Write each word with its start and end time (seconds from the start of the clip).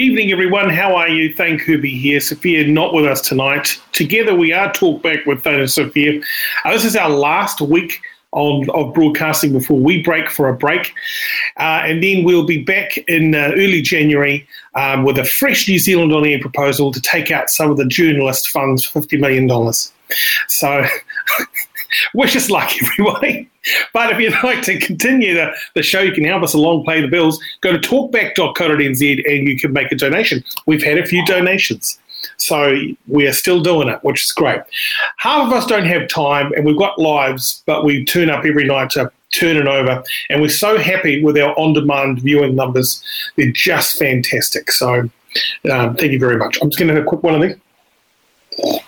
Evening, 0.00 0.30
everyone. 0.30 0.70
How 0.70 0.94
are 0.94 1.08
you? 1.08 1.34
Thane 1.34 1.58
Kirby 1.58 1.90
here. 1.90 2.20
Sophia 2.20 2.64
not 2.68 2.94
with 2.94 3.04
us 3.04 3.20
tonight. 3.20 3.80
Together, 3.90 4.32
we 4.32 4.52
are 4.52 4.72
talk 4.72 5.02
back 5.02 5.26
with 5.26 5.42
Thane 5.42 5.58
and 5.58 5.68
Sophia. 5.68 6.20
Uh, 6.64 6.70
this 6.70 6.84
is 6.84 6.94
our 6.94 7.10
last 7.10 7.60
week 7.60 8.00
on, 8.30 8.70
of 8.70 8.94
broadcasting 8.94 9.52
before 9.52 9.80
we 9.80 10.00
break 10.00 10.30
for 10.30 10.48
a 10.48 10.54
break. 10.54 10.94
Uh, 11.56 11.82
and 11.84 12.00
then 12.00 12.22
we'll 12.22 12.46
be 12.46 12.62
back 12.62 12.96
in 13.08 13.34
uh, 13.34 13.50
early 13.54 13.82
January 13.82 14.46
um, 14.76 15.02
with 15.02 15.18
a 15.18 15.24
fresh 15.24 15.68
New 15.68 15.80
Zealand 15.80 16.12
on 16.12 16.24
air 16.24 16.38
proposal 16.38 16.92
to 16.92 17.00
take 17.00 17.32
out 17.32 17.50
some 17.50 17.68
of 17.68 17.76
the 17.76 17.86
journalist 17.86 18.50
funds 18.50 18.88
$50 18.88 19.18
million. 19.18 19.72
So, 20.46 20.86
wish 22.14 22.36
us 22.36 22.50
luck, 22.50 22.70
everybody. 22.82 23.48
But 23.92 24.12
if 24.12 24.18
you'd 24.18 24.34
like 24.42 24.62
to 24.62 24.78
continue 24.78 25.34
the, 25.34 25.52
the 25.74 25.82
show, 25.82 26.00
you 26.00 26.12
can 26.12 26.24
help 26.24 26.42
us 26.42 26.54
along, 26.54 26.84
pay 26.86 27.00
the 27.00 27.08
bills. 27.08 27.42
Go 27.60 27.72
to 27.72 27.78
talkback.co.nz 27.78 29.30
and 29.30 29.48
you 29.48 29.58
can 29.58 29.72
make 29.72 29.92
a 29.92 29.96
donation. 29.96 30.44
We've 30.66 30.82
had 30.82 30.98
a 30.98 31.06
few 31.06 31.24
donations. 31.24 31.98
So 32.36 32.76
we 33.06 33.26
are 33.26 33.32
still 33.32 33.60
doing 33.60 33.88
it, 33.88 33.98
which 34.02 34.24
is 34.24 34.32
great. 34.32 34.60
Half 35.18 35.48
of 35.48 35.52
us 35.52 35.66
don't 35.66 35.86
have 35.86 36.08
time 36.08 36.52
and 36.52 36.64
we've 36.64 36.78
got 36.78 36.98
lives, 36.98 37.62
but 37.66 37.84
we 37.84 38.04
turn 38.04 38.30
up 38.30 38.44
every 38.44 38.64
night 38.64 38.90
to 38.90 39.10
turn 39.30 39.56
it 39.56 39.66
over. 39.66 40.02
And 40.30 40.40
we're 40.40 40.48
so 40.48 40.78
happy 40.78 41.22
with 41.22 41.36
our 41.36 41.56
on 41.58 41.74
demand 41.74 42.20
viewing 42.20 42.54
numbers. 42.54 43.02
They're 43.36 43.52
just 43.52 43.98
fantastic. 43.98 44.72
So 44.72 45.10
um, 45.70 45.96
thank 45.96 46.12
you 46.12 46.18
very 46.18 46.36
much. 46.36 46.58
I'm 46.62 46.70
just 46.70 46.78
going 46.78 46.88
to 46.88 46.94
have 46.94 47.04
a 47.04 47.06
quick 47.06 47.22
one 47.22 47.34
of 47.34 47.42
these. 47.42 48.84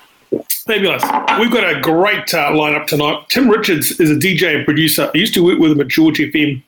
Fabulous. 0.71 1.03
We've 1.41 1.51
got 1.51 1.69
a 1.69 1.81
great 1.81 2.33
uh, 2.33 2.51
lineup 2.53 2.87
tonight. 2.87 3.29
Tim 3.29 3.51
Richards 3.51 3.99
is 3.99 4.09
a 4.09 4.15
DJ 4.15 4.55
and 4.55 4.65
producer. 4.65 5.11
I 5.13 5.19
used 5.19 5.35
to 5.35 5.43
work 5.43 5.59
with 5.59 5.73
him 5.73 5.81
at 5.81 5.89
George 5.89 6.19
FM 6.19 6.63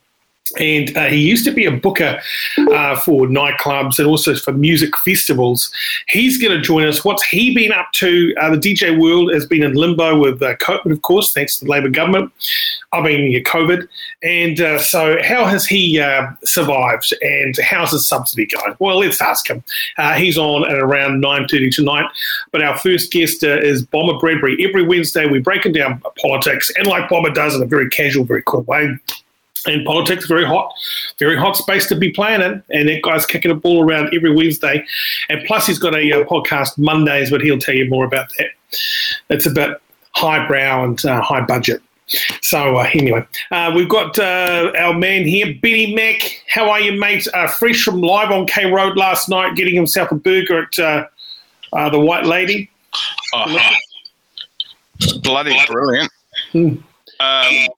and 0.58 0.97
uh, 0.97 1.06
he 1.06 1.17
used 1.17 1.45
to 1.45 1.50
be 1.50 1.64
a 1.64 1.70
booker 1.70 2.20
uh, 2.58 2.97
for 3.00 3.27
nightclubs 3.27 3.98
and 3.98 4.06
also 4.06 4.34
for 4.34 4.53
music 4.53 4.97
festivals. 4.98 5.72
He's 6.09 6.39
going 6.39 6.56
to 6.56 6.61
join 6.61 6.86
us. 6.86 7.05
What's 7.05 7.25
he 7.25 7.55
been 7.55 7.72
up 7.72 7.92
to? 7.94 8.34
Uh, 8.41 8.50
the 8.50 8.56
DJ 8.56 8.98
world 8.98 9.33
has 9.33 9.47
been 9.47 9.62
in 9.62 9.75
limbo 9.75 10.19
with 10.19 10.42
uh, 10.42 10.56
COVID, 10.56 10.92
of 10.92 11.03
course, 11.03 11.33
thanks 11.33 11.59
to 11.59 11.64
the 11.64 11.70
Labor 11.70 11.89
government. 11.89 12.33
I 12.92 13.00
mean, 13.00 13.42
COVID. 13.44 13.89
And 14.22 14.61
uh, 14.61 14.78
so, 14.78 15.17
how 15.22 15.47
has 15.47 15.67
he 15.67 15.98
uh, 15.98 16.27
survived 16.44 17.14
and 17.22 17.56
how's 17.59 17.92
his 17.92 18.06
subsidy 18.06 18.47
going? 18.47 18.77
Well, 18.78 18.98
let's 18.98 19.20
ask 19.20 19.48
him. 19.48 19.64
he's 20.16 20.37
on 20.37 20.70
at 20.70 20.78
around 20.78 21.22
9.30 21.22 21.75
tonight. 21.75 22.06
But 22.50 22.62
our 22.62 22.78
first 22.78 23.12
guest 23.12 23.42
is 23.42 23.84
Bomber 23.84 24.19
Bradbury. 24.19 24.62
Every 24.66 24.87
Wednesday, 24.87 25.27
we're 25.27 25.42
breaking 25.42 25.72
down 25.72 26.03
politics, 26.20 26.70
and 26.77 26.87
like 26.87 27.09
Bomber 27.09 27.31
does 27.31 27.55
in 27.55 27.62
a 27.62 27.66
very 27.66 27.89
casual, 27.89 28.25
very 28.25 28.42
cool 28.47 28.62
way 28.62 28.98
and 29.66 29.84
politics 29.84 30.27
very 30.27 30.44
hot, 30.44 30.72
very 31.18 31.36
hot 31.36 31.56
space 31.56 31.86
to 31.86 31.94
be 31.94 32.10
playing 32.10 32.41
in. 32.41 32.62
And 32.70 32.88
that 32.88 33.02
guy's 33.02 33.27
kicking 33.27 33.50
a 33.50 33.55
ball 33.55 33.84
around 33.84 34.14
every 34.14 34.34
Wednesday. 34.34 34.84
And 35.28 35.44
plus, 35.46 35.66
he's 35.66 35.78
got 35.78 35.94
a 35.94 36.12
uh, 36.12 36.24
podcast 36.24 36.78
Mondays, 36.78 37.30
but 37.30 37.41
he'll 37.41 37.58
tell 37.58 37.74
you 37.74 37.88
more 37.88 38.04
about 38.04 38.28
that. 38.38 38.48
It's 39.30 39.46
a 39.46 39.50
bit 39.50 39.80
highbrow 40.12 40.84
and 40.84 41.04
uh, 41.04 41.20
high 41.20 41.42
budget. 41.42 41.82
So 42.42 42.77
uh, 42.77 42.91
anyway, 42.92 43.27
uh, 43.50 43.72
we've 43.74 43.88
got 43.88 44.19
uh, 44.19 44.72
our 44.78 44.92
man 44.92 45.27
here, 45.27 45.54
Benny 45.62 45.94
Mack. 45.94 46.42
How 46.48 46.69
are 46.69 46.80
you, 46.80 46.98
mate? 46.98 47.26
Uh, 47.32 47.48
fresh 47.48 47.82
from 47.82 48.02
live 48.02 48.30
on 48.30 48.47
K 48.47 48.70
Road 48.70 48.97
last 48.97 49.28
night, 49.28 49.54
getting 49.54 49.74
himself 49.74 50.10
a 50.10 50.16
burger 50.16 50.62
at 50.62 50.72
the 51.92 52.00
White 52.00 52.26
Lady. 52.26 52.70
Oh, 53.34 53.58
bloody 55.22 55.56
brilliant. 55.66 56.10
Hmm. 56.50 56.74
Um, 57.20 57.69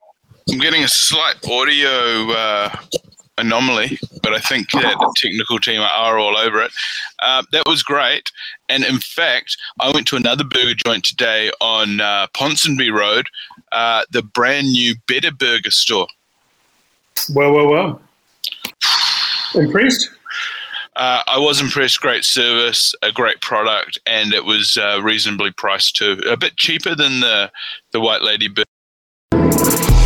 I'm 0.50 0.58
getting 0.58 0.84
a 0.84 0.88
slight 0.88 1.36
audio 1.48 2.30
uh, 2.32 2.76
anomaly, 3.38 3.98
but 4.22 4.34
I 4.34 4.38
think 4.38 4.70
the 4.70 5.14
technical 5.16 5.58
team 5.58 5.80
are 5.80 6.18
all 6.18 6.36
over 6.36 6.62
it. 6.62 6.70
Uh, 7.20 7.42
that 7.52 7.64
was 7.66 7.82
great. 7.82 8.30
And 8.68 8.84
in 8.84 8.98
fact, 8.98 9.56
I 9.80 9.90
went 9.90 10.06
to 10.08 10.16
another 10.16 10.44
burger 10.44 10.74
joint 10.74 11.04
today 11.04 11.50
on 11.60 12.00
uh, 12.00 12.26
Ponsonby 12.34 12.92
Road, 12.92 13.26
uh, 13.72 14.04
the 14.10 14.22
brand 14.22 14.68
new 14.68 14.94
Better 15.08 15.32
Burger 15.32 15.70
store. 15.70 16.08
Well, 17.34 17.52
well, 17.52 17.68
well. 17.68 18.02
Impressed? 19.54 20.10
Uh, 20.96 21.22
I 21.26 21.38
was 21.38 21.60
impressed. 21.60 22.00
Great 22.00 22.24
service, 22.24 22.94
a 23.02 23.10
great 23.10 23.40
product, 23.40 23.98
and 24.06 24.32
it 24.32 24.44
was 24.44 24.76
uh, 24.76 25.00
reasonably 25.02 25.50
priced 25.52 25.96
too. 25.96 26.20
A 26.28 26.36
bit 26.36 26.56
cheaper 26.56 26.94
than 26.94 27.20
the 27.20 27.50
the 27.92 28.00
White 28.00 28.22
Lady 28.22 28.48
burger. 28.48 30.03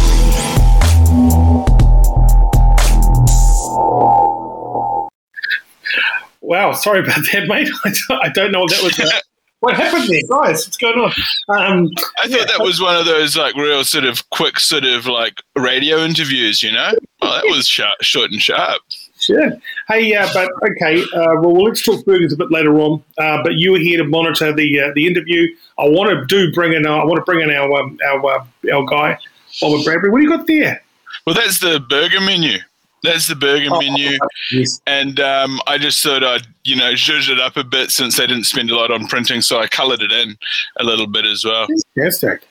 Wow, 6.49 6.73
sorry 6.73 7.01
about 7.01 7.21
that, 7.31 7.47
mate. 7.47 7.69
I 8.23 8.31
don't 8.31 8.53
know 8.53 8.61
what 8.61 8.71
that 8.71 8.83
was. 8.83 9.23
what 9.61 9.75
happened 9.75 10.09
there, 10.09 10.23
guys? 10.31 10.65
What's 10.65 10.79
going 10.79 10.99
on? 10.99 11.13
Um, 11.51 11.91
I 12.21 12.23
thought 12.23 12.31
yeah. 12.31 12.45
that 12.47 12.61
was 12.61 12.81
one 12.81 12.97
of 12.97 13.05
those 13.05 13.37
like 13.37 13.55
real 13.55 13.85
sort 13.85 14.05
of 14.05 14.31
quick 14.31 14.59
sort 14.59 14.85
of 14.85 15.05
like 15.05 15.43
radio 15.55 15.99
interviews. 15.99 16.63
You 16.63 16.73
know, 16.73 16.93
well, 17.21 17.35
that 17.35 17.45
was 17.51 17.69
sharp, 17.69 18.01
short 18.01 18.31
and 18.31 18.41
sharp. 18.41 18.81
Sure. 19.19 19.51
Hey, 19.89 20.15
uh, 20.15 20.27
but 20.33 20.51
okay. 20.71 21.03
Uh, 21.03 21.37
well, 21.43 21.65
let's 21.65 21.85
talk 21.85 22.03
burgers 22.07 22.33
a 22.33 22.37
bit 22.39 22.51
later 22.51 22.81
on. 22.81 23.05
Uh, 23.19 23.43
but 23.43 23.57
you 23.57 23.73
were 23.73 23.79
here 23.79 23.99
to 23.99 24.09
monitor 24.09 24.51
the 24.51 24.81
uh, 24.81 24.93
the 24.95 25.07
interview. 25.07 25.55
I 25.79 25.87
want 25.87 26.09
to 26.09 26.25
do 26.35 26.51
bring 26.55 26.73
in. 26.73 26.87
I 26.87 27.05
want 27.05 27.17
to 27.17 27.25
bring 27.25 27.43
in 27.43 27.51
our 27.51 27.71
um, 27.79 27.99
our 28.07 28.25
uh, 28.25 28.45
our 28.73 28.87
guy, 28.87 29.19
Robert 29.63 29.85
Bradbury. 29.85 30.11
What 30.11 30.17
do 30.17 30.25
you 30.25 30.31
got 30.31 30.47
there? 30.47 30.83
Well, 31.27 31.35
that's 31.35 31.61
the 31.61 31.79
burger 31.79 32.23
menu. 32.23 32.61
That's 33.03 33.29
the 33.29 33.37
burger 33.37 33.69
oh, 33.71 33.79
menu, 33.81 34.19
yes. 34.51 34.81
and 34.87 35.21
um, 35.21 35.61
I 35.69 35.79
just 35.79 36.03
thought 36.03 36.25
I'd 36.25 36.47
you 36.65 36.75
know 36.75 36.95
zhuzh 36.95 37.31
it 37.31 37.39
up 37.39 37.57
a 37.57 37.63
bit 37.63 37.91
since 37.91 38.17
they 38.17 38.27
didn't 38.27 38.45
spend 38.45 38.71
a 38.71 38.77
lot 38.77 38.91
on 38.91 39.07
printing, 39.07 39.41
so 39.41 39.61
I 39.61 39.69
coloured 39.69 40.03
it 40.03 40.11
in 40.11 40.37
a 40.79 40.85
little 40.85 41.07
bit 41.07 41.25
as 41.25 41.45
well. 41.45 41.69
Fantastic, 41.95 42.43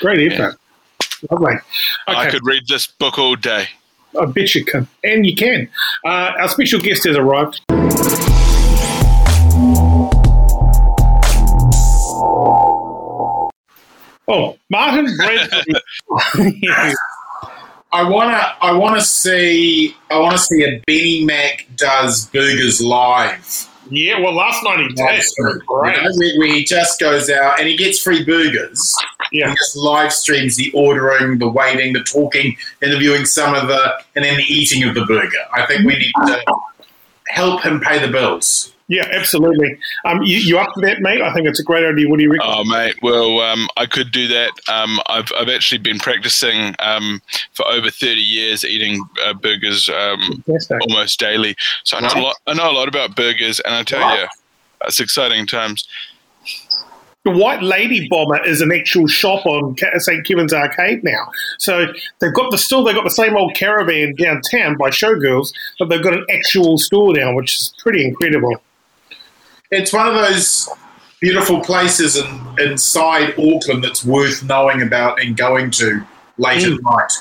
great 0.00 0.32
effort, 0.32 0.56
yeah. 1.00 1.28
lovely. 1.30 1.54
Okay. 2.08 2.18
I 2.18 2.30
could 2.30 2.44
read 2.46 2.62
this 2.68 2.86
book 2.86 3.18
all 3.18 3.36
day. 3.36 3.66
I 4.18 4.24
bet 4.24 4.54
you 4.54 4.64
can, 4.64 4.88
and 5.04 5.26
you 5.26 5.36
can. 5.36 5.68
Uh, 6.06 6.32
our 6.40 6.48
special 6.48 6.80
guest 6.80 7.04
has 7.04 7.16
arrived. 7.16 7.60
Oh, 14.28 14.56
Martyn 14.70 15.14
Bradbury. 15.16 16.94
I 17.92 18.08
wanna 18.08 18.40
I 18.60 18.72
wanna 18.72 19.02
see 19.02 19.94
I 20.10 20.18
wanna 20.18 20.38
see 20.38 20.64
a 20.64 20.82
Benny 20.86 21.24
Mack 21.24 21.66
does 21.76 22.26
burgers 22.26 22.80
live. 22.80 23.68
Yeah, 23.90 24.20
well, 24.20 24.32
last 24.32 24.64
night 24.64 24.78
he 24.78 24.88
did. 24.88 25.22
Great. 25.66 25.96
You 25.96 26.02
know, 26.02 26.10
where, 26.16 26.38
where, 26.38 26.48
he 26.48 26.64
just 26.64 26.98
goes 26.98 27.28
out 27.28 27.58
and 27.58 27.68
he 27.68 27.76
gets 27.76 28.00
free 28.00 28.24
burgers. 28.24 28.94
Yeah. 29.32 29.50
He 29.50 29.54
just 29.54 29.76
live 29.76 30.12
streams 30.12 30.56
the 30.56 30.72
ordering, 30.72 31.38
the 31.38 31.48
waiting, 31.48 31.92
the 31.92 32.02
talking, 32.02 32.56
interviewing 32.80 33.26
some 33.26 33.54
of 33.54 33.68
the, 33.68 33.94
and 34.14 34.24
then 34.24 34.38
the 34.38 34.44
eating 34.44 34.88
of 34.88 34.94
the 34.94 35.04
burger. 35.04 35.44
I 35.52 35.66
think 35.66 35.84
we 35.84 35.96
need 35.96 36.12
to 36.26 36.44
help 37.28 37.62
him 37.62 37.80
pay 37.80 37.98
the 37.98 38.10
bills. 38.10 38.71
Yeah, 38.88 39.08
absolutely. 39.12 39.78
Um, 40.04 40.22
you, 40.22 40.38
you 40.38 40.58
up 40.58 40.74
for 40.74 40.80
that, 40.82 41.00
mate? 41.00 41.22
I 41.22 41.32
think 41.32 41.46
it's 41.46 41.60
a 41.60 41.64
great 41.64 41.84
idea. 41.84 42.08
What 42.08 42.18
do 42.18 42.24
you 42.24 42.30
reckon? 42.30 42.46
Oh, 42.50 42.64
mate. 42.64 42.96
Well, 43.02 43.40
um, 43.40 43.68
I 43.76 43.86
could 43.86 44.12
do 44.12 44.28
that. 44.28 44.50
Um, 44.68 45.00
I've, 45.06 45.30
I've 45.38 45.48
actually 45.48 45.78
been 45.78 45.98
practicing 45.98 46.74
um, 46.80 47.22
for 47.52 47.66
over 47.68 47.90
30 47.90 48.20
years 48.20 48.64
eating 48.64 49.04
uh, 49.24 49.34
burgers 49.34 49.88
um, 49.88 50.44
almost 50.88 51.18
daily. 51.20 51.56
So 51.84 51.96
I 51.96 52.00
know, 52.00 52.20
a 52.20 52.22
lot, 52.22 52.36
I 52.46 52.54
know 52.54 52.70
a 52.70 52.74
lot 52.74 52.88
about 52.88 53.16
burgers, 53.16 53.60
and 53.60 53.74
I 53.74 53.82
tell 53.82 54.00
wow. 54.00 54.14
you, 54.14 54.26
it's 54.86 55.00
exciting 55.00 55.46
times. 55.46 55.88
The 57.24 57.30
White 57.30 57.62
Lady 57.62 58.08
Bomber 58.08 58.44
is 58.44 58.60
an 58.60 58.72
actual 58.72 59.06
shop 59.06 59.46
on 59.46 59.76
St. 59.96 60.26
Kevin's 60.26 60.52
Arcade 60.52 61.04
now. 61.04 61.30
So 61.58 61.86
they've 62.18 62.34
got 62.34 62.50
the 62.50 62.58
still 62.58 62.82
they've 62.82 62.96
got 62.96 63.04
the 63.04 63.10
same 63.10 63.36
old 63.36 63.54
caravan 63.54 64.16
downtown 64.16 64.76
by 64.76 64.90
Showgirls, 64.90 65.52
but 65.78 65.88
they've 65.88 66.02
got 66.02 66.14
an 66.14 66.26
actual 66.30 66.78
store 66.78 67.14
now, 67.14 67.32
which 67.32 67.54
is 67.54 67.74
pretty 67.80 68.04
incredible 68.04 68.60
it's 69.72 69.92
one 69.92 70.06
of 70.06 70.14
those 70.14 70.68
beautiful 71.20 71.60
places 71.60 72.16
in, 72.16 72.56
inside 72.60 73.34
Auckland 73.38 73.82
that's 73.82 74.04
worth 74.04 74.44
knowing 74.44 74.82
about 74.82 75.20
and 75.20 75.36
going 75.36 75.70
to 75.72 76.04
late 76.38 76.62
mm. 76.62 76.76
at 76.76 76.82
night. 76.82 77.12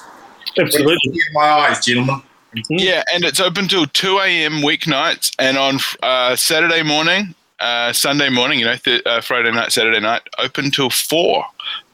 Absolutely. 0.59 1.11
In 1.13 1.33
my 1.33 1.49
eyes, 1.49 1.83
gentlemen. 1.83 2.21
Mm-hmm. 2.55 2.75
Yeah, 2.77 3.03
and 3.13 3.23
it's 3.23 3.39
open 3.39 3.69
till 3.69 3.85
2 3.85 4.19
a.m. 4.19 4.61
weeknights, 4.61 5.33
and 5.39 5.57
on 5.57 5.79
uh, 6.03 6.35
Saturday 6.35 6.83
morning, 6.83 7.33
uh, 7.61 7.93
Sunday 7.93 8.29
morning, 8.29 8.59
you 8.59 8.65
know, 8.65 8.75
th- 8.75 9.01
uh, 9.05 9.21
Friday 9.21 9.51
night, 9.51 9.71
Saturday 9.71 10.01
night, 10.01 10.23
open 10.37 10.69
till 10.69 10.89
4, 10.89 11.45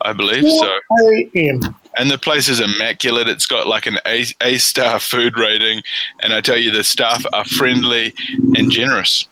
I 0.01 0.13
believe. 0.13 0.41
4 0.41 0.49
so 0.49 1.09
a.m. 1.35 1.75
And 1.99 2.11
the 2.11 2.17
place 2.17 2.47
is 2.49 2.59
immaculate. 2.59 3.27
It's 3.27 3.45
got 3.45 3.67
like 3.67 3.85
an 3.85 3.97
A, 4.05 4.25
A 4.41 4.57
star 4.57 4.99
food 4.99 5.37
rating, 5.37 5.81
and 6.21 6.33
I 6.33 6.41
tell 6.41 6.57
you, 6.57 6.71
the 6.71 6.83
staff 6.83 7.25
are 7.33 7.45
friendly 7.45 8.13
and 8.55 8.71
generous. 8.71 9.27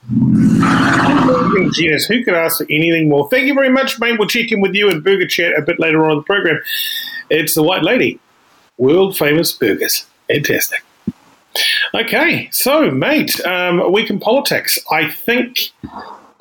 Yes, 1.77 2.05
who 2.05 2.23
could 2.23 2.33
ask 2.33 2.57
for 2.57 2.65
anything 2.69 3.09
more? 3.09 3.29
Thank 3.29 3.47
you 3.47 3.53
very 3.53 3.69
much, 3.69 3.99
mate. 3.99 4.17
We'll 4.17 4.27
check 4.27 4.51
in 4.51 4.61
with 4.61 4.73
you 4.73 4.89
in 4.89 5.01
Burger 5.01 5.27
Chat 5.27 5.57
a 5.57 5.61
bit 5.61 5.79
later 5.79 6.05
on 6.05 6.11
in 6.11 6.17
the 6.17 6.23
program. 6.23 6.61
It's 7.29 7.53
the 7.55 7.63
White 7.63 7.83
Lady, 7.83 8.19
world 8.77 9.17
famous 9.17 9.51
burgers. 9.51 10.05
Fantastic. 10.27 10.83
Okay, 11.93 12.49
so 12.51 12.91
mate, 12.91 13.39
um, 13.45 13.79
a 13.79 13.89
week 13.89 14.09
in 14.09 14.19
politics. 14.19 14.77
I 14.91 15.09
think, 15.09 15.71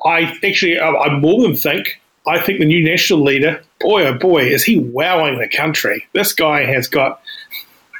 I 0.05 0.33
actually, 0.43 0.79
I, 0.79 0.89
I 0.89 1.17
more 1.17 1.41
than 1.43 1.55
think, 1.55 2.01
I 2.27 2.39
think 2.39 2.59
the 2.59 2.65
new 2.65 2.83
national 2.83 3.23
leader, 3.23 3.63
boy 3.79 4.05
oh 4.05 4.13
boy, 4.13 4.45
is 4.45 4.63
he 4.63 4.79
wowing 4.79 5.39
the 5.39 5.47
country. 5.47 6.07
This 6.13 6.33
guy 6.33 6.65
has 6.65 6.87
got 6.87 7.21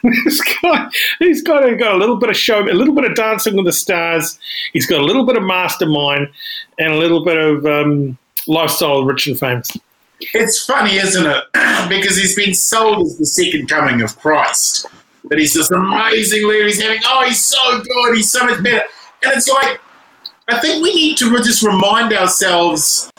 this 0.25 0.41
guy, 0.61 0.89
he's 1.19 1.41
got, 1.41 1.61
got 1.77 1.95
a 1.95 1.97
little 1.97 2.17
bit 2.17 2.29
of 2.29 2.37
show, 2.37 2.61
a 2.61 2.71
little 2.71 2.93
bit 2.93 3.05
of 3.05 3.15
dancing 3.15 3.55
with 3.55 3.65
the 3.65 3.73
stars. 3.73 4.37
He's 4.73 4.85
got 4.85 5.01
a 5.01 5.03
little 5.03 5.25
bit 5.25 5.37
of 5.37 5.43
mastermind 5.43 6.27
and 6.77 6.93
a 6.93 6.97
little 6.97 7.23
bit 7.23 7.37
of 7.37 7.65
um, 7.65 8.17
lifestyle 8.47 9.03
rich 9.03 9.27
and 9.27 9.39
famous. 9.39 9.75
It's 10.19 10.63
funny, 10.63 10.95
isn't 10.95 11.25
it? 11.25 11.43
because 11.89 12.17
he's 12.17 12.35
been 12.35 12.53
sold 12.53 13.07
as 13.07 13.17
the 13.17 13.25
second 13.25 13.67
coming 13.67 14.01
of 14.01 14.17
Christ. 14.19 14.85
That 15.25 15.39
he's 15.39 15.55
this 15.55 15.71
amazing 15.71 16.47
leader. 16.47 16.65
He's 16.65 16.81
having, 16.81 17.01
oh, 17.05 17.25
he's 17.25 17.43
so 17.43 17.81
good. 17.81 18.15
He's 18.15 18.31
so 18.31 18.45
much 18.45 18.63
better. 18.63 18.83
And 19.23 19.33
it's 19.33 19.47
like, 19.47 19.81
I 20.47 20.59
think 20.59 20.83
we 20.83 20.93
need 20.93 21.17
to 21.17 21.35
just 21.37 21.63
remind 21.63 22.13
ourselves 22.13 23.11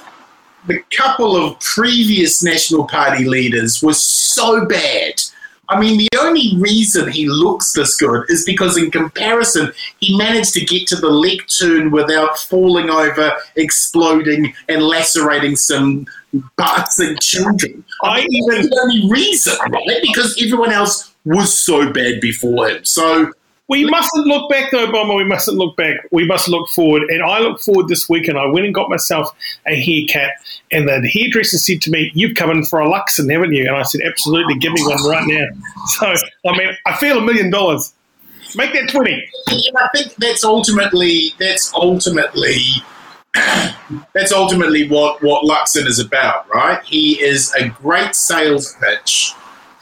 the 0.67 0.83
couple 0.97 1.37
of 1.37 1.59
previous 1.61 2.43
National 2.43 2.87
Party 2.87 3.25
leaders 3.25 3.83
were 3.83 3.95
so 3.95 4.67
bad 4.67 5.21
I 5.69 5.81
mean, 5.81 5.99
the 5.99 6.09
only 6.21 6.57
reason 6.59 7.11
he 7.11 7.29
looks 7.29 7.73
this 7.73 7.97
good 7.97 8.25
is 8.29 8.45
because, 8.45 8.77
in 8.77 8.91
comparison, 8.91 9.73
he 9.99 10.17
managed 10.17 10.55
to 10.55 10.65
get 10.65 10.87
to 10.89 10.97
the 10.97 11.11
lectern 11.11 11.91
without 11.91 12.39
falling 12.39 12.89
over, 12.89 13.33
exploding, 13.57 14.55
and 14.69 14.83
lacerating 14.83 15.57
some 15.57 16.07
bats 16.57 17.01
and 17.01 17.21
children. 17.21 17.85
I, 18.03 18.21
I 18.21 18.27
even 18.31 18.62
the 18.62 18.81
only 18.83 19.11
reason, 19.11 19.55
right? 19.71 20.03
Because 20.03 20.41
everyone 20.41 20.71
else 20.71 21.12
was 21.25 21.57
so 21.57 21.93
bad 21.93 22.21
before 22.21 22.69
him. 22.69 22.85
So 22.85 23.33
we 23.69 23.85
mustn't 23.85 24.27
look 24.27 24.49
back, 24.49 24.71
though, 24.71 24.91
Bomber. 24.91 25.15
We 25.15 25.25
mustn't 25.25 25.57
look 25.57 25.77
back. 25.77 25.97
We 26.13 26.25
must 26.25 26.49
look 26.49 26.69
forward. 26.69 27.03
And 27.11 27.23
I 27.23 27.41
look 27.41 27.61
forward 27.61 27.89
this 27.89 28.09
week, 28.09 28.29
and 28.29 28.39
I 28.39 28.47
went 28.47 28.65
and 28.65 28.75
got 28.75 28.89
myself 28.89 29.35
a 29.67 29.75
haircut, 29.75 30.31
and 30.71 30.89
the 30.89 31.09
hairdresser 31.09 31.59
said 31.59 31.83
to 31.83 31.91
me, 31.91 32.13
"You've 32.15 32.37
come 32.37 32.51
in 32.51 32.65
for 32.65 32.81
a 32.81 32.87
Luxon, 32.87 33.31
haven't 33.31 33.53
you?" 33.53 33.67
And 33.67 33.77
I 33.77 33.83
said, 33.83 34.03
"Absolutely, 34.03 34.57
give 34.59 34.73
me 34.73 34.83
one 34.85 35.03
right 35.09 35.27
now." 35.27 35.47
So, 35.99 36.13
I 36.47 36.57
mean, 36.57 36.77
I 36.85 36.97
feel 36.97 37.19
a 37.19 37.23
million 37.23 37.51
dollars. 37.51 37.93
Make 38.55 38.73
that 38.75 38.89
twenty. 38.89 39.25
I 39.49 39.89
think 39.95 40.15
that's 40.17 40.45
ultimately 40.45 41.35
that's 41.39 41.73
ultimately 41.75 42.59
that's 44.15 44.33
ultimately 44.33 44.89
what 44.89 45.23
what 45.23 45.45
Luxon 45.45 45.87
is 45.87 45.99
about, 45.99 46.49
right? 46.49 46.83
He 46.85 47.21
is 47.21 47.53
a 47.55 47.69
great 47.69 48.15
sales 48.15 48.75
pitch 48.81 49.35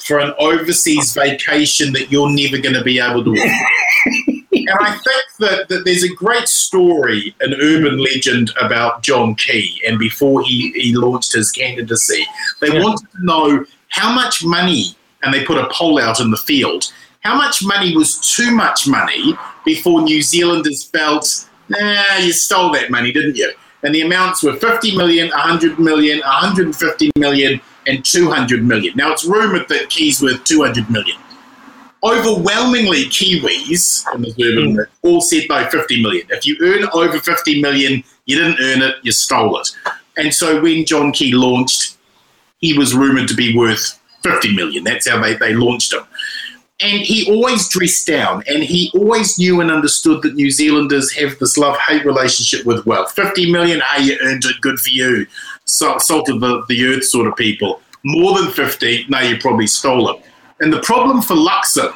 for 0.04 0.18
an 0.18 0.34
overseas 0.38 1.14
vacation 1.14 1.92
that 1.94 2.12
you're 2.12 2.30
never 2.30 2.58
going 2.58 2.74
to 2.74 2.84
be 2.84 3.00
able 3.00 3.24
to 3.24 3.32
afford. 3.32 4.44
and 4.52 4.78
I 4.80 4.90
think 4.92 5.24
that, 5.40 5.68
that 5.70 5.84
there's 5.86 6.04
a 6.04 6.14
great 6.14 6.46
story, 6.46 7.34
an 7.40 7.54
urban 7.54 7.98
legend 7.98 8.52
about 8.60 9.02
John 9.02 9.34
Key, 9.34 9.82
and 9.86 9.98
before 9.98 10.42
he, 10.42 10.72
he 10.72 10.94
launched 10.94 11.32
his 11.32 11.50
candidacy, 11.50 12.26
they 12.60 12.68
yeah. 12.68 12.82
wanted 12.82 13.06
to 13.12 13.24
know 13.24 13.64
how 13.88 14.14
much 14.14 14.44
money, 14.44 14.94
and 15.22 15.32
they 15.32 15.42
put 15.42 15.56
a 15.56 15.68
poll 15.72 15.98
out 15.98 16.20
in 16.20 16.30
the 16.30 16.36
field, 16.36 16.92
how 17.20 17.34
much 17.34 17.64
money 17.64 17.96
was 17.96 18.18
too 18.36 18.50
much 18.50 18.86
money 18.86 19.32
before 19.64 20.02
New 20.02 20.20
Zealanders 20.20 20.84
felt, 20.84 21.48
nah, 21.70 22.16
you 22.18 22.32
stole 22.34 22.70
that 22.72 22.90
money, 22.90 23.10
didn't 23.10 23.36
you? 23.36 23.50
And 23.82 23.94
the 23.94 24.02
amounts 24.02 24.42
were 24.42 24.54
50 24.54 24.96
million, 24.96 25.28
100 25.28 25.78
million, 25.78 26.20
150 26.20 27.10
million, 27.16 27.60
and 27.86 28.04
200 28.04 28.64
million. 28.64 28.96
Now, 28.96 29.12
it's 29.12 29.24
rumored 29.24 29.68
that 29.68 29.90
Key's 29.90 30.22
worth 30.22 30.44
200 30.44 30.90
million. 30.90 31.18
Overwhelmingly, 32.02 33.04
Kiwis 33.04 34.04
in 34.14 34.22
the 34.22 34.30
urban 34.44 34.76
mm. 34.76 34.86
all 35.02 35.22
said 35.22 35.44
no 35.48 35.68
50 35.68 36.02
million. 36.02 36.26
If 36.30 36.46
you 36.46 36.56
earn 36.60 36.86
over 36.92 37.18
50 37.18 37.62
million, 37.62 38.04
you 38.26 38.36
didn't 38.36 38.60
earn 38.60 38.82
it, 38.82 38.96
you 39.02 39.10
stole 39.10 39.58
it. 39.58 39.68
And 40.16 40.32
so 40.32 40.60
when 40.60 40.84
John 40.84 41.12
Key 41.12 41.32
launched, 41.32 41.96
he 42.58 42.76
was 42.76 42.94
rumored 42.94 43.28
to 43.28 43.34
be 43.34 43.56
worth 43.56 43.98
50 44.22 44.54
million. 44.54 44.84
That's 44.84 45.08
how 45.08 45.20
they, 45.20 45.34
they 45.34 45.54
launched 45.54 45.94
him. 45.94 46.02
And 46.80 47.02
he 47.02 47.30
always 47.30 47.68
dressed 47.68 48.06
down, 48.06 48.42
and 48.48 48.64
he 48.64 48.90
always 48.94 49.38
knew 49.38 49.60
and 49.60 49.70
understood 49.70 50.22
that 50.22 50.34
New 50.34 50.50
Zealanders 50.50 51.12
have 51.12 51.38
this 51.38 51.56
love 51.56 51.78
hate 51.78 52.04
relationship 52.04 52.66
with 52.66 52.84
wealth. 52.84 53.12
50 53.12 53.52
million, 53.52 53.80
ah, 53.84 53.98
you 53.98 54.18
earned 54.20 54.44
it, 54.44 54.60
good 54.60 54.80
for 54.80 54.90
you 54.90 55.26
salt 55.64 56.28
of 56.28 56.40
the, 56.40 56.64
the 56.68 56.86
earth 56.86 57.04
sort 57.04 57.26
of 57.26 57.36
people. 57.36 57.80
More 58.04 58.38
than 58.38 58.50
50, 58.50 59.06
no, 59.08 59.20
you 59.20 59.38
probably 59.38 59.66
stole 59.66 60.10
it. 60.10 60.22
And 60.60 60.72
the 60.72 60.80
problem 60.80 61.22
for 61.22 61.34
Luxon 61.34 61.94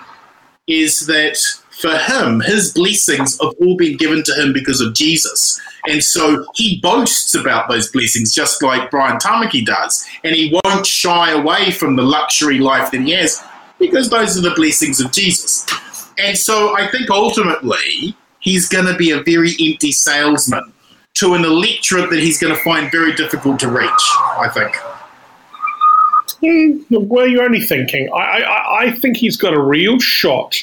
is 0.66 1.06
that 1.06 1.38
for 1.70 1.96
him, 1.96 2.40
his 2.40 2.72
blessings 2.72 3.38
have 3.40 3.54
all 3.60 3.76
been 3.76 3.96
given 3.96 4.22
to 4.24 4.34
him 4.34 4.52
because 4.52 4.80
of 4.80 4.94
Jesus. 4.94 5.60
And 5.86 6.02
so 6.02 6.44
he 6.54 6.80
boasts 6.80 7.34
about 7.34 7.68
those 7.68 7.90
blessings, 7.92 8.34
just 8.34 8.62
like 8.62 8.90
Brian 8.90 9.18
Tamaki 9.18 9.64
does. 9.64 10.04
And 10.24 10.34
he 10.34 10.58
won't 10.64 10.86
shy 10.86 11.30
away 11.30 11.70
from 11.70 11.94
the 11.96 12.02
luxury 12.02 12.58
life 12.58 12.90
that 12.90 13.02
he 13.02 13.12
has 13.12 13.42
because 13.78 14.10
those 14.10 14.36
are 14.36 14.42
the 14.42 14.54
blessings 14.54 15.00
of 15.00 15.12
Jesus. 15.12 15.66
And 16.18 16.36
so 16.36 16.76
I 16.76 16.90
think 16.90 17.10
ultimately 17.10 18.16
he's 18.40 18.68
going 18.68 18.86
to 18.86 18.96
be 18.96 19.10
a 19.10 19.22
very 19.22 19.54
empty 19.60 19.92
salesman 19.92 20.72
to 21.14 21.34
an 21.34 21.44
electorate 21.44 22.10
that 22.10 22.20
he's 22.20 22.38
going 22.38 22.54
to 22.54 22.60
find 22.62 22.90
very 22.90 23.14
difficult 23.14 23.58
to 23.60 23.68
reach, 23.68 23.90
I 24.38 24.48
think. 24.52 24.74
Mm, 26.42 27.08
well, 27.08 27.26
you're 27.26 27.42
only 27.42 27.60
thinking. 27.60 28.08
I, 28.12 28.42
I, 28.42 28.78
I 28.84 28.90
think 28.92 29.16
he's 29.16 29.36
got 29.36 29.54
a 29.54 29.60
real 29.60 29.98
shot 29.98 30.54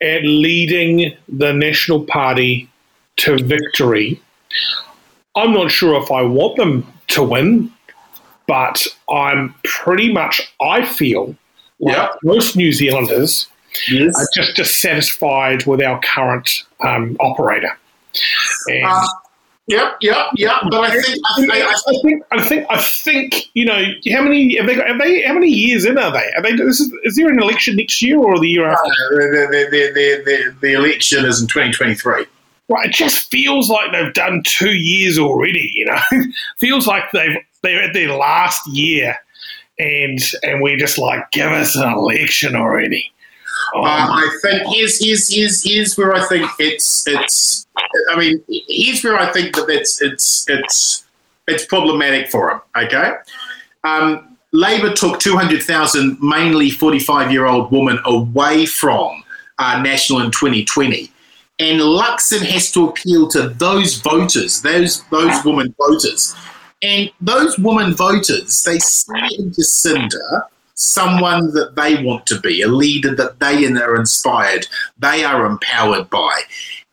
at 0.00 0.22
leading 0.22 1.16
the 1.28 1.52
National 1.52 2.04
Party 2.04 2.70
to 3.16 3.36
victory. 3.42 4.22
I'm 5.36 5.52
not 5.52 5.70
sure 5.70 6.00
if 6.00 6.10
I 6.10 6.22
want 6.22 6.56
them 6.56 6.86
to 7.08 7.22
win, 7.22 7.72
but 8.46 8.86
I'm 9.10 9.54
pretty 9.64 10.12
much, 10.12 10.52
I 10.60 10.84
feel 10.84 11.34
like 11.80 11.96
yep. 11.96 12.18
most 12.22 12.56
New 12.56 12.72
Zealanders 12.72 13.46
yes. 13.90 14.14
are 14.16 14.28
just 14.34 14.56
dissatisfied 14.56 15.66
with 15.66 15.82
our 15.82 16.00
current 16.00 16.64
um, 16.80 17.16
operator. 17.20 17.78
And 18.68 18.84
uh, 18.86 19.06
Yep, 19.70 19.98
yep, 20.00 20.16
yep. 20.34 20.52
But 20.68 20.80
I 20.80 21.00
think 21.00 21.22
I, 21.52 21.60
I, 21.60 21.74
I, 21.86 22.02
think 22.02 22.22
I 22.32 22.42
think 22.42 22.66
I 22.70 22.80
think 22.80 23.44
you 23.54 23.64
know 23.64 23.80
how 24.12 24.20
many 24.20 24.56
have 24.56 24.66
they 24.66 24.74
got, 24.74 24.88
have 24.88 24.98
they 24.98 25.22
how 25.22 25.34
many 25.34 25.46
years 25.46 25.84
in 25.84 25.96
are 25.96 26.10
they? 26.10 26.28
Are 26.36 26.42
they 26.42 26.56
this 26.56 26.80
is, 26.80 26.92
is 27.04 27.14
there 27.14 27.28
an 27.28 27.40
election 27.40 27.76
next 27.76 28.02
year 28.02 28.18
or 28.18 28.40
the 28.40 28.48
year 28.48 28.68
after? 28.68 28.90
the, 29.10 29.68
the, 29.70 29.92
the, 29.94 30.22
the, 30.24 30.56
the 30.60 30.72
election 30.72 31.24
is 31.24 31.40
in 31.40 31.46
twenty 31.46 31.70
twenty 31.70 31.94
three. 31.94 32.26
Right, 32.68 32.86
it 32.86 32.92
just 32.92 33.30
feels 33.30 33.70
like 33.70 33.92
they've 33.92 34.12
done 34.12 34.42
two 34.44 34.72
years 34.72 35.20
already. 35.20 35.70
You 35.72 35.86
know, 35.86 36.00
feels 36.58 36.88
like 36.88 37.04
they've 37.12 37.36
they're 37.62 37.84
at 37.84 37.94
their 37.94 38.12
last 38.12 38.66
year, 38.66 39.16
and 39.80 40.18
and 40.42 40.62
we're 40.62 40.76
just 40.76 40.98
like 40.98 41.30
give 41.32 41.50
us 41.50 41.74
an 41.76 41.90
election 41.92 42.54
already. 42.54 43.10
Um, 43.74 43.84
I 43.84 44.38
think 44.42 44.66
here's, 44.74 44.98
here's, 45.04 45.32
here's, 45.32 45.62
here's 45.62 45.96
where 45.96 46.14
I 46.14 46.26
think 46.26 46.50
it's 46.58 47.06
it's. 47.06 47.66
I 48.10 48.18
mean, 48.18 48.42
here's 48.48 49.02
where 49.02 49.18
I 49.18 49.32
think 49.32 49.54
that 49.56 49.68
it's 49.68 50.02
it's 50.02 50.44
it's 50.48 51.04
it's 51.46 51.64
problematic 51.66 52.30
for 52.30 52.50
him. 52.50 52.60
Okay, 52.76 53.12
um, 53.84 54.36
Labor 54.52 54.92
took 54.92 55.20
two 55.20 55.36
hundred 55.36 55.62
thousand, 55.62 56.18
mainly 56.20 56.70
forty-five 56.70 57.30
year 57.30 57.46
old 57.46 57.70
women 57.70 57.98
away 58.04 58.66
from 58.66 59.22
uh, 59.58 59.80
National 59.82 60.20
in 60.20 60.30
twenty 60.30 60.64
twenty. 60.64 61.10
And 61.60 61.78
Luxon 61.78 62.40
has 62.46 62.72
to 62.72 62.88
appeal 62.88 63.28
to 63.28 63.50
those 63.50 63.96
voters, 63.96 64.62
those 64.62 65.02
those 65.10 65.44
women 65.44 65.74
voters, 65.78 66.34
and 66.82 67.10
those 67.20 67.58
women 67.58 67.94
voters. 67.94 68.62
They 68.62 68.78
see 68.78 69.12
in 69.38 69.50
Jacinda 69.50 70.46
someone 70.74 71.52
that 71.52 71.74
they 71.76 72.02
want 72.02 72.24
to 72.26 72.40
be, 72.40 72.62
a 72.62 72.68
leader 72.68 73.14
that 73.14 73.38
they 73.38 73.66
are 73.66 73.96
inspired, 73.96 74.66
they 74.98 75.22
are 75.24 75.44
empowered 75.44 76.08
by. 76.08 76.40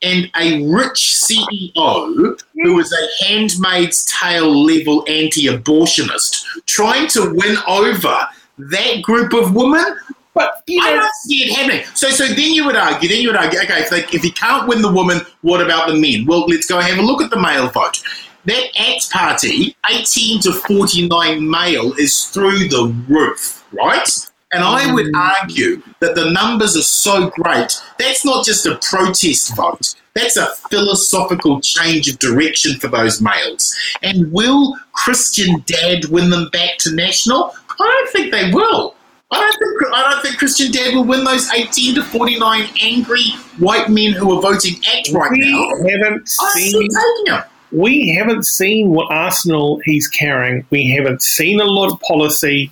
And 0.02 0.30
a 0.38 0.64
rich 0.68 1.16
CEO 1.16 2.40
who 2.54 2.78
is 2.78 2.92
a 2.92 3.24
handmaid's 3.24 4.04
tale 4.04 4.64
level 4.64 5.04
anti 5.08 5.46
abortionist 5.46 6.44
trying 6.66 7.08
to 7.08 7.32
win 7.34 7.56
over 7.66 8.28
that 8.58 9.02
group 9.02 9.32
of 9.32 9.54
women. 9.54 9.96
But 10.34 10.62
you 10.68 10.80
know, 10.80 10.86
I 10.86 10.92
don't 10.92 11.14
see 11.24 11.44
it 11.44 11.56
happening. 11.56 11.84
So, 11.94 12.10
so 12.10 12.28
then 12.28 12.52
you 12.52 12.64
would 12.66 12.76
argue, 12.76 13.08
then 13.08 13.22
you 13.22 13.28
would 13.28 13.36
argue, 13.36 13.58
okay, 13.60 13.80
if, 13.80 13.90
they, 13.90 14.04
if 14.16 14.24
you 14.24 14.30
can't 14.30 14.68
win 14.68 14.82
the 14.82 14.92
woman, 14.92 15.20
what 15.40 15.60
about 15.60 15.88
the 15.88 15.94
men? 15.94 16.26
Well, 16.26 16.46
let's 16.46 16.66
go 16.66 16.78
have 16.78 16.98
a 16.98 17.02
look 17.02 17.22
at 17.22 17.30
the 17.30 17.40
male 17.40 17.68
vote 17.68 18.00
that 18.48 18.64
ACT 18.78 19.10
party, 19.10 19.76
18 19.90 20.40
to 20.42 20.52
49 20.52 21.50
male, 21.50 21.92
is 21.94 22.24
through 22.26 22.68
the 22.68 22.94
roof, 23.08 23.64
right? 23.72 24.08
And 24.52 24.64
I 24.64 24.92
would 24.92 25.12
mm. 25.12 25.40
argue 25.40 25.82
that 26.00 26.14
the 26.14 26.30
numbers 26.30 26.76
are 26.76 26.82
so 26.82 27.30
great, 27.30 27.80
that's 27.98 28.24
not 28.24 28.46
just 28.46 28.66
a 28.66 28.78
protest 28.82 29.54
vote. 29.54 29.94
That's 30.14 30.36
a 30.36 30.46
philosophical 30.70 31.60
change 31.60 32.08
of 32.08 32.18
direction 32.18 32.78
for 32.80 32.88
those 32.88 33.20
males. 33.20 33.76
And 34.02 34.32
will 34.32 34.74
Christian 34.92 35.62
Dad 35.66 36.06
win 36.06 36.30
them 36.30 36.48
back 36.50 36.78
to 36.78 36.94
national? 36.94 37.52
I 37.70 37.84
don't 37.84 38.10
think 38.10 38.32
they 38.32 38.50
will. 38.52 38.94
I 39.30 39.38
don't 39.38 39.58
think 39.58 39.94
I 39.94 40.10
don't 40.10 40.22
think 40.22 40.38
Christian 40.38 40.72
Dad 40.72 40.94
will 40.94 41.04
win 41.04 41.22
those 41.22 41.52
18 41.52 41.96
to 41.96 42.02
49 42.02 42.68
angry 42.82 43.24
white 43.58 43.90
men 43.90 44.12
who 44.12 44.32
are 44.36 44.40
voting 44.40 44.76
ACT 44.76 45.10
right 45.12 45.30
we 45.30 45.52
now. 45.52 45.68
haven't 45.88 46.22
I'm 46.40 46.50
seen 46.52 46.70
still 46.70 46.80
taking 46.82 47.34
him. 47.34 47.42
We 47.72 48.14
haven't 48.14 48.44
seen 48.44 48.90
what 48.90 49.10
Arsenal 49.10 49.80
he's 49.84 50.08
carrying. 50.08 50.66
We 50.70 50.90
haven't 50.90 51.22
seen 51.22 51.60
a 51.60 51.64
lot 51.64 51.92
of 51.92 52.00
policy. 52.00 52.70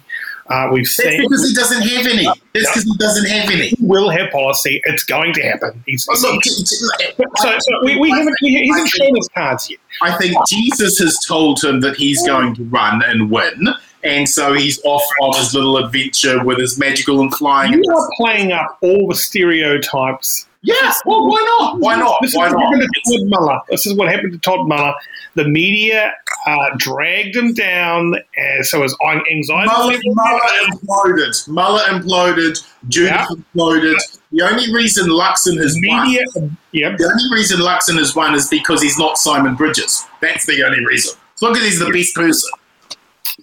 Uh, 0.48 0.68
we've 0.72 0.84
That's 0.84 1.10
seen 1.10 1.22
because 1.22 1.48
he 1.48 1.54
doesn't 1.54 1.82
have 1.82 2.06
any. 2.06 2.24
That's 2.24 2.68
because 2.68 2.84
he 2.84 2.96
doesn't 2.98 3.26
have 3.26 3.50
any. 3.50 3.68
he 3.68 3.76
will 3.80 4.10
have 4.10 4.30
policy. 4.30 4.80
It's 4.84 5.02
going 5.02 5.32
to 5.34 5.42
happen. 5.42 5.82
He's, 5.86 6.06
Look, 6.08 7.38
so, 7.38 7.58
so 7.58 7.84
we, 7.84 7.98
we 7.98 8.10
haven't, 8.10 8.34
he 8.40 8.70
I 8.70 8.74
hasn't 8.74 8.88
shown 8.90 9.16
his 9.16 9.28
cards 9.34 9.68
yet. 9.68 9.80
I 10.02 10.16
think 10.18 10.36
Jesus 10.48 10.98
has 10.98 11.18
told 11.26 11.62
him 11.62 11.80
that 11.80 11.96
he's 11.96 12.24
going 12.24 12.54
to 12.54 12.64
run 12.64 13.02
and 13.04 13.28
win, 13.30 13.68
and 14.04 14.28
so 14.28 14.52
he's 14.52 14.80
off 14.84 15.02
on 15.20 15.36
his 15.36 15.52
little 15.52 15.78
adventure 15.78 16.44
with 16.44 16.58
his 16.58 16.78
magical 16.78 17.20
and 17.20 17.34
flying. 17.34 17.72
You 17.72 17.82
are 17.92 18.10
playing 18.16 18.52
up 18.52 18.78
all 18.82 19.08
the 19.08 19.16
stereotypes. 19.16 20.45
Yeah, 20.66 20.92
well, 21.04 21.28
why 21.28 21.36
not? 21.60 21.78
Why 21.78 21.94
not? 21.96 22.18
This 22.20 22.30
is 22.32 22.36
Why 22.36 22.48
what 22.50 22.54
not? 22.58 22.64
happened 22.74 22.88
to 22.92 23.00
Todd 23.18 23.28
Muller. 23.28 23.60
This 23.70 23.86
is 23.86 23.94
what 23.94 24.08
happened 24.10 24.32
to 24.32 24.38
Todd 24.40 24.66
Muller. 24.66 24.94
The 25.34 25.46
media 25.46 26.12
uh, 26.44 26.70
dragged 26.76 27.36
him 27.36 27.54
down, 27.54 28.14
uh, 28.16 28.62
so 28.64 28.82
his 28.82 28.96
anxiety 29.04 29.68
Muller, 29.68 29.92
level 29.92 30.14
Muller 30.14 30.40
imploded. 30.72 31.48
Muller 31.48 31.82
imploded. 31.84 32.66
Judith 32.88 33.12
Yeah. 33.12 33.26
imploded. 33.54 34.18
The 34.32 34.42
only 34.42 34.74
reason 34.74 35.08
Luxon 35.08 35.56
has 35.62 35.78
won. 35.86 36.02
media. 36.08 36.24
Yeah, 36.72 36.96
The 36.98 37.04
only 37.04 37.32
reason 37.36 37.60
Luxon 37.60 37.96
has 37.98 38.16
won 38.16 38.34
is 38.34 38.48
because 38.48 38.82
he's 38.82 38.98
not 38.98 39.18
Simon 39.18 39.54
Bridges. 39.54 40.04
That's 40.20 40.46
the 40.46 40.64
only 40.64 40.84
reason. 40.84 41.16
It's 41.34 41.42
not 41.42 41.52
because 41.54 41.68
he's 41.68 41.78
the 41.78 41.90
best 41.92 42.12
person. 42.16 42.50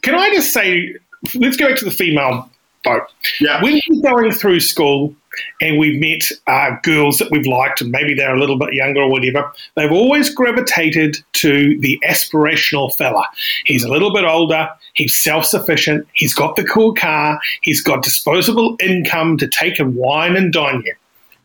Can 0.02 0.16
I 0.16 0.30
just 0.32 0.52
say, 0.52 0.96
let's 1.36 1.56
go 1.56 1.70
back 1.70 1.78
to 1.78 1.86
the 1.86 1.92
female 1.92 2.50
vote. 2.84 3.04
Yeah. 3.40 3.64
When 3.64 3.80
we're 3.90 4.02
going 4.12 4.32
through 4.34 4.60
school 4.60 5.16
and 5.62 5.78
we've 5.78 6.00
met 6.00 6.32
uh, 6.48 6.76
girls 6.84 7.18
that 7.18 7.32
we've 7.32 7.46
liked, 7.46 7.82
and 7.82 7.92
maybe 7.92 8.14
they're 8.14 8.36
a 8.36 8.40
little 8.40 8.58
bit 8.58 8.74
younger 8.74 9.02
or 9.02 9.10
whatever, 9.10 9.52
they've 9.76 9.92
always 9.92 10.34
gravitated 10.34 11.18
to 11.34 11.80
the 11.80 12.00
aspirational 12.08 12.94
fella. 12.94 13.26
He's 13.66 13.84
a 13.84 13.90
little 13.90 14.14
bit 14.14 14.26
older, 14.26 14.70
he's 14.94 15.16
self 15.16 15.46
sufficient, 15.46 16.08
he's 16.14 16.34
got 16.34 16.56
the 16.56 16.64
cool 16.64 16.94
car, 16.94 17.40
he's 17.62 17.82
got 17.82 18.04
disposable 18.04 18.76
income 18.80 19.38
to 19.38 19.48
take 19.48 19.80
and 19.80 19.96
wine 19.96 20.36
and 20.36 20.52
dine 20.52 20.82
you. 20.86 20.96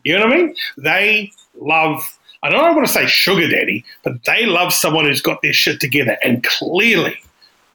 You 0.03 0.17
know 0.17 0.25
what 0.25 0.33
I 0.33 0.37
mean? 0.37 0.55
They 0.77 1.31
love. 1.59 2.01
I 2.41 2.49
don't 2.49 2.73
want 2.73 2.87
to 2.87 2.93
say 2.93 3.05
sugar 3.05 3.49
daddy, 3.49 3.83
but 4.03 4.23
they 4.25 4.45
love 4.45 4.71
someone 4.71 5.05
who's 5.05 5.21
got 5.21 5.41
their 5.41 5.51
shit 5.51 5.81
together. 5.81 6.17
And 6.23 6.41
clearly, 6.43 7.21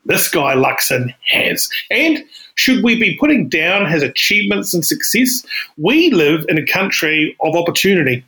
this 0.07 0.29
guy 0.29 0.55
Luxon 0.55 1.15
has. 1.29 1.69
And 1.91 2.25
should 2.57 2.85
we 2.85 2.99
be 2.99 3.17
putting 3.19 3.49
down 3.49 3.91
his 3.91 4.03
achievements 4.03 4.75
and 4.75 4.85
success? 4.85 5.45
We 5.77 6.11
live 6.11 6.45
in 6.49 6.59
a 6.59 6.67
country 6.67 7.37
of 7.41 7.57
opportunity. 7.57 8.25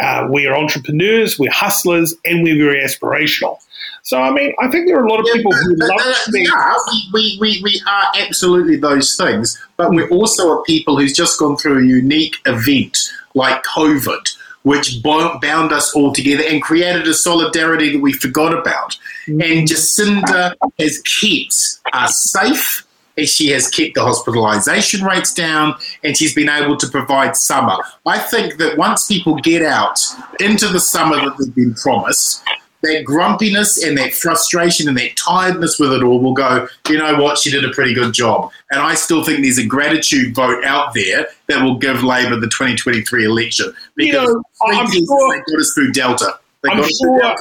Uh, 0.00 0.26
we 0.30 0.46
are 0.46 0.56
entrepreneurs, 0.56 1.38
we're 1.38 1.50
hustlers, 1.52 2.14
and 2.24 2.42
we're 2.42 2.56
very 2.62 2.84
aspirational. 2.84 3.58
So, 4.02 4.20
I 4.20 4.30
mean, 4.32 4.54
I 4.60 4.68
think 4.68 4.86
there 4.86 4.98
are 4.98 5.04
a 5.04 5.08
lot 5.08 5.20
of 5.20 5.26
Yeah, 5.28 5.34
people 5.36 5.52
who 5.52 5.76
but- 5.76 5.88
love 5.88 5.98
but, 6.04 6.16
to 6.26 6.32
be. 6.32 6.40
yeah, 6.42 6.74
we, 6.88 7.10
we, 7.12 7.38
we, 7.40 7.60
we 7.62 7.82
are 7.88 8.04
absolutely 8.18 8.76
those 8.76 9.16
things, 9.16 9.58
but 9.76 9.90
we're 9.90 10.08
also 10.08 10.58
a 10.58 10.64
people 10.64 10.98
who's 10.98 11.14
just 11.14 11.38
gone 11.38 11.56
through 11.56 11.78
a 11.78 11.86
unique 11.86 12.36
event 12.46 12.98
like 13.34 13.62
COVID, 13.64 14.28
which 14.62 15.02
bound 15.02 15.72
us 15.72 15.94
all 15.94 16.12
together 16.12 16.42
and 16.46 16.60
created 16.62 17.06
a 17.06 17.14
solidarity 17.14 17.92
that 17.92 18.00
we 18.02 18.12
forgot 18.12 18.52
about. 18.52 18.96
And 19.26 19.68
Jacinda 19.68 20.54
has 20.78 20.98
kept 21.02 21.94
us 21.94 22.22
safe. 22.30 22.86
as 23.18 23.28
She 23.28 23.48
has 23.50 23.68
kept 23.68 23.94
the 23.94 24.00
hospitalisation 24.00 25.02
rates 25.06 25.34
down 25.34 25.74
and 26.04 26.16
she's 26.16 26.34
been 26.34 26.48
able 26.48 26.76
to 26.78 26.88
provide 26.88 27.36
summer. 27.36 27.76
I 28.06 28.18
think 28.18 28.56
that 28.58 28.78
once 28.78 29.06
people 29.06 29.34
get 29.36 29.62
out 29.62 30.00
into 30.40 30.68
the 30.68 30.80
summer 30.80 31.16
that 31.16 31.36
they've 31.38 31.54
been 31.54 31.74
promised, 31.74 32.42
that 32.82 33.04
grumpiness 33.04 33.84
and 33.84 33.98
that 33.98 34.14
frustration 34.14 34.88
and 34.88 34.96
that 34.96 35.14
tiredness 35.16 35.78
with 35.78 35.92
it 35.92 36.02
all 36.02 36.18
will 36.20 36.32
go, 36.32 36.66
you 36.88 36.96
know 36.96 37.14
what, 37.20 37.36
she 37.36 37.50
did 37.50 37.62
a 37.62 37.68
pretty 37.72 37.92
good 37.92 38.14
job. 38.14 38.50
And 38.70 38.80
I 38.80 38.94
still 38.94 39.22
think 39.22 39.42
there's 39.42 39.58
a 39.58 39.66
gratitude 39.66 40.34
vote 40.34 40.64
out 40.64 40.94
there 40.94 41.26
that 41.48 41.62
will 41.62 41.76
give 41.76 42.02
Labor 42.02 42.36
the 42.36 42.46
2023 42.48 43.26
election. 43.26 43.66
You 43.96 44.12
Because 44.12 44.28
know, 44.30 44.42
I'm 44.66 44.90
sure- 44.90 45.30
they 45.30 45.52
got 45.52 45.60
us 45.60 45.72
through 45.74 45.92
Delta. 45.92 46.38
They 46.62 46.70
I'm 46.70 46.78
sure 46.84 47.18
Delta. 47.20 47.36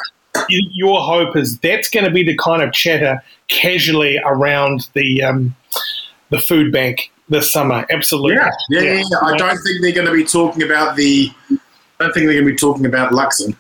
Your 0.48 1.02
hope 1.02 1.36
is 1.36 1.60
that's 1.60 1.90
going 1.90 2.06
to 2.06 2.12
be 2.12 2.24
the 2.24 2.36
kind 2.38 2.62
of 2.62 2.72
chatter 2.74 3.24
casually 3.48 4.20
around 4.26 4.90
the 4.94 5.24
um, 5.24 5.56
the 6.30 6.40
food 6.40 6.72
bank 6.72 7.12
this 7.30 7.52
summer. 7.52 7.86
Absolutely. 7.90 8.36
Yeah, 8.36 8.50
yeah, 8.70 8.82
yeah, 8.82 9.04
yeah. 9.10 9.18
I 9.22 9.38
don't 9.38 9.58
think 9.58 9.82
they're 9.82 9.94
going 9.94 10.08
to 10.08 10.14
be 10.14 10.24
talking 10.24 10.64
about 10.64 10.96
the. 10.96 11.32
I 11.52 12.06
don't 12.06 12.14
think 12.14 12.28
they're 12.28 12.42
going 12.42 12.46
to 12.46 12.52
be 12.52 12.56
talking 12.56 12.86
about 12.86 13.12
Luxon. 13.12 13.56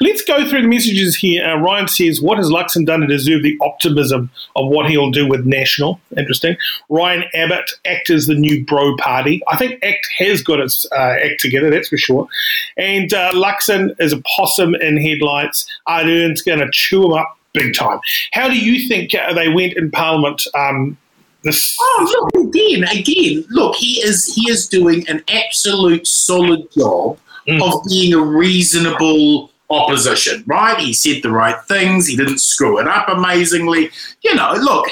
Let's 0.00 0.22
go 0.22 0.48
through 0.48 0.62
the 0.62 0.68
messages 0.68 1.16
here. 1.16 1.44
Uh, 1.46 1.56
Ryan 1.58 1.88
says, 1.88 2.20
What 2.20 2.38
has 2.38 2.48
Luxon 2.50 2.86
done 2.86 3.00
to 3.00 3.06
deserve 3.06 3.42
the 3.42 3.56
optimism 3.60 4.30
of 4.54 4.68
what 4.68 4.88
he'll 4.90 5.10
do 5.10 5.26
with 5.26 5.46
National? 5.46 6.00
Interesting. 6.16 6.56
Ryan 6.88 7.24
Abbott, 7.34 7.70
ACT 7.84 8.10
is 8.10 8.26
the 8.26 8.34
new 8.34 8.64
bro 8.64 8.96
party. 8.96 9.42
I 9.48 9.56
think 9.56 9.82
ACT 9.82 10.06
has 10.18 10.42
got 10.42 10.60
its 10.60 10.86
uh, 10.92 11.16
act 11.22 11.40
together, 11.40 11.70
that's 11.70 11.88
for 11.88 11.96
sure. 11.96 12.28
And 12.76 13.12
uh, 13.12 13.32
Luxon 13.32 13.94
is 14.00 14.12
a 14.12 14.22
possum 14.36 14.74
in 14.76 14.96
headlights. 14.98 15.66
Ardern's 15.88 16.42
going 16.42 16.60
to 16.60 16.68
chew 16.72 17.04
him 17.06 17.12
up 17.12 17.36
big 17.52 17.74
time. 17.74 17.98
How 18.32 18.48
do 18.48 18.58
you 18.58 18.86
think 18.88 19.14
uh, 19.14 19.32
they 19.32 19.48
went 19.48 19.74
in 19.74 19.90
Parliament 19.90 20.42
um, 20.54 20.96
this? 21.42 21.76
Oh, 21.80 22.30
look 22.34 22.48
again, 22.48 22.84
again. 22.84 23.44
Look, 23.50 23.76
he 23.76 24.02
is 24.02 24.34
he 24.34 24.50
is 24.50 24.68
doing 24.68 25.08
an 25.08 25.22
absolute 25.28 26.06
solid 26.06 26.70
job 26.72 27.18
Mm. 27.48 27.62
of 27.62 27.80
being 27.88 28.12
a 28.12 28.18
reasonable 28.18 29.52
opposition. 29.70 30.44
Right? 30.46 30.78
He 30.78 30.92
said 30.92 31.22
the 31.22 31.30
right 31.30 31.60
things. 31.64 32.06
He 32.06 32.16
didn't 32.16 32.38
screw 32.38 32.78
it 32.78 32.88
up 32.88 33.08
amazingly. 33.08 33.90
You 34.22 34.34
know, 34.34 34.52
look. 34.54 34.86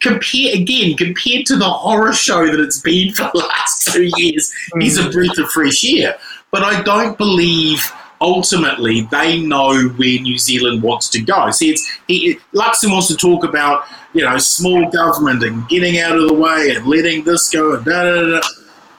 Compare 0.00 0.54
again, 0.54 0.98
compared 0.98 1.46
to 1.46 1.56
the 1.56 1.64
horror 1.64 2.12
show 2.12 2.44
that 2.44 2.60
it's 2.60 2.78
been 2.82 3.10
for 3.14 3.30
the 3.32 3.38
last 3.38 3.90
two 3.90 4.10
years, 4.18 4.52
he's 4.78 4.98
a 4.98 5.04
hmm. 5.04 5.10
breath 5.10 5.38
of 5.38 5.48
fresh 5.48 5.82
air. 5.82 6.18
But 6.50 6.62
I 6.62 6.82
don't 6.82 7.16
believe 7.16 7.80
ultimately 8.20 9.02
they 9.10 9.40
know 9.40 9.88
where 9.96 10.20
New 10.20 10.38
Zealand 10.38 10.82
wants 10.82 11.08
to 11.10 11.20
go. 11.20 11.50
See, 11.50 11.70
it's 11.70 11.88
he, 12.08 12.38
Luxon 12.52 12.90
wants 12.90 13.08
to 13.08 13.16
talk 13.16 13.44
about 13.44 13.84
you 14.12 14.22
know 14.22 14.36
small 14.38 14.90
government 14.90 15.42
and 15.42 15.68
getting 15.68 15.98
out 15.98 16.16
of 16.16 16.28
the 16.28 16.34
way 16.34 16.74
and 16.74 16.86
letting 16.86 17.24
this 17.24 17.48
go 17.50 17.74
and 17.74 17.84
da 17.84 18.02
da 18.02 18.40
da. 18.40 18.48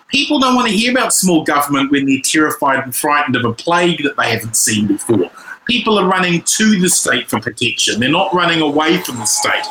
People 0.10 0.40
don't 0.40 0.56
want 0.56 0.70
to 0.70 0.76
hear 0.76 0.92
about 0.92 1.14
small 1.14 1.44
government 1.44 1.92
when 1.92 2.06
they're 2.06 2.22
terrified 2.24 2.84
and 2.84 2.96
frightened 2.96 3.36
of 3.36 3.44
a 3.44 3.54
plague 3.54 4.04
that 4.04 4.16
they 4.18 4.30
haven't 4.32 4.56
seen 4.56 4.88
before. 4.88 5.32
People 5.66 5.98
are 5.98 6.08
running 6.08 6.44
to 6.44 6.80
the 6.80 6.90
state 6.90 7.28
for 7.30 7.40
protection. 7.40 8.00
They're 8.00 8.10
not 8.10 8.34
running 8.34 8.62
away 8.62 8.98
from 8.98 9.18
the 9.18 9.26
state. 9.26 9.66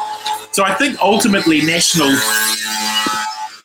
So 0.52 0.64
I 0.64 0.74
think 0.74 1.00
ultimately 1.00 1.62
national 1.62 2.10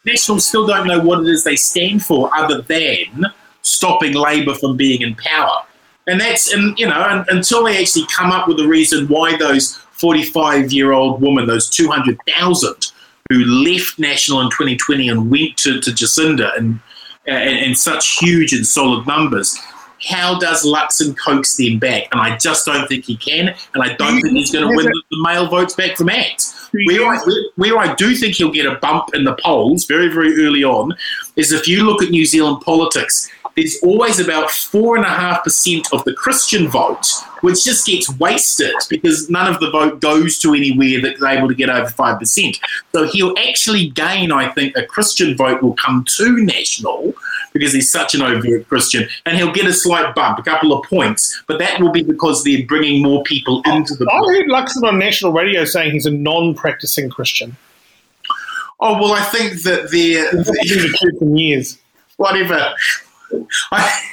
nationals 0.06 0.48
still 0.48 0.68
don't 0.68 0.88
know 0.88 1.00
what 1.00 1.22
it 1.22 1.28
is 1.28 1.44
they 1.44 1.56
stand 1.56 2.06
for 2.06 2.30
other 2.36 2.62
than 2.62 3.26
stopping 3.62 4.14
Labor 4.14 4.54
from 4.54 4.78
being 4.78 5.02
in 5.02 5.16
power. 5.16 5.64
And 6.08 6.20
that's, 6.20 6.54
and 6.54 6.78
you 6.80 6.88
know, 6.88 7.00
un 7.00 7.26
until 7.30 7.64
they 7.64 7.80
actually 7.80 8.06
come 8.08 8.32
up 8.32 8.48
with 8.48 8.60
a 8.60 8.68
reason 8.68 9.08
why 9.08 9.36
those 9.38 9.76
45 9.94 10.72
year 10.72 10.92
old 10.92 11.22
women, 11.22 11.46
those 11.46 11.70
200,000 11.70 12.92
who 13.30 13.46
left 13.46 14.00
National 14.00 14.42
in 14.42 14.50
2020 14.50 15.08
and 15.10 15.32
went 15.32 15.56
to, 15.58 15.80
to 15.80 15.92
Jacinda 15.92 16.58
in, 16.58 16.80
in, 17.26 17.36
in 17.36 17.76
such 17.76 18.18
huge 18.18 18.54
and 18.54 18.66
solid 18.66 19.06
numbers, 19.06 19.58
how 20.08 20.40
does 20.40 20.66
Luxon 20.66 21.18
coax 21.18 21.58
them 21.58 21.78
back? 21.78 22.08
And 22.12 22.22
I 22.22 22.38
just 22.38 22.66
don't 22.66 22.88
think 22.88 23.06
he 23.06 23.18
can. 23.18 23.54
And 23.74 23.84
I 23.84 23.94
don't 23.94 24.22
think 24.22 24.34
he's 24.34 24.52
going 24.52 24.68
to 24.68 24.76
win 24.76 24.86
the, 24.86 25.04
the 25.12 25.22
male 25.22 25.48
votes 25.48 25.76
back 25.76 25.98
from 25.98 26.10
ACT. 26.10 26.56
Where 26.86 27.20
where 27.56 27.78
I 27.78 27.96
do 27.96 28.16
think 28.16 28.36
he'll 28.36 28.52
get 28.52 28.68
a 28.68 28.76
bump 28.76 29.16
in 29.16 29.24
the 29.24 29.36
polls 29.44 29.86
very, 29.86 30.08
very 30.08 30.46
early 30.46 30.64
on 30.64 30.96
is 31.36 31.52
if 31.52 31.68
you 31.68 31.84
look 31.84 32.04
at 32.04 32.12
New 32.12 32.26
Zealand 32.26 32.62
politics, 32.62 33.30
there's 33.56 33.78
always 33.84 34.20
about 34.20 34.50
four 34.52 34.96
and 34.96 35.06
a 35.06 35.10
half 35.10 35.44
percent 35.44 35.88
of 35.94 36.04
the 36.06 36.14
Christian 36.14 36.68
vote, 36.68 37.06
which 37.42 37.64
just 37.64 37.86
gets 37.86 38.10
wasted 38.18 38.74
because 38.90 39.30
none 39.30 39.52
of 39.54 39.60
the 39.60 39.70
vote 39.70 40.00
goes 40.00 40.40
to 40.40 40.54
anywhere 40.54 41.02
that 41.02 41.20
they're 41.20 41.38
able 41.38 41.48
to 41.48 41.56
get 41.56 41.70
over 41.70 41.90
five 41.90 42.20
percent. 42.20 42.60
So 42.94 43.08
he'll 43.08 43.36
actually 43.38 43.90
gain, 43.90 44.32
I 44.32 44.50
think, 44.50 44.76
a 44.78 44.86
Christian 44.86 45.36
vote 45.36 45.62
will 45.62 45.74
come 45.76 46.06
to 46.18 46.38
national 46.44 47.14
because 47.54 47.74
he's 47.74 47.92
such 47.92 48.14
an 48.16 48.22
overt 48.22 48.68
Christian, 48.68 49.08
and 49.26 49.36
he'll 49.36 49.52
get 49.52 49.66
a 49.66 49.74
slight 49.74 50.14
bump, 50.14 50.38
a 50.38 50.44
couple 50.44 50.72
of 50.72 50.86
points, 50.88 51.42
but 51.48 51.58
that 51.60 51.82
will 51.82 51.92
be 51.92 52.04
because 52.04 52.44
they're 52.44 52.66
bringing 52.68 53.02
more 53.02 53.24
people 53.24 53.62
into 53.66 53.96
the. 53.96 54.06
I 54.10 54.18
heard 54.34 54.48
Luxon 54.48 54.88
on 54.88 55.00
national 55.00 55.34
radio 55.34 55.66
saying 55.66 55.92
he's 55.92 56.06
a 56.06 56.12
non 56.12 56.54
practicing 56.54 57.10
Christian. 57.10 57.58
Oh 58.80 58.94
well, 58.94 59.14
I 59.14 59.24
think 59.24 59.62
that 59.64 59.92
they're, 59.92 60.32
He's 60.62 60.84
the 60.84 60.98
church 60.98 61.22
in 61.22 61.36
years. 61.38 61.78
whatever. 62.18 62.74
I, 63.72 64.12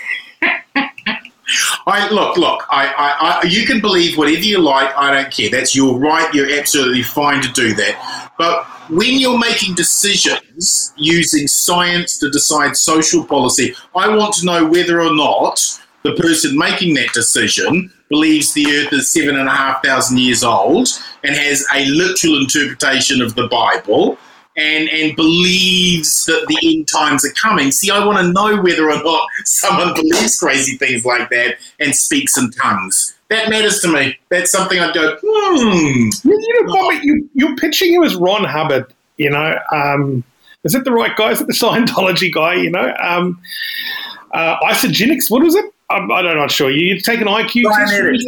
I 1.87 2.08
look, 2.11 2.37
look. 2.37 2.66
I, 2.70 2.87
I, 2.88 3.40
I, 3.42 3.46
you 3.46 3.66
can 3.66 3.80
believe 3.80 4.18
whatever 4.18 4.40
you 4.40 4.58
like. 4.58 4.96
I 4.96 5.12
don't 5.12 5.32
care. 5.32 5.50
That's 5.50 5.76
your 5.76 5.99
right. 5.99 6.32
You're 6.35 6.58
absolutely 6.58 7.02
fine 7.02 7.40
to 7.42 7.52
do 7.52 7.75
that. 7.75 8.32
But 8.38 8.64
when 8.90 9.18
you're 9.18 9.38
making 9.38 9.75
decisions 9.75 10.92
using 10.96 11.46
science 11.46 12.18
to 12.18 12.30
decide 12.30 12.76
social 12.76 13.25
policy, 13.25 13.75
I 13.94 14.14
want 14.14 14.35
to 14.35 14.46
know 14.46 14.66
whether 14.66 15.00
or 15.00 15.14
not 15.14 15.61
the 16.02 16.12
person 16.14 16.56
making 16.56 16.94
that 16.94 17.12
decision 17.12 17.92
believes 18.08 18.52
the 18.52 18.66
earth 18.66 18.92
is 18.92 19.12
seven 19.12 19.37
and 19.37 19.49
a 19.49 19.52
half 19.52 19.82
thousand 19.82 20.18
years 20.18 20.44
old 20.44 20.88
and 21.25 21.35
has 21.35 21.66
a 21.75 21.85
literal 21.87 22.38
interpretation 22.38 23.20
of 23.20 23.35
the 23.35 23.49
Bible 23.49 24.18
and, 24.57 24.89
and 24.89 25.15
believes 25.17 26.27
that 26.27 26.47
the 26.49 26.59
end 26.63 26.89
times 26.89 27.25
are 27.25 27.33
coming. 27.33 27.71
See, 27.71 27.91
I 27.91 28.05
want 28.05 28.19
to 28.19 28.33
know 28.33 28.61
whether 28.63 28.91
or 28.91 29.03
not 29.03 29.29
someone 29.45 29.95
believes 29.95 30.39
crazy 30.39 30.77
things 30.77 31.05
like 31.05 31.29
that 31.31 31.57
and 31.79 31.95
speaks 31.95 32.37
in 32.37 32.51
tongues. 32.51 33.15
That 33.29 33.51
matters 33.51 33.81
to 33.81 33.89
me. 33.89 34.17
That's 34.29 34.51
something 34.51 34.79
I'd 34.79 34.95
go, 34.95 35.17
hmm. 35.21 36.11
You 36.25 36.65
know, 36.65 36.73
Bobby, 36.73 37.01
you, 37.03 37.29
you're 37.35 37.57
pitching 37.57 37.93
him 37.93 38.05
as 38.05 38.15
Ron 38.15 38.45
Hubbard, 38.45 38.93
you 39.17 39.31
know. 39.31 39.59
Um, 39.73 40.25
is 40.65 40.75
it 40.75 40.85
the 40.85 40.93
right 40.93 41.15
guy? 41.17 41.33
Is 41.33 41.41
it 41.41 41.47
the 41.47 41.53
Scientology 41.61 42.33
guy, 42.33 42.55
you 42.55 42.71
know? 42.71 42.95
Um, 43.03 43.41
uh, 44.33 44.59
Isagenix, 44.61 45.25
what 45.29 45.43
was 45.43 45.55
it? 45.55 45.65
I'm, 45.88 46.11
I 46.11 46.21
don't 46.21 46.37
know. 46.37 46.49
Sure, 46.49 46.71
you 46.71 47.00
take 47.00 47.21
an 47.21 47.28
IQ 47.28 47.64
Dianetics. 47.64 48.19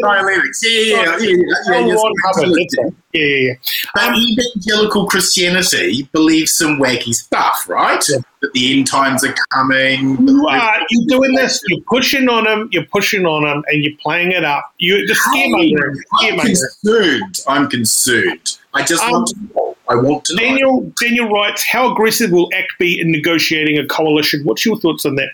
Yeah, 0.62 0.81
yeah, 0.81 1.19
yeah, 1.19 1.29
yeah, 1.29 1.79
yeah, 1.81 1.97
yeah, 2.45 2.91
yeah, 3.12 3.21
yeah. 3.23 3.55
But 3.95 4.17
evangelical 4.17 5.07
Christianity 5.07 6.09
believes 6.12 6.53
some 6.53 6.79
wacky 6.79 7.12
stuff, 7.12 7.69
right? 7.69 8.00
That 8.43 8.53
the 8.55 8.79
end 8.79 8.87
times 8.87 9.25
are 9.25 9.35
coming. 9.50 10.17
Uh, 10.49 10.73
you're 10.88 11.09
doing 11.09 11.35
this. 11.35 11.61
You're 11.67 11.83
pushing 11.88 12.29
on 12.29 12.45
them. 12.45 12.69
You're 12.71 12.87
pushing 12.87 13.27
on 13.27 13.43
them, 13.43 13.65
and 13.67 13.83
you're 13.83 13.97
playing 14.00 14.31
it 14.31 14.45
up. 14.45 14.73
You 14.79 15.05
the 15.05 15.15
scaremongering. 15.15 15.97
I'm 16.21 16.38
concerned. 16.38 17.41
I'm 17.49 17.69
concerned. 17.69 18.59
I 18.75 18.85
just 18.85 19.03
um, 19.03 19.11
want 19.11 19.29
to 19.29 19.37
know. 19.55 19.77
I 19.88 19.97
want 19.97 20.27
to 20.27 20.37
Daniel, 20.37 20.83
know. 20.83 20.93
Daniel 21.00 21.29
writes, 21.29 21.67
"How 21.67 21.91
aggressive 21.93 22.31
will 22.31 22.49
ACT 22.55 22.79
be 22.79 23.00
in 23.00 23.11
negotiating 23.11 23.79
a 23.79 23.87
coalition?" 23.87 24.45
What's 24.45 24.65
your 24.65 24.79
thoughts 24.79 25.05
on 25.05 25.17
that? 25.17 25.31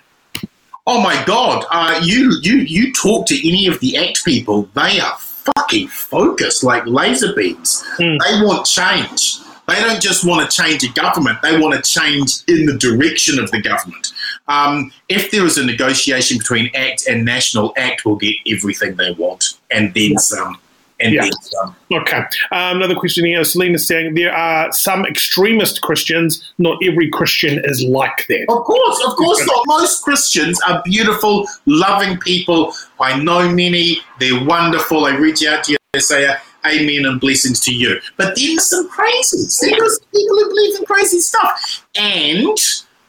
Oh 0.87 1.01
my 1.01 1.23
God! 1.25 1.65
Uh, 1.71 1.99
you 2.05 2.33
you 2.43 2.57
you 2.59 2.93
talk 2.93 3.27
to 3.29 3.49
any 3.49 3.67
of 3.67 3.81
the 3.81 3.97
ACT 3.97 4.23
people, 4.25 4.69
they 4.75 5.01
are 5.01 5.17
fucking 5.19 5.89
focused 5.89 6.63
like 6.63 6.87
laser 6.87 7.35
beams. 7.35 7.83
Mm. 7.99 8.19
They 8.19 8.45
want 8.45 8.67
change. 8.67 9.39
They 9.67 9.77
don't 9.77 10.03
just 10.03 10.27
want 10.27 10.51
to 10.51 10.55
change 10.63 10.85
a 10.85 10.93
government; 10.93 11.39
they 11.43 11.59
want 11.59 11.75
to 11.75 11.91
change 11.91 12.43
in 12.49 12.67
the 12.67 12.77
direction 12.77 13.39
of 13.39 13.51
the 13.51 13.63
government. 13.63 14.13
Um, 14.47 14.93
if 15.09 15.31
there 15.31 15.47
is 15.47 15.57
a 15.57 15.65
negotiation 15.65 16.37
between 16.37 16.71
ACT 16.75 17.07
and 17.09 17.25
National, 17.25 17.73
ACT 17.79 18.05
will 18.05 18.17
get 18.17 18.35
everything 18.47 18.97
they 18.97 19.13
want 19.13 19.59
and 19.71 19.95
then 19.95 20.19
some 20.19 20.59
and 21.01 21.15
yeah. 21.15 21.29
Okay. 21.93 22.19
Um, 22.53 22.77
another 22.77 22.95
question 22.95 23.25
here. 23.25 23.45
Selena's 23.45 23.87
saying 23.87 24.15
there 24.15 24.33
are 24.33 24.73
some 24.73 25.05
extremist 25.05 25.83
Christians. 25.83 26.53
Not 26.59 26.79
every 26.85 27.11
Christian 27.11 27.61
is 27.65 27.83
like 27.83 28.27
that. 28.29 28.47
Of 28.49 28.65
course, 28.65 29.05
of 29.07 29.17
course 29.17 29.45
not. 29.47 29.63
Most 29.67 30.03
Christians 30.03 30.61
are 30.69 30.83
beautiful, 30.85 31.49
loving 31.67 32.19
people. 32.19 32.73
I 33.01 33.21
know 33.21 33.49
many. 33.49 33.99
They're 34.21 34.45
wonderful. 34.45 35.05
They 35.05 35.17
reach 35.17 35.45
out 35.45 35.65
to 35.65 35.73
you. 35.73 35.79
They 35.93 36.01
say, 36.01 36.35
Amen 36.67 37.05
and 37.05 37.21
blessings 37.21 37.61
to 37.61 37.75
you. 37.75 38.01
But 38.17 38.37
then 38.37 38.47
there's 38.47 38.71
some 38.71 38.89
crazies. 38.89 39.61
There's 39.61 40.01
people 40.15 40.37
who 40.37 40.49
believe 40.49 40.79
in 40.79 40.87
crazy 40.87 41.21
stuff. 41.21 41.87
And 41.95 42.57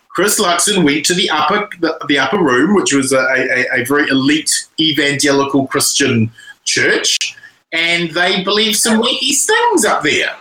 Chris 0.10 0.40
Luxon 0.40 0.84
went 0.84 1.06
to 1.06 1.14
the 1.14 1.30
upper 1.30 1.70
the, 1.80 1.98
the 2.08 2.20
upper 2.20 2.38
room, 2.38 2.76
which 2.76 2.94
was 2.94 3.14
a, 3.14 3.20
a, 3.20 3.82
a 3.82 3.86
very 3.86 4.10
elite 4.10 4.68
evangelical 4.80 5.68
Christian 5.68 6.32
church 6.66 7.36
and 7.76 8.12
they 8.12 8.44
believe 8.44 8.76
some 8.76 9.02
wacky 9.02 9.36
things 9.36 9.86
up 9.86 10.02
there. 10.04 10.36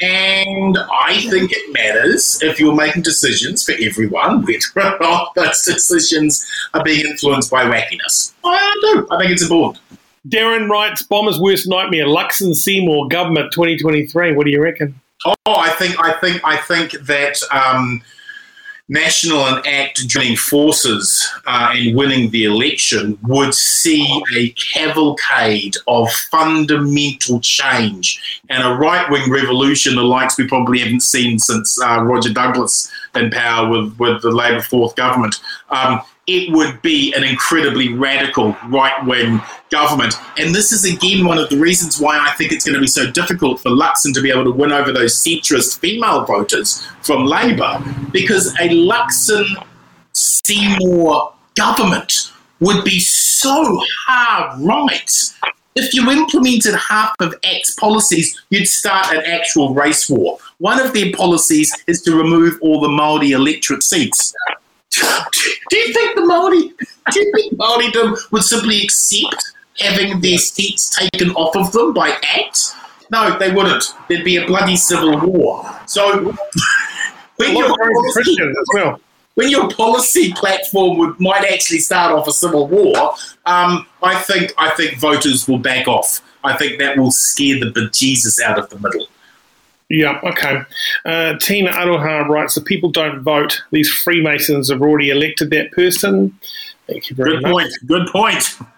And 0.00 0.76
I 0.76 1.26
think 1.30 1.52
it 1.52 1.72
matters 1.72 2.42
if 2.42 2.60
you're 2.60 2.74
making 2.74 3.02
decisions 3.02 3.64
for 3.64 3.74
everyone, 3.80 4.44
whether 4.74 4.96
or 4.96 4.98
not 5.00 5.34
those 5.34 5.62
decisions 5.62 6.46
are 6.74 6.84
being 6.84 7.06
influenced 7.06 7.50
by 7.50 7.64
wackiness. 7.64 8.34
I 8.44 8.76
do. 8.82 9.06
I 9.10 9.18
think 9.18 9.32
it's 9.32 9.42
important. 9.42 9.82
Darren 10.28 10.68
writes, 10.68 11.02
Bomber's 11.02 11.38
worst 11.38 11.68
nightmare, 11.68 12.06
Luxon 12.06 12.54
Seymour 12.54 13.08
government 13.08 13.52
2023. 13.52 14.32
What 14.34 14.44
do 14.44 14.50
you 14.50 14.62
reckon? 14.62 15.00
Oh, 15.24 15.34
I 15.46 15.70
think 15.70 15.98
I 15.98 16.12
think 16.14 16.42
I 16.44 16.56
think 16.56 16.92
that 17.06 17.38
um, 17.50 18.02
National 18.88 19.46
and 19.46 19.66
ACT 19.66 20.06
joining 20.06 20.36
forces 20.36 21.26
uh, 21.46 21.72
and 21.74 21.96
winning 21.96 22.30
the 22.30 22.44
election 22.44 23.18
would 23.22 23.54
see 23.54 24.22
a 24.36 24.50
cavalcade 24.50 25.74
of 25.86 26.10
fundamental 26.10 27.40
change 27.40 28.42
and 28.50 28.62
a 28.62 28.74
right 28.74 29.10
wing 29.10 29.30
revolution, 29.30 29.96
the 29.96 30.02
likes 30.02 30.36
we 30.36 30.46
probably 30.46 30.80
haven't 30.80 31.00
seen 31.00 31.38
since 31.38 31.80
uh, 31.80 32.02
Roger 32.02 32.30
Douglas 32.30 32.92
in 33.14 33.30
power 33.30 33.70
with, 33.70 33.98
with 33.98 34.20
the 34.20 34.30
Labour 34.30 34.60
Fourth 34.60 34.94
government. 34.96 35.36
Um, 35.70 36.02
it 36.26 36.52
would 36.52 36.80
be 36.82 37.12
an 37.14 37.22
incredibly 37.22 37.92
radical 37.92 38.56
right 38.68 39.04
wing 39.04 39.42
government. 39.70 40.14
And 40.38 40.54
this 40.54 40.72
is 40.72 40.84
again 40.84 41.26
one 41.26 41.38
of 41.38 41.50
the 41.50 41.58
reasons 41.58 42.00
why 42.00 42.18
I 42.18 42.32
think 42.34 42.52
it's 42.52 42.64
going 42.64 42.74
to 42.74 42.80
be 42.80 42.86
so 42.86 43.10
difficult 43.10 43.60
for 43.60 43.70
Luxon 43.70 44.14
to 44.14 44.22
be 44.22 44.30
able 44.30 44.44
to 44.44 44.50
win 44.50 44.72
over 44.72 44.92
those 44.92 45.14
centrist 45.14 45.78
female 45.78 46.24
voters 46.24 46.86
from 47.02 47.26
Labour, 47.26 47.82
because 48.12 48.54
a 48.54 48.68
Luxon 48.68 49.46
Seymour 50.12 51.34
government 51.54 52.32
would 52.60 52.84
be 52.84 53.00
so 53.00 53.80
hard 54.06 54.60
right. 54.60 55.10
If 55.76 55.92
you 55.92 56.08
implemented 56.08 56.74
half 56.76 57.14
of 57.18 57.34
ACT's 57.42 57.74
policies, 57.74 58.40
you'd 58.50 58.68
start 58.68 59.12
an 59.12 59.24
actual 59.24 59.74
race 59.74 60.08
war. 60.08 60.38
One 60.58 60.80
of 60.80 60.94
their 60.94 61.12
policies 61.12 61.70
is 61.88 62.00
to 62.02 62.16
remove 62.16 62.58
all 62.62 62.80
the 62.80 62.88
Māori 62.88 63.30
electorate 63.30 63.82
seats 63.82 64.32
do 65.70 65.76
you 65.76 65.92
think 65.92 66.14
the 66.14 66.22
Māori, 66.22 66.72
do 67.12 67.20
you 67.20 67.32
think 67.34 67.54
Māoridom 67.54 68.16
would 68.32 68.42
simply 68.42 68.82
accept 68.82 69.52
having 69.78 70.20
their 70.20 70.38
seats 70.38 70.90
taken 70.96 71.30
off 71.32 71.56
of 71.56 71.72
them 71.72 71.92
by 71.92 72.10
ACT? 72.10 72.74
No, 73.10 73.38
they 73.38 73.52
wouldn't. 73.52 73.84
There'd 74.08 74.24
be 74.24 74.36
a 74.36 74.46
bloody 74.46 74.76
civil 74.76 75.18
war. 75.20 75.64
So 75.86 76.34
when 77.36 77.56
your, 77.56 77.68
policy, 77.76 78.36
well. 78.72 79.00
when 79.34 79.50
your 79.50 79.70
policy 79.70 80.32
platform 80.32 80.98
would 80.98 81.20
might 81.20 81.44
actually 81.44 81.80
start 81.80 82.12
off 82.12 82.26
a 82.28 82.32
civil 82.32 82.66
war, 82.66 83.14
um, 83.46 83.86
I 84.02 84.20
think 84.22 84.52
I 84.58 84.70
think 84.70 84.98
voters 84.98 85.46
will 85.46 85.58
back 85.58 85.86
off. 85.86 86.20
I 86.42 86.56
think 86.56 86.78
that 86.78 86.98
will 86.98 87.10
scare 87.10 87.58
the 87.58 87.70
bejesus 87.70 88.40
out 88.40 88.58
of 88.58 88.68
the 88.70 88.78
middle. 88.78 89.06
Yeah, 89.90 90.18
okay. 90.24 90.62
Uh, 91.04 91.34
Tina 91.38 91.70
Aroha 91.70 92.26
writes, 92.26 92.54
the 92.54 92.62
people 92.62 92.90
don't 92.90 93.20
vote. 93.22 93.62
These 93.70 93.90
Freemasons 93.90 94.70
have 94.70 94.80
already 94.80 95.10
elected 95.10 95.50
that 95.50 95.72
person. 95.72 96.38
Thank 96.86 97.10
you 97.10 97.16
very 97.16 97.40
much. 97.40 97.42
Good 97.42 97.50
much. 97.50 97.52
point. 97.52 97.72
Good 97.86 98.08
point. 98.08 98.68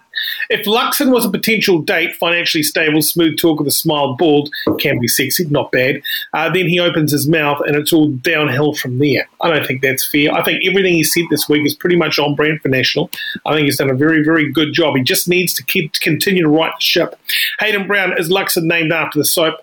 If 0.48 0.66
Luxon 0.66 1.12
was 1.12 1.24
a 1.26 1.30
potential 1.30 1.80
date, 1.82 2.16
financially 2.16 2.62
stable, 2.62 3.02
smooth 3.02 3.36
talk 3.36 3.58
with 3.58 3.68
a 3.68 3.72
smile, 3.72 4.14
bald, 4.16 4.50
can 4.78 4.98
be 4.98 5.08
sexy, 5.08 5.44
not 5.46 5.70
bad, 5.72 6.02
uh, 6.32 6.48
then 6.50 6.68
he 6.68 6.80
opens 6.80 7.12
his 7.12 7.28
mouth 7.28 7.60
and 7.66 7.76
it's 7.76 7.92
all 7.92 8.08
downhill 8.08 8.74
from 8.74 8.98
there. 8.98 9.28
I 9.40 9.50
don't 9.50 9.66
think 9.66 9.82
that's 9.82 10.06
fair. 10.06 10.32
I 10.32 10.42
think 10.42 10.64
everything 10.66 10.94
he 10.94 11.04
said 11.04 11.24
this 11.30 11.48
week 11.48 11.66
is 11.66 11.74
pretty 11.74 11.96
much 11.96 12.18
on 12.18 12.34
brand 12.34 12.62
for 12.62 12.68
National. 12.68 13.10
I 13.44 13.54
think 13.54 13.66
he's 13.66 13.78
done 13.78 13.90
a 13.90 13.94
very, 13.94 14.24
very 14.24 14.50
good 14.50 14.72
job. 14.72 14.96
He 14.96 15.02
just 15.02 15.28
needs 15.28 15.52
to 15.54 15.64
keep 15.64 15.92
continue 15.94 16.42
to 16.42 16.48
right 16.48 16.72
the 16.74 16.82
ship. 16.82 17.18
Hayden 17.60 17.86
Brown 17.86 18.18
is 18.18 18.30
Luxon 18.30 18.64
named 18.64 18.92
after 18.92 19.18
the 19.18 19.24
soap. 19.24 19.60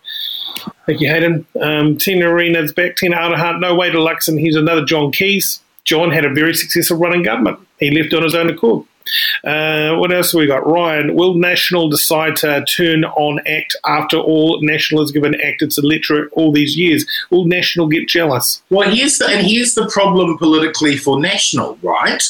Thank 0.86 1.02
you, 1.02 1.10
Hayden. 1.10 1.46
Um, 1.62 1.98
Tina 1.98 2.28
Arena's 2.28 2.74
back. 2.74 2.98
Tina 2.98 3.16
Arahart, 3.16 3.60
no 3.60 3.76
way 3.76 3.89
to 3.89 3.98
Luxon. 3.98 4.39
He's 4.39 4.56
another 4.56 4.86
John 4.86 5.12
Keys. 5.12 5.62
John 5.86 6.12
had 6.12 6.26
a 6.26 6.34
very 6.34 6.54
successful 6.54 6.98
run 6.98 7.13
in 7.13 7.24
government. 7.24 7.60
He 7.80 7.92
left 7.92 8.13
on 8.13 8.24
his 8.24 8.36
own 8.36 8.50
accord. 8.50 8.86
Uh, 9.44 9.96
what 9.96 10.12
else 10.12 10.32
have 10.32 10.39
we 10.39 10.48
got? 10.48 10.66
Ryan, 10.66 11.16
will 11.16 11.36
National 11.36 11.89
decide 11.89 12.36
to 12.38 12.63
turn 12.66 13.04
on 13.04 13.39
ACT 13.46 13.76
after 13.86 14.18
all 14.18 14.60
National 14.62 15.02
has 15.02 15.12
given 15.12 15.39
ACT 15.42 15.62
its 15.62 15.78
electorate 15.78 16.32
all 16.34 16.52
these 16.52 16.78
years? 16.78 17.06
Will 17.30 17.46
National 17.46 17.88
get 17.88 18.08
jealous? 18.08 18.62
Well, 18.70 18.89
here's 18.89 19.18
the, 19.18 19.28
and 19.28 19.46
here's 19.46 19.76
the 19.76 19.89
problem 19.89 20.38
politically 20.38 20.98
for 20.98 21.20
National, 21.20 21.78
right? 21.82 22.24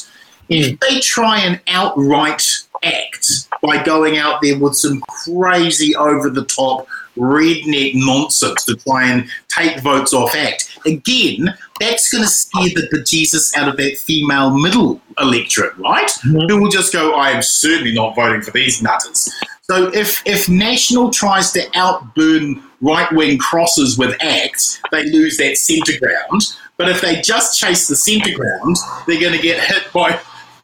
Mm. 0.49 0.73
If 0.73 0.79
they 0.79 0.99
try 0.99 1.39
and 1.39 1.59
outright 1.67 2.63
act 2.83 3.47
by 3.61 3.81
going 3.83 4.17
out 4.17 4.39
there 4.41 4.59
with 4.59 4.75
some 4.75 5.01
crazy 5.01 5.95
over 5.95 6.29
the 6.29 6.45
top 6.45 6.87
redneck 7.17 7.91
nonsense 7.95 8.65
to 8.65 8.75
try 8.75 9.09
and 9.09 9.29
take 9.47 9.79
votes 9.81 10.13
off 10.13 10.35
ACT. 10.35 10.79
Again, 10.85 11.55
that's 11.79 12.11
going 12.11 12.23
to 12.23 12.29
scare 12.29 12.69
the 12.69 12.89
bejesus 12.91 13.55
out 13.55 13.69
of 13.69 13.77
that 13.77 13.97
female 13.97 14.57
middle 14.57 14.99
electorate, 15.19 15.77
right? 15.77 16.07
Mm-hmm. 16.07 16.47
Who 16.49 16.61
will 16.61 16.71
just 16.71 16.91
go, 16.91 17.13
I 17.13 17.29
am 17.29 17.41
certainly 17.41 17.93
not 17.93 18.15
voting 18.15 18.41
for 18.41 18.51
these 18.51 18.81
nutters. 18.81 19.31
So 19.61 19.93
if, 19.93 20.21
if 20.25 20.49
National 20.49 21.09
tries 21.09 21.51
to 21.53 21.65
outburn 21.75 22.61
right 22.81 23.11
wing 23.13 23.37
crosses 23.37 23.97
with 23.97 24.21
ACT, 24.21 24.81
they 24.91 25.05
lose 25.05 25.37
that 25.37 25.57
centre 25.57 25.97
ground. 25.99 26.41
But 26.75 26.89
if 26.89 27.01
they 27.01 27.21
just 27.21 27.59
chase 27.59 27.87
the 27.87 27.95
centre 27.95 28.35
ground, 28.35 28.75
they're 29.07 29.21
going 29.21 29.33
to 29.33 29.41
get 29.41 29.63
hit 29.63 29.83
by 29.93 30.19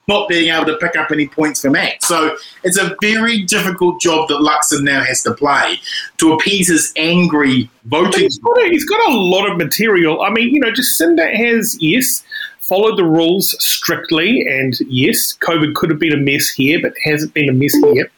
not 0.10 0.28
being 0.28 0.52
able 0.52 0.66
to 0.66 0.76
pick 0.78 0.98
up 0.98 1.12
any 1.12 1.28
points 1.28 1.62
from 1.62 1.76
ACT. 1.76 2.04
So 2.04 2.36
it's 2.64 2.78
a 2.78 2.96
very 3.00 3.44
difficult 3.44 4.02
job 4.02 4.28
that 4.28 4.40
Luxon 4.40 4.84
now 4.84 5.02
has 5.04 5.24
to 5.24 5.34
play 5.34 5.80
to 6.18 6.34
appease 6.34 6.68
his 6.68 6.92
angry 6.98 7.70
voting. 7.86 8.24
He's 8.24 8.40
got, 8.40 8.58
a, 8.58 8.70
he's 8.70 8.86
got 8.86 9.10
a 9.10 9.16
lot 9.16 9.50
of 9.50 9.58
material. 9.58 10.22
I 10.22 10.32
mean, 10.32 10.54
you 10.54 10.60
know, 10.60 10.72
Jacinda 10.72 11.34
has, 11.34 11.78
yes, 11.80 12.24
followed 12.62 12.98
the 12.98 13.06
rules 13.06 13.56
strictly, 13.64 14.46
and 14.48 14.74
yes, 14.88 15.38
COVID 15.42 15.76
could 15.76 15.90
have 15.90 16.00
been 16.00 16.14
a 16.14 16.18
mess 16.18 16.50
here, 16.50 16.80
but 16.82 16.94
hasn't 17.04 17.34
been 17.34 17.50
a 17.50 17.54
mess 17.54 17.74
here. 17.94 18.12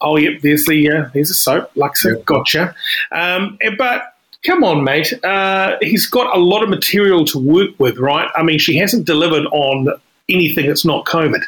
Oh, 0.00 0.16
yep, 0.16 0.42
there's 0.42 0.64
the 0.66 0.90
uh, 0.90 1.10
there's 1.14 1.30
a 1.30 1.34
soap, 1.34 1.74
Luxon, 1.74 2.24
gotcha. 2.24 2.74
Um, 3.10 3.58
but 3.76 4.14
come 4.44 4.62
on, 4.62 4.84
mate. 4.84 5.12
Uh, 5.24 5.76
he's 5.80 6.06
got 6.06 6.34
a 6.36 6.38
lot 6.38 6.62
of 6.62 6.68
material 6.68 7.24
to 7.26 7.38
work 7.38 7.70
with, 7.78 7.98
right? 7.98 8.30
I 8.36 8.42
mean, 8.42 8.58
she 8.60 8.76
hasn't 8.76 9.06
delivered 9.06 9.46
on 9.46 9.88
anything 10.28 10.66
that's 10.66 10.84
not 10.84 11.04
COVID. 11.06 11.42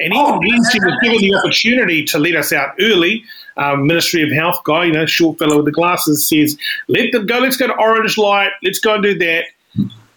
And 0.00 0.12
even 0.12 0.16
oh, 0.16 0.38
when 0.38 0.60
she 0.70 0.80
was 0.80 0.94
given 1.02 1.18
the 1.18 1.34
opportunity 1.34 2.04
to 2.04 2.18
let 2.18 2.34
us 2.34 2.52
out 2.52 2.74
early, 2.80 3.24
um, 3.56 3.86
Ministry 3.86 4.22
of 4.22 4.30
Health 4.32 4.62
guy, 4.64 4.84
you 4.84 4.92
know, 4.92 5.04
short 5.06 5.38
fellow 5.38 5.56
with 5.56 5.66
the 5.66 5.72
glasses, 5.72 6.28
says, 6.28 6.56
let 6.88 7.12
them 7.12 7.26
go, 7.26 7.38
let's 7.38 7.56
go 7.56 7.66
to 7.66 7.74
orange 7.74 8.16
light, 8.16 8.50
let's 8.62 8.78
go 8.78 8.94
and 8.94 9.02
do 9.02 9.18
that. 9.18 9.44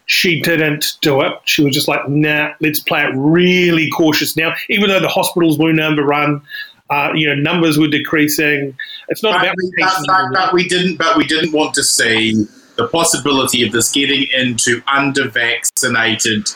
She 0.06 0.42
didn't 0.42 0.98
do 1.02 1.22
it. 1.22 1.34
She 1.46 1.64
was 1.64 1.74
just 1.74 1.88
like, 1.88 2.08
nah, 2.10 2.54
let's 2.60 2.80
play 2.80 3.04
it 3.04 3.14
really 3.16 3.90
cautious 3.92 4.36
now, 4.36 4.54
even 4.70 4.90
though 4.90 5.00
the 5.00 5.08
hospitals 5.08 5.58
were 5.58 5.70
overrun. 5.70 6.42
Uh, 6.90 7.12
you 7.16 7.28
know, 7.28 7.36
numbers 7.36 7.78
were 7.78 7.88
decreasing. 7.88 8.78
It's 9.08 9.24
not 9.24 9.40
but 9.40 9.44
about. 9.44 9.56
We, 9.58 9.72
but, 9.80 9.94
but, 10.08 10.34
but 10.34 10.54
we 10.54 10.68
didn't. 10.68 10.98
But 10.98 11.16
we 11.16 11.26
didn't 11.26 11.54
want 11.54 11.74
to 11.76 11.84
see 11.84 12.46
the 12.76 12.88
possibility 12.88 13.66
of 13.66 13.72
this 13.72 13.90
getting 13.90 14.28
into 14.34 14.82
under-vaccinated 14.88 16.50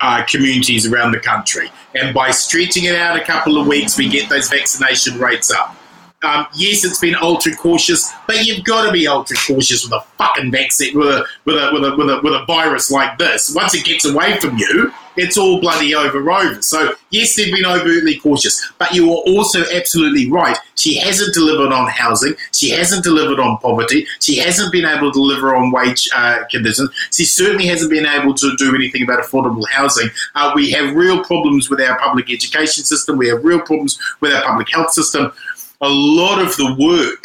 uh, 0.00 0.24
communities 0.24 0.86
around 0.86 1.12
the 1.12 1.20
country. 1.20 1.70
And 1.94 2.14
by 2.14 2.30
stretching 2.30 2.84
it 2.84 2.94
out 2.94 3.18
a 3.18 3.24
couple 3.24 3.58
of 3.60 3.66
weeks, 3.66 3.98
we 3.98 4.08
get 4.08 4.28
those 4.28 4.48
vaccination 4.48 5.18
rates 5.18 5.50
up. 5.50 5.76
Um, 6.22 6.46
yes, 6.52 6.84
it's 6.84 6.98
been 6.98 7.14
ultra 7.14 7.54
cautious, 7.54 8.12
but 8.26 8.44
you've 8.44 8.64
got 8.64 8.86
to 8.86 8.92
be 8.92 9.06
ultra 9.06 9.36
cautious 9.36 9.84
with 9.84 9.92
a 9.92 10.00
fucking 10.18 10.50
vaccine, 10.50 10.98
with 10.98 11.08
a, 11.08 11.24
with 11.44 11.56
a, 11.56 11.70
with 11.72 11.84
a, 11.84 11.96
with 11.96 12.10
a, 12.10 12.20
with 12.22 12.32
a 12.34 12.44
virus 12.44 12.90
like 12.90 13.18
this. 13.18 13.54
Once 13.54 13.74
it 13.74 13.84
gets 13.84 14.04
away 14.04 14.38
from 14.40 14.58
you, 14.58 14.92
it's 15.18 15.36
all 15.36 15.60
bloody 15.60 15.94
over. 15.94 16.18
So, 16.62 16.94
yes, 17.10 17.34
they've 17.34 17.52
been 17.52 17.66
overtly 17.66 18.18
cautious, 18.18 18.72
but 18.78 18.92
you 18.92 19.10
are 19.10 19.22
also 19.26 19.64
absolutely 19.72 20.30
right. 20.30 20.56
She 20.74 20.96
hasn't 20.96 21.34
delivered 21.34 21.72
on 21.72 21.88
housing. 21.88 22.34
She 22.52 22.70
hasn't 22.70 23.04
delivered 23.04 23.40
on 23.40 23.58
poverty. 23.58 24.06
She 24.20 24.36
hasn't 24.38 24.72
been 24.72 24.84
able 24.84 25.10
to 25.10 25.18
deliver 25.18 25.56
on 25.56 25.72
wage 25.72 26.08
uh, 26.14 26.44
conditions. 26.50 26.90
She 27.12 27.24
certainly 27.24 27.66
hasn't 27.66 27.90
been 27.90 28.06
able 28.06 28.34
to 28.34 28.56
do 28.56 28.74
anything 28.74 29.02
about 29.02 29.22
affordable 29.22 29.68
housing. 29.70 30.08
Uh, 30.34 30.52
we 30.54 30.70
have 30.72 30.94
real 30.94 31.24
problems 31.24 31.70
with 31.70 31.80
our 31.80 31.98
public 31.98 32.30
education 32.30 32.84
system. 32.84 33.16
We 33.16 33.28
have 33.28 33.44
real 33.44 33.60
problems 33.60 33.98
with 34.20 34.32
our 34.32 34.42
public 34.42 34.68
health 34.72 34.92
system 34.92 35.32
a 35.80 35.88
lot 35.88 36.40
of 36.44 36.56
the 36.56 36.74
work 36.78 37.24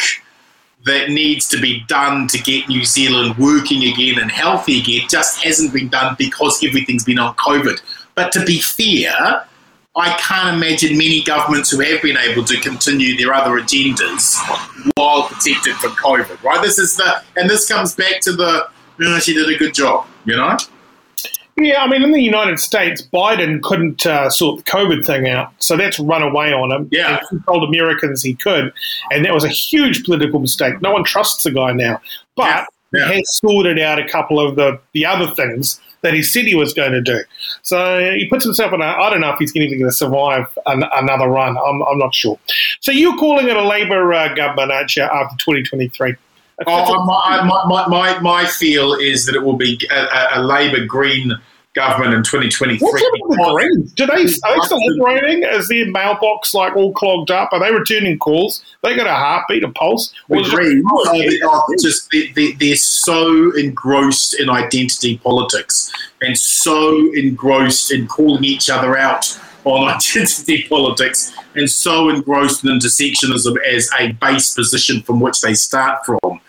that 0.86 1.10
needs 1.10 1.48
to 1.50 1.60
be 1.60 1.82
done 1.88 2.28
to 2.28 2.38
get 2.40 2.68
New 2.68 2.84
Zealand 2.84 3.38
working 3.38 3.84
again 3.84 4.20
and 4.20 4.30
healthy 4.30 4.80
again 4.80 5.08
just 5.10 5.42
hasn't 5.44 5.74
been 5.74 5.88
done 5.88 6.16
because 6.18 6.64
everything's 6.64 7.06
been 7.06 7.20
on 7.20 7.36
COVID. 7.36 7.82
But 8.16 8.32
to 8.34 8.44
be 8.46 8.60
fair, 8.60 9.48
I 9.96 10.18
can't 10.18 10.56
imagine 10.56 10.98
many 10.98 11.24
governments 11.24 11.70
who 11.70 11.80
have 11.82 12.02
been 12.02 12.18
able 12.18 12.44
to 12.46 12.60
continue 12.60 13.16
their 13.16 13.34
other 13.34 13.62
agendas 13.62 14.36
while 14.96 15.28
protected 15.28 15.76
from 15.76 15.92
COVID, 15.92 16.42
right? 16.44 16.62
This 16.62 16.80
is 16.80 16.98
the, 16.98 17.22
and 17.38 17.50
this 17.50 17.68
comes 17.68 17.96
back 17.96 18.20
to 18.22 18.34
the, 18.34 18.68
you 18.98 19.06
know, 19.06 19.20
she 19.20 19.34
did 19.34 19.48
a 19.48 19.58
good 19.58 19.74
job, 19.74 20.08
you 20.26 20.36
know? 20.36 20.58
Yeah, 21.56 21.84
I 21.84 21.88
mean, 21.88 22.04
in 22.04 22.12
the 22.12 22.22
United 22.22 22.60
States, 22.60 23.02
Biden 23.02 23.62
couldn't 23.62 24.06
uh, 24.06 24.30
sort 24.30 24.64
the 24.64 24.72
COVID 24.72 25.06
thing 25.06 25.28
out, 25.28 25.52
so 25.60 25.78
that's 25.78 26.00
run 26.00 26.24
away 26.24 26.52
on 26.52 26.72
him. 26.72 26.90
Yeah, 26.92 27.20
he 27.30 27.38
told 27.48 27.64
Americans 27.64 28.24
he 28.24 28.34
could, 28.36 28.74
and 29.12 29.24
that 29.24 29.34
was 29.34 29.44
a 29.44 29.50
huge 29.50 30.04
political 30.04 30.40
mistake. 30.40 30.82
No 30.82 30.92
one 30.92 31.04
trusts 31.04 31.44
the 31.44 31.52
guy 31.52 31.74
now, 31.74 32.02
but. 32.36 32.68
Yeah. 32.96 33.08
he 33.08 33.16
has 33.16 33.38
sorted 33.38 33.80
out 33.80 33.98
a 33.98 34.08
couple 34.08 34.40
of 34.40 34.56
the 34.56 34.80
the 34.92 35.04
other 35.04 35.26
things 35.26 35.82
that 36.04 36.14
he 36.14 36.22
said 36.22 36.46
he 36.46 36.54
was 36.54 36.74
going 36.74 36.92
to 36.92 37.02
do. 37.02 37.24
So 37.64 38.14
he 38.14 38.28
puts 38.30 38.46
himself 38.46 38.72
in 38.72 38.82
a. 38.82 38.86
I 38.86 39.10
don't 39.10 39.22
know 39.22 39.32
if 39.32 39.40
he's 39.40 39.56
even 39.56 39.80
going 39.80 39.90
to 39.90 39.96
survive 39.96 40.46
an, 40.68 40.84
another 40.94 41.28
run. 41.28 41.58
I'm, 41.58 41.82
I'm 41.82 41.98
not 41.98 42.14
sure. 42.14 42.38
So 42.82 42.92
you're 42.92 43.18
calling 43.18 43.48
it 43.48 43.58
a 43.58 43.68
Labor 43.68 44.14
uh, 44.14 44.36
government, 44.36 44.72
aren't 44.72 44.96
you, 44.96 45.04
after 45.04 45.36
2023? 45.38 46.16
Oh, 46.68 47.06
my, 47.06 47.66
my, 47.68 47.88
my, 47.88 48.20
my 48.20 48.46
feel 48.46 48.94
is 48.94 49.26
that 49.26 49.36
it 49.36 49.44
will 49.44 49.58
be 49.58 49.80
a, 49.92 50.40
a 50.40 50.42
Labor 50.42 50.86
Green 50.86 51.34
government 51.74 52.14
in 52.14 52.24
2023. 52.24 52.78
What's 52.80 53.04
up 53.04 53.12
with 53.14 53.38
the 53.38 53.54
Greens? 53.54 53.94
Do 53.94 54.06
they, 54.06 54.14
are 54.14 54.18
they 54.18 54.66
still 54.66 54.80
operating? 55.02 55.44
Is 55.44 55.68
their 55.68 55.90
mailbox 55.90 56.54
like 56.54 56.76
all 56.76 56.94
clogged 56.94 57.32
up? 57.32 57.50
Are 57.52 57.60
they 57.60 57.72
returning 57.72 58.20
calls? 58.20 58.64
They 58.84 58.96
got 58.96 59.08
a 59.08 59.14
heartbeat, 59.14 59.64
a 59.64 59.70
pulse? 59.70 60.14
The 60.30 60.44
Greens, 60.44 60.86
oh, 60.88 61.18
they 61.18 61.42
are 61.42 61.64
just, 61.82 62.12
they, 62.12 62.52
they're 62.54 62.76
so 62.76 63.52
engrossed 63.56 64.40
in 64.40 64.50
identity 64.50 65.18
politics 65.18 65.92
and 66.22 66.38
so 66.38 67.12
engrossed 67.14 67.92
in 67.92 68.08
calling 68.08 68.44
each 68.44 68.70
other 68.70 68.96
out 68.96 69.40
on 69.66 69.88
identity 69.96 70.66
politics 70.68 71.34
and 71.56 71.70
so 71.70 72.10
engrossed 72.10 72.64
in 72.64 72.72
intersectionism 72.72 73.56
as 73.66 73.90
a 74.00 74.12
base 74.14 74.54
position 74.54 75.02
from 75.02 75.20
which 75.20 75.42
they 75.42 75.54
start 75.54 76.06
from. 76.06 76.42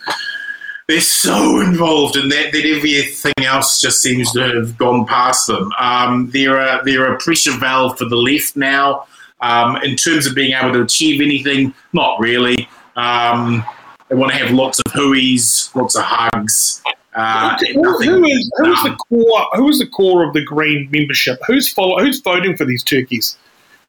They're 0.86 1.00
so 1.00 1.60
involved 1.60 2.16
in 2.16 2.28
that 2.28 2.52
that 2.52 2.66
everything 2.66 3.44
else 3.44 3.80
just 3.80 4.02
seems 4.02 4.30
to 4.32 4.40
have 4.40 4.76
gone 4.76 5.06
past 5.06 5.46
them. 5.46 5.70
Um, 5.78 6.30
they're, 6.30 6.58
a, 6.58 6.82
they're 6.84 7.14
a 7.14 7.18
pressure 7.18 7.52
valve 7.52 7.96
for 7.96 8.04
the 8.04 8.16
left 8.16 8.56
now. 8.56 9.06
Um, 9.40 9.76
in 9.78 9.96
terms 9.96 10.26
of 10.26 10.34
being 10.34 10.52
able 10.52 10.72
to 10.72 10.82
achieve 10.82 11.20
anything, 11.20 11.74
not 11.92 12.18
really. 12.18 12.68
Um, 12.96 13.64
they 14.08 14.14
want 14.14 14.32
to 14.32 14.38
have 14.38 14.52
lots 14.52 14.78
of 14.80 14.92
hooies, 14.92 15.74
lots 15.74 15.96
of 15.96 16.04
hugs. 16.04 16.82
Uh, 17.14 17.56
who, 17.72 18.02
who 18.02 18.24
is 18.24 18.50
who 18.56 18.72
is 18.72 18.82
the 18.82 18.96
core? 19.08 19.46
Who 19.54 19.68
is 19.68 19.78
the 19.78 19.86
core 19.86 20.26
of 20.26 20.34
the 20.34 20.44
Green 20.44 20.88
membership? 20.90 21.38
Who's 21.46 21.72
follow, 21.72 22.00
Who's 22.00 22.20
voting 22.20 22.56
for 22.56 22.64
these 22.64 22.82
turkeys? 22.82 23.36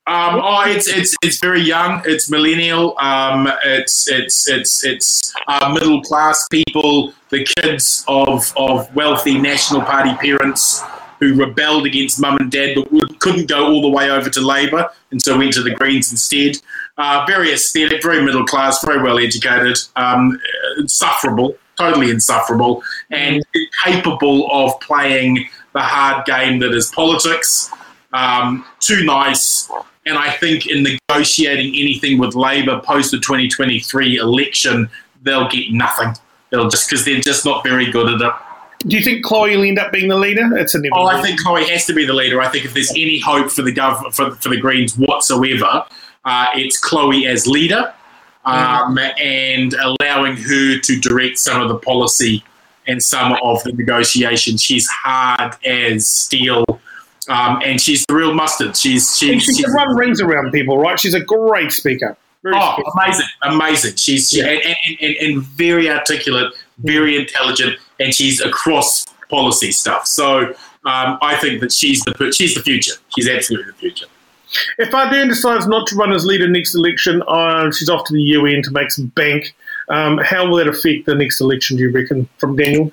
Um, 0.07 0.39
oh, 0.43 0.63
it's 0.67 0.87
it's 0.87 1.15
it's 1.23 1.39
very 1.39 1.61
young. 1.61 2.03
It's 2.05 2.29
millennial. 2.29 2.95
Um, 2.99 3.51
it's 3.63 4.07
it's 4.07 4.47
it's 4.47 4.85
it's 4.85 5.33
uh, 5.47 5.71
middle 5.73 6.03
class 6.03 6.47
people, 6.49 7.11
the 7.29 7.43
kids 7.57 8.05
of 8.07 8.53
of 8.55 8.93
wealthy 8.95 9.39
National 9.39 9.81
Party 9.81 10.13
parents 10.15 10.83
who 11.19 11.33
rebelled 11.33 11.87
against 11.87 12.19
mum 12.19 12.37
and 12.39 12.51
dad, 12.51 12.75
but 12.75 13.19
couldn't 13.19 13.47
go 13.47 13.65
all 13.65 13.81
the 13.81 13.89
way 13.89 14.11
over 14.11 14.29
to 14.29 14.41
Labor, 14.41 14.87
and 15.09 15.19
so 15.19 15.35
went 15.37 15.53
to 15.53 15.63
the 15.63 15.71
Greens 15.71 16.11
instead. 16.11 16.57
Uh, 16.97 17.25
very 17.27 17.51
aesthetic, 17.51 18.03
very 18.03 18.23
middle 18.23 18.45
class, 18.45 18.83
very 18.83 19.01
well 19.01 19.17
educated, 19.17 19.77
um, 19.95 20.39
insufferable, 20.77 21.57
totally 21.77 22.11
insufferable, 22.11 22.83
and 23.11 23.43
capable 23.83 24.49
of 24.51 24.79
playing 24.79 25.47
the 25.73 25.81
hard 25.81 26.25
game 26.25 26.59
that 26.59 26.73
is 26.73 26.91
politics. 26.91 27.69
Um, 28.13 28.65
too 28.79 29.03
nice, 29.03 29.69
and 30.05 30.17
I 30.17 30.31
think 30.31 30.67
in 30.67 30.83
negotiating 30.83 31.67
anything 31.67 32.17
with 32.17 32.35
Labor 32.35 32.79
post 32.79 33.11
the 33.11 33.17
2023 33.17 34.17
election, 34.17 34.89
they'll 35.23 35.49
get 35.49 35.71
nothing. 35.71 36.13
They'll 36.49 36.69
just 36.69 36.89
because 36.89 37.03
they're 37.03 37.19
just 37.19 37.45
not 37.45 37.63
very 37.63 37.91
good 37.91 38.07
at 38.13 38.21
it. 38.21 38.33
Do 38.87 38.95
you 38.95 39.03
think 39.03 39.25
Chloe 39.25 39.55
will 39.55 39.63
end 39.63 39.79
up 39.79 39.91
being 39.91 40.09
the 40.09 40.17
leader? 40.17 40.55
It's 40.57 40.75
a 40.75 40.81
oh, 40.93 41.07
I 41.07 41.21
think 41.21 41.39
Chloe 41.39 41.67
has 41.69 41.85
to 41.87 41.93
be 41.93 42.05
the 42.05 42.13
leader. 42.13 42.39
I 42.39 42.47
think 42.49 42.65
if 42.65 42.73
there's 42.73 42.91
any 42.91 43.19
hope 43.19 43.49
for 43.49 43.63
the 43.63 43.73
gov 43.73 44.13
for, 44.13 44.31
for 44.35 44.49
the 44.49 44.57
Greens 44.57 44.95
whatsoever, 44.95 45.85
uh, 46.23 46.47
it's 46.55 46.77
Chloe 46.77 47.25
as 47.25 47.47
leader 47.47 47.93
um, 48.45 48.95
mm. 48.95 49.21
and 49.21 49.73
allowing 49.73 50.37
her 50.37 50.79
to 50.79 50.99
direct 50.99 51.37
some 51.37 51.61
of 51.61 51.69
the 51.69 51.77
policy 51.77 52.43
and 52.87 53.01
some 53.01 53.35
of 53.43 53.63
the 53.63 53.73
negotiations. 53.73 54.61
She's 54.61 54.87
hard 54.87 55.55
as 55.65 56.07
steel 56.07 56.65
um, 57.27 57.61
and 57.63 57.81
she's 57.81 58.05
the 58.07 58.13
real 58.13 58.33
mustard. 58.33 58.77
She's 58.77 59.17
she's, 59.17 59.43
she 59.43 59.63
can 59.63 59.71
run 59.71 59.95
rings 59.95 60.21
around 60.21 60.51
people, 60.51 60.77
right? 60.77 60.99
She's 60.99 61.13
a 61.13 61.21
great 61.21 61.71
speaker. 61.71 62.17
Very 62.43 62.55
oh, 62.57 62.73
speaker. 62.73 62.91
amazing, 62.93 63.27
amazing. 63.43 63.95
She's 63.95 64.33
yeah. 64.33 64.45
and, 64.45 64.61
and, 64.63 64.97
and, 65.01 65.15
and, 65.15 65.43
very 65.43 65.89
articulate, 65.89 66.53
very 66.77 67.17
intelligent, 67.17 67.79
and 67.99 68.13
she's 68.13 68.41
across 68.41 69.05
policy 69.29 69.71
stuff. 69.71 70.05
So 70.05 70.49
um, 70.85 71.17
I 71.21 71.37
think 71.41 71.61
that 71.61 71.71
she's 71.71 72.03
the 72.03 72.31
she's 72.31 72.53
the 72.53 72.61
future. 72.61 72.93
She's 73.15 73.27
absolutely 73.27 73.71
the 73.71 73.77
future. 73.77 74.05
If 74.77 74.91
Ardern 74.91 75.29
decides 75.29 75.67
not 75.67 75.87
to 75.87 75.95
run 75.95 76.13
as 76.13 76.25
leader 76.25 76.47
next 76.47 76.75
election, 76.75 77.21
uh, 77.27 77.71
she's 77.71 77.89
off 77.89 78.05
to 78.05 78.13
the 78.13 78.21
UN 78.21 78.61
to 78.63 78.71
make 78.71 78.91
some 78.91 79.07
bank. 79.07 79.55
Um, 79.89 80.17
how 80.19 80.47
will 80.47 80.57
that 80.57 80.67
affect 80.67 81.05
the 81.05 81.15
next 81.15 81.41
election? 81.41 81.77
Do 81.77 81.83
you 81.83 81.91
reckon, 81.91 82.27
from 82.37 82.55
Daniel? 82.55 82.91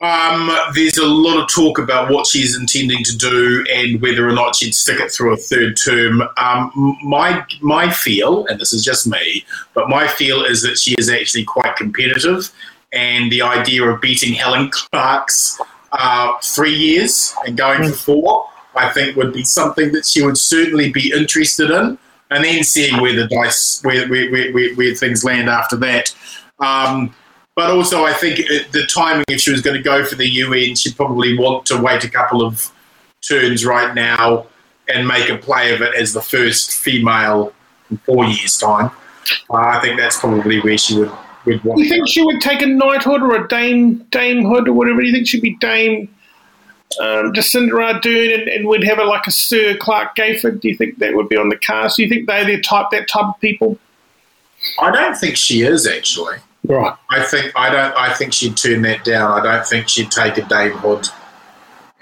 Um, 0.00 0.56
there's 0.74 0.96
a 0.96 1.06
lot 1.06 1.42
of 1.42 1.48
talk 1.48 1.78
about 1.78 2.10
what 2.10 2.24
she's 2.24 2.56
intending 2.56 3.02
to 3.02 3.16
do 3.16 3.64
and 3.72 4.00
whether 4.00 4.28
or 4.28 4.32
not 4.32 4.54
she'd 4.54 4.74
stick 4.74 5.00
it 5.00 5.10
through 5.10 5.32
a 5.32 5.36
third 5.36 5.76
term. 5.76 6.22
Um, 6.36 6.96
my 7.02 7.44
my 7.60 7.90
feel, 7.90 8.46
and 8.46 8.60
this 8.60 8.72
is 8.72 8.84
just 8.84 9.08
me, 9.08 9.44
but 9.74 9.88
my 9.88 10.06
feel 10.06 10.44
is 10.44 10.62
that 10.62 10.78
she 10.78 10.94
is 10.98 11.10
actually 11.10 11.44
quite 11.44 11.74
competitive, 11.74 12.52
and 12.92 13.32
the 13.32 13.42
idea 13.42 13.82
of 13.82 14.00
beating 14.00 14.34
Helen 14.34 14.70
Clark's 14.70 15.60
uh, 15.90 16.34
three 16.44 16.74
years 16.74 17.34
and 17.44 17.56
going 17.56 17.82
for 17.90 17.96
four 17.96 18.50
I 18.74 18.90
think 18.90 19.16
would 19.16 19.32
be 19.32 19.44
something 19.44 19.92
that 19.92 20.06
she 20.06 20.24
would 20.24 20.38
certainly 20.38 20.90
be 20.90 21.12
interested 21.12 21.70
in, 21.70 21.98
and 22.30 22.44
then 22.44 22.62
seeing 22.62 23.00
where 23.00 23.14
the 23.14 23.26
dice, 23.26 23.80
where 23.82 24.08
where, 24.08 24.30
where, 24.30 24.74
where 24.74 24.94
things 24.94 25.24
land 25.24 25.48
after 25.48 25.76
that. 25.76 26.14
Um, 26.60 27.14
but 27.54 27.70
also, 27.70 28.04
I 28.04 28.12
think 28.12 28.36
the 28.70 28.86
timing, 28.92 29.24
if 29.28 29.40
she 29.40 29.50
was 29.50 29.62
going 29.62 29.76
to 29.76 29.82
go 29.82 30.04
for 30.04 30.14
the 30.14 30.28
UN, 30.28 30.76
she'd 30.76 30.96
probably 30.96 31.36
want 31.36 31.66
to 31.66 31.80
wait 31.80 32.04
a 32.04 32.08
couple 32.08 32.44
of 32.44 32.70
turns 33.20 33.66
right 33.66 33.94
now 33.94 34.46
and 34.88 35.06
make 35.06 35.28
a 35.28 35.36
play 35.36 35.74
of 35.74 35.82
it 35.82 35.94
as 35.94 36.12
the 36.12 36.22
first 36.22 36.72
female 36.72 37.52
in 37.90 37.96
four 37.98 38.24
years' 38.26 38.58
time. 38.58 38.90
Uh, 39.50 39.56
I 39.56 39.80
think 39.80 39.98
that's 39.98 40.20
probably 40.20 40.60
where 40.60 40.78
she 40.78 40.98
would, 40.98 41.10
would 41.46 41.64
want. 41.64 41.80
You 41.80 41.88
think 41.88 42.08
she 42.08 42.22
would 42.22 42.40
take 42.40 42.62
a 42.62 42.66
knighthood 42.66 43.22
or 43.22 43.44
a 43.44 43.48
dame 43.48 44.00
damehood 44.10 44.68
or 44.68 44.72
whatever? 44.72 45.00
Do 45.00 45.06
you 45.08 45.12
think 45.12 45.26
she'd 45.26 45.42
be 45.42 45.56
Dame 45.56 46.08
um, 47.00 47.32
Jacinda 47.32 47.70
Ardern 47.70 48.34
and, 48.34 48.48
and 48.48 48.68
we'd 48.68 48.84
have 48.84 48.98
a, 48.98 49.04
like 49.04 49.26
a 49.26 49.30
Sir 49.30 49.76
Clark 49.76 50.16
Gayford? 50.16 50.60
Do 50.60 50.68
you 50.68 50.76
think 50.76 50.98
that 50.98 51.14
would 51.14 51.28
be 51.28 51.36
on 51.36 51.48
the 51.48 51.58
cards? 51.58 51.96
Do 51.96 52.02
you 52.02 52.08
think 52.08 52.26
they're 52.26 52.44
the 52.44 52.60
type 52.60 52.86
that 52.92 53.08
type 53.08 53.24
of 53.24 53.40
people? 53.40 53.78
I 54.80 54.90
don't 54.90 55.16
think 55.16 55.36
she 55.36 55.62
is 55.62 55.86
actually. 55.86 56.36
Right. 56.64 56.94
I 57.10 57.22
think 57.22 57.52
I 57.54 57.70
don't. 57.70 57.96
I 57.96 58.12
think 58.14 58.32
she'd 58.32 58.56
turn 58.56 58.82
that 58.82 59.04
down. 59.04 59.38
I 59.38 59.42
don't 59.42 59.66
think 59.66 59.88
she'd 59.88 60.10
take 60.10 60.36
a 60.38 60.42
damehood. 60.42 61.10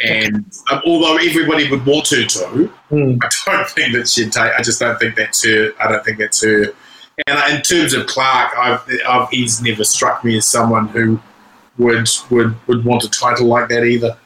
And 0.00 0.44
um, 0.70 0.82
although 0.86 1.16
everybody 1.16 1.70
would 1.70 1.86
want 1.86 2.08
her 2.10 2.24
to, 2.24 2.70
mm. 2.90 3.18
I 3.22 3.52
don't 3.52 3.68
think 3.70 3.94
that 3.94 4.08
she'd 4.08 4.32
take. 4.32 4.52
I 4.52 4.62
just 4.62 4.80
don't 4.80 4.98
think 4.98 5.14
that's 5.16 5.44
her. 5.44 5.72
I 5.80 5.88
don't 5.88 6.04
think 6.04 6.18
that's 6.18 6.42
her. 6.42 6.74
And 7.26 7.56
in 7.56 7.62
terms 7.62 7.94
of 7.94 8.06
Clark, 8.06 8.52
I've, 8.58 8.82
I've, 9.08 9.30
he's 9.30 9.62
never 9.62 9.84
struck 9.84 10.22
me 10.22 10.36
as 10.36 10.46
someone 10.46 10.88
who 10.88 11.18
would 11.78 12.08
would 12.30 12.66
would 12.66 12.84
want 12.84 13.04
a 13.04 13.10
title 13.10 13.46
like 13.46 13.68
that 13.68 13.84
either. 13.84 14.16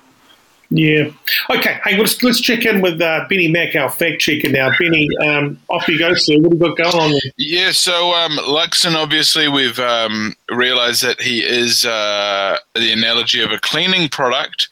Yeah. 0.71 1.11
Okay. 1.51 1.81
Hey, 1.85 1.99
let's 1.99 2.23
let's 2.23 2.41
check 2.41 2.65
in 2.65 2.81
with 2.81 3.01
uh, 3.01 3.25
Benny 3.29 3.49
Mack, 3.49 3.75
our 3.75 3.91
fact 3.91 4.21
checker 4.21 4.49
now. 4.49 4.71
Benny, 4.79 5.09
um, 5.21 5.59
off 5.69 5.89
you 5.89 5.99
go, 5.99 6.15
sir. 6.15 6.37
What 6.39 6.53
have 6.53 6.53
you 6.53 6.59
got 6.59 6.77
going 6.77 7.05
on 7.05 7.11
there? 7.11 7.33
Yeah. 7.37 7.73
So 7.73 8.15
um, 8.15 8.39
Luxon, 8.39 8.95
obviously, 8.95 9.49
we've 9.49 9.81
um, 9.81 10.37
realised 10.49 11.03
that 11.03 11.21
he 11.21 11.41
is 11.41 11.85
uh, 11.85 12.59
the 12.77 12.93
analogy 12.93 13.43
of 13.43 13.51
a 13.51 13.59
cleaning 13.59 14.09
product, 14.09 14.69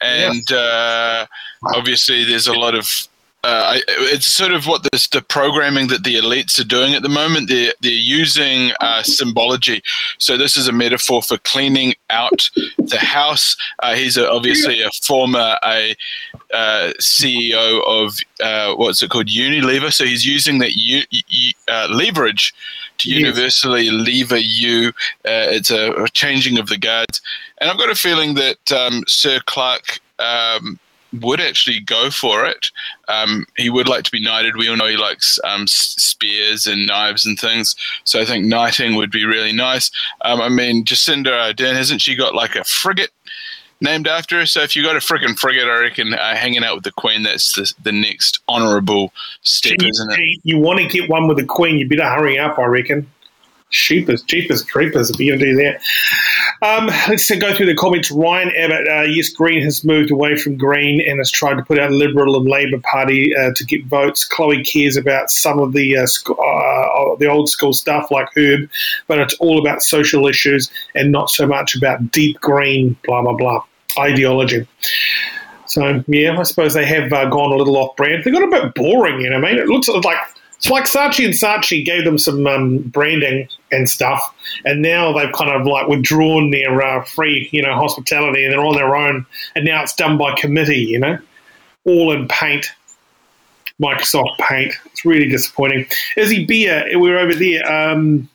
and 0.00 0.42
yeah. 0.50 0.56
uh, 0.56 1.26
obviously, 1.74 2.24
there's 2.24 2.46
a 2.46 2.54
lot 2.54 2.74
of 2.74 3.06
uh, 3.44 3.78
it's 3.98 4.26
sort 4.26 4.52
of 4.52 4.66
what 4.66 4.86
this, 4.90 5.06
the 5.08 5.20
programming 5.20 5.88
that 5.88 6.02
the 6.02 6.14
elites 6.14 6.58
are 6.58 6.64
doing 6.64 6.94
at 6.94 7.02
the 7.02 7.10
moment. 7.10 7.50
They're, 7.50 7.74
they're 7.82 7.92
using 7.92 8.72
uh, 8.80 9.02
symbology. 9.02 9.82
So 10.16 10.38
this 10.38 10.56
is 10.56 10.66
a 10.66 10.72
metaphor 10.72 11.22
for 11.22 11.36
cleaning 11.38 11.94
out 12.08 12.48
the 12.78 12.98
house. 12.98 13.54
Uh, 13.80 13.96
he's 13.96 14.16
a, 14.16 14.30
obviously 14.30 14.80
a 14.80 14.90
former 15.02 15.58
a 15.62 15.94
uh, 16.54 16.92
CEO 17.00 17.82
of 17.86 18.16
uh, 18.42 18.74
what's 18.76 19.02
it 19.02 19.10
called 19.10 19.26
Unilever. 19.26 19.92
So 19.92 20.06
he's 20.06 20.24
using 20.24 20.58
that 20.60 20.76
u- 20.76 21.04
u- 21.10 21.52
uh, 21.68 21.88
leverage 21.90 22.54
to 22.98 23.10
yes. 23.10 23.18
universally 23.18 23.90
lever 23.90 24.38
you. 24.38 24.92
it's 25.24 25.70
a, 25.70 25.92
a, 25.92 26.08
changing 26.08 26.58
of 26.58 26.68
the 26.68 26.78
guards, 26.78 27.20
and 27.60 27.68
I've 27.68 27.78
got 27.78 27.90
a 27.90 27.94
feeling 27.94 28.34
that 28.34 28.72
um, 28.72 29.04
Sir 29.06 29.40
Clark. 29.44 30.00
Um, 30.18 30.78
would 31.20 31.40
actually 31.40 31.80
go 31.80 32.10
for 32.10 32.44
it. 32.44 32.70
Um, 33.08 33.46
he 33.56 33.70
would 33.70 33.88
like 33.88 34.04
to 34.04 34.10
be 34.10 34.22
knighted. 34.22 34.56
We 34.56 34.68
all 34.68 34.76
know 34.76 34.86
he 34.86 34.96
likes 34.96 35.38
um, 35.44 35.66
spears 35.66 36.66
and 36.66 36.86
knives 36.86 37.26
and 37.26 37.38
things. 37.38 37.76
So 38.04 38.20
I 38.20 38.24
think 38.24 38.46
knighting 38.46 38.96
would 38.96 39.10
be 39.10 39.24
really 39.24 39.52
nice. 39.52 39.90
Um, 40.22 40.40
I 40.40 40.48
mean, 40.48 40.84
Jacinda 40.84 41.26
Ardern, 41.26 41.74
hasn't 41.74 42.00
she 42.00 42.16
got 42.16 42.34
like 42.34 42.56
a 42.56 42.64
frigate 42.64 43.10
named 43.80 44.08
after 44.08 44.38
her? 44.38 44.46
So 44.46 44.62
if 44.62 44.74
you 44.74 44.82
got 44.82 44.96
a 44.96 45.00
freaking 45.00 45.38
frigate, 45.38 45.68
I 45.68 45.80
reckon 45.80 46.14
uh, 46.14 46.34
hanging 46.36 46.64
out 46.64 46.76
with 46.76 46.84
the 46.84 46.92
Queen, 46.92 47.22
that's 47.22 47.54
the, 47.54 47.72
the 47.82 47.92
next 47.92 48.40
honourable 48.48 49.12
step, 49.42 49.76
isn't 49.82 50.12
it? 50.12 50.40
You 50.42 50.58
want 50.58 50.80
to 50.80 50.86
get 50.86 51.10
one 51.10 51.28
with 51.28 51.38
the 51.38 51.44
Queen, 51.44 51.78
you 51.78 51.88
better 51.88 52.08
hurry 52.08 52.38
up, 52.38 52.58
I 52.58 52.64
reckon. 52.64 53.10
Sheepers, 53.74 54.22
jeepers, 54.22 54.62
creepers, 54.62 55.10
if 55.10 55.18
you're 55.18 55.36
do 55.36 55.56
that. 55.56 55.82
Um, 56.62 56.86
let's 57.08 57.28
go 57.28 57.52
through 57.54 57.66
the 57.66 57.74
comments. 57.74 58.10
Ryan 58.10 58.52
Abbott, 58.56 58.86
uh, 58.88 59.02
yes, 59.02 59.30
Green 59.30 59.62
has 59.62 59.84
moved 59.84 60.12
away 60.12 60.36
from 60.36 60.56
Green 60.56 61.00
and 61.06 61.18
has 61.18 61.30
tried 61.30 61.56
to 61.56 61.64
put 61.64 61.78
out 61.78 61.90
Liberal 61.90 62.36
and 62.36 62.46
Labor 62.46 62.78
Party 62.78 63.34
uh, 63.36 63.50
to 63.54 63.64
get 63.64 63.84
votes. 63.86 64.24
Chloe 64.24 64.62
cares 64.62 64.96
about 64.96 65.30
some 65.30 65.58
of 65.58 65.72
the 65.72 65.96
uh, 65.96 66.06
sc- 66.06 66.30
uh, 66.30 67.16
the 67.16 67.26
old 67.28 67.48
school 67.48 67.72
stuff 67.72 68.10
like 68.10 68.28
Herb, 68.36 68.70
but 69.08 69.18
it's 69.18 69.34
all 69.34 69.60
about 69.60 69.82
social 69.82 70.28
issues 70.28 70.70
and 70.94 71.10
not 71.10 71.30
so 71.30 71.46
much 71.46 71.74
about 71.74 72.12
deep 72.12 72.40
green, 72.40 72.96
blah, 73.04 73.22
blah, 73.22 73.34
blah, 73.34 73.64
ideology. 73.98 74.66
So, 75.66 76.04
yeah, 76.06 76.38
I 76.38 76.42
suppose 76.44 76.74
they 76.74 76.86
have 76.86 77.12
uh, 77.12 77.28
gone 77.28 77.50
a 77.50 77.56
little 77.56 77.76
off 77.76 77.96
brand. 77.96 78.22
They 78.22 78.30
got 78.30 78.44
a 78.44 78.46
bit 78.46 78.74
boring, 78.74 79.20
you 79.20 79.30
know. 79.30 79.36
I 79.36 79.40
mean, 79.40 79.58
it 79.58 79.66
looks 79.66 79.88
like 79.88 80.18
it's 80.64 80.70
like 80.70 80.84
Saatchi 80.84 81.26
and 81.26 81.34
Saatchi 81.34 81.84
gave 81.84 82.04
them 82.04 82.16
some 82.16 82.46
um, 82.46 82.78
branding 82.78 83.48
and 83.70 83.86
stuff, 83.86 84.34
and 84.64 84.80
now 84.80 85.12
they've 85.12 85.32
kind 85.32 85.50
of 85.50 85.66
like 85.66 85.88
withdrawn 85.88 86.52
their 86.52 86.80
uh, 86.80 87.04
free, 87.04 87.50
you 87.52 87.60
know, 87.60 87.74
hospitality, 87.74 88.44
and 88.44 88.52
they're 88.52 88.64
on 88.64 88.74
their 88.74 88.96
own. 88.96 89.26
And 89.54 89.66
now 89.66 89.82
it's 89.82 89.94
done 89.94 90.16
by 90.16 90.34
committee, 90.36 90.78
you 90.78 90.98
know, 90.98 91.18
all 91.84 92.12
in 92.12 92.28
Paint, 92.28 92.72
Microsoft 93.78 94.38
Paint. 94.38 94.72
It's 94.86 95.04
really 95.04 95.28
disappointing. 95.28 95.84
Izzy 96.16 96.46
Beer, 96.46 96.86
we're 96.94 97.18
over 97.18 97.34
there. 97.34 97.70
Um, 97.70 98.30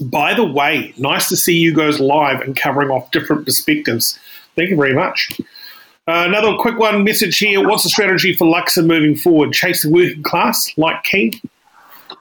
by 0.00 0.32
the 0.32 0.46
way, 0.46 0.94
nice 0.96 1.28
to 1.28 1.36
see 1.36 1.58
you 1.58 1.74
guys 1.74 2.00
live 2.00 2.40
and 2.40 2.56
covering 2.56 2.88
off 2.88 3.10
different 3.10 3.44
perspectives. 3.44 4.18
Thank 4.54 4.70
you 4.70 4.76
very 4.76 4.94
much. 4.94 5.38
Uh, 6.08 6.24
another 6.26 6.56
quick 6.56 6.78
one 6.78 7.04
message 7.04 7.36
here. 7.36 7.68
What's 7.68 7.82
the 7.82 7.90
strategy 7.90 8.32
for 8.32 8.46
Luxon 8.46 8.86
moving 8.86 9.14
forward? 9.14 9.52
Chase 9.52 9.82
the 9.82 9.90
working 9.90 10.22
class 10.22 10.72
like 10.78 11.04
King? 11.04 11.38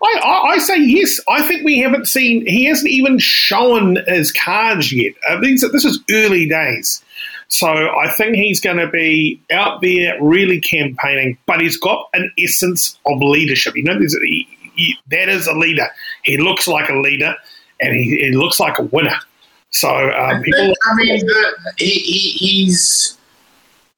I, 0.03 0.19
I, 0.23 0.53
I, 0.53 0.57
say 0.59 0.79
yes. 0.79 1.19
I 1.27 1.41
think 1.47 1.63
we 1.63 1.79
haven't 1.79 2.07
seen. 2.07 2.45
He 2.45 2.65
hasn't 2.65 2.89
even 2.89 3.17
shown 3.19 3.97
his 4.07 4.31
cards 4.31 4.91
yet. 4.91 5.13
Uh, 5.27 5.39
these, 5.39 5.61
this 5.71 5.85
is 5.85 5.99
early 6.11 6.47
days, 6.47 7.03
so 7.47 7.67
I 7.67 8.11
think 8.17 8.35
he's 8.35 8.59
going 8.59 8.77
to 8.77 8.87
be 8.87 9.41
out 9.51 9.81
there 9.81 10.21
really 10.21 10.59
campaigning. 10.59 11.37
But 11.45 11.61
he's 11.61 11.77
got 11.77 12.09
an 12.13 12.31
essence 12.37 12.97
of 13.05 13.19
leadership. 13.21 13.75
You 13.75 13.83
know, 13.83 13.99
he, 13.99 14.47
he, 14.75 14.97
that 15.11 15.29
is 15.29 15.47
a 15.47 15.53
leader. 15.53 15.87
He 16.23 16.37
looks 16.37 16.67
like 16.67 16.89
a 16.89 16.97
leader, 16.97 17.35
and 17.79 17.95
he, 17.95 18.17
he 18.17 18.31
looks 18.31 18.59
like 18.59 18.79
a 18.79 18.83
winner. 18.83 19.17
So 19.71 19.89
um, 19.89 20.41
people. 20.41 20.73
I 20.85 20.95
mean, 20.95 21.25
the, 21.25 21.55
he, 21.77 21.89
he's. 21.89 23.17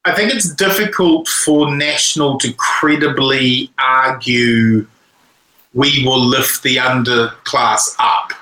I 0.06 0.16
think 0.16 0.34
it's 0.34 0.54
difficult 0.54 1.28
for 1.28 1.76
National 1.76 2.38
to 2.40 2.54
credibly 2.54 3.70
argue 3.78 4.88
we 5.74 6.04
will 6.06 6.20
lift 6.20 6.64
the 6.64 6.78
underclass 6.78 7.96
up 8.00 8.34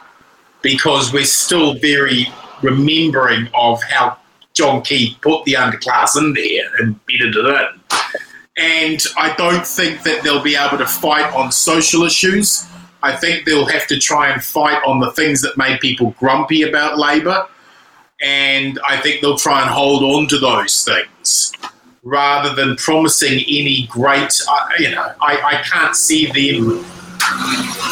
because 0.62 1.14
we're 1.14 1.26
still 1.26 1.76
very 1.76 2.28
remembering 2.62 3.48
of 3.54 3.82
how 3.84 4.18
John 4.54 4.82
Key 4.82 5.18
put 5.22 5.44
the 5.46 5.54
underclass 5.54 6.18
in 6.18 6.34
there 6.34 6.70
and 6.80 7.00
bedded 7.06 7.36
it 7.36 7.46
in. 7.46 8.00
And 8.58 9.04
I 9.18 9.36
don't 9.36 9.68
think 9.68 10.04
that 10.04 10.24
they'll 10.24 10.42
be 10.42 10.56
able 10.56 10.78
to 10.78 10.88
fight 10.88 11.32
on 11.34 11.52
social 11.52 12.04
issues. 12.04 12.66
I 13.04 13.16
think 13.16 13.46
they'll 13.46 13.68
have 13.68 13.86
to 13.88 14.00
try 14.00 14.30
and 14.30 14.42
fight 14.42 14.82
on 14.86 15.00
the 15.00 15.12
things 15.12 15.42
that 15.42 15.58
made 15.58 15.82
people 15.82 16.16
grumpy 16.18 16.64
about 16.64 16.98
Labour. 16.98 17.48
And 18.22 18.80
I 18.88 18.98
think 18.98 19.22
they'll 19.22 19.38
try 19.38 19.62
and 19.62 19.70
hold 19.70 20.04
on 20.04 20.28
to 20.30 20.40
those 20.40 20.84
things 20.84 21.52
rather 22.04 22.56
than 22.56 22.78
promising 22.78 23.44
any 23.48 23.88
great, 23.92 24.32
uh, 24.48 24.70
you 24.80 24.92
know, 24.92 25.12
I, 25.22 25.42
I 25.42 25.62
can't 25.64 25.96
see 25.96 26.28
them 26.28 26.86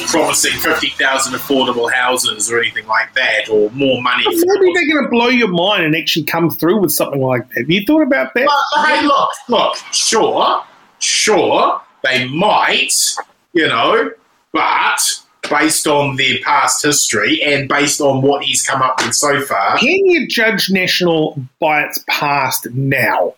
promising 0.08 0.54
50,000 0.60 1.34
affordable 1.34 1.92
houses 1.92 2.52
or 2.52 2.60
anything 2.60 2.86
like 2.88 3.14
that, 3.16 3.50
or 3.50 3.70
more 3.72 4.02
money. 4.02 4.24
Maybe 4.28 4.74
they're 4.74 4.94
going 4.94 5.04
to 5.04 5.10
blow 5.10 5.28
your 5.28 5.48
mind 5.48 5.86
and 5.86 5.96
actually 5.96 6.26
come 6.26 6.50
through 6.50 6.82
with 6.82 6.92
something 6.92 7.22
like 7.22 7.50
that. 7.50 7.60
Have 7.60 7.70
you 7.70 7.86
thought 7.86 8.04
about 8.04 8.34
that? 8.34 8.46
Well, 8.46 8.86
hey, 8.86 9.06
look, 9.06 9.30
look, 9.50 9.76
sure, 9.92 10.64
sure, 11.00 11.82
they 12.04 12.28
might, 12.28 12.94
you 13.54 13.68
know, 13.68 14.12
but 14.52 15.24
based 15.50 15.88
on 15.88 16.16
their 16.16 16.38
past 16.44 16.84
history 16.84 17.42
and 17.44 17.68
based 17.68 18.02
on 18.02 18.22
what 18.22 18.44
he's 18.44 18.66
come 18.66 18.82
up 18.82 18.96
with 19.04 19.14
so 19.14 19.42
far. 19.42 19.78
Can 19.78 20.06
you 20.06 20.28
judge 20.28 20.70
National 20.70 21.40
by 21.60 21.84
its 21.84 22.04
past 22.08 22.68
now? 22.72 23.36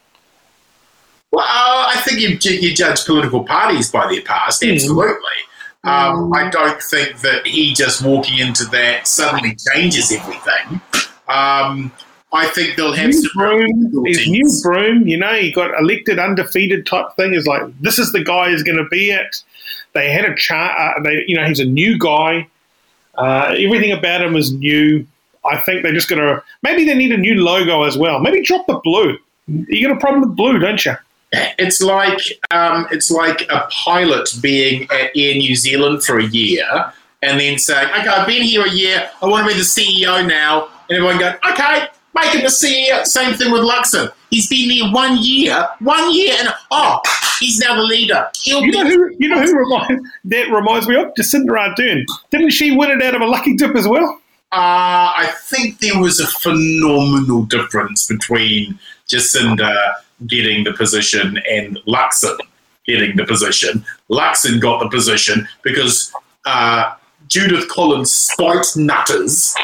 Well, 1.32 1.44
I 1.46 2.02
think 2.06 2.20
you, 2.20 2.52
you 2.52 2.74
judge 2.74 3.06
political 3.06 3.44
parties 3.44 3.92
by 3.92 4.08
their 4.08 4.22
past, 4.22 4.64
hmm. 4.64 4.72
absolutely. 4.72 5.14
Mm. 5.14 5.55
Um, 5.86 6.34
I 6.34 6.50
don't 6.50 6.82
think 6.82 7.20
that 7.22 7.46
he 7.46 7.74
just 7.74 8.04
walking 8.04 8.40
into 8.40 8.66
that 8.66 9.08
suddenly 9.08 9.56
changes 9.72 10.12
everything. 10.12 10.82
Um, 11.28 11.92
I 12.34 12.48
think 12.48 12.76
they'll 12.76 12.94
have 12.94 13.08
new 13.08 13.14
some 13.14 13.32
broom, 13.36 14.06
his 14.06 14.28
new 14.28 14.50
broom. 14.64 15.08
You 15.08 15.18
know, 15.18 15.34
he 15.36 15.52
got 15.52 15.80
elected 15.80 16.18
undefeated 16.18 16.86
type 16.86 17.16
thing. 17.16 17.34
Is 17.34 17.46
like 17.46 17.62
this 17.80 18.00
is 18.00 18.12
the 18.12 18.24
guy 18.24 18.50
who's 18.50 18.64
going 18.64 18.78
to 18.78 18.90
be 18.90 19.12
it. 19.12 19.44
They 19.94 20.12
had 20.12 20.26
a 20.26 20.36
chart. 20.36 20.76
Uh, 20.78 21.02
they, 21.04 21.24
you 21.28 21.38
know, 21.38 21.46
he's 21.46 21.60
a 21.60 21.66
new 21.66 21.98
guy. 21.98 22.48
Uh, 23.16 23.56
everything 23.58 23.92
about 23.92 24.22
him 24.22 24.36
is 24.36 24.52
new. 24.52 25.06
I 25.46 25.58
think 25.58 25.84
they're 25.84 25.94
just 25.94 26.10
going 26.10 26.22
to 26.22 26.44
maybe 26.64 26.86
they 26.86 26.96
need 26.96 27.12
a 27.12 27.18
new 27.18 27.36
logo 27.36 27.84
as 27.84 27.98
well. 27.98 28.20
Maybe 28.20 28.42
drop 28.42 28.66
the 28.66 28.82
blue. 28.84 29.18
You 29.48 29.88
got 29.88 29.96
a 29.96 30.00
problem 30.00 30.22
with 30.22 30.36
blue, 30.36 30.58
don't 30.58 30.84
you? 30.84 30.96
It's 31.58 31.82
like 31.82 32.20
um, 32.52 32.88
it's 32.92 33.12
like 33.12 33.42
a 33.50 33.68
pilot 33.72 34.30
being 34.42 34.84
at 34.92 35.12
Air 35.16 35.36
New 35.36 35.56
Zealand 35.56 36.04
for 36.04 36.20
a 36.20 36.26
year 36.26 36.94
and 37.22 37.40
then 37.40 37.58
saying, 37.58 37.88
"Okay, 37.90 38.08
I've 38.08 38.28
been 38.28 38.44
here 38.44 38.66
a 38.66 38.70
year. 38.70 39.10
I 39.22 39.26
want 39.28 39.48
to 39.48 39.54
be 39.54 39.58
the 39.58 39.66
CEO 39.66 40.26
now," 40.26 40.70
and 40.90 40.98
everyone 40.98 41.18
going, 41.18 41.36
"Okay, 41.52 41.88
make 42.14 42.32
him 42.32 42.42
the 42.42 42.50
CEO." 42.50 43.06
Same 43.06 43.34
thing 43.34 43.52
with 43.52 43.62
Luxon. 43.62 44.12
He's 44.30 44.48
been 44.48 44.70
there 44.70 44.92
one 44.92 45.18
year, 45.22 45.68
one 45.80 46.14
year, 46.14 46.36
and 46.40 46.50
oh, 46.72 47.00
he's 47.40 47.60
now 47.60 47.76
the 47.76 47.84
leader. 47.84 48.30
He'll 48.36 48.64
you 48.64 48.72
know 48.72 48.86
who? 48.86 49.16
You 49.18 49.30
know 49.30 49.42
who 49.42 50.06
that 50.26 50.52
reminds 50.52 50.88
me 50.88 50.96
of 50.96 51.14
Jacinda 51.18 51.50
Ardern. 51.50 52.06
Didn't 52.32 52.52
she 52.52 52.76
win 52.76 52.92
it 52.92 53.02
out 53.02 53.16
of 53.16 53.22
a 53.22 53.28
lucky 53.28 53.56
dip 53.56 53.76
as 53.76 53.88
well? 53.88 54.22
Uh, 54.52 55.12
I 55.18 55.34
think 55.44 55.80
there 55.80 56.00
was 56.00 56.20
a 56.20 56.28
phenomenal 56.28 57.44
difference 57.44 58.08
between 58.08 58.80
Jacinda 59.10 59.96
getting 60.28 60.64
the 60.64 60.74
position 60.74 61.40
and 61.50 61.78
Luxon 61.88 62.38
getting 62.86 63.16
the 63.16 63.26
position. 63.26 63.86
Luxon 64.10 64.60
got 64.60 64.80
the 64.80 64.90
position 64.90 65.48
because 65.64 66.14
uh, 66.46 66.94
Judith 67.28 67.68
Collins 67.70 68.12
spite 68.12 68.68
nutters 68.76 69.56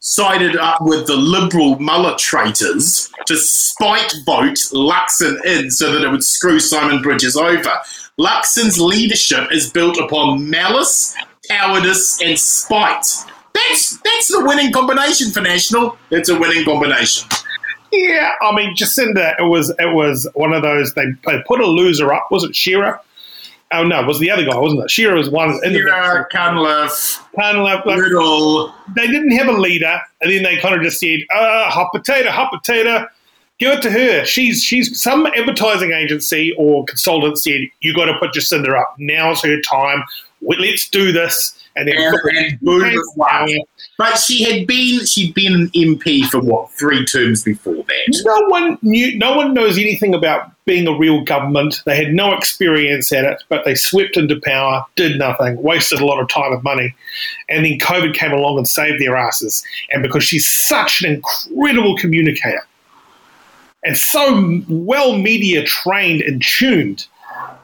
sided 0.00 0.56
up 0.56 0.78
with 0.80 1.06
the 1.06 1.16
liberal 1.16 1.78
mullet 1.78 2.18
traitors 2.18 3.12
to 3.26 3.36
spite 3.36 4.12
vote 4.24 4.56
Luxon 4.72 5.44
in 5.44 5.70
so 5.70 5.92
that 5.92 6.02
it 6.02 6.10
would 6.10 6.24
screw 6.24 6.58
Simon 6.58 7.02
Bridges 7.02 7.36
over. 7.36 7.72
Luxon's 8.18 8.80
leadership 8.80 9.52
is 9.52 9.70
built 9.70 9.98
upon 9.98 10.48
malice, 10.48 11.14
cowardice, 11.48 12.20
and 12.22 12.38
spite. 12.38 13.06
That's 13.52 13.98
that's 14.00 14.28
the 14.28 14.44
winning 14.44 14.72
combination 14.72 15.30
for 15.30 15.40
National. 15.40 15.96
It's 16.10 16.28
a 16.28 16.38
winning 16.38 16.64
combination. 16.64 17.28
Yeah, 17.92 18.32
I 18.40 18.54
mean 18.54 18.74
Jacinda, 18.76 19.34
it 19.38 19.44
was 19.44 19.70
it 19.78 19.94
was 19.94 20.28
one 20.34 20.52
of 20.52 20.62
those 20.62 20.94
they, 20.94 21.06
they 21.26 21.42
put 21.46 21.60
a 21.60 21.66
loser 21.66 22.12
up. 22.12 22.28
Was 22.30 22.44
it 22.44 22.54
Shearer? 22.54 23.00
Oh 23.72 23.84
no, 23.84 24.00
it 24.00 24.06
was 24.06 24.18
the 24.18 24.30
other 24.30 24.44
guy, 24.44 24.56
wasn't 24.56 24.82
it? 24.82 24.90
Shearer 24.90 25.16
was 25.16 25.30
one. 25.30 25.60
Shearer, 25.62 26.28
Cunliffe, 26.32 27.24
Cunliffe, 27.36 27.86
like, 27.86 27.98
Little. 27.98 28.74
They 28.96 29.06
didn't 29.06 29.30
have 29.32 29.46
a 29.46 29.52
leader, 29.52 30.00
and 30.20 30.30
then 30.30 30.42
they 30.42 30.56
kind 30.56 30.74
of 30.74 30.82
just 30.82 30.98
said, 30.98 31.20
uh, 31.32 31.70
"Hot 31.70 31.90
potato, 31.92 32.30
hot 32.30 32.52
potato." 32.52 33.06
Give 33.60 33.72
it 33.72 33.82
to 33.82 33.90
her. 33.90 34.24
She's 34.24 34.64
she's 34.64 35.00
some 35.00 35.26
advertising 35.26 35.92
agency 35.92 36.54
or 36.56 36.84
consultant 36.86 37.38
said 37.38 37.60
you 37.80 37.94
got 37.94 38.06
to 38.06 38.18
put 38.18 38.32
Jacinda 38.32 38.74
up. 38.76 38.94
Now's 38.98 39.42
her 39.44 39.60
time. 39.60 40.02
Let's 40.42 40.88
do 40.88 41.12
this 41.12 41.56
and 41.76 41.88
then 41.88 41.96
and, 41.96 42.14
and 42.14 42.58
But 43.98 44.18
she 44.18 44.42
had 44.42 44.66
been 44.66 45.04
she'd 45.06 45.34
been 45.34 45.54
an 45.54 45.68
MP 45.68 46.24
for 46.24 46.40
what 46.40 46.70
three 46.72 47.04
terms 47.04 47.42
before 47.42 47.74
that. 47.74 48.22
No 48.24 48.48
one 48.48 48.78
knew. 48.82 49.16
No 49.18 49.36
one 49.36 49.54
knows 49.54 49.78
anything 49.78 50.14
about 50.14 50.52
being 50.64 50.88
a 50.88 50.96
real 50.96 51.22
government. 51.22 51.82
They 51.84 51.96
had 51.96 52.14
no 52.14 52.32
experience 52.32 53.12
at 53.12 53.24
it, 53.24 53.42
but 53.48 53.64
they 53.64 53.74
swept 53.74 54.16
into 54.16 54.40
power, 54.40 54.84
did 54.96 55.18
nothing, 55.18 55.60
wasted 55.62 56.00
a 56.00 56.06
lot 56.06 56.20
of 56.20 56.28
time 56.28 56.52
and 56.52 56.62
money, 56.62 56.94
and 57.48 57.64
then 57.64 57.78
COVID 57.78 58.14
came 58.14 58.32
along 58.32 58.58
and 58.58 58.68
saved 58.68 59.00
their 59.00 59.16
asses. 59.16 59.64
And 59.90 60.02
because 60.02 60.24
she's 60.24 60.48
such 60.48 61.02
an 61.02 61.14
incredible 61.14 61.96
communicator 61.96 62.66
and 63.84 63.96
so 63.96 64.62
well 64.68 65.16
media 65.16 65.64
trained 65.64 66.20
and 66.20 66.42
tuned, 66.42 67.06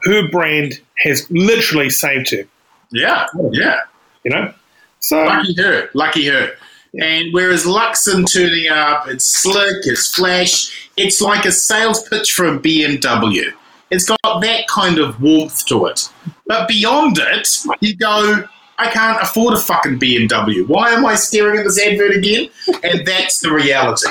her 0.03 0.27
brand 0.29 0.79
has 0.97 1.29
literally 1.29 1.89
saved 1.89 2.31
her. 2.31 2.43
Yeah, 2.91 3.27
yeah 3.51 3.81
you 4.27 4.35
know. 4.35 4.53
So 4.99 5.23
lucky 5.23 5.55
her, 5.61 5.89
lucky 5.93 6.27
her. 6.27 6.51
And 6.99 7.33
whereas 7.33 7.65
Luxon 7.65 8.31
turning 8.31 8.69
up, 8.69 9.07
it's 9.07 9.25
slick, 9.25 9.77
it's 9.83 10.13
flash, 10.13 10.89
it's 10.97 11.21
like 11.21 11.45
a 11.45 11.51
sales 11.51 12.07
pitch 12.07 12.33
for 12.33 12.45
a 12.45 12.57
BMW. 12.59 13.53
It's 13.89 14.05
got 14.05 14.41
that 14.41 14.67
kind 14.67 14.97
of 14.97 15.21
warmth 15.21 15.65
to 15.67 15.85
it. 15.85 16.09
But 16.45 16.67
beyond 16.67 17.19
it, 17.19 17.63
you 17.79 17.95
go, 17.95 18.43
I 18.77 18.89
can't 18.89 19.21
afford 19.21 19.53
a 19.53 19.59
fucking 19.59 19.99
BMW. 19.99 20.67
Why 20.67 20.89
am 20.89 21.05
I 21.05 21.15
staring 21.15 21.59
at 21.59 21.63
this 21.63 21.79
advert 21.79 22.15
again? 22.15 22.49
And 22.83 23.05
that's 23.07 23.39
the 23.39 23.51
reality. 23.51 24.07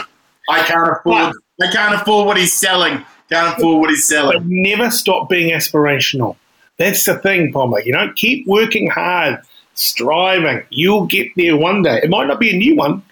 I 0.49 0.63
can't 0.63 0.89
afford. 0.89 1.35
I 1.61 1.73
can't 1.73 1.95
afford 1.95 2.27
what 2.27 2.37
he's 2.37 2.53
selling. 2.53 3.05
Can't 3.31 3.59
afford 3.59 3.81
what 3.81 3.91
he's 3.91 4.07
selling. 4.07 4.39
But 4.39 4.47
never 4.47 4.91
stop 4.91 5.29
being 5.29 5.53
aspirational. 5.53 6.37
That's 6.79 7.05
the 7.05 7.19
thing, 7.19 7.53
Bomber. 7.53 7.81
You 7.81 7.93
know, 7.93 8.13
keep 8.15 8.47
working 8.47 8.89
hard 8.89 9.41
striving. 9.75 10.63
You'll 10.71 11.07
get 11.07 11.29
there 11.37 11.57
one 11.57 11.83
day. 11.83 12.01
It 12.03 12.11
might 12.11 12.27
not 12.27 12.41
be 12.41 12.51
a 12.51 12.57
new 12.57 12.77
one, 12.77 13.03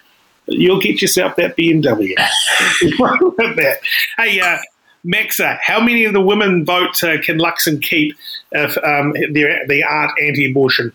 but 0.47 0.57
you'll 0.57 0.81
get 0.81 1.01
yourself 1.01 1.37
that 1.37 1.57
BMW. 1.57 2.15
that. 2.17 3.79
Hey, 4.19 4.41
uh, 4.41 4.59
Maxa, 5.05 5.59
how 5.63 5.81
many 5.81 6.05
of 6.05 6.15
the 6.15 6.21
women 6.21 6.65
vote 6.65 7.03
uh, 7.05 7.21
can 7.21 7.39
Luxon 7.39 7.83
keep 7.83 8.17
if 8.53 8.77
um, 8.79 9.13
they're, 9.33 9.67
they 9.69 9.83
aren't 9.83 10.13
anti-abortion? 10.21 10.93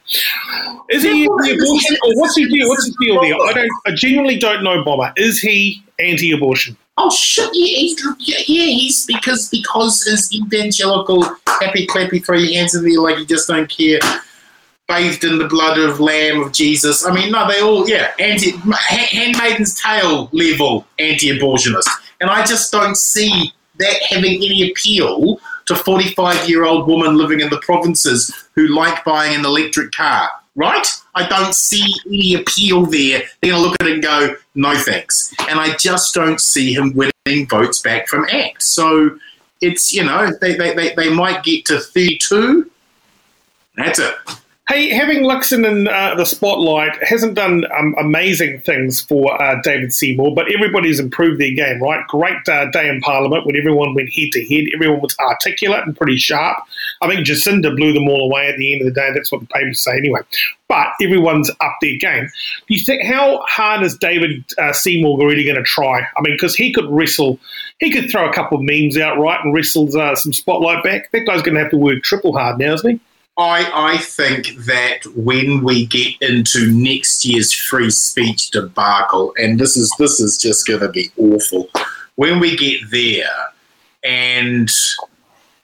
Is 0.90 1.04
he 1.04 1.24
anti-abortion, 1.24 1.98
or 2.04 2.16
what's 2.16 2.36
he 2.36 2.48
deal? 2.48 2.68
What's 2.68 2.86
his 2.86 2.96
deal 3.00 3.22
there? 3.22 3.36
I 3.36 3.54
don't. 3.54 3.70
I 3.86 3.92
genuinely 3.94 4.40
don't 4.40 4.64
know, 4.64 4.84
Bomber. 4.84 5.14
Is 5.16 5.40
he 5.40 5.84
anti-abortion? 6.00 6.76
Oh 7.02 7.10
shit! 7.10 7.50
Yeah, 7.54 7.78
he's, 7.78 8.04
yeah, 8.20 8.66
he's 8.66 9.06
because 9.06 9.48
because 9.50 10.04
his 10.04 10.34
evangelical 10.34 11.24
happy 11.48 11.88
clappy 11.88 12.24
throw 12.24 12.38
your 12.38 12.54
hands 12.54 12.76
in 12.76 12.84
the 12.84 12.96
air 12.96 13.00
like 13.00 13.18
you 13.18 13.26
just 13.26 13.48
don't 13.48 13.70
care 13.70 14.00
bathed 14.90 15.24
in 15.24 15.38
the 15.38 15.48
blood 15.48 15.78
of 15.78 16.02
Lamb 16.02 16.42
of 16.42 16.52
Jesus. 16.52 17.06
I 17.06 17.14
mean, 17.14 17.32
no, 17.32 17.48
they 17.48 17.62
all, 17.62 17.88
yeah, 17.88 18.12
anti 18.20 18.52
Handmaiden's 18.52 19.80
Tale 19.80 20.30
level 20.34 20.86
anti-abortionist, 20.98 21.88
and 22.20 22.30
I 22.30 22.44
just 22.44 22.70
don't 22.70 22.98
see 22.98 23.54
that 23.78 24.02
having 24.10 24.36
any 24.36 24.70
appeal 24.70 25.40
to 25.68 25.76
45 25.76 26.50
year 26.50 26.66
old 26.66 26.86
woman 26.88 27.16
living 27.16 27.40
in 27.40 27.50
the 27.50 27.60
provinces 27.60 28.50
who 28.56 28.68
like 28.68 29.06
buying 29.06 29.36
an 29.36 29.46
electric 29.46 29.94
car. 29.94 30.30
Right? 30.56 30.88
I 31.16 31.28
don't 31.28 31.54
see 31.54 31.94
any 32.06 32.36
appeal 32.36 32.86
there. 32.86 33.22
They're 33.42 33.52
going 33.52 33.64
to 33.64 33.70
look 33.70 33.78
at 33.80 33.88
it 33.88 33.94
and 33.94 34.04
go, 34.04 34.36
no 34.56 34.76
thanks. 34.76 35.34
And 35.48 35.60
I 35.60 35.76
just 35.76 36.14
don't 36.14 36.40
see 36.42 36.74
him 36.74 36.94
winning 36.96 37.48
votes 37.48 37.82
back 37.82 38.08
from 38.08 38.26
ACT. 38.26 38.62
So 38.62 39.18
it's, 39.62 39.94
you 39.94 40.04
know, 40.04 40.32
they, 40.42 40.56
they, 40.56 40.74
they, 40.74 40.94
they 40.96 41.14
might 41.14 41.44
get 41.44 41.66
to 41.66 41.80
32. 41.80 42.70
That's 43.76 44.00
it. 44.00 44.16
Hey, 44.70 44.90
having 44.90 45.24
Luxon 45.24 45.68
in 45.68 45.88
uh, 45.88 46.14
the 46.14 46.26
spotlight 46.26 47.04
hasn't 47.04 47.34
done 47.34 47.66
um, 47.76 47.96
amazing 47.98 48.62
things 48.62 49.02
for 49.02 49.42
uh, 49.42 49.60
David 49.64 49.92
Seymour, 49.92 50.36
but 50.36 50.54
everybody's 50.54 51.00
improved 51.00 51.42
their 51.42 51.56
game, 51.56 51.82
right? 51.82 52.06
Great 52.08 52.48
uh, 52.48 52.70
day 52.70 52.88
in 52.88 53.02
Parliament 53.02 53.48
when 53.48 53.58
everyone 53.58 53.96
went 53.96 54.14
head 54.14 54.32
to 54.34 54.46
head. 54.46 54.66
Everyone 54.76 55.02
was 55.02 55.16
articulate 55.20 55.88
and 55.88 55.98
pretty 55.98 56.18
sharp. 56.18 56.60
I 57.02 57.08
think 57.08 57.26
Jacinda 57.26 57.76
blew 57.76 57.94
them 57.94 58.08
all 58.08 58.30
away 58.30 58.48
at 58.48 58.58
the 58.58 58.72
end 58.72 58.88
of 58.88 58.94
the 58.94 58.94
day. 58.94 59.10
That's 59.12 59.32
what 59.32 59.42
the 59.42 59.48
papers 59.48 59.80
say 59.80 59.98
anyway. 59.98 60.20
But 60.68 60.90
everyone's 61.02 61.50
up 61.50 61.78
their 61.82 61.98
game. 61.98 62.30
You 62.68 62.78
think 62.86 63.04
how 63.04 63.44
hard 63.48 63.82
is 63.82 63.98
David 63.98 64.46
uh, 64.60 64.72
Seymour 64.72 65.18
really 65.18 65.46
going 65.46 65.56
to 65.56 65.64
try? 65.64 66.02
I 66.02 66.22
mean, 66.22 66.36
because 66.36 66.56
he 66.56 66.72
could 66.72 66.86
wrestle, 66.92 67.40
he 67.80 67.90
could 67.90 68.12
throw 68.12 68.30
a 68.30 68.34
couple 68.34 68.60
of 68.60 68.64
memes 68.64 69.00
out, 69.00 69.18
right, 69.18 69.44
and 69.44 69.52
wrestle 69.52 69.90
uh, 70.00 70.14
some 70.14 70.32
spotlight 70.32 70.84
back. 70.84 71.10
That 71.10 71.26
guy's 71.26 71.42
going 71.42 71.56
to 71.56 71.62
have 71.62 71.72
to 71.72 71.78
work 71.78 72.04
triple 72.04 72.38
hard 72.38 72.60
now, 72.60 72.76
isn't 72.76 72.88
he? 72.88 73.00
I, 73.40 73.94
I 73.94 73.98
think 74.00 74.50
that 74.66 75.06
when 75.16 75.64
we 75.64 75.86
get 75.86 76.22
into 76.22 76.70
next 76.74 77.24
year's 77.24 77.54
free 77.54 77.90
speech 77.90 78.52
debacle, 78.52 79.34
and 79.38 79.58
this 79.58 79.78
is 79.78 79.90
this 79.98 80.20
is 80.20 80.38
just 80.38 80.68
going 80.68 80.82
to 80.82 80.90
be 80.90 81.10
awful, 81.18 81.70
when 82.16 82.42
we 82.42 82.58
get 82.58 82.92
there, 82.92 83.30
and 84.04 84.70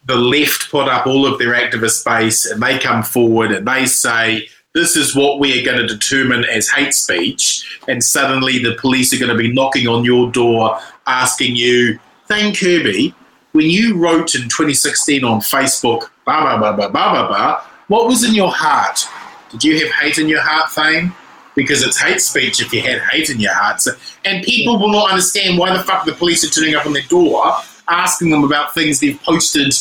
the 0.06 0.16
left 0.16 0.72
put 0.72 0.88
up 0.88 1.06
all 1.06 1.28
of 1.28 1.38
their 1.38 1.54
activist 1.54 2.06
base, 2.06 2.50
and 2.50 2.64
they 2.64 2.80
come 2.80 3.04
forward 3.04 3.52
and 3.52 3.68
they 3.68 3.86
say 3.86 4.48
this 4.74 4.96
is 4.96 5.14
what 5.14 5.40
we 5.40 5.60
are 5.60 5.66
going 5.66 5.86
to 5.86 5.86
determine 5.86 6.46
as 6.46 6.70
hate 6.70 6.94
speech, 6.94 7.82
and 7.90 8.02
suddenly 8.02 8.58
the 8.58 8.78
police 8.80 9.14
are 9.14 9.20
going 9.20 9.36
to 9.36 9.38
be 9.38 9.52
knocking 9.52 9.86
on 9.86 10.06
your 10.06 10.32
door 10.32 10.80
asking 11.08 11.58
you, 11.58 12.00
"Thane 12.30 12.56
Kirby, 12.56 13.14
when 13.52 13.70
you 13.70 13.98
wrote 13.98 14.34
in 14.34 14.44
2016 14.44 15.26
on 15.26 15.42
Facebook 15.42 16.10
blah, 16.26 16.42
blah, 16.42 16.58
blah, 16.58 16.76
blah, 16.76 16.90
blah, 16.90 17.12
blah, 17.12 17.28
blah. 17.28 17.62
What 17.88 18.08
was 18.08 18.28
in 18.28 18.34
your 18.34 18.52
heart? 18.52 19.08
Did 19.52 19.64
you 19.64 19.80
have 19.86 19.96
hate 19.96 20.18
in 20.18 20.28
your 20.28 20.42
heart, 20.42 20.72
Thane? 20.72 21.14
Because 21.56 21.84
it's 21.84 21.98
hate 21.98 22.20
speech 22.20 22.62
if 22.62 22.74
you 22.74 22.82
had 22.82 23.02
hate 23.04 23.30
in 23.30 23.40
your 23.40 23.54
heart. 23.54 23.80
So, 23.80 23.92
and 24.26 24.44
people 24.44 24.80
will 24.80 24.92
not 24.92 25.12
understand 25.12 25.58
why 25.58 25.76
the 25.76 25.84
fuck 25.84 26.06
the 26.06 26.14
police 26.14 26.44
are 26.44 26.50
turning 26.50 26.76
up 26.76 26.86
on 26.86 26.94
their 26.94 27.04
door 27.04 27.54
asking 27.88 28.32
them 28.32 28.44
about 28.44 28.74
things 28.74 29.00
they've 29.00 29.22
posted 29.24 29.74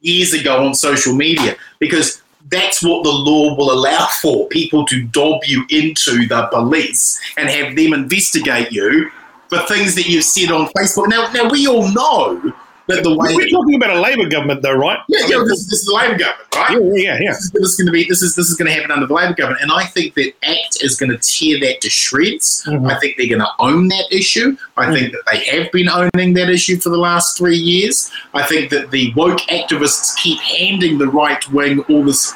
years 0.00 0.32
ago 0.32 0.64
on 0.64 0.74
social 0.74 1.12
media. 1.12 1.56
Because 1.78 2.22
that's 2.48 2.82
what 2.82 3.02
the 3.02 3.10
law 3.10 3.54
will 3.56 3.72
allow 3.72 4.06
for 4.22 4.48
people 4.48 4.86
to 4.86 5.02
dob 5.02 5.42
you 5.44 5.64
into 5.68 6.26
the 6.26 6.48
police 6.52 7.20
and 7.36 7.48
have 7.48 7.76
them 7.76 7.92
investigate 7.92 8.72
you 8.72 9.10
for 9.48 9.58
things 9.66 9.94
that 9.96 10.08
you've 10.08 10.24
said 10.24 10.50
on 10.50 10.68
Facebook. 10.68 11.08
Now, 11.08 11.30
now 11.32 11.50
we 11.50 11.66
all 11.66 11.92
know 11.92 12.52
that 12.86 13.04
the 13.04 13.16
way 13.16 13.34
we're 13.34 13.48
talking 13.48 13.74
about 13.74 13.90
a 13.90 14.00
Labor 14.00 14.28
government, 14.28 14.62
though, 14.62 14.74
right? 14.74 14.98
Yeah, 15.08 15.20
yeah. 15.20 15.44
This, 15.46 15.66
this, 15.66 15.80
is 15.80 15.86
the 15.86 15.94
Labor 15.94 16.18
government, 16.18 16.54
right? 16.54 16.70
Yeah, 16.72 16.78
yeah. 16.94 17.18
yeah. 17.20 17.32
This, 17.32 17.54
is, 17.54 17.54
is 17.54 17.76
going 17.76 17.86
to 17.86 17.92
be 17.92 18.04
this 18.04 18.22
is 18.22 18.34
this 18.34 18.48
is 18.48 18.56
going 18.56 18.66
to 18.66 18.72
happen 18.72 18.90
under 18.90 19.06
the 19.06 19.14
Labor 19.14 19.34
government, 19.34 19.62
and 19.62 19.72
I 19.72 19.84
think 19.84 20.14
that 20.14 20.32
ACT 20.42 20.82
is 20.82 20.96
going 20.96 21.10
to 21.10 21.18
tear 21.18 21.60
that 21.60 21.80
to 21.82 21.90
shreds. 21.90 22.64
Mm-hmm. 22.66 22.86
I 22.86 22.98
think 22.98 23.16
they're 23.16 23.28
going 23.28 23.40
to 23.40 23.50
own 23.58 23.88
that 23.88 24.06
issue. 24.10 24.56
I 24.76 24.86
mm-hmm. 24.86 24.94
think 24.94 25.12
that 25.12 25.22
they 25.30 25.44
have 25.46 25.70
been 25.72 25.88
owning 25.88 26.34
that 26.34 26.50
issue 26.50 26.78
for 26.78 26.90
the 26.90 26.98
last 26.98 27.36
three 27.36 27.56
years. 27.56 28.10
I 28.34 28.44
think 28.44 28.70
that 28.70 28.90
the 28.90 29.12
woke 29.14 29.40
activists 29.42 30.16
keep 30.16 30.40
handing 30.40 30.98
the 30.98 31.08
right 31.08 31.46
wing 31.50 31.80
all 31.88 32.04
this 32.04 32.34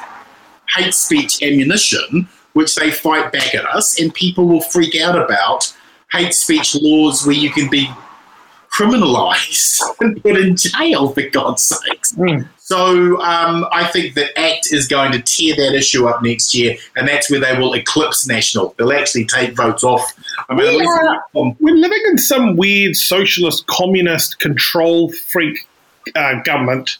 hate 0.69 0.93
speech 0.93 1.41
ammunition, 1.43 2.27
which 2.53 2.75
they 2.75 2.91
fight 2.91 3.31
back 3.31 3.53
at 3.55 3.65
us, 3.65 3.99
and 3.99 4.13
people 4.13 4.47
will 4.47 4.61
freak 4.61 4.95
out 4.95 5.19
about 5.19 5.73
hate 6.11 6.33
speech 6.33 6.75
laws 6.81 7.25
where 7.25 7.35
you 7.35 7.51
can 7.51 7.69
be 7.69 7.89
criminalised 8.75 9.81
and 10.01 10.21
put 10.21 10.37
in 10.37 10.55
jail 10.55 11.09
for 11.09 11.27
God's 11.29 11.63
sakes. 11.63 12.13
Mm. 12.13 12.47
So 12.59 13.21
um, 13.21 13.67
I 13.71 13.85
think 13.85 14.15
that 14.15 14.37
ACT 14.37 14.73
is 14.73 14.87
going 14.87 15.11
to 15.11 15.21
tear 15.21 15.55
that 15.55 15.75
issue 15.75 16.07
up 16.07 16.23
next 16.23 16.53
year, 16.55 16.75
and 16.95 17.07
that's 17.07 17.29
where 17.29 17.39
they 17.39 17.57
will 17.57 17.73
eclipse 17.73 18.27
National. 18.27 18.73
They'll 18.77 18.91
actually 18.91 19.25
take 19.25 19.55
votes 19.55 19.83
off. 19.83 20.13
I 20.49 20.55
mean, 20.55 20.79
we 20.79 20.85
are, 20.85 21.23
we're 21.59 21.75
living 21.75 22.01
in 22.07 22.17
some 22.17 22.57
weird 22.57 22.95
socialist, 22.95 23.67
communist, 23.67 24.39
control 24.39 25.11
freak 25.11 25.67
uh, 26.15 26.41
government, 26.43 26.97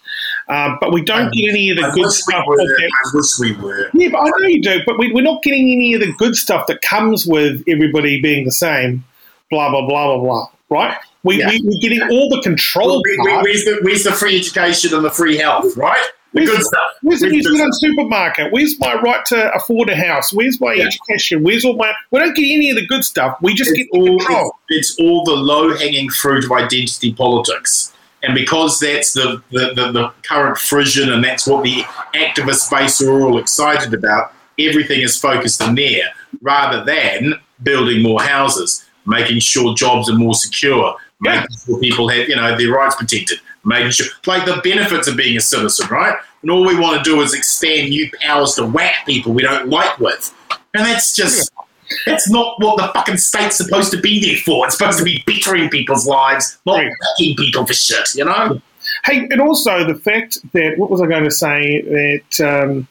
uh, 0.50 0.76
but 0.80 0.94
we 0.94 1.04
don't 1.04 1.34
get 1.34 1.50
any 1.50 1.72
of 1.72 1.78
the 1.78 1.88
I 1.88 1.96
good 1.96 2.12
stuff. 2.12 2.46
We 2.48 2.56
I 2.62 2.90
wish 3.14 3.40
we 3.40 3.54
were. 3.54 3.90
Yeah, 3.96 4.10
but 4.10 4.20
I 4.20 4.26
know 4.26 4.48
you 4.48 4.62
do, 4.62 4.82
but 4.86 5.00
we, 5.00 5.12
we're 5.12 5.24
not 5.24 5.42
getting 5.42 5.72
any 5.72 5.96
of 5.96 6.02
the 6.02 6.14
good 6.14 6.36
stuff 6.36 6.68
that 6.68 6.82
comes 6.84 7.26
with 7.26 7.64
everybody 7.68 8.22
being 8.22 8.46
the 8.46 8.52
same. 8.52 9.04
Blah 9.50 9.72
blah 9.72 9.88
blah 9.88 10.16
blah 10.16 10.24
blah. 10.24 10.50
Right? 10.70 10.98
We, 11.26 11.40
yeah. 11.40 11.50
we, 11.50 11.58
are 11.58 11.80
getting 11.82 12.02
all 12.04 12.30
the 12.30 12.42
control. 12.42 12.88
Well, 12.88 13.02
we, 13.04 13.34
where's, 13.44 13.66
the, 13.66 13.80
where's 13.82 14.04
the 14.04 14.12
free 14.12 14.38
education 14.38 14.94
and 14.94 15.04
the 15.04 15.10
free 15.10 15.38
health, 15.38 15.76
right? 15.76 16.02
The 16.34 16.42
where's, 16.42 16.50
good 16.50 16.62
stuff. 16.64 16.92
Where's 17.02 17.20
the 17.22 17.30
New 17.30 17.42
Zealand 17.42 17.74
supermarket? 17.76 18.52
Where's 18.52 18.80
my 18.80 18.94
right 19.02 19.26
to 19.28 19.54
afford 19.54 19.90
a 19.90 19.96
house? 19.96 20.32
Where's 20.32 20.62
my 20.62 20.74
yeah. 20.74 20.86
education? 20.86 21.44
Where's 21.44 21.66
all 21.66 21.76
my? 21.76 21.94
We 22.12 22.20
don't 22.20 22.36
get 22.36 22.44
any 22.44 22.70
of 22.70 22.78
the 22.78 22.86
good 22.86 23.04
stuff. 23.04 23.38
We 23.42 23.54
just 23.56 23.72
it's 23.72 23.80
get 23.80 23.88
all, 23.92 24.18
control. 24.20 24.56
It's, 24.70 24.92
it's 24.92 25.00
all 25.00 25.24
the 25.24 25.36
low 25.36 25.76
hanging 25.76 26.10
fruit 26.10 26.46
of 26.46 26.52
identity 26.52 27.14
politics. 27.14 27.92
And 28.22 28.34
because 28.34 28.80
that's 28.80 29.14
the, 29.14 29.42
the, 29.52 29.74
the, 29.76 29.92
the 29.92 30.14
current 30.24 30.58
frisson 30.58 31.12
and 31.12 31.24
that's 31.24 31.46
what 31.48 31.64
the 31.64 31.84
activist 32.16 32.72
base 32.72 33.02
are 33.02 33.22
all 33.22 33.38
excited 33.38 33.94
about, 33.94 34.34
everything 34.58 35.02
is 35.02 35.20
focused 35.20 35.62
in 35.62 35.76
there 35.76 36.12
rather 36.42 36.84
than 36.84 37.36
building 37.62 38.02
more 38.02 38.22
houses, 38.22 38.84
making 39.06 39.40
sure 39.40 39.76
jobs 39.76 40.10
are 40.10 40.16
more 40.16 40.34
secure, 40.34 40.96
yeah. 41.24 41.46
sure 41.66 41.80
people 41.80 42.10
have, 42.10 42.28
you 42.28 42.36
know, 42.36 42.58
their 42.58 42.72
rights 42.72 42.96
protected, 42.96 43.40
making 43.64 43.92
sure, 43.92 44.08
like 44.26 44.46
the 44.46 44.60
benefits 44.64 45.08
of 45.08 45.16
being 45.16 45.38
a 45.38 45.42
citizen, 45.42 45.88
right? 45.90 46.18
And 46.42 46.52
all 46.52 46.66
we 46.66 46.78
want 46.78 47.04
to 47.04 47.10
do 47.10 47.22
is 47.22 47.34
expand 47.34 47.90
new 47.90 48.10
powers 48.22 48.56
to 48.56 48.66
whack 48.66 49.06
people 49.06 49.34
we 49.34 49.42
don't 49.42 49.70
like 49.70 49.98
with. 50.00 50.34
And 50.74 50.86
that's 50.86 51.16
just, 51.16 51.52
yeah. 51.58 51.96
that's 52.06 52.30
not 52.30 52.56
what 52.60 52.78
the 52.78 52.92
fucking 52.94 53.18
state's 53.18 53.58
supposed 53.58 53.92
to 53.92 54.02
be 54.02 54.20
there 54.22 54.38
for. 54.38 54.66
It's 54.66 54.78
supposed 54.78 55.00
to 55.00 55.04
be 55.04 55.24
bettering 55.26 55.70
people's 55.70 56.06
lives, 56.06 56.58
not 56.66 56.84
whacking 56.84 57.36
people 57.36 57.66
for 57.66 57.74
shit, 57.74 58.14
you 58.16 58.26
know? 58.26 58.62
Hey, 59.06 59.28
and 59.32 59.42
also 59.42 59.84
the 59.86 59.96
fact 59.96 60.38
that, 60.54 60.78
what 60.78 60.92
was 60.92 61.02
I 61.02 61.08
going 61.08 61.24
to 61.24 61.32
say? 61.32 61.82
That 61.82 62.48
um, 62.48 62.88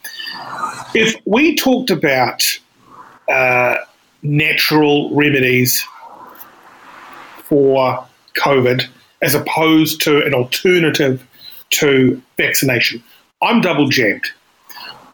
if 0.95 1.15
we 1.25 1.55
talked 1.55 1.91
about 1.91 2.43
uh, 3.29 3.77
natural 4.23 5.15
remedies 5.15 5.87
for 7.45 8.05
COVID 8.37 8.87
as 9.23 9.35
opposed 9.35 10.01
to 10.03 10.25
an 10.25 10.35
alternative 10.35 11.27
to 11.71 12.21
vaccination. 12.37 13.03
I'm 13.43 13.61
double 13.61 13.89
jabbed, 13.89 14.31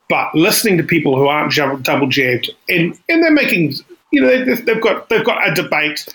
but 0.09 0.35
listening 0.35 0.77
to 0.79 0.83
people 0.83 1.17
who 1.17 1.29
aren't 1.29 1.55
double 1.85 2.09
jabbed 2.09 2.51
and, 2.69 2.99
and 3.09 3.23
they're 3.23 3.31
making, 3.31 3.75
you 4.11 4.21
know, 4.21 4.45
they've 4.45 4.81
got 4.83 5.09
they've 5.09 5.25
got 5.25 5.49
a 5.49 5.55
debate. 5.55 6.07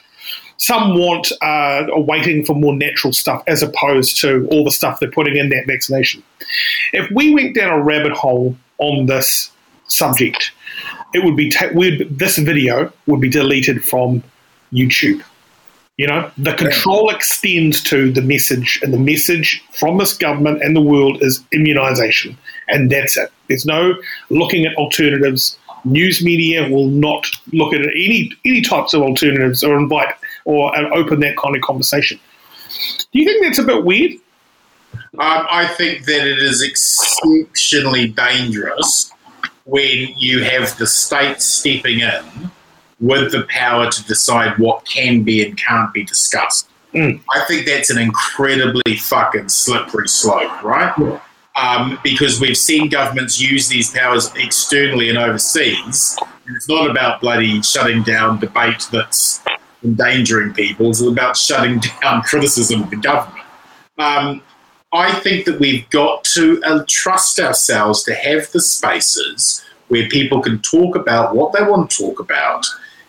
Some 0.57 0.97
want 0.97 1.31
uh, 1.41 1.87
are 1.93 2.01
waiting 2.01 2.45
for 2.45 2.55
more 2.55 2.73
natural 2.73 3.11
stuff 3.11 3.43
as 3.45 3.61
opposed 3.61 4.21
to 4.21 4.47
all 4.49 4.63
the 4.63 4.71
stuff 4.71 4.99
they're 4.99 5.11
putting 5.11 5.35
in 5.35 5.49
that 5.49 5.65
vaccination. 5.67 6.23
If 6.93 7.11
we 7.11 7.33
went 7.33 7.55
down 7.55 7.73
a 7.73 7.83
rabbit 7.83 8.13
hole 8.13 8.55
on 8.77 9.05
this 9.05 9.51
subject, 9.87 10.51
it 11.13 11.25
would 11.25 11.35
be 11.35 11.49
ta- 11.49 11.71
this 12.09 12.37
video 12.37 12.91
would 13.05 13.19
be 13.19 13.29
deleted 13.29 13.83
from 13.83 14.23
YouTube 14.71 15.23
you 15.97 16.07
know, 16.07 16.29
the 16.37 16.53
control 16.53 17.09
extends 17.09 17.81
to 17.83 18.11
the 18.11 18.21
message, 18.21 18.79
and 18.83 18.93
the 18.93 18.99
message 18.99 19.63
from 19.71 19.97
this 19.97 20.13
government 20.13 20.61
and 20.61 20.75
the 20.75 20.81
world 20.81 21.21
is 21.21 21.41
immunization. 21.53 22.37
And 22.67 22.91
that's 22.91 23.15
it. 23.17 23.31
There's 23.47 23.65
no 23.65 23.95
looking 24.29 24.65
at 24.65 24.75
alternatives. 24.75 25.57
News 25.85 26.23
media 26.23 26.67
will 26.67 26.87
not 26.87 27.27
look 27.53 27.73
at 27.73 27.81
any 27.81 28.31
any 28.43 28.61
types 28.61 28.93
of 28.93 29.03
alternatives 29.03 29.63
or 29.63 29.77
invite 29.77 30.15
or 30.43 30.75
open 30.93 31.19
that 31.21 31.37
kind 31.37 31.55
of 31.55 31.61
conversation. 31.61 32.19
Do 33.11 33.19
you 33.19 33.25
think 33.25 33.43
that's 33.43 33.59
a 33.59 33.63
bit 33.63 33.85
weird? 33.85 34.13
Um, 35.19 35.47
I 35.49 35.67
think 35.77 36.05
that 36.05 36.27
it 36.27 36.39
is 36.39 36.61
exceptionally 36.61 38.09
dangerous 38.09 39.11
when 39.65 40.09
you 40.17 40.43
have 40.43 40.77
the 40.77 40.87
state 40.87 41.41
stepping 41.41 41.99
in 41.99 42.51
with 42.99 43.31
the 43.31 43.43
power 43.49 43.89
to 43.89 44.05
decide 44.05 44.57
what 44.57 44.85
can 44.85 45.23
be 45.23 45.45
and 45.45 45.57
can't 45.57 45.93
be 45.93 46.03
discussed. 46.03 46.69
Mm. 46.93 47.19
I 47.33 47.43
think 47.45 47.65
that's 47.65 47.89
an 47.89 47.97
incredibly 47.97 48.95
fucking 48.95 49.49
slippery 49.49 50.07
slope, 50.07 50.63
right? 50.63 50.93
Yeah. 50.97 51.19
Um, 51.57 51.99
because 52.03 52.39
we've 52.39 52.57
seen 52.57 52.89
governments 52.89 53.39
use 53.39 53.67
these 53.67 53.91
powers 53.91 54.31
externally 54.35 55.09
and 55.09 55.17
overseas. 55.17 56.17
And 56.47 56.55
it's 56.55 56.69
not 56.69 56.89
about 56.89 57.21
bloody 57.21 57.61
shutting 57.61 58.03
down 58.03 58.39
debate 58.39 58.87
that's 58.91 59.41
endangering 59.83 60.53
people, 60.53 60.89
it's 60.89 61.01
about 61.01 61.37
shutting 61.37 61.79
down 62.01 62.21
criticism 62.23 62.83
of 62.83 62.89
the 62.89 62.97
government. 62.97 63.45
Um, 63.97 64.41
I 64.91 65.11
think 65.19 65.45
that 65.45 65.59
we've 65.59 65.89
got 65.89 66.23
to 66.35 66.61
uh, 66.63 66.85
trust 66.87 67.39
ourselves 67.39 68.03
to 68.03 68.15
have 68.15 68.51
the 68.51 68.61
spaces 68.61 69.63
where 69.89 70.07
people 70.07 70.41
can 70.41 70.59
talk 70.59 70.95
about 70.95 71.35
what 71.35 71.53
they 71.53 71.61
want 71.61 71.91
to 71.91 71.97
talk 71.97 72.19
about 72.19 72.65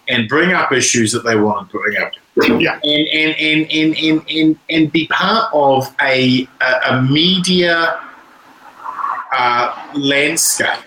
and 0.08 0.28
bring 0.28 0.52
up 0.52 0.72
issues 0.72 1.12
that 1.12 1.24
they 1.24 1.36
want 1.36 1.70
to 1.70 1.78
bring 1.78 2.02
up. 2.02 2.12
Yeah. 2.60 2.78
And, 2.82 3.08
and, 3.08 3.34
and, 3.38 3.70
and, 3.70 3.96
and, 3.96 4.30
and, 4.30 4.58
and 4.68 4.92
be 4.92 5.06
part 5.08 5.50
of 5.54 5.94
a, 6.02 6.46
a, 6.60 6.80
a 6.90 7.02
media 7.02 8.00
uh, 9.32 9.92
landscape 9.94 10.84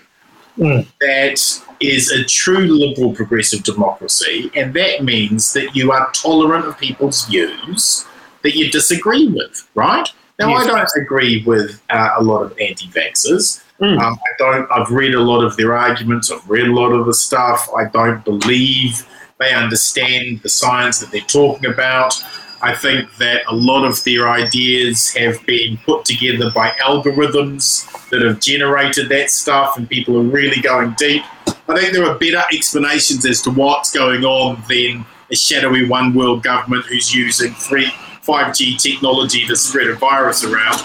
mm. 0.56 0.86
that 1.00 1.62
is 1.80 2.10
a 2.10 2.24
true 2.24 2.66
liberal 2.66 3.14
progressive 3.14 3.62
democracy. 3.62 4.50
And 4.54 4.74
that 4.74 5.02
means 5.02 5.52
that 5.54 5.74
you 5.74 5.92
are 5.92 6.10
tolerant 6.12 6.66
of 6.66 6.78
people's 6.78 7.26
views 7.26 8.06
that 8.42 8.54
you 8.54 8.70
disagree 8.70 9.28
with, 9.28 9.68
right? 9.74 10.08
Now, 10.38 10.50
yes. 10.50 10.64
I 10.64 10.66
don't 10.66 11.02
agree 11.02 11.44
with 11.44 11.82
uh, 11.90 12.10
a 12.18 12.22
lot 12.22 12.42
of 12.42 12.58
anti 12.58 12.86
vaxxers. 12.86 13.62
Mm. 13.80 13.98
Um, 13.98 14.14
I 14.14 14.36
don't. 14.38 14.70
I've 14.70 14.90
read 14.90 15.14
a 15.14 15.20
lot 15.20 15.42
of 15.42 15.56
their 15.56 15.76
arguments. 15.76 16.30
I've 16.30 16.48
read 16.48 16.66
a 16.66 16.72
lot 16.72 16.92
of 16.92 17.06
the 17.06 17.14
stuff. 17.14 17.68
I 17.74 17.86
don't 17.86 18.22
believe 18.24 19.06
they 19.38 19.54
understand 19.54 20.40
the 20.42 20.50
science 20.50 20.98
that 20.98 21.10
they're 21.10 21.22
talking 21.22 21.70
about. 21.70 22.22
I 22.62 22.74
think 22.74 23.16
that 23.16 23.42
a 23.48 23.54
lot 23.54 23.86
of 23.86 24.04
their 24.04 24.28
ideas 24.28 25.10
have 25.14 25.44
been 25.46 25.78
put 25.78 26.04
together 26.04 26.50
by 26.54 26.70
algorithms 26.82 27.88
that 28.10 28.20
have 28.20 28.38
generated 28.40 29.08
that 29.08 29.30
stuff, 29.30 29.78
and 29.78 29.88
people 29.88 30.18
are 30.18 30.24
really 30.24 30.60
going 30.60 30.94
deep. 30.98 31.22
I 31.68 31.80
think 31.80 31.94
there 31.94 32.04
are 32.04 32.18
better 32.18 32.42
explanations 32.52 33.24
as 33.24 33.40
to 33.42 33.50
what's 33.50 33.92
going 33.92 34.24
on 34.24 34.62
than 34.68 35.06
a 35.30 35.36
shadowy 35.36 35.88
one 35.88 36.12
world 36.12 36.42
government 36.42 36.84
who's 36.84 37.14
using 37.14 37.54
free 37.54 37.90
5G 38.26 38.76
technology 38.76 39.46
to 39.46 39.56
spread 39.56 39.86
a 39.86 39.94
virus 39.94 40.44
around. 40.44 40.84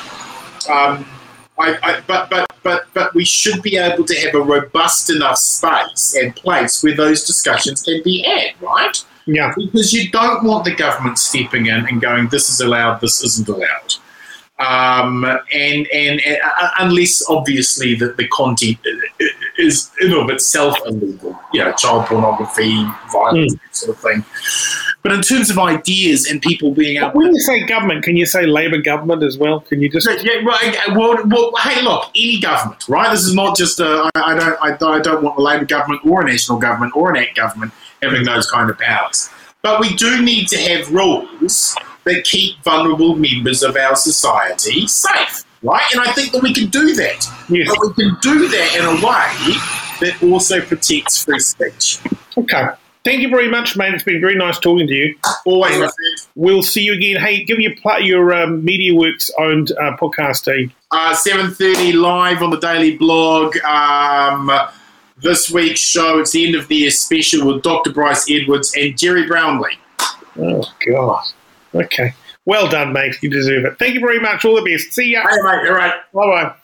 Um, 0.70 1.06
I, 1.58 1.78
I, 1.84 2.02
but 2.08 2.30
but 2.30 2.46
but 2.64 2.88
but 2.94 3.14
we 3.14 3.24
should 3.24 3.62
be 3.62 3.78
able 3.78 4.04
to 4.04 4.16
have 4.22 4.36
a 4.36 4.42
robust 4.42 5.10
enough 5.10 5.38
space 5.38 6.16
and 6.16 6.36
place 6.36 6.84
where 6.84 6.96
those 6.96 7.26
discussions 7.26 7.82
can 7.82 8.02
be 8.04 8.24
had, 8.24 8.62
right? 8.62 9.04
Yeah. 9.26 9.54
Because 9.56 9.94
you 9.94 10.12
don't 10.12 10.44
want 10.44 10.66
the 10.66 10.76
government 10.76 11.18
stepping 11.18 11.68
in 11.68 11.88
and 11.88 12.02
going, 12.02 12.28
"This 12.28 12.50
is 12.50 12.60
allowed, 12.60 13.00
this 13.00 13.24
isn't 13.24 13.48
allowed," 13.48 13.96
um, 14.58 15.26
and, 15.26 15.88
and, 15.94 16.22
and 16.22 16.42
uh, 16.42 16.70
unless 16.80 17.28
obviously 17.30 17.94
that 17.96 18.16
the 18.16 18.28
content 18.30 18.78
is 19.58 19.92
in 20.00 20.14
of 20.14 20.30
itself 20.30 20.78
illegal, 20.86 21.38
you 21.52 21.62
know, 21.62 21.74
child 21.74 22.06
pornography, 22.06 22.84
violence, 23.12 23.54
mm. 23.54 23.76
sort 23.76 23.98
of 23.98 24.02
thing. 24.02 24.26
But 25.04 25.12
in 25.12 25.22
terms 25.22 25.50
of 25.50 25.60
ideas 25.60 26.26
and 26.26 26.42
people 26.42 26.72
being 26.72 26.98
able, 26.98 27.12
when 27.12 27.34
you 27.34 27.40
say 27.42 27.66
government, 27.66 28.04
can 28.04 28.16
you 28.16 28.26
say 28.26 28.46
Labor 28.46 28.82
government 28.82 29.24
as 29.24 29.38
well? 29.38 29.60
Can 29.60 29.82
you 29.82 29.90
just 29.90 30.08
yeah, 30.24 30.36
right? 30.46 30.78
Well, 30.96 31.18
well, 31.26 31.52
hey, 31.58 31.82
look, 31.82 32.10
any 32.16 32.40
government, 32.40 32.88
right? 32.88 33.12
This 33.12 33.24
is 33.24 33.36
not 33.36 33.58
just 33.58 33.80
a. 33.80 34.10
I, 34.16 34.34
I 34.34 34.36
don't. 34.36 34.84
I, 34.84 34.88
I 34.96 35.00
don't 35.00 35.22
want 35.22 35.38
a 35.38 35.42
Labor 35.42 35.66
government 35.66 36.06
or 36.06 36.22
a 36.22 36.26
national 36.26 36.60
government 36.60 36.96
or 36.96 37.14
an 37.14 37.18
ACT 37.18 37.36
government 37.36 37.74
having 38.02 38.24
those 38.24 38.50
kind 38.50 38.70
of 38.70 38.80
powers. 38.80 39.30
But 39.62 39.80
we 39.80 39.96
do 39.96 40.22
need 40.22 40.48
to 40.48 40.58
have 40.58 40.92
rules 40.92 41.76
that 42.06 42.24
keep 42.24 42.58
vulnerable 42.64 43.16
members 43.16 43.64
of 43.64 43.76
our 43.76 43.96
society 43.96 44.88
safe, 44.88 45.44
right? 45.64 45.84
And 45.92 46.02
I 46.02 46.12
think 46.14 46.32
that 46.32 46.42
we 46.42 46.54
can 46.54 46.68
do 46.70 46.94
that. 46.96 47.28
Yes. 47.50 47.68
But 47.68 47.98
we 47.98 48.04
can 48.04 48.18
do 48.22 48.48
that 48.48 48.76
in 48.76 48.86
a 48.86 49.06
way 49.06 50.10
that 50.10 50.24
also 50.24 50.62
protects 50.62 51.24
free 51.24 51.40
speech. 51.40 52.00
Okay. 52.38 52.70
Thank 53.04 53.22
you 53.22 53.30
very 53.30 53.48
much, 53.48 53.78
mate. 53.78 53.94
It's 53.94 54.04
been 54.04 54.20
very 54.20 54.36
nice 54.36 54.58
talking 54.58 54.88
to 54.88 54.94
you. 54.94 55.16
Always. 55.46 55.92
We'll 56.34 56.64
see 56.64 56.82
you 56.82 56.94
again. 56.94 57.22
Hey, 57.22 57.44
give 57.44 57.60
your 57.60 57.74
your 58.00 58.34
um, 58.34 58.66
MediaWorks 58.66 59.30
owned 59.38 59.72
uh, 59.74 59.96
podcast 59.98 60.46
team. 60.46 60.74
Uh, 60.90 61.14
Seven 61.14 61.52
thirty 61.52 61.92
live 61.94 62.42
on 62.42 62.50
the 62.50 62.60
Daily 62.60 62.98
Blog. 62.98 63.58
Um, 63.58 64.52
this 65.18 65.52
week's 65.52 65.82
show. 65.82 66.18
It's 66.18 66.32
the 66.32 66.48
end 66.48 66.56
of 66.56 66.68
the 66.68 66.78
year 66.78 66.90
special 66.90 67.46
with 67.46 67.62
Dr. 67.62 67.94
Bryce 67.94 68.30
Edwards 68.30 68.74
and 68.76 68.98
Gerry 68.98 69.28
Brownlee. 69.28 69.78
Oh 70.40 70.64
God. 70.88 71.26
Okay. 71.76 72.14
Well 72.46 72.68
done, 72.70 72.94
mate. 72.94 73.16
You 73.22 73.30
deserve 73.30 73.66
it. 73.66 73.78
Thank 73.80 73.96
you 73.96 74.00
very 74.00 74.20
much. 74.20 74.46
All 74.46 74.56
the 74.56 74.62
best. 74.62 74.94
See 74.94 75.12
ya. 75.12 75.22
Hey, 75.28 75.38
mate. 75.42 75.68
All 75.68 75.76
right. 75.76 75.94
Bye 76.14 76.26
bye. 76.26 76.56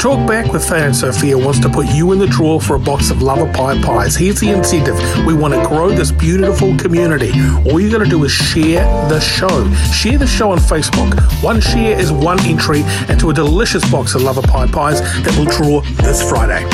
Talkback 0.00 0.50
with 0.50 0.64
Thane 0.64 0.84
and 0.84 0.96
Sophia 0.96 1.36
wants 1.36 1.60
to 1.60 1.68
put 1.68 1.86
you 1.88 2.12
in 2.12 2.18
the 2.18 2.26
draw 2.26 2.58
for 2.58 2.76
a 2.76 2.78
box 2.78 3.10
of 3.10 3.20
Lover 3.20 3.52
Pie 3.52 3.82
pies. 3.82 4.16
Here's 4.16 4.40
the 4.40 4.48
incentive. 4.48 4.96
We 5.26 5.34
want 5.34 5.52
to 5.52 5.62
grow 5.68 5.90
this 5.90 6.10
beautiful 6.10 6.74
community. 6.78 7.32
All 7.70 7.78
you 7.78 7.90
got 7.90 7.98
to 7.98 8.08
do 8.08 8.24
is 8.24 8.32
share 8.32 8.82
the 9.10 9.20
show. 9.20 9.70
Share 9.92 10.16
the 10.16 10.26
show 10.26 10.52
on 10.52 10.58
Facebook. 10.58 11.20
One 11.42 11.60
share 11.60 12.00
is 12.00 12.10
one 12.12 12.40
entry 12.46 12.82
into 13.10 13.28
a 13.28 13.34
delicious 13.34 13.88
box 13.90 14.14
of 14.14 14.22
Lover 14.22 14.40
Pie 14.40 14.68
pies 14.68 15.02
that 15.22 15.36
will 15.36 15.44
draw 15.44 15.82
this 16.02 16.26
Friday. 16.26 16.64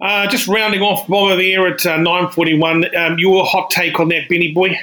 Uh, 0.00 0.26
just 0.26 0.48
rounding 0.48 0.80
off 0.80 1.08
while 1.08 1.26
are 1.26 1.66
at 1.66 1.84
uh, 1.84 1.98
9.41, 1.98 2.96
um, 2.96 3.18
your 3.18 3.44
hot 3.44 3.70
take 3.70 4.00
on 4.00 4.08
that, 4.08 4.28
Benny 4.28 4.52
boy? 4.52 4.78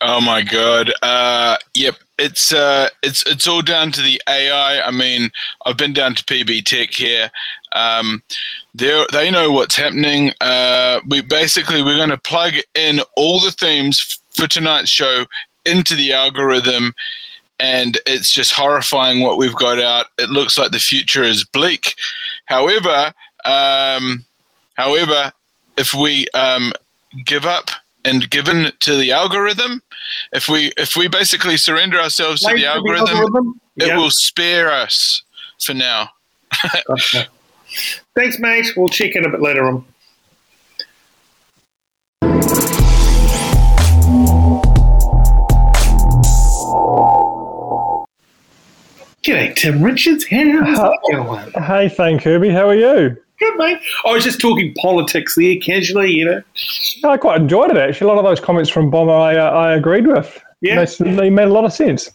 Oh 0.00 0.20
my 0.20 0.42
god! 0.42 0.92
Uh, 1.02 1.56
yep, 1.74 1.96
it's 2.18 2.52
uh, 2.52 2.88
it's 3.02 3.26
it's 3.26 3.46
all 3.46 3.62
down 3.62 3.92
to 3.92 4.02
the 4.02 4.20
AI. 4.28 4.80
I 4.80 4.90
mean, 4.90 5.30
I've 5.64 5.76
been 5.76 5.92
down 5.92 6.14
to 6.14 6.24
PB 6.24 6.64
Tech 6.64 6.90
here. 6.90 7.30
Um, 7.72 8.22
they 8.74 9.04
they 9.12 9.30
know 9.30 9.50
what's 9.50 9.76
happening. 9.76 10.32
Uh, 10.40 11.00
we 11.08 11.22
basically 11.22 11.82
we're 11.82 11.96
going 11.96 12.10
to 12.10 12.18
plug 12.18 12.54
in 12.74 13.00
all 13.16 13.40
the 13.40 13.50
themes 13.50 14.20
for 14.30 14.46
tonight's 14.46 14.90
show 14.90 15.26
into 15.64 15.94
the 15.94 16.12
algorithm, 16.12 16.94
and 17.58 17.98
it's 18.06 18.32
just 18.32 18.52
horrifying 18.52 19.20
what 19.22 19.38
we've 19.38 19.56
got 19.56 19.78
out. 19.78 20.06
It 20.18 20.30
looks 20.30 20.56
like 20.56 20.72
the 20.72 20.78
future 20.78 21.22
is 21.22 21.44
bleak. 21.44 21.94
However, 22.46 23.12
um, 23.44 24.25
however, 24.76 25.32
if 25.76 25.92
we 25.94 26.26
um, 26.34 26.72
give 27.24 27.44
up 27.44 27.70
and 28.04 28.28
given 28.30 28.72
to 28.80 28.96
the 28.96 29.12
algorithm, 29.12 29.82
if 30.32 30.48
we 30.48 30.72
if 30.76 30.96
we 30.96 31.08
basically 31.08 31.56
surrender 31.56 31.98
ourselves 31.98 32.42
to 32.42 32.54
the 32.54 32.66
algorithm, 32.66 33.06
the 33.06 33.12
algorithm, 33.12 33.60
it 33.76 33.88
yeah. 33.88 33.96
will 33.96 34.10
spare 34.10 34.70
us 34.70 35.22
for 35.60 35.74
now. 35.74 36.10
okay. 36.88 37.26
Thanks, 38.14 38.38
mate. 38.38 38.66
We'll 38.76 38.88
check 38.88 39.16
in 39.16 39.24
a 39.24 39.28
bit 39.28 39.42
later 39.42 39.66
on. 39.66 39.84
G'day, 49.22 49.56
Tim 49.56 49.82
Richards. 49.82 50.24
How's 50.30 50.78
it 50.78 51.12
going? 51.12 51.50
Hey, 51.64 51.88
Thane 51.88 52.20
Kirby. 52.20 52.50
How 52.50 52.68
are 52.68 52.76
you? 52.76 53.16
Good, 53.38 53.56
mate. 53.56 53.78
I 54.04 54.12
was 54.12 54.24
just 54.24 54.40
talking 54.40 54.74
politics 54.74 55.34
there 55.34 55.56
casually, 55.56 56.10
you 56.12 56.24
know. 56.24 56.42
I 57.04 57.16
quite 57.16 57.40
enjoyed 57.40 57.70
it, 57.70 57.76
actually. 57.76 58.06
A 58.06 58.08
lot 58.08 58.18
of 58.18 58.24
those 58.24 58.40
comments 58.40 58.70
from 58.70 58.90
Bomber 58.90 59.12
I, 59.12 59.36
uh, 59.36 59.50
I 59.50 59.74
agreed 59.74 60.06
with. 60.06 60.42
Yeah. 60.60 60.84
They, 60.84 61.14
they 61.14 61.30
made 61.30 61.48
a 61.48 61.52
lot 61.52 61.64
of 61.64 61.72
sense. 61.72 62.10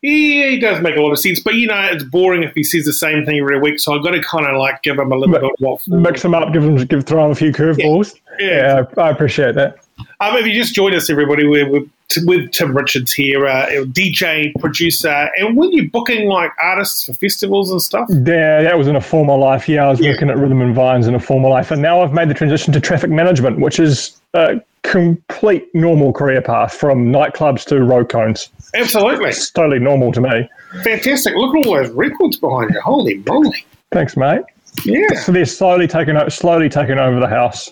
Yeah, 0.00 0.48
he 0.50 0.58
does 0.58 0.82
make 0.82 0.96
a 0.96 1.00
lot 1.00 1.12
of 1.12 1.18
sense, 1.18 1.40
but 1.40 1.54
you 1.54 1.66
know 1.66 1.80
it's 1.90 2.04
boring 2.04 2.42
if 2.42 2.52
he 2.54 2.62
says 2.62 2.84
the 2.84 2.92
same 2.92 3.24
thing 3.24 3.38
every 3.38 3.58
week. 3.58 3.80
So 3.80 3.94
I've 3.94 4.02
got 4.02 4.10
to 4.10 4.22
kind 4.22 4.44
of 4.44 4.58
like 4.58 4.82
give 4.82 4.98
him 4.98 5.10
a 5.10 5.16
little 5.16 5.34
bit 5.34 5.42
of 5.42 5.50
what 5.60 5.80
mix 5.88 6.22
him 6.22 6.34
up, 6.34 6.52
give 6.52 6.62
him 6.62 6.76
give 6.76 7.06
throw 7.06 7.24
him 7.24 7.30
a 7.30 7.34
few 7.34 7.52
curveballs. 7.52 8.14
Yeah, 8.38 8.46
yeah. 8.46 8.84
yeah 8.96 9.02
I 9.02 9.08
appreciate 9.08 9.54
that. 9.54 9.78
Um, 10.20 10.36
if 10.36 10.46
you 10.46 10.52
just 10.52 10.74
join 10.74 10.94
us, 10.94 11.08
everybody, 11.08 11.46
we're, 11.46 11.70
we're 11.70 11.86
with 12.24 12.52
Tim 12.52 12.76
Richards 12.76 13.12
here, 13.12 13.46
uh, 13.46 13.66
DJ, 13.86 14.52
producer, 14.60 15.30
and 15.36 15.56
were 15.56 15.66
you 15.66 15.90
booking 15.90 16.28
like 16.28 16.50
artists 16.60 17.06
for 17.06 17.14
festivals 17.14 17.70
and 17.70 17.80
stuff? 17.82 18.08
Yeah, 18.10 18.62
that 18.62 18.78
was 18.78 18.86
in 18.86 18.96
a 18.96 19.00
former 19.00 19.36
life. 19.36 19.68
Yeah, 19.68 19.86
I 19.86 19.90
was 19.90 20.00
yeah. 20.00 20.10
working 20.10 20.30
at 20.30 20.38
Rhythm 20.38 20.60
and 20.60 20.74
Vines 20.74 21.06
in 21.06 21.14
a 21.14 21.20
former 21.20 21.48
life, 21.48 21.70
and 21.70 21.82
now 21.82 22.02
I've 22.02 22.12
made 22.12 22.28
the 22.28 22.34
transition 22.34 22.72
to 22.72 22.80
traffic 22.80 23.10
management, 23.10 23.58
which 23.58 23.78
is 23.78 24.20
a 24.34 24.60
complete 24.82 25.66
normal 25.74 26.12
career 26.12 26.42
path 26.42 26.74
from 26.74 27.10
nightclubs 27.10 27.64
to 27.66 27.82
road 27.82 28.08
cones. 28.08 28.48
Absolutely, 28.74 29.30
it's 29.30 29.50
totally 29.50 29.78
normal 29.78 30.12
to 30.12 30.20
me. 30.20 30.48
Fantastic! 30.82 31.34
Look 31.34 31.56
at 31.56 31.66
all 31.66 31.74
those 31.76 31.90
records 31.90 32.36
behind 32.36 32.70
you. 32.72 32.80
Holy 32.80 33.14
moly! 33.26 33.64
Thanks, 33.90 34.16
mate. 34.16 34.42
Yeah, 34.84 35.06
so 35.20 35.32
they're 35.32 35.44
slowly 35.46 35.86
taking 35.86 36.18
slowly 36.30 36.68
taking 36.68 36.98
over 36.98 37.20
the 37.20 37.28
house. 37.28 37.70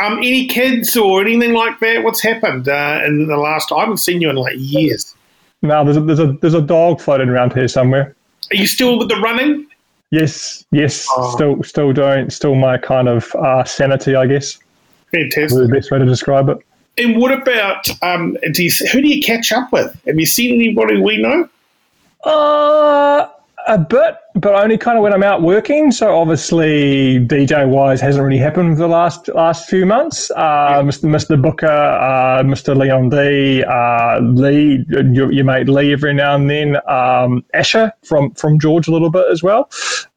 Um, 0.00 0.18
any 0.18 0.46
kids 0.46 0.96
or 0.96 1.20
anything 1.20 1.52
like 1.52 1.78
that? 1.80 2.02
What's 2.02 2.22
happened 2.22 2.68
uh, 2.68 3.00
in 3.06 3.26
the 3.26 3.36
last? 3.36 3.72
I 3.72 3.80
haven't 3.80 3.98
seen 3.98 4.20
you 4.20 4.30
in 4.30 4.36
like 4.36 4.54
years. 4.56 5.14
No, 5.62 5.84
there's 5.84 5.96
a, 5.96 6.00
there's 6.00 6.18
a 6.18 6.32
there's 6.40 6.54
a 6.54 6.62
dog 6.62 7.00
floating 7.00 7.28
around 7.28 7.52
here 7.52 7.68
somewhere. 7.68 8.14
Are 8.50 8.56
you 8.56 8.66
still 8.66 8.98
with 8.98 9.08
the 9.08 9.16
running? 9.16 9.66
Yes, 10.10 10.64
yes, 10.70 11.06
oh. 11.16 11.34
still 11.34 11.62
still 11.62 11.92
doing 11.92 12.30
still 12.30 12.54
my 12.54 12.78
kind 12.78 13.08
of 13.08 13.34
uh, 13.36 13.64
sanity, 13.64 14.14
I 14.14 14.26
guess. 14.26 14.58
Fantastic. 15.12 15.58
the 15.58 15.68
best 15.68 15.90
way 15.90 15.98
to 15.98 16.06
describe 16.06 16.48
it. 16.48 16.58
And 16.96 17.16
what 17.16 17.32
about 17.32 17.88
um? 18.02 18.36
Do 18.52 18.64
you, 18.64 18.70
who 18.92 19.02
do 19.02 19.08
you 19.08 19.22
catch 19.22 19.52
up 19.52 19.70
with? 19.72 20.00
Have 20.06 20.18
you 20.18 20.26
seen 20.26 20.54
anybody 20.54 21.00
we 21.00 21.18
know? 21.18 21.48
Uh 22.24 23.28
a 23.66 23.78
bit, 23.78 24.16
but 24.34 24.54
only 24.54 24.78
kind 24.78 24.96
of 24.96 25.02
when 25.02 25.12
I'm 25.12 25.22
out 25.22 25.42
working. 25.42 25.90
So 25.90 26.16
obviously, 26.16 27.18
DJ 27.26 27.68
wise 27.68 28.00
hasn't 28.00 28.24
really 28.24 28.38
happened 28.38 28.76
for 28.76 28.82
the 28.82 28.88
last 28.88 29.28
last 29.28 29.68
few 29.68 29.84
months. 29.84 30.30
Uh, 30.30 30.82
Mr. 30.82 31.04
Mr. 31.08 31.40
Booker, 31.40 31.66
uh, 31.66 32.42
Mr. 32.42 32.76
Leon 32.76 33.08
D, 33.08 33.64
uh, 33.64 34.20
Lee, 34.20 34.84
your, 34.88 35.32
your, 35.32 35.44
mate 35.44 35.68
Lee 35.68 35.92
every 35.92 36.14
now 36.14 36.34
and 36.34 36.48
then, 36.48 36.76
um, 36.88 37.44
Asher 37.54 37.92
from 38.04 38.32
from 38.34 38.58
George 38.58 38.88
a 38.88 38.92
little 38.92 39.10
bit 39.10 39.26
as 39.30 39.42
well. 39.42 39.70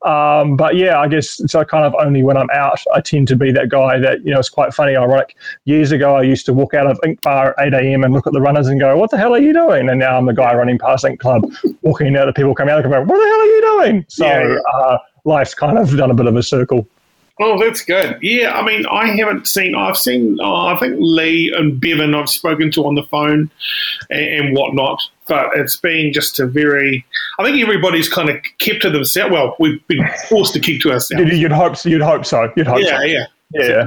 Um, 0.05 0.57
but 0.57 0.75
yeah, 0.75 0.99
I 0.99 1.07
guess 1.07 1.41
so. 1.47 1.63
Kind 1.63 1.85
of 1.85 1.95
only 1.95 2.23
when 2.23 2.37
I'm 2.37 2.49
out, 2.53 2.79
I 2.93 3.01
tend 3.01 3.27
to 3.29 3.35
be 3.35 3.51
that 3.53 3.69
guy 3.69 3.97
that 3.99 4.23
you 4.25 4.31
know. 4.33 4.39
It's 4.39 4.49
quite 4.49 4.73
funny, 4.73 4.95
ironic. 4.95 5.35
Years 5.65 5.91
ago, 5.91 6.15
I 6.15 6.23
used 6.23 6.45
to 6.47 6.53
walk 6.53 6.73
out 6.73 6.87
of 6.87 6.99
Ink 7.05 7.21
Bar 7.21 7.55
at 7.57 7.73
8 7.73 7.73
a.m. 7.73 8.03
and 8.03 8.13
look 8.13 8.27
at 8.27 8.33
the 8.33 8.41
runners 8.41 8.67
and 8.67 8.79
go, 8.79 8.97
"What 8.97 9.11
the 9.11 9.17
hell 9.17 9.33
are 9.33 9.39
you 9.39 9.53
doing?" 9.53 9.89
And 9.89 9.99
now 9.99 10.17
I'm 10.17 10.25
the 10.25 10.33
guy 10.33 10.53
running 10.53 10.77
past 10.77 11.05
Ink 11.05 11.19
Club, 11.21 11.49
walking 11.81 12.15
out. 12.17 12.25
The 12.25 12.33
people 12.33 12.53
come 12.53 12.67
out 12.67 12.83
and 12.83 12.91
go, 12.91 12.99
"What 12.99 13.07
the 13.07 13.13
hell 13.13 13.39
are 13.39 13.45
you 13.45 13.61
doing?" 13.61 14.02
So 14.09 14.25
yeah. 14.25 14.57
uh, 14.73 14.97
life's 15.25 15.53
kind 15.53 15.77
of 15.77 15.95
done 15.95 16.11
a 16.11 16.13
bit 16.13 16.27
of 16.27 16.35
a 16.35 16.43
circle. 16.43 16.87
Oh, 17.39 17.59
that's 17.59 17.81
good. 17.81 18.19
Yeah, 18.21 18.53
I 18.53 18.63
mean, 18.63 18.85
I 18.85 19.07
haven't 19.07 19.47
seen. 19.47 19.73
I've 19.73 19.97
seen. 19.97 20.37
Oh, 20.39 20.67
I 20.67 20.77
think 20.77 20.97
Lee 20.99 21.51
and 21.57 21.81
Bevan. 21.81 22.13
I've 22.13 22.29
spoken 22.29 22.71
to 22.71 22.85
on 22.85 22.93
the 22.93 23.03
phone 23.03 23.49
and, 24.11 24.25
and, 24.25 24.55
whatnot. 24.55 25.01
But 25.27 25.49
it's 25.55 25.75
been 25.75 26.13
just 26.13 26.39
a 26.39 26.45
very. 26.45 27.03
I 27.39 27.43
think 27.43 27.59
everybody's 27.59 28.07
kind 28.07 28.29
of 28.29 28.37
kept 28.59 28.83
to 28.83 28.91
themselves. 28.91 29.31
Well, 29.31 29.55
we've 29.59 29.85
been 29.87 30.07
forced 30.29 30.53
to 30.53 30.59
keep 30.59 30.81
to 30.81 30.91
ourselves. 30.91 31.31
You'd 31.37 31.51
hope. 31.51 31.75
So, 31.75 31.89
you'd 31.89 32.01
hope 32.01 32.23
so. 32.25 32.53
You'd 32.55 32.67
hope. 32.67 32.81
Yeah, 32.81 32.99
so. 32.99 33.03
yeah, 33.03 33.25
yeah. 33.51 33.85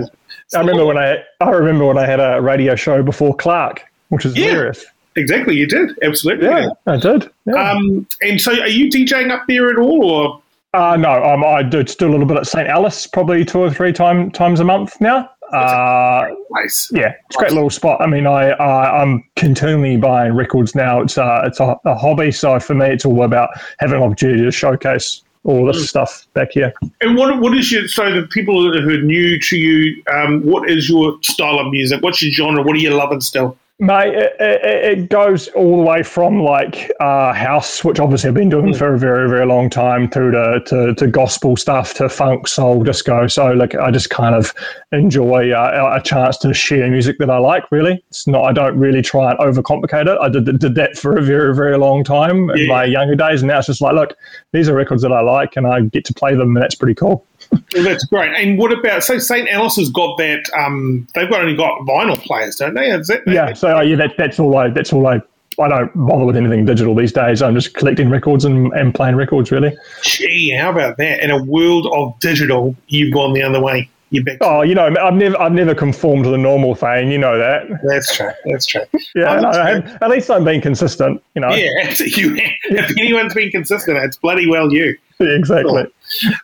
So, 0.49 0.59
I 0.59 0.61
remember 0.61 0.85
when 0.85 0.99
I. 0.99 1.23
I 1.41 1.51
remember 1.51 1.87
when 1.87 1.99
I 1.99 2.07
had 2.07 2.19
a 2.19 2.41
radio 2.41 2.75
show 2.75 3.01
before 3.05 3.35
Clark, 3.37 3.85
which 4.09 4.25
was 4.25 4.37
yeah. 4.37 4.47
hilarious. 4.47 4.85
Exactly, 5.17 5.57
you 5.57 5.67
did 5.67 5.99
absolutely. 6.03 6.47
Yeah. 6.47 6.69
I 6.87 6.97
did. 6.97 7.31
Yeah. 7.47 7.71
Um, 7.71 8.07
and 8.23 8.41
so, 8.41 8.53
are 8.53 8.69
you 8.69 8.91
DJing 8.91 9.31
up 9.31 9.45
there 9.49 9.71
at 9.71 9.79
all, 9.79 10.05
or 10.05 10.43
uh, 10.77 10.97
no, 10.97 11.25
um, 11.25 11.43
I 11.43 11.63
do 11.63 11.87
still 11.87 12.11
a 12.11 12.13
little 12.13 12.27
bit 12.27 12.37
at 12.37 12.47
St. 12.47 12.69
Alice, 12.69 13.07
probably 13.07 13.45
two 13.45 13.61
or 13.61 13.71
three 13.71 13.93
time, 13.93 14.31
times 14.31 14.61
a 14.61 14.65
month 14.65 15.01
now. 15.01 15.31
Uh, 15.53 16.27
place. 16.51 16.91
Yeah, 16.93 17.15
it's 17.29 17.37
a 17.37 17.39
great 17.39 17.53
little 17.53 17.71
spot. 17.71 18.01
I 18.01 18.07
mean, 18.07 18.27
I 18.27 18.51
uh, 18.51 18.91
I'm 19.03 19.25
continually 19.37 19.97
buying 19.97 20.35
records 20.35 20.75
now. 20.75 21.01
It's 21.01 21.17
uh, 21.17 21.43
it's 21.45 21.61
a, 21.61 21.77
a, 21.85 21.95
hobby, 21.95 22.33
so 22.33 22.59
for 22.59 22.75
me, 22.75 22.87
it's 22.87 23.05
all 23.05 23.23
about 23.23 23.51
having 23.79 23.97
an 23.97 24.03
opportunity 24.03 24.43
to 24.43 24.51
showcase 24.51 25.23
all 25.45 25.65
this 25.65 25.81
mm. 25.81 25.87
stuff 25.87 26.27
back 26.35 26.49
here. 26.51 26.75
And 27.01 27.17
what 27.17 27.41
what 27.41 27.57
is 27.57 27.71
your 27.71 27.87
so 27.87 28.13
the 28.13 28.27
people 28.27 28.61
who 28.61 28.91
are 28.91 29.03
new 29.03 29.39
to 29.39 29.57
you? 29.57 30.03
Um, 30.13 30.45
what 30.45 30.69
is 30.69 30.89
your 30.89 31.17
style 31.23 31.61
of 31.61 31.71
music? 31.71 32.03
What's 32.03 32.21
your 32.21 32.33
genre? 32.33 32.63
What 32.63 32.75
are 32.75 32.81
you 32.81 32.91
loving 32.91 33.21
still? 33.21 33.57
Mate, 33.79 34.15
it, 34.15 34.33
it, 34.41 34.99
it, 34.99 35.09
goes 35.11 35.49
all 35.49 35.77
the 35.77 35.83
way 35.83 36.03
from 36.03 36.41
like 36.41 36.91
uh, 36.99 37.35
house, 37.35 37.85
which 37.85 38.01
obviously 38.01 38.29
I've 38.29 38.35
been 38.35 38.49
doing 38.49 38.73
for 38.73 38.95
a 38.95 38.99
very, 38.99 39.29
very 39.29 39.45
long 39.45 39.69
time, 39.69 40.09
through 40.09 40.31
to, 40.31 40.63
to, 40.65 40.95
to 40.95 41.07
gospel 41.07 41.59
stuff, 41.59 41.93
to 41.95 42.09
funk, 42.09 42.49
soul, 42.49 42.83
disco. 42.83 43.27
So, 43.27 43.53
like, 43.53 43.75
I 43.75 43.91
just 43.91 44.09
kind 44.09 44.35
of 44.35 44.55
enjoy 44.93 45.51
uh, 45.51 45.93
a 45.95 46.03
chance 46.03 46.39
to 46.39 46.55
share 46.55 46.91
music 46.91 47.19
that 47.19 47.29
I 47.29 47.37
like. 47.37 47.71
Really, 47.71 48.03
it's 48.09 48.27
not. 48.27 48.45
I 48.45 48.53
don't 48.55 48.79
really 48.79 49.03
try 49.03 49.31
and 49.31 49.39
overcomplicate 49.41 50.07
it. 50.07 50.19
I 50.23 50.31
did, 50.31 50.59
did 50.59 50.75
that 50.77 50.97
for 50.97 51.19
a 51.19 51.23
very, 51.23 51.55
very 51.55 51.77
long 51.77 52.03
time 52.03 52.49
in 52.53 52.69
my 52.69 52.85
younger 52.85 53.15
days, 53.15 53.43
and 53.43 53.49
now 53.49 53.59
it's 53.59 53.67
just 53.67 53.83
like, 53.83 53.95
look, 53.95 54.17
these 54.53 54.71
are 54.71 54.75
records 54.75 55.03
that 55.03 55.13
I 55.13 55.21
like, 55.21 55.55
and 55.55 55.67
I 55.67 55.83
get 55.83 56.07
to 56.07 56.15
play 56.15 56.35
them, 56.35 56.57
and 56.57 56.63
that's 56.63 56.77
pretty 56.77 56.95
cool. 56.95 57.27
Well, 57.51 57.85
that's 57.85 58.05
great. 58.05 58.35
And 58.35 58.59
what 58.59 58.73
about 58.73 59.05
so 59.05 59.19
St. 59.19 59.49
Alice 59.49 59.77
has 59.77 59.91
got 59.91 60.17
that? 60.19 60.49
Um, 60.57 61.07
they've 61.15 61.29
got 61.29 61.41
only 61.41 61.57
got 61.57 61.81
vinyl 61.81 62.19
players, 62.19 62.57
don't 62.57 62.75
they? 62.75 62.91
Is 62.91 63.09
that, 63.09 63.23
yeah. 63.27 63.53
So 63.53 63.77
uh, 63.77 63.83
yeah, 63.83 63.97
that, 63.97 64.15
that's 64.17 64.39
all. 64.39 64.57
I 64.57 64.69
that's 64.69 64.93
all 64.93 65.07
I. 65.07 65.21
I 65.59 65.69
don't 65.69 65.91
bother 66.07 66.27
with 66.27 66.37
anything 66.37 66.67
digital 66.67 66.95
these 66.95 67.13
days. 67.13 67.41
I'm 67.41 67.55
just 67.55 67.73
collecting 67.73 68.11
records 68.11 68.45
and, 68.45 68.71
and 68.75 68.95
playing 68.95 69.17
records, 69.17 69.51
really. 69.51 69.75
Gee, 70.03 70.51
how 70.51 70.71
about 70.71 70.99
that? 70.99 71.21
In 71.21 71.31
a 71.31 71.43
world 71.43 71.87
of 71.95 72.19
digital, 72.21 72.77
you've 72.89 73.15
gone 73.15 73.33
the 73.33 73.43
other 73.43 73.59
way. 73.59 73.89
You 74.11 74.23
bet. 74.23 74.39
Oh, 74.41 74.63
you 74.63 74.75
know, 74.75 74.95
I've 75.03 75.15
never, 75.15 75.41
I've 75.41 75.53
never 75.53 75.75
conformed 75.75 76.25
to 76.25 76.31
the 76.31 76.39
normal 76.39 76.75
thing. 76.75 77.11
You 77.11 77.19
know 77.19 77.39
that. 77.39 77.69
That's 77.85 78.15
true. 78.15 78.31
That's 78.45 78.67
true. 78.67 78.83
Yeah, 79.15 79.41
no, 79.41 79.51
have, 79.51 80.03
at 80.03 80.11
least 80.11 80.31
I'm 80.31 80.45
being 80.45 80.61
consistent. 80.61 81.23
You 81.35 81.41
know. 81.41 81.49
Yeah, 81.49 81.95
you, 81.99 82.37
if 82.65 82.91
anyone's 82.99 83.35
been 83.35 83.51
consistent, 83.51 83.97
it's 83.99 84.19
bloody 84.19 84.47
well 84.47 84.71
you. 84.73 84.97
exactly. 85.21 85.87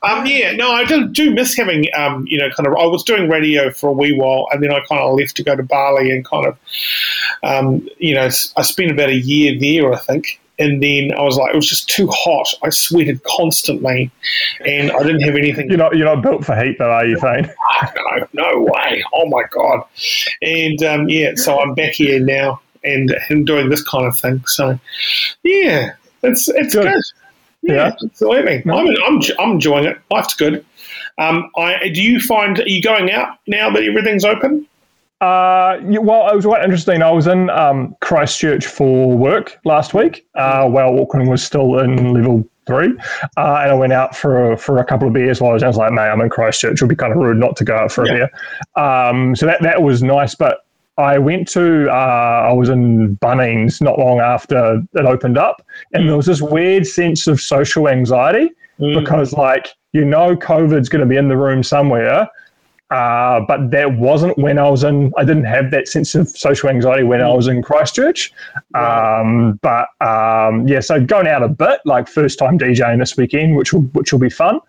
Um, 0.03 0.27
yeah, 0.27 0.53
no, 0.53 0.71
I 0.71 0.85
do, 0.85 1.09
do 1.09 1.33
miss 1.33 1.57
having, 1.57 1.87
um, 1.97 2.25
you 2.29 2.39
know, 2.39 2.51
kind 2.51 2.67
of. 2.67 2.75
I 2.75 2.87
was 2.87 3.03
doing 3.05 3.29
radio 3.29 3.71
for 3.71 3.91
a 3.91 3.93
wee 3.93 4.13
while, 4.13 4.47
and 4.53 4.63
then 4.63 4.73
I 4.73 4.81
kind 4.89 5.01
of 5.01 5.17
left 5.17 5.37
to 5.37 5.45
go 5.45 5.57
to 5.57 5.63
Bali, 5.63 6.11
and 6.11 6.25
kind 6.25 6.47
of, 6.47 6.59
um, 7.43 7.89
you 7.99 8.15
know, 8.15 8.29
I 8.57 8.63
spent 8.63 8.91
about 8.91 9.11
a 9.11 9.17
year 9.17 9.59
there, 9.59 9.93
I 9.93 9.99
think, 9.99 10.41
and 10.59 10.83
then 10.83 11.13
I 11.17 11.23
was 11.23 11.37
like, 11.37 11.53
it 11.53 11.57
was 11.57 11.69
just 11.69 11.89
too 11.89 12.09
hot. 12.09 12.47
I 12.63 12.71
sweated 12.71 13.23
constantly, 13.25 14.11
and 14.67 14.91
I 14.93 15.03
didn't 15.03 15.23
have 15.23 15.37
anything. 15.37 15.69
You're 15.69 15.79
not, 15.79 15.97
you're 15.97 16.07
not 16.07 16.23
built 16.23 16.45
for 16.45 16.55
heat, 16.57 16.77
though, 16.79 16.91
are 16.91 17.07
you, 17.07 17.19
Thane? 17.19 17.51
no, 17.97 18.27
no 18.33 18.61
way. 18.63 19.03
Oh 19.13 19.27
my 19.29 19.43
god. 19.51 19.85
And 20.43 20.83
um, 20.83 21.09
yeah, 21.09 21.33
so 21.37 21.61
I'm 21.61 21.75
back 21.75 21.93
here 21.93 22.21
now 22.21 22.61
and, 22.85 23.15
and 23.29 23.47
doing 23.47 23.69
this 23.71 23.83
kind 23.83 24.07
of 24.07 24.19
thing. 24.19 24.45
So 24.47 24.79
yeah, 25.43 25.95
it's 26.23 26.49
it's 26.49 26.75
good. 26.75 26.93
good. 26.93 27.03
Yeah, 27.63 27.75
yeah, 27.75 27.93
absolutely. 28.05 28.63
I'm, 28.71 28.89
I'm 29.07 29.21
I'm 29.39 29.51
enjoying 29.53 29.85
it. 29.85 29.99
Life's 30.11 30.35
good. 30.35 30.65
Um, 31.19 31.51
I 31.57 31.91
do 31.95 32.03
you 32.03 32.21
find 32.21 32.59
are 32.59 32.69
you 32.69 32.83
going 32.83 33.11
out 33.11 33.39
now 33.47 33.71
that 33.71 33.83
everything's 33.83 34.25
open? 34.25 34.67
Uh, 35.21 35.79
well, 36.01 36.29
it 36.29 36.35
was 36.35 36.45
quite 36.45 36.65
interesting. 36.65 37.01
I 37.01 37.11
was 37.13 37.29
in 37.29 37.49
um, 37.51 37.95
Christchurch 38.01 38.67
for 38.67 39.17
work 39.17 39.61
last 39.65 39.95
week 39.95 40.27
uh, 40.35 40.69
while 40.69 40.99
Auckland 41.01 41.31
was 41.31 41.45
still 41.45 41.79
in 41.79 42.13
level 42.13 42.45
three, 42.67 42.93
uh, 43.37 43.61
and 43.63 43.71
I 43.71 43.75
went 43.75 43.93
out 43.93 44.17
for 44.17 44.57
for 44.57 44.79
a 44.79 44.85
couple 44.85 45.07
of 45.07 45.15
beers 45.15 45.41
while 45.41 45.53
I 45.53 45.55
was. 45.55 45.63
I 45.63 45.69
was 45.69 45.77
like, 45.77 45.93
"Mate, 45.93 46.09
I'm 46.09 46.21
in 46.21 46.29
Christchurch. 46.29 46.73
It 46.73 46.83
would 46.83 46.89
be 46.89 46.97
kind 46.97 47.13
of 47.13 47.19
rude 47.19 47.37
not 47.37 47.55
to 47.59 47.65
go 47.65 47.77
out 47.77 47.93
for 47.93 48.05
yeah. 48.05 48.13
a 48.13 48.17
beer." 48.17 48.31
Um, 48.85 49.37
so 49.37 49.47
that 49.47 49.63
that 49.63 49.83
was 49.83 50.03
nice, 50.03 50.35
but. 50.35 50.65
I 50.99 51.19
went 51.19 51.49
to, 51.49 51.91
uh, 51.91 52.49
I 52.51 52.53
was 52.53 52.69
in 52.69 53.17
Bunnings 53.17 53.81
not 53.81 53.99
long 53.99 54.21
after 54.21 54.83
it 54.95 55.05
opened 55.05 55.39
up, 55.39 55.65
and 55.93 56.05
mm. 56.05 56.09
there 56.09 56.17
was 56.17 56.27
this 56.27 56.43
weird 56.43 56.87
sense 56.87 57.27
of 57.27 57.41
social 57.41 57.89
anxiety 57.89 58.51
mm. 58.79 58.99
because, 59.01 59.33
like, 59.33 59.69
you 59.93 60.05
know, 60.05 60.37
COVID's 60.37 60.89
going 60.89 61.01
to 61.01 61.07
be 61.07 61.17
in 61.17 61.29
the 61.29 61.37
room 61.37 61.63
somewhere, 61.63 62.29
uh, 62.93 63.41
but 63.49 63.71
that 63.71 63.97
wasn't 63.97 64.37
when 64.37 64.59
I 64.59 64.69
was 64.69 64.85
in. 64.85 65.13
I 65.17 65.25
didn't 65.25 65.45
have 65.45 65.71
that 65.71 65.89
sense 65.89 66.15
of 66.15 66.29
social 66.29 66.69
anxiety 66.69 67.05
when 67.05 67.23
I 67.23 67.33
was 67.33 67.49
in 67.49 67.63
Christchurch. 67.63 68.31
Um, 68.75 69.59
but 69.63 69.89
um, 70.03 70.69
yeah, 70.69 70.81
so 70.81 71.03
going 71.03 71.27
out 71.27 71.43
a 71.43 71.49
bit, 71.49 71.81
like 71.87 72.07
first 72.07 72.39
time 72.39 72.59
DJing 72.59 72.99
this 72.99 73.17
weekend, 73.17 73.57
which 73.57 73.73
will 73.73 73.83
which 73.95 74.13
will 74.13 74.21
be 74.21 74.29
fun. 74.29 74.61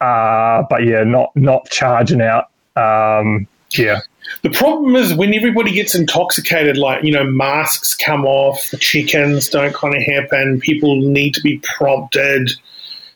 Uh, 0.00 0.64
but 0.68 0.84
yeah, 0.84 1.04
not 1.04 1.30
not 1.36 1.70
charging 1.70 2.20
out. 2.20 2.50
Um, 2.74 3.46
yeah. 3.70 4.00
The 4.42 4.50
problem 4.50 4.96
is 4.96 5.14
when 5.14 5.34
everybody 5.34 5.72
gets 5.72 5.94
intoxicated, 5.94 6.76
like, 6.76 7.04
you 7.04 7.12
know, 7.12 7.24
masks 7.24 7.94
come 7.94 8.24
off, 8.24 8.70
the 8.70 8.76
check 8.76 9.14
ins 9.14 9.48
don't 9.48 9.74
kind 9.74 9.96
of 9.96 10.02
happen, 10.02 10.60
people 10.60 11.00
need 11.00 11.34
to 11.34 11.40
be 11.40 11.58
prompted 11.58 12.50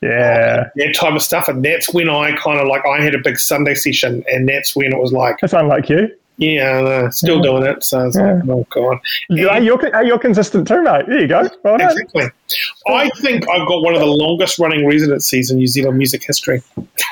yeah, 0.02 0.70
that 0.74 0.94
type 0.94 1.14
of 1.14 1.22
stuff. 1.22 1.48
And 1.48 1.64
that's 1.64 1.92
when 1.94 2.10
I 2.10 2.36
kind 2.36 2.60
of 2.60 2.66
like 2.66 2.84
I 2.84 3.00
had 3.02 3.14
a 3.14 3.20
big 3.22 3.38
Sunday 3.38 3.74
session, 3.74 4.24
and 4.26 4.48
that's 4.48 4.74
when 4.74 4.92
it 4.92 4.98
was 4.98 5.12
like 5.12 5.38
that's 5.40 5.52
unlike 5.52 5.88
you. 5.88 6.10
Yeah, 6.38 6.80
uh, 6.80 7.10
still 7.10 7.36
yeah. 7.36 7.42
doing 7.42 7.62
it. 7.66 7.84
So 7.84 8.08
it's 8.08 8.16
yeah. 8.16 8.34
like, 8.34 8.48
oh 8.48 8.66
god, 8.70 8.98
yeah, 9.30 9.58
you're, 9.58 10.04
you're 10.04 10.18
consistent 10.18 10.66
too, 10.66 10.82
mate. 10.82 11.06
There 11.06 11.20
you 11.20 11.28
go. 11.28 11.48
Well 11.62 11.76
exactly. 11.76 12.24
I 12.88 13.10
think 13.20 13.48
I've 13.48 13.68
got 13.68 13.82
one 13.82 13.94
of 13.94 14.00
the 14.00 14.06
longest 14.06 14.58
running 14.58 14.86
residencies 14.86 15.50
in 15.50 15.58
New 15.58 15.68
Zealand 15.68 15.98
music 15.98 16.24
history. 16.24 16.62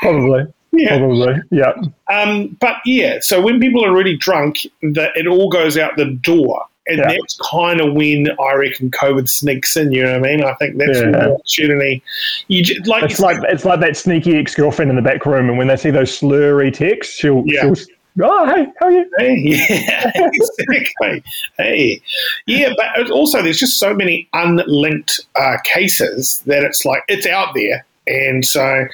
Probably. 0.03 0.53
Yeah. 0.73 0.99
Probably. 0.99 1.35
Yeah. 1.51 1.73
Um, 2.09 2.57
but 2.61 2.77
yeah, 2.85 3.19
so 3.21 3.41
when 3.41 3.61
people 3.61 3.85
are 3.85 3.93
really 3.93 4.17
drunk, 4.17 4.67
that 4.83 5.17
it 5.17 5.27
all 5.27 5.49
goes 5.49 5.77
out 5.77 5.97
the 5.97 6.07
door. 6.07 6.65
And 6.87 6.99
yeah. 6.99 7.09
that's 7.09 7.39
kind 7.51 7.81
of 7.81 7.93
when 7.95 8.29
I 8.41 8.55
reckon 8.55 8.91
COVID 8.91 9.29
sneaks 9.29 9.77
in. 9.77 9.93
You 9.93 10.03
know 10.05 10.19
what 10.19 10.29
I 10.29 10.37
mean? 10.37 10.45
I 10.45 10.55
think 10.55 10.77
that's 10.77 10.99
yeah. 10.99 11.11
the 11.11 11.35
opportunity. 11.35 12.03
You 12.49 12.65
just, 12.65 12.87
like 12.87 13.05
it's 13.05 13.21
like 13.21 13.39
it's 13.45 13.65
like 13.65 13.81
that 13.81 13.97
sneaky 13.97 14.37
ex 14.37 14.55
girlfriend 14.55 14.91
in 14.91 14.97
the 14.97 15.03
back 15.03 15.25
room, 15.25 15.49
and 15.49 15.59
when 15.59 15.69
they 15.69 15.77
see 15.77 15.91
those 15.91 16.19
slurry 16.19 16.73
texts, 16.73 17.15
she'll, 17.15 17.45
yeah. 17.47 17.61
she'll 17.61 17.77
Oh, 18.21 18.47
hey, 18.47 18.67
how 18.79 18.87
are 18.87 18.91
you? 18.91 19.11
Hey, 19.19 19.37
yeah, 19.39 20.11
exactly. 20.15 21.23
hey, 21.57 22.03
yeah, 22.47 22.73
but 22.77 23.11
also 23.11 23.41
there's 23.41 23.59
just 23.59 23.79
so 23.79 23.95
many 23.95 24.29
unlinked 24.33 25.21
uh, 25.37 25.59
cases 25.65 26.41
that 26.47 26.65
it's 26.65 26.85
like 26.85 27.03
it's 27.09 27.27
out 27.27 27.55
there, 27.55 27.85
and 28.11 28.45
so 28.45 28.87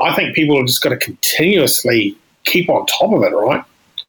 I 0.00 0.14
think 0.14 0.34
people 0.34 0.56
have 0.56 0.66
just 0.66 0.82
got 0.82 0.90
to 0.90 0.96
continuously 0.96 2.16
keep 2.44 2.68
on 2.68 2.86
top 2.86 3.12
of 3.12 3.22
it, 3.22 3.34
right? 3.34 3.64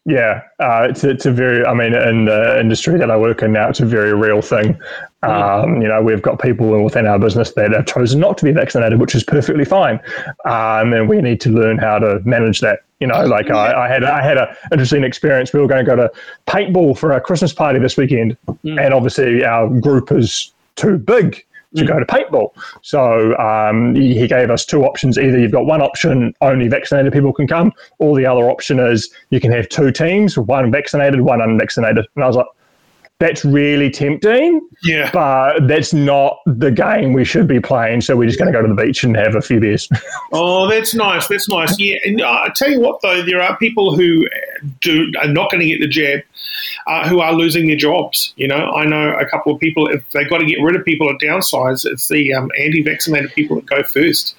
Yeah, 0.07 0.43
uh, 0.59 0.85
it's, 0.87 1.03
it's 1.03 1.25
a 1.25 1.31
very, 1.31 1.65
I 1.65 1.73
mean, 1.73 1.95
in 1.95 2.25
the 2.25 2.59
industry 2.59 2.99
that 2.99 3.09
I 3.09 3.17
work 3.17 3.41
in 3.41 3.53
now, 3.53 3.69
it's 3.69 3.79
a 3.79 3.87
very 3.87 4.13
real 4.13 4.39
thing. 4.39 4.77
Um, 5.23 5.81
you 5.81 5.87
know, 5.87 5.99
we've 6.03 6.21
got 6.21 6.39
people 6.39 6.83
within 6.83 7.07
our 7.07 7.17
business 7.17 7.53
that 7.53 7.71
have 7.71 7.87
chosen 7.87 8.19
not 8.19 8.37
to 8.37 8.45
be 8.45 8.51
vaccinated, 8.51 8.99
which 8.99 9.15
is 9.15 9.23
perfectly 9.23 9.65
fine. 9.65 9.99
Um, 10.45 10.93
and 10.93 11.09
we 11.09 11.21
need 11.21 11.41
to 11.41 11.49
learn 11.49 11.79
how 11.79 11.97
to 11.97 12.21
manage 12.23 12.61
that. 12.61 12.81
You 12.99 13.07
know, 13.07 13.25
like 13.25 13.49
I, 13.49 13.85
I 13.85 13.87
had, 13.87 14.03
I 14.03 14.21
had 14.21 14.37
an 14.37 14.47
interesting 14.71 15.03
experience. 15.03 15.51
We 15.51 15.59
were 15.59 15.67
going 15.67 15.83
to 15.83 15.89
go 15.89 15.95
to 15.95 16.11
paintball 16.45 16.99
for 16.99 17.11
a 17.11 17.19
Christmas 17.19 17.51
party 17.51 17.79
this 17.79 17.97
weekend, 17.97 18.37
mm. 18.47 18.79
and 18.79 18.93
obviously 18.93 19.43
our 19.43 19.67
group 19.67 20.11
is 20.11 20.53
too 20.75 20.99
big 20.99 21.43
to 21.75 21.83
mm. 21.83 21.87
go 21.87 21.99
to 21.99 22.05
paintball. 22.05 22.51
So 22.81 23.35
um, 23.37 23.95
he, 23.95 24.17
he, 24.17 24.27
gave 24.27 24.49
us 24.49 24.65
two 24.65 24.83
options. 24.83 25.17
Either 25.17 25.37
you've 25.37 25.51
got 25.51 25.65
one 25.65 25.81
option, 25.81 26.33
only 26.41 26.67
vaccinated 26.67 27.13
people 27.13 27.31
can 27.33 27.47
come, 27.47 27.71
or 27.99 28.17
the 28.17 28.25
other 28.25 28.49
option 28.49 28.79
is 28.79 29.09
you 29.29 29.39
can 29.39 29.51
have 29.51 29.69
two 29.69 29.91
teams, 29.91 30.37
one 30.37 30.71
vaccinated, 30.71 31.21
one 31.21 31.41
unvaccinated. 31.41 32.05
And 32.15 32.23
I 32.23 32.27
was 32.27 32.35
like, 32.35 32.47
that's 33.19 33.45
really 33.45 33.89
tempting. 33.89 34.61
Yeah. 34.83 35.09
But 35.11 35.67
that's 35.67 35.93
not 35.93 36.39
the 36.45 36.71
game 36.71 37.13
we 37.13 37.23
should 37.23 37.47
be 37.47 37.61
playing. 37.61 38.01
So 38.01 38.17
we're 38.17 38.27
just 38.27 38.37
going 38.37 38.51
to 38.51 38.57
go 38.57 38.61
to 38.61 38.67
the 38.67 38.81
beach 38.81 39.03
and 39.03 39.15
have 39.15 39.35
a 39.35 39.41
few 39.41 39.59
beers. 39.59 39.87
oh, 40.33 40.67
that's 40.67 40.93
nice. 40.93 41.27
That's 41.27 41.47
nice. 41.47 41.79
Yeah. 41.79 41.97
And 42.03 42.21
uh, 42.21 42.41
I 42.43 42.49
tell 42.55 42.69
you 42.69 42.81
what, 42.81 43.01
though, 43.01 43.23
there 43.23 43.41
are 43.41 43.57
people 43.57 43.95
who 43.95 44.27
do 44.81 45.11
are 45.21 45.27
not 45.27 45.49
going 45.49 45.61
to 45.61 45.67
get 45.67 45.79
the 45.79 45.87
jab 45.87 46.21
uh, 46.87 47.07
who 47.07 47.19
are 47.19 47.33
losing 47.33 47.67
their 47.67 47.75
jobs. 47.77 48.33
You 48.35 48.47
know, 48.47 48.71
I 48.71 48.85
know 48.85 49.13
a 49.13 49.25
couple 49.25 49.53
of 49.53 49.59
people, 49.59 49.87
if 49.87 50.09
they've 50.11 50.29
got 50.29 50.39
to 50.39 50.45
get 50.45 50.61
rid 50.61 50.75
of 50.75 50.85
people 50.85 51.09
at 51.09 51.17
downsize, 51.17 51.85
it's 51.85 52.09
the 52.09 52.33
um, 52.33 52.51
anti 52.59 52.83
vaccinated 52.83 53.33
people 53.33 53.55
that 53.55 53.65
go 53.65 53.83
first. 53.83 54.35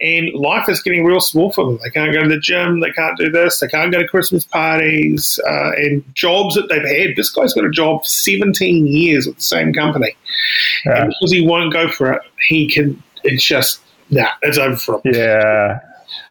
And 0.00 0.32
life 0.34 0.68
is 0.68 0.82
getting 0.82 1.04
real 1.04 1.20
small 1.20 1.52
for 1.52 1.64
them. 1.64 1.78
They 1.82 1.90
can't 1.90 2.12
go 2.12 2.22
to 2.22 2.28
the 2.28 2.38
gym, 2.38 2.80
they 2.80 2.90
can't 2.90 3.16
do 3.16 3.30
this, 3.30 3.60
they 3.60 3.68
can't 3.68 3.92
go 3.92 4.00
to 4.00 4.08
Christmas 4.08 4.44
parties, 4.44 5.40
uh, 5.46 5.70
and 5.76 6.04
jobs 6.14 6.54
that 6.56 6.68
they've 6.68 6.86
had. 6.86 7.16
This 7.16 7.30
guy's 7.30 7.54
got 7.54 7.64
a 7.64 7.70
job 7.70 8.01
for 8.02 8.08
17 8.08 8.86
years 8.86 9.26
with 9.26 9.36
the 9.36 9.42
same 9.42 9.72
company. 9.72 10.14
Yeah. 10.84 11.02
And 11.02 11.08
because 11.08 11.32
he 11.32 11.46
won't 11.46 11.72
go 11.72 11.88
for 11.88 12.12
it, 12.12 12.22
he 12.48 12.68
can, 12.68 13.02
it's 13.24 13.44
just, 13.44 13.80
nah, 14.10 14.30
it's 14.42 14.58
over 14.58 14.76
for 14.76 15.00
him. 15.04 15.14
Yeah. 15.14 15.80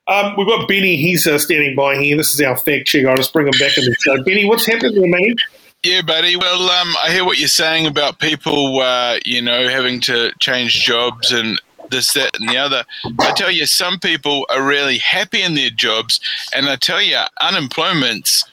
Um, 0.08 0.36
we've 0.38 0.48
got 0.48 0.68
Benny. 0.68 0.98
He's 0.98 1.26
uh, 1.26 1.38
standing 1.38 1.76
by 1.76 1.96
here. 1.98 2.18
This 2.18 2.34
is 2.34 2.42
our 2.42 2.58
fact 2.58 2.88
check. 2.88 3.06
I'll 3.06 3.16
just 3.16 3.34
bring 3.34 3.48
him 3.48 3.58
back 3.60 3.78
in 3.78 3.86
the 3.86 3.96
show. 4.00 4.22
Benny, 4.24 4.46
what's 4.46 4.66
happening 4.66 5.00
there, 5.00 5.10
man? 5.10 5.36
Yeah, 5.84 6.02
buddy. 6.02 6.36
Well, 6.36 6.70
um, 6.70 6.94
I 7.04 7.12
hear 7.12 7.26
what 7.26 7.40
you're 7.40 7.48
saying 7.48 7.88
about 7.88 8.20
people, 8.20 8.80
uh, 8.80 9.18
you 9.26 9.42
know, 9.42 9.68
having 9.68 10.00
to 10.02 10.32
change 10.40 10.86
jobs 10.86 11.32
and 11.32 11.60
this, 11.92 12.14
that, 12.14 12.32
and 12.39 12.50
the 12.50 12.58
other. 12.58 12.84
I 13.20 13.32
tell 13.34 13.52
you, 13.52 13.66
some 13.66 14.00
people 14.00 14.46
are 14.50 14.64
really 14.66 14.98
happy 14.98 15.42
in 15.42 15.54
their 15.54 15.70
jobs, 15.70 16.20
and 16.56 16.68
I 16.68 16.76
tell 16.78 17.02
you, 17.02 17.20
unemployment's, 17.42 18.44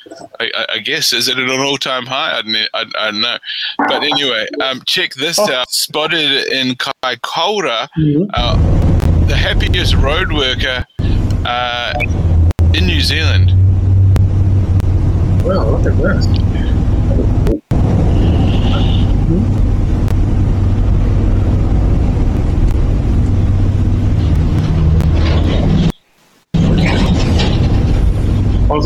I, 0.40 0.66
I 0.74 0.78
guess, 0.78 1.12
is 1.12 1.28
it 1.28 1.38
at 1.38 1.48
an 1.48 1.60
all-time 1.60 2.06
high? 2.06 2.38
I 2.38 2.42
don't, 2.42 2.56
I, 2.74 2.84
I 2.98 3.10
don't 3.10 3.20
know. 3.20 3.38
But 3.78 4.02
anyway, 4.02 4.46
um, 4.62 4.82
check 4.86 5.14
this 5.14 5.38
oh. 5.38 5.52
out. 5.52 5.70
Spotted 5.70 6.48
in 6.52 6.74
Kaikoura, 6.74 7.88
mm-hmm. 7.96 8.24
uh, 8.34 9.26
the 9.26 9.36
happiest 9.36 9.94
road 9.94 10.32
worker 10.32 10.86
uh, 11.46 11.94
in 12.74 12.86
New 12.86 13.00
Zealand. 13.00 13.52
Wow, 15.44 15.70
look 15.70 15.86
at 15.86 15.96
this. 15.96 16.26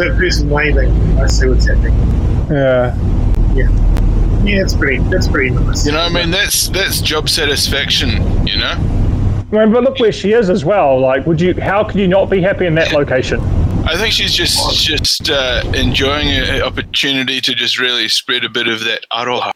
I 0.03 0.07
was 0.07 0.14
that 0.14 0.18
person 0.18 0.50
waving. 0.50 1.18
I 1.18 1.26
see 1.28 1.46
what's 1.46 1.66
happening. 1.66 1.94
Yeah. 2.50 2.96
Yeah. 3.55 3.68
Yeah, 4.42 4.62
it's 4.62 4.74
pretty. 4.74 4.98
That's 5.05 5.28
pretty 5.28 5.50
nice. 5.50 5.86
You 5.86 5.92
know, 5.92 6.00
I 6.00 6.09
mean, 6.09 6.32
that's 6.32 6.68
that's 6.68 7.00
job 7.00 7.28
satisfaction. 7.28 8.46
You 8.46 8.59
know. 8.59 8.74
I 9.53 9.64
mean, 9.64 9.72
but 9.72 9.84
look 9.84 10.00
where 10.00 10.11
she 10.11 10.32
is 10.32 10.50
as 10.50 10.64
well. 10.64 10.98
Like, 10.98 11.24
would 11.26 11.40
you? 11.40 11.55
How 11.61 11.84
could 11.84 12.00
you 12.00 12.09
not 12.09 12.30
be 12.30 12.40
happy 12.40 12.66
in 12.66 12.74
that 12.74 12.92
location? 12.92 13.40
I 13.86 13.96
think 13.96 14.12
she's 14.12 14.34
just 14.34 14.80
just 14.80 15.30
uh, 15.30 15.62
enjoying 15.74 16.28
an 16.28 16.62
opportunity 16.62 17.40
to 17.40 17.55
just 17.55 17.78
really 17.78 18.09
spread 18.09 18.44
a 18.44 18.48
bit 18.48 18.66
of 18.66 18.80
that 18.84 19.07
aroha. 19.12 19.53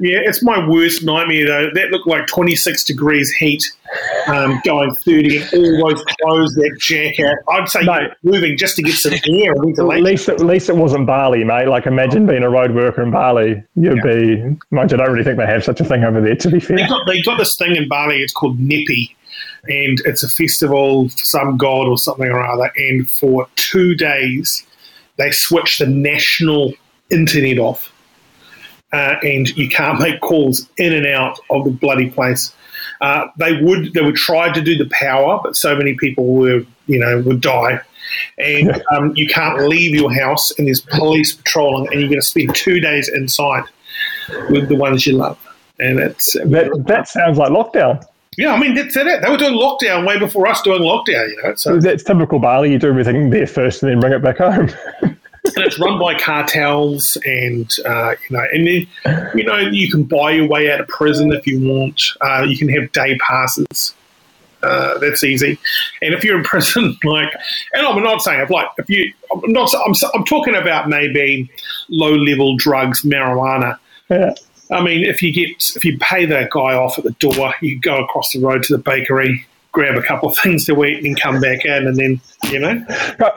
Yeah, 0.00 0.18
it's 0.22 0.42
my 0.42 0.66
worst 0.66 1.02
nightmare 1.04 1.46
though. 1.46 1.70
That 1.74 1.90
looked 1.90 2.06
like 2.06 2.26
26 2.26 2.84
degrees 2.84 3.30
heat 3.32 3.64
um, 4.26 4.60
going 4.64 4.94
30 4.94 5.38
and 5.38 5.82
all 5.82 5.90
those 5.90 6.04
clothes, 6.20 6.54
that 6.54 6.76
jacket. 6.80 7.36
I'd 7.50 7.68
say 7.68 7.82
Mate. 7.82 8.12
moving 8.22 8.56
just 8.56 8.76
to 8.76 8.82
get 8.82 8.94
some 8.94 9.12
air 9.12 9.52
and 9.52 9.78
At 9.78 10.02
least, 10.02 10.28
at 10.28 10.40
least 10.40 10.68
it 10.68 10.76
wasn't 10.76 11.06
Bali, 11.06 11.44
mate. 11.44 11.68
Like, 11.68 11.86
imagine 11.86 12.26
being 12.26 12.42
a 12.42 12.50
road 12.50 12.74
worker 12.74 13.02
in 13.02 13.10
Bali. 13.10 13.62
You'd 13.76 14.02
be. 14.02 14.56
Mind 14.70 14.90
you, 14.90 14.96
I 14.98 15.04
don't 15.04 15.12
really 15.12 15.24
think 15.24 15.38
they 15.38 15.46
have 15.46 15.64
such 15.64 15.80
a 15.80 15.84
thing 15.84 16.04
over 16.04 16.20
there. 16.20 16.36
To 16.36 16.50
be 16.50 16.60
fair. 16.60 16.76
They 16.76 16.86
got, 16.86 17.06
they 17.06 17.22
got 17.22 17.38
this 17.38 17.56
thing 17.56 17.76
in 17.76 17.88
Bali, 17.88 18.22
it's 18.22 18.32
called 18.32 18.58
Nyepi, 18.58 19.14
and 19.68 20.00
it's 20.04 20.22
a 20.22 20.28
festival 20.28 21.08
for 21.08 21.18
some 21.18 21.56
god 21.56 21.86
or 21.86 21.98
something 21.98 22.26
or 22.26 22.44
other. 22.44 22.70
And 22.76 23.08
for 23.08 23.48
two 23.56 23.94
days, 23.94 24.66
they 25.16 25.30
switch 25.30 25.78
the 25.78 25.86
national 25.86 26.74
internet 27.10 27.58
off. 27.58 27.92
Uh, 28.94 29.16
and 29.24 29.48
you 29.56 29.68
can't 29.68 29.98
make 29.98 30.20
calls 30.20 30.68
in 30.76 30.92
and 30.92 31.04
out 31.04 31.40
of 31.50 31.64
the 31.64 31.70
bloody 31.70 32.08
place. 32.10 32.54
Uh, 33.00 33.26
they 33.38 33.60
would 33.60 33.92
they 33.92 34.00
would 34.00 34.14
try 34.14 34.52
to 34.52 34.62
do 34.62 34.78
the 34.78 34.88
power, 34.90 35.40
but 35.42 35.56
so 35.56 35.74
many 35.74 35.94
people 35.94 36.24
were 36.26 36.64
you 36.86 36.98
know 37.00 37.20
would 37.22 37.40
die, 37.40 37.80
and 38.38 38.80
um, 38.92 39.12
you 39.16 39.26
can't 39.26 39.66
leave 39.68 39.96
your 39.96 40.12
house, 40.14 40.56
and 40.58 40.68
there's 40.68 40.80
police 40.80 41.32
patrolling, 41.34 41.88
and 41.90 42.00
you're 42.00 42.08
going 42.08 42.20
to 42.20 42.26
spend 42.26 42.54
two 42.54 42.78
days 42.78 43.08
inside 43.08 43.64
with 44.48 44.68
the 44.68 44.76
ones 44.76 45.06
you 45.06 45.14
love, 45.14 45.38
and 45.80 45.98
it's 45.98 46.34
That 46.34 46.70
that 46.86 47.08
sounds 47.08 47.36
like 47.36 47.50
lockdown. 47.50 48.00
yeah, 48.38 48.52
I 48.54 48.60
mean 48.60 48.74
that's 48.76 48.96
it. 48.96 49.22
They 49.22 49.28
were 49.28 49.36
doing 49.36 49.54
lockdown 49.54 50.06
way 50.06 50.20
before 50.20 50.46
us 50.46 50.62
doing 50.62 50.82
lockdown, 50.82 51.28
you 51.30 51.40
know. 51.42 51.54
So 51.56 51.80
That's 51.80 52.04
typical 52.04 52.38
Bali. 52.38 52.70
You 52.70 52.78
do 52.78 52.90
everything 52.90 53.30
there 53.30 53.48
first 53.48 53.82
and 53.82 53.90
then 53.90 53.98
bring 53.98 54.12
it 54.12 54.22
back 54.22 54.38
home. 54.38 54.70
and 55.44 55.64
it's 55.64 55.78
run 55.78 55.98
by 55.98 56.18
cartels, 56.18 57.18
and 57.24 57.70
uh, 57.84 58.14
you 58.28 58.36
know, 58.36 58.46
and 58.52 58.66
then 58.66 59.30
you 59.34 59.44
know 59.44 59.58
you 59.58 59.90
can 59.90 60.04
buy 60.04 60.32
your 60.32 60.48
way 60.48 60.70
out 60.70 60.80
of 60.80 60.88
prison 60.88 61.32
if 61.32 61.46
you 61.46 61.60
want. 61.60 62.02
Uh, 62.20 62.44
you 62.48 62.56
can 62.56 62.68
have 62.68 62.90
day 62.92 63.16
passes. 63.18 63.94
Uh, 64.62 64.96
that's 64.98 65.22
easy. 65.22 65.58
And 66.00 66.14
if 66.14 66.24
you're 66.24 66.38
in 66.38 66.44
prison, 66.44 66.96
like, 67.04 67.30
and 67.74 67.86
I'm 67.86 68.02
not 68.02 68.22
saying 68.22 68.40
if 68.40 68.50
like 68.50 68.68
if 68.78 68.88
you, 68.88 69.12
I'm 69.30 69.52
not, 69.52 69.70
I'm, 69.86 69.94
I'm 70.14 70.24
talking 70.24 70.54
about 70.54 70.88
maybe 70.88 71.50
low 71.88 72.14
level 72.14 72.56
drugs, 72.56 73.02
marijuana. 73.02 73.78
yeah. 74.08 74.34
I 74.70 74.82
mean, 74.82 75.04
if 75.04 75.22
you 75.22 75.32
get 75.32 75.72
if 75.76 75.84
you 75.84 75.98
pay 75.98 76.24
that 76.24 76.50
guy 76.50 76.74
off 76.74 76.98
at 76.98 77.04
the 77.04 77.12
door, 77.12 77.54
you 77.60 77.78
go 77.78 78.02
across 78.02 78.32
the 78.32 78.40
road 78.40 78.62
to 78.64 78.76
the 78.76 78.82
bakery, 78.82 79.46
grab 79.74 79.96
a 79.96 80.02
couple 80.02 80.30
of 80.30 80.38
things 80.38 80.64
to 80.64 80.84
eat, 80.84 81.04
and 81.04 81.20
come 81.20 81.40
back 81.40 81.66
in, 81.66 81.86
and 81.86 81.96
then 81.96 82.20
you 82.50 82.58
know. 82.58 82.82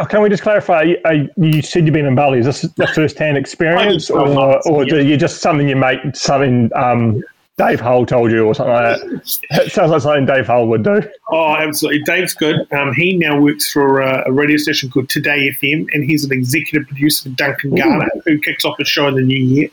Can 0.10 0.22
we 0.22 0.30
just 0.30 0.44
clarify? 0.44 0.94
uh, 1.04 1.28
You 1.36 1.62
said 1.62 1.84
you've 1.86 1.94
been 1.94 2.06
in 2.06 2.16
Bali. 2.16 2.40
Is 2.40 2.46
this 2.46 2.64
a 2.80 2.88
first-hand 2.94 3.38
experience, 3.38 3.82
I 3.82 3.90
did 3.90 4.06
twelve 4.08 4.30
or, 4.30 4.36
months, 4.36 4.68
or 4.68 4.84
yeah. 4.84 4.90
do 4.90 5.06
you 5.06 5.18
just 5.18 5.42
something 5.42 5.68
you 5.68 5.76
make 5.76 6.00
something 6.16 6.72
um, 6.76 7.22
Dave 7.58 7.80
Hull 7.80 8.06
told 8.06 8.32
you, 8.32 8.46
or 8.46 8.56
something 8.56 8.74
like 8.74 9.02
that? 9.02 9.66
It 9.66 9.72
sounds 9.72 9.92
like 9.92 10.02
something 10.02 10.26
Dave 10.26 10.48
Hull 10.48 10.68
would 10.68 10.84
do. 10.84 11.02
Oh, 11.32 11.56
absolutely. 11.56 12.04
Dave's 12.04 12.34
good. 12.34 12.72
Um, 12.72 12.94
he 12.94 13.18
now 13.18 13.40
works 13.42 13.70
for 13.72 14.02
uh, 14.02 14.24
a 14.26 14.32
radio 14.32 14.58
station 14.58 14.90
called 14.90 15.10
Today 15.10 15.52
FM, 15.62 15.88
and 15.94 16.04
he's 16.04 16.24
an 16.24 16.32
executive 16.32 16.88
producer 16.88 17.30
for 17.30 17.36
Duncan 17.36 17.76
Garner, 17.76 18.10
who 18.26 18.40
kicks 18.40 18.64
off 18.64 18.78
the 18.78 18.86
show 18.86 19.08
in 19.08 19.16
the 19.16 19.22
new 19.22 19.44
year. 19.44 19.70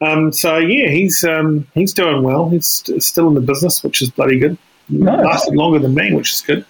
Um, 0.00 0.32
so 0.32 0.56
yeah, 0.58 0.88
he's 0.90 1.22
um, 1.22 1.66
he's 1.74 1.92
doing 1.94 2.22
well. 2.22 2.48
He's 2.48 2.66
st- 2.66 3.02
still 3.02 3.28
in 3.28 3.34
the 3.34 3.40
business, 3.40 3.84
which 3.84 4.02
is 4.02 4.10
bloody 4.10 4.38
good. 4.38 4.58
Nice. 4.88 5.24
Lasted 5.24 5.54
longer 5.56 5.80
than 5.80 5.94
me, 5.94 6.14
which 6.14 6.32
is 6.32 6.40
good. 6.42 6.64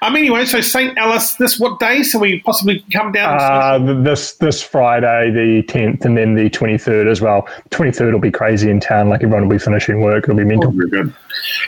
Um, 0.00 0.14
anyway, 0.14 0.44
so 0.44 0.60
St. 0.60 0.96
Alice, 0.96 1.34
this 1.34 1.58
what 1.58 1.80
day? 1.80 2.04
So 2.04 2.20
we 2.20 2.38
possibly 2.40 2.84
come 2.92 3.10
down. 3.10 3.38
Uh, 3.40 4.02
this 4.02 4.34
this 4.34 4.62
Friday, 4.62 5.32
the 5.32 5.62
tenth, 5.64 6.04
and 6.04 6.16
then 6.16 6.34
the 6.34 6.48
twenty 6.48 6.78
third 6.78 7.08
as 7.08 7.20
well. 7.20 7.48
Twenty 7.70 7.90
third 7.90 8.12
will 8.14 8.20
be 8.20 8.30
crazy 8.30 8.70
in 8.70 8.78
town. 8.78 9.08
Like 9.08 9.24
everyone 9.24 9.48
will 9.48 9.56
be 9.56 9.58
finishing 9.58 10.00
work. 10.00 10.24
It'll 10.24 10.36
be 10.36 10.42
Oh, 10.42 10.46
mental. 10.46 10.70
very 10.70 10.88
good. 10.90 11.12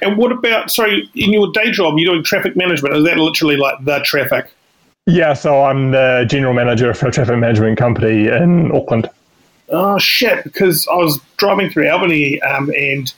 And 0.02 0.16
what 0.16 0.30
about? 0.30 0.70
Sorry, 0.70 1.10
in 1.16 1.32
your 1.32 1.50
day 1.52 1.72
job, 1.72 1.94
you're 1.98 2.12
doing 2.12 2.22
traffic 2.24 2.54
management. 2.56 2.94
Is 2.94 3.04
that 3.04 3.16
literally 3.18 3.56
like 3.56 3.84
the 3.84 3.98
traffic? 4.04 4.52
Yeah, 5.06 5.32
so 5.32 5.64
I'm 5.64 5.90
the 5.90 6.26
general 6.30 6.54
manager 6.54 6.94
for 6.94 7.08
a 7.08 7.10
traffic 7.10 7.38
management 7.38 7.76
company 7.76 8.28
in 8.28 8.70
Auckland. 8.72 9.10
Oh 9.70 9.98
shit! 9.98 10.44
Because 10.44 10.86
I 10.86 10.94
was 10.94 11.18
driving 11.38 11.70
through 11.70 11.88
Albany, 11.90 12.40
um, 12.42 12.70
and 12.78 13.12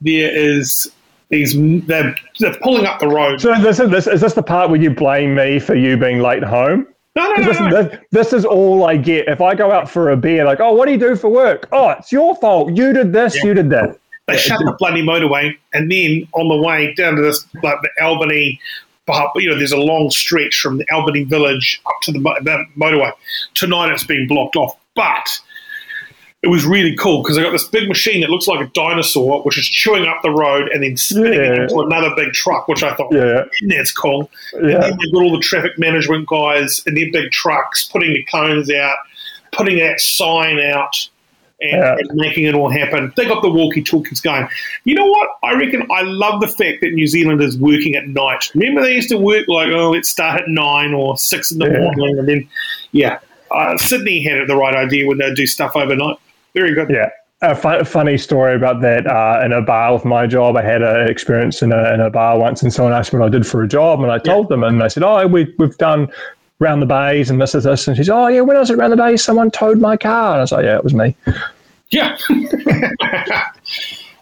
there 0.00 0.34
is 0.34 0.90
these 1.28 1.54
they're, 1.86 2.14
they're 2.38 2.58
pulling 2.60 2.86
up 2.86 3.00
the 3.00 3.08
road. 3.08 3.40
So 3.40 3.54
this 3.60 3.80
is 3.80 3.90
this 3.90 4.06
is 4.06 4.20
this 4.20 4.34
the 4.34 4.42
part 4.42 4.70
where 4.70 4.80
you 4.80 4.90
blame 4.90 5.34
me 5.34 5.58
for 5.58 5.74
you 5.74 5.96
being 5.96 6.20
late 6.20 6.44
home? 6.44 6.86
No, 7.16 7.32
no, 7.32 7.34
no, 7.34 7.44
This, 7.44 7.60
no. 7.60 7.82
this, 7.82 7.98
this 8.10 8.32
is 8.34 8.44
all 8.44 8.84
I 8.84 8.96
get. 8.96 9.26
If 9.26 9.40
I 9.40 9.54
go 9.54 9.72
out 9.72 9.88
for 9.88 10.10
a 10.10 10.16
beer, 10.16 10.44
like, 10.44 10.60
oh, 10.60 10.74
what 10.74 10.84
do 10.84 10.92
you 10.92 10.98
do 10.98 11.16
for 11.16 11.30
work? 11.30 11.66
Oh, 11.72 11.88
it's 11.90 12.12
your 12.12 12.36
fault. 12.36 12.76
You 12.76 12.92
did 12.92 13.12
this. 13.12 13.34
You 13.42 13.54
did 13.54 13.70
that. 13.70 13.98
They 14.26 14.36
shut 14.36 14.58
the 14.58 14.76
bloody 14.78 15.02
motorway, 15.02 15.56
and 15.72 15.90
then 15.90 16.28
on 16.32 16.48
the 16.48 16.56
way 16.56 16.92
down 16.94 17.14
to 17.14 17.22
this, 17.22 17.46
like 17.62 17.78
the 17.80 18.04
Albany, 18.04 18.60
but 19.06 19.30
you 19.36 19.48
know, 19.48 19.56
there's 19.56 19.72
a 19.72 19.78
long 19.78 20.10
stretch 20.10 20.60
from 20.60 20.78
the 20.78 20.92
Albany 20.92 21.24
village 21.24 21.80
up 21.86 21.94
to 22.02 22.12
the, 22.12 22.18
the 22.18 22.64
motorway. 22.76 23.12
Tonight 23.54 23.92
it's 23.92 24.04
been 24.04 24.26
blocked 24.26 24.56
off, 24.56 24.76
but 24.94 25.40
it 26.42 26.48
was 26.48 26.64
really 26.64 26.94
cool 26.96 27.22
because 27.22 27.38
I 27.38 27.42
got 27.42 27.50
this 27.52 27.64
big 27.64 27.88
machine 27.88 28.20
that 28.20 28.30
looks 28.30 28.46
like 28.46 28.60
a 28.60 28.70
dinosaur, 28.72 29.42
which 29.42 29.58
is 29.58 29.66
chewing 29.66 30.06
up 30.06 30.18
the 30.22 30.30
road 30.30 30.68
and 30.68 30.82
then 30.82 30.96
spinning 30.96 31.32
it 31.40 31.58
into 31.60 31.80
another 31.80 32.14
big 32.14 32.32
truck, 32.32 32.68
which 32.68 32.82
I 32.82 32.94
thought, 32.94 33.12
Yeah. 33.12 33.44
that's 33.68 33.90
cool. 33.90 34.30
And 34.52 34.68
then 34.68 34.80
they've 34.80 35.12
got 35.12 35.22
all 35.22 35.32
the 35.32 35.40
traffic 35.42 35.78
management 35.78 36.28
guys 36.28 36.82
in 36.86 36.94
their 36.94 37.10
big 37.10 37.32
trucks 37.32 37.82
putting 37.84 38.12
the 38.12 38.22
cones 38.24 38.70
out, 38.70 38.96
putting 39.52 39.78
that 39.78 39.98
sign 40.00 40.60
out, 40.60 41.08
and, 41.60 41.72
Yeah. 41.72 41.96
and 41.98 42.10
making 42.14 42.44
it 42.44 42.54
all 42.54 42.68
happen. 42.70 43.12
They 43.16 43.24
got 43.24 43.40
the 43.42 43.48
walkie 43.50 43.82
talkies 43.82 44.20
going. 44.20 44.46
You 44.84 44.94
know 44.94 45.06
what? 45.06 45.30
I 45.42 45.54
reckon 45.54 45.86
I 45.90 46.02
love 46.02 46.42
the 46.42 46.48
fact 46.48 46.82
that 46.82 46.92
New 46.92 47.06
Zealand 47.06 47.40
is 47.42 47.56
working 47.58 47.94
at 47.96 48.06
night. 48.08 48.50
Remember, 48.54 48.82
they 48.82 48.94
used 48.94 49.08
to 49.08 49.16
work 49.16 49.48
like, 49.48 49.72
oh, 49.72 49.90
let's 49.92 50.10
start 50.10 50.42
at 50.42 50.48
nine 50.48 50.92
or 50.92 51.16
six 51.16 51.50
in 51.50 51.58
the 51.58 51.64
Yeah. 51.70 51.78
morning, 51.78 52.18
and 52.18 52.28
then, 52.28 52.48
yeah. 52.92 53.18
Uh, 53.50 53.78
Sydney 53.78 54.22
had 54.22 54.36
it 54.38 54.48
the 54.48 54.56
right 54.56 54.74
idea 54.74 55.06
when 55.06 55.16
they 55.18 55.32
do 55.32 55.46
stuff 55.46 55.74
overnight. 55.76 56.16
Very 56.56 56.74
good. 56.74 56.88
Yeah. 56.88 57.10
A 57.42 57.54
fu- 57.54 57.84
funny 57.84 58.16
story 58.16 58.54
about 58.54 58.80
that 58.80 59.06
uh, 59.06 59.42
in 59.44 59.52
a 59.52 59.60
bar 59.60 59.92
with 59.92 60.06
my 60.06 60.26
job. 60.26 60.56
I 60.56 60.62
had 60.62 60.80
an 60.80 61.06
experience 61.10 61.60
in 61.60 61.70
a, 61.70 61.92
in 61.92 62.00
a 62.00 62.08
bar 62.08 62.38
once, 62.38 62.62
and 62.62 62.72
someone 62.72 62.94
asked 62.94 63.12
me 63.12 63.18
what 63.18 63.26
I 63.26 63.28
did 63.28 63.46
for 63.46 63.62
a 63.62 63.68
job, 63.68 64.00
and 64.00 64.10
I 64.10 64.16
told 64.18 64.48
them, 64.48 64.64
and 64.64 64.80
they 64.80 64.88
said, 64.88 65.02
"Oh, 65.02 65.26
we, 65.26 65.54
we've 65.58 65.76
done 65.76 66.08
round 66.58 66.80
the 66.80 66.86
bays, 66.86 67.28
and 67.28 67.38
this 67.38 67.54
is 67.54 67.64
this." 67.64 67.86
And 67.86 67.94
she 67.94 68.04
said, 68.04 68.14
"Oh, 68.14 68.28
yeah, 68.28 68.40
when 68.40 68.56
I 68.56 68.60
was 68.60 68.70
at 68.70 68.78
round 68.78 68.90
the 68.90 68.96
bays, 68.96 69.22
someone 69.22 69.50
towed 69.50 69.78
my 69.78 69.98
car." 69.98 70.30
And 70.32 70.38
I 70.38 70.40
was 70.40 70.52
like, 70.52 70.64
"Yeah, 70.64 70.76
it 70.76 70.84
was 70.84 70.94
me." 70.94 71.14
Yeah. 71.90 72.16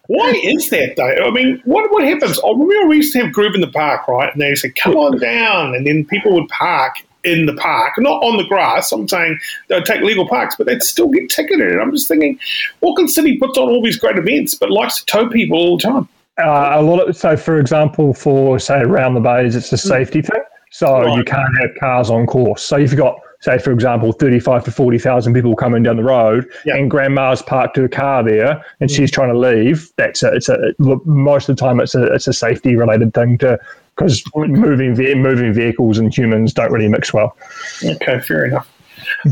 Why 0.08 0.32
is 0.42 0.68
that 0.70 0.96
though? 0.96 1.24
I 1.24 1.30
mean, 1.30 1.62
what 1.64 1.92
what 1.92 2.02
happens? 2.02 2.40
I 2.40 2.50
remember 2.50 2.88
we 2.88 2.96
used 2.96 3.12
to 3.12 3.22
have 3.22 3.32
Groove 3.32 3.54
in 3.54 3.60
the 3.60 3.70
Park, 3.70 4.08
right? 4.08 4.32
And 4.32 4.42
they 4.42 4.56
said, 4.56 4.74
"Come 4.74 4.96
on 4.96 5.20
down," 5.20 5.76
and 5.76 5.86
then 5.86 6.04
people 6.04 6.34
would 6.34 6.48
park 6.48 6.96
in 7.24 7.46
the 7.46 7.54
park, 7.54 7.94
not 7.98 8.22
on 8.22 8.36
the 8.36 8.44
grass. 8.44 8.92
I'm 8.92 9.08
saying 9.08 9.38
they'd 9.68 9.84
take 9.84 10.02
legal 10.02 10.28
parks, 10.28 10.56
but 10.56 10.66
they'd 10.66 10.82
still 10.82 11.08
get 11.08 11.30
ticketed. 11.30 11.72
And 11.72 11.80
I'm 11.80 11.90
just 11.92 12.08
thinking, 12.08 12.38
Auckland 12.82 13.10
City 13.10 13.36
puts 13.38 13.58
on 13.58 13.68
all 13.68 13.82
these 13.82 13.98
great 13.98 14.18
events, 14.18 14.54
but 14.54 14.70
likes 14.70 14.98
to 14.98 15.06
tow 15.06 15.28
people 15.28 15.58
all 15.58 15.76
the 15.78 15.82
time. 15.82 16.08
Uh, 16.38 16.70
a 16.74 16.82
lot 16.82 17.08
of 17.08 17.16
so, 17.16 17.36
for 17.36 17.58
example, 17.60 18.12
for 18.12 18.58
say 18.58 18.80
around 18.80 19.14
the 19.14 19.20
bays, 19.20 19.54
it's 19.54 19.72
a 19.72 19.78
safety 19.78 20.20
thing. 20.22 20.42
So 20.70 21.00
Right. 21.02 21.16
you 21.18 21.22
can't 21.24 21.56
have 21.60 21.70
cars 21.78 22.10
on 22.10 22.26
course. 22.26 22.64
So 22.64 22.76
if 22.76 22.90
you've 22.90 22.98
got, 22.98 23.16
say, 23.40 23.58
for 23.58 23.70
example, 23.70 24.10
thirty-five 24.12 24.64
to 24.64 24.72
forty 24.72 24.98
thousand 24.98 25.32
people 25.34 25.54
coming 25.54 25.84
down 25.84 25.96
the 25.96 26.02
road, 26.02 26.46
Yeah. 26.64 26.74
and 26.74 26.90
grandma's 26.90 27.40
parked 27.42 27.76
her 27.76 27.86
car 27.86 28.24
there, 28.24 28.64
and 28.80 28.90
she's 28.90 29.12
trying 29.12 29.32
to 29.32 29.38
leave, 29.38 29.88
that's 29.96 30.24
a, 30.24 30.32
it's 30.34 30.48
a 30.48 30.58
most 31.04 31.48
of 31.48 31.54
the 31.54 31.60
time 31.60 31.78
it's 31.78 31.94
a 31.94 32.12
it's 32.12 32.26
a 32.26 32.32
safety 32.32 32.74
related 32.74 33.14
thing 33.14 33.38
to 33.38 33.56
because 33.96 34.22
moving 34.34 34.94
ve- 34.94 35.14
moving 35.14 35.52
vehicles 35.52 35.98
and 35.98 36.16
humans 36.16 36.52
don't 36.52 36.72
really 36.72 36.88
mix 36.88 37.12
well. 37.12 37.36
Okay, 37.84 38.20
fair 38.20 38.44
enough. 38.46 38.68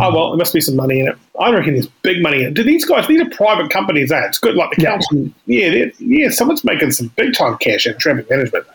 Oh 0.00 0.12
well, 0.14 0.30
there 0.30 0.36
must 0.38 0.52
be 0.52 0.60
some 0.60 0.76
money 0.76 1.00
in 1.00 1.08
it. 1.08 1.16
I 1.40 1.50
reckon 1.50 1.74
there's 1.74 1.86
big 2.02 2.22
money 2.22 2.38
in 2.42 2.48
it. 2.48 2.54
Do 2.54 2.62
these 2.62 2.84
guys? 2.84 3.06
These 3.08 3.20
are 3.22 3.30
private 3.30 3.70
companies. 3.70 4.12
Eh? 4.12 4.20
It's 4.26 4.38
good. 4.38 4.54
Like 4.54 4.70
the 4.76 4.82
Yeah. 4.82 4.90
council. 4.90 5.30
Yeah, 5.46 5.86
yeah. 5.98 6.28
Someone's 6.30 6.62
making 6.64 6.90
some 6.90 7.08
big 7.16 7.32
time 7.34 7.56
cash 7.58 7.86
in 7.86 7.96
traffic 7.98 8.28
management. 8.28 8.66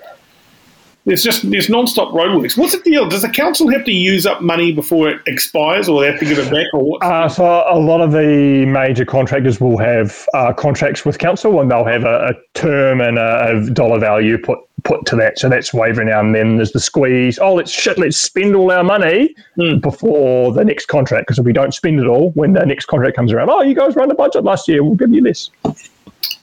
There's 1.07 1.23
just 1.23 1.49
there's 1.49 1.69
non-stop 1.69 2.11
roadworks. 2.13 2.57
What's 2.57 2.73
the 2.75 2.81
deal? 2.81 3.07
Does 3.07 3.21
the 3.21 3.29
council 3.29 3.69
have 3.69 3.85
to 3.85 3.93
use 3.93 4.25
up 4.25 4.41
money 4.41 4.73
before 4.73 5.07
it 5.07 5.21
expires, 5.25 5.87
or 5.87 6.01
they 6.01 6.11
have 6.11 6.19
to 6.19 6.25
give 6.25 6.37
it 6.37 6.51
back, 6.51 6.65
or 6.73 6.83
what? 6.83 7.01
Uh, 7.01 7.29
so 7.29 7.63
a 7.69 7.79
lot 7.79 8.01
of 8.01 8.11
the 8.11 8.65
major 8.65 9.05
contractors 9.05 9.61
will 9.61 9.77
have 9.77 10.27
uh, 10.33 10.51
contracts 10.51 11.05
with 11.05 11.17
council, 11.17 11.61
and 11.61 11.71
they'll 11.71 11.85
have 11.85 12.03
a, 12.03 12.27
a 12.27 12.59
term 12.59 12.99
and 12.99 13.17
a, 13.17 13.55
a 13.55 13.69
dollar 13.69 13.99
value 13.99 14.37
put 14.37 14.59
put 14.83 15.05
to 15.05 15.15
that. 15.15 15.39
So 15.39 15.47
that's 15.47 15.73
wavering 15.73 16.09
now 16.09 16.19
and 16.19 16.35
then 16.35 16.57
there's 16.57 16.73
the 16.73 16.79
squeeze. 16.79 17.39
Oh, 17.39 17.53
let's 17.55 17.71
shit, 17.71 17.97
let's 17.97 18.17
spend 18.17 18.53
all 18.55 18.69
our 18.71 18.83
money 18.83 19.33
Hmm. 19.55 19.79
before 19.79 20.51
the 20.51 20.63
next 20.65 20.87
contract. 20.87 21.25
Because 21.27 21.39
if 21.39 21.45
we 21.45 21.53
don't 21.53 21.73
spend 21.73 21.99
it 22.01 22.05
all, 22.07 22.31
when 22.31 22.51
the 22.53 22.65
next 22.65 22.85
contract 22.85 23.15
comes 23.15 23.31
around, 23.31 23.49
oh, 23.49 23.61
you 23.61 23.73
guys 23.75 23.95
ran 23.95 24.09
the 24.09 24.13
budget 24.13 24.43
last 24.43 24.67
year, 24.67 24.83
we'll 24.83 24.95
give 24.95 25.11
you 25.11 25.23
less. 25.23 25.49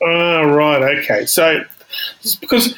Oh, 0.03 0.49
right. 0.51 0.83
Okay. 0.99 1.27
So, 1.27 1.62
it's 2.20 2.36
because 2.36 2.74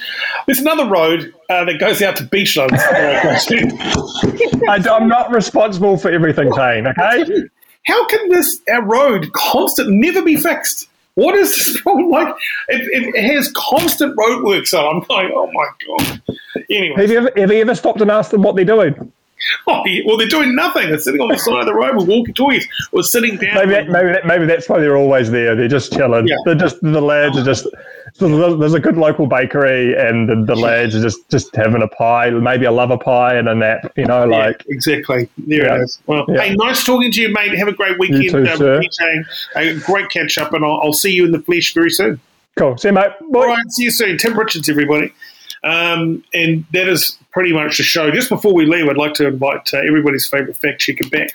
there's 0.46 0.58
another 0.58 0.86
road 0.86 1.32
uh, 1.50 1.64
that 1.64 1.78
goes 1.78 2.02
out 2.02 2.16
to 2.16 2.24
Beachlands. 2.24 2.78
I, 4.68 4.96
am 4.96 5.08
not 5.08 5.30
responsible 5.30 5.96
for 5.96 6.10
everything, 6.10 6.52
Thane. 6.52 6.86
Okay. 6.86 7.48
How 7.86 8.06
can 8.08 8.28
this 8.28 8.60
our 8.72 8.82
road 8.82 9.32
constant 9.32 9.90
never 9.90 10.22
be 10.22 10.36
fixed? 10.36 10.88
What 11.14 11.34
is 11.34 11.54
this 11.56 11.80
problem? 11.82 12.10
Like 12.10 12.34
it, 12.68 13.14
it 13.14 13.34
has 13.34 13.50
constant 13.52 14.16
roadworks 14.16 14.74
on. 14.74 15.02
I'm 15.02 15.16
like, 15.16 15.32
oh 15.34 15.50
my 15.52 15.66
god. 15.86 16.22
Anyway, 16.70 16.96
have 16.96 17.10
you 17.10 17.18
ever, 17.18 17.30
have 17.36 17.52
you 17.52 17.60
ever 17.60 17.74
stopped 17.74 18.00
and 18.00 18.10
asked 18.10 18.30
them 18.30 18.42
what 18.42 18.56
they're 18.56 18.64
doing? 18.64 19.12
Oh, 19.68 19.82
well, 20.07 20.16
they're 20.16 20.28
doing 20.28 20.55
nothing. 20.55 20.89
They're 20.89 20.99
sitting 20.99 21.20
on 21.20 21.28
the 21.28 21.39
side 21.39 21.61
of 21.61 21.66
the 21.66 21.74
road 21.74 21.97
with 21.97 22.09
walkie-talkies 22.09 22.66
or 22.93 23.03
sitting 23.03 23.37
down. 23.37 23.55
Maybe, 23.55 23.70
that, 23.72 23.89
maybe, 23.89 24.12
that, 24.12 24.26
maybe 24.26 24.47
that's 24.47 24.68
why 24.68 24.80
they're 24.80 24.97
always 24.97 25.30
there. 25.30 25.57
They're 25.57 25.68
just 25.68 25.93
chilling. 25.93 26.26
Yeah. 26.26 26.37
They're 26.45 26.55
just 26.55 26.80
the 26.82 27.01
lads 27.01 27.37
are 27.37 27.45
just. 27.45 27.66
There's 28.18 28.74
a 28.74 28.80
good 28.80 28.97
local 28.97 29.26
bakery, 29.26 29.95
and 29.95 30.28
the, 30.28 30.55
the 30.55 30.57
lads 30.57 30.95
are 30.95 31.03
just 31.03 31.28
just 31.30 31.55
having 31.55 31.82
a 31.82 31.89
pie, 31.89 32.30
maybe 32.30 32.64
a 32.64 32.72
lover 32.72 32.97
pie 32.97 33.34
and 33.34 33.49
a 33.49 33.55
nap. 33.55 33.93
You 33.97 34.07
know, 34.07 34.24
like 34.24 34.64
yeah, 34.66 34.74
exactly. 34.74 35.28
There 35.39 35.66
yeah. 35.66 35.76
it 35.76 35.82
is. 35.82 35.99
Well, 36.07 36.24
yeah. 36.28 36.43
hey, 36.43 36.55
nice 36.55 36.84
talking 36.84 37.12
to 37.12 37.20
you, 37.20 37.32
mate. 37.32 37.57
Have 37.59 37.68
a 37.68 37.74
great 37.74 37.99
weekend. 37.99 38.24
You 38.24 38.30
too, 38.30 38.47
um, 38.47 38.82
sir. 38.91 39.24
A 39.57 39.74
great 39.80 40.09
catch 40.11 40.39
up, 40.39 40.55
and 40.55 40.64
I'll, 40.64 40.80
I'll 40.82 40.93
see 40.93 41.12
you 41.12 41.24
in 41.24 41.32
the 41.32 41.41
flesh 41.41 41.74
very 41.74 41.91
soon. 41.91 42.20
Cool. 42.57 42.78
See 42.78 42.89
you, 42.89 42.95
mate. 42.95 43.11
Bye. 43.32 43.41
All 43.41 43.47
right. 43.49 43.70
See 43.70 43.84
you 43.84 43.91
soon. 43.91 44.16
Tim 44.16 44.39
Richards, 44.39 44.68
everybody. 44.68 45.12
Um, 45.66 46.22
and 46.32 46.64
that 46.72 46.88
is 46.88 47.18
pretty 47.32 47.52
much 47.52 47.78
the 47.78 47.82
show. 47.82 48.10
Just 48.10 48.28
before 48.28 48.54
we 48.54 48.66
leave, 48.66 48.88
I'd 48.88 48.96
like 48.96 49.14
to 49.14 49.26
invite 49.26 49.74
uh, 49.74 49.78
everybody's 49.78 50.26
favourite 50.26 50.56
fact 50.56 50.80
checker 50.80 51.08
back, 51.10 51.28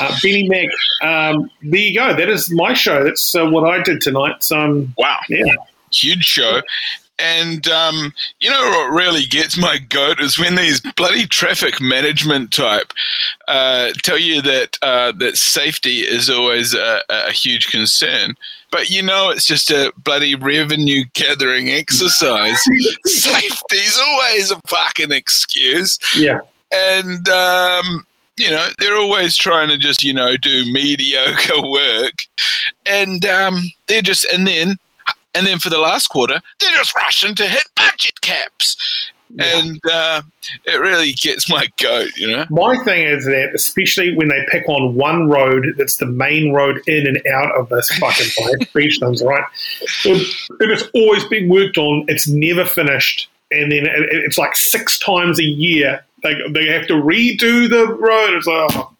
uh, 0.00 0.16
Benny 0.20 0.48
Mack. 0.48 0.68
Um, 1.00 1.48
there 1.62 1.80
you 1.80 1.94
go. 1.94 2.14
That 2.14 2.28
is 2.28 2.50
my 2.50 2.74
show. 2.74 3.04
That's 3.04 3.34
uh, 3.34 3.46
what 3.46 3.68
I 3.68 3.80
did 3.82 4.00
tonight. 4.00 4.42
So, 4.42 4.58
um, 4.58 4.94
wow. 4.98 5.20
Yeah. 5.28 5.54
Huge 5.92 6.24
show. 6.24 6.60
And 7.20 7.66
um, 7.68 8.12
you 8.40 8.48
know 8.48 8.70
what 8.70 8.92
really 8.92 9.24
gets 9.24 9.58
my 9.58 9.78
goat 9.78 10.20
is 10.20 10.38
when 10.38 10.54
these 10.54 10.80
bloody 10.96 11.26
traffic 11.26 11.80
management 11.80 12.52
type 12.52 12.92
uh, 13.48 13.90
tell 14.02 14.18
you 14.18 14.40
that 14.42 14.78
uh, 14.82 15.12
that 15.12 15.36
safety 15.36 16.00
is 16.00 16.30
always 16.30 16.74
a, 16.74 17.02
a, 17.08 17.32
huge 17.32 17.70
concern, 17.70 18.36
but 18.70 18.90
you 18.90 19.02
know 19.02 19.30
it's 19.30 19.46
just 19.46 19.70
a 19.70 19.92
bloody 19.98 20.34
revenue 20.34 21.04
gathering 21.14 21.70
exercise. 21.70 22.62
Safety's 23.04 23.98
always 23.98 24.50
a 24.50 24.60
fucking 24.66 25.12
excuse. 25.12 25.98
Yeah, 26.16 26.40
and 26.72 27.28
um, 27.28 28.06
you 28.36 28.50
know 28.50 28.68
they're 28.78 28.96
always 28.96 29.36
trying 29.36 29.68
to 29.68 29.78
just 29.78 30.02
you 30.02 30.12
know 30.12 30.36
do 30.36 30.70
mediocre 30.72 31.62
work, 31.62 32.14
and 32.86 33.24
um, 33.24 33.62
they're 33.86 34.02
just 34.02 34.24
and 34.26 34.46
then 34.46 34.76
and 35.34 35.46
then 35.46 35.58
for 35.58 35.70
the 35.70 35.78
last 35.78 36.08
quarter, 36.08 36.40
they're 36.60 36.70
just 36.70 36.94
rushing 36.96 37.34
to 37.36 37.46
hit 37.46 37.64
budget 37.76 38.20
caps. 38.20 39.12
Yeah. 39.30 39.58
And 39.58 39.80
uh, 39.90 40.22
it 40.64 40.80
really 40.80 41.12
gets 41.12 41.50
my 41.50 41.66
goat, 41.80 42.10
you 42.16 42.28
know. 42.28 42.46
My 42.50 42.76
thing 42.84 43.06
is 43.06 43.24
that, 43.26 43.52
especially 43.54 44.16
when 44.16 44.28
they 44.28 44.46
pick 44.50 44.68
on 44.68 44.94
one 44.94 45.28
road 45.28 45.74
that's 45.76 45.96
the 45.96 46.06
main 46.06 46.52
road 46.52 46.80
in 46.86 47.06
and 47.06 47.20
out 47.32 47.54
of 47.56 47.68
this 47.68 47.90
fucking 47.98 48.26
place, 48.36 48.72
Beachlands, 48.72 49.24
right? 49.24 49.44
If, 50.04 50.48
it's 50.60 50.88
always 50.94 51.24
being 51.26 51.48
worked 51.48 51.78
on, 51.78 52.04
it's 52.08 52.26
never 52.28 52.64
finished, 52.64 53.28
and 53.50 53.70
then 53.70 53.86
it, 53.86 54.08
it's 54.10 54.38
like 54.38 54.56
six 54.56 54.98
times 54.98 55.38
a 55.38 55.44
year 55.44 56.04
they, 56.22 56.34
they 56.50 56.66
have 56.66 56.86
to 56.88 56.94
redo 56.94 57.68
the 57.68 57.86
road. 57.86 58.34
It's 58.34 58.46
like, 58.46 58.70
oh, 58.72 58.92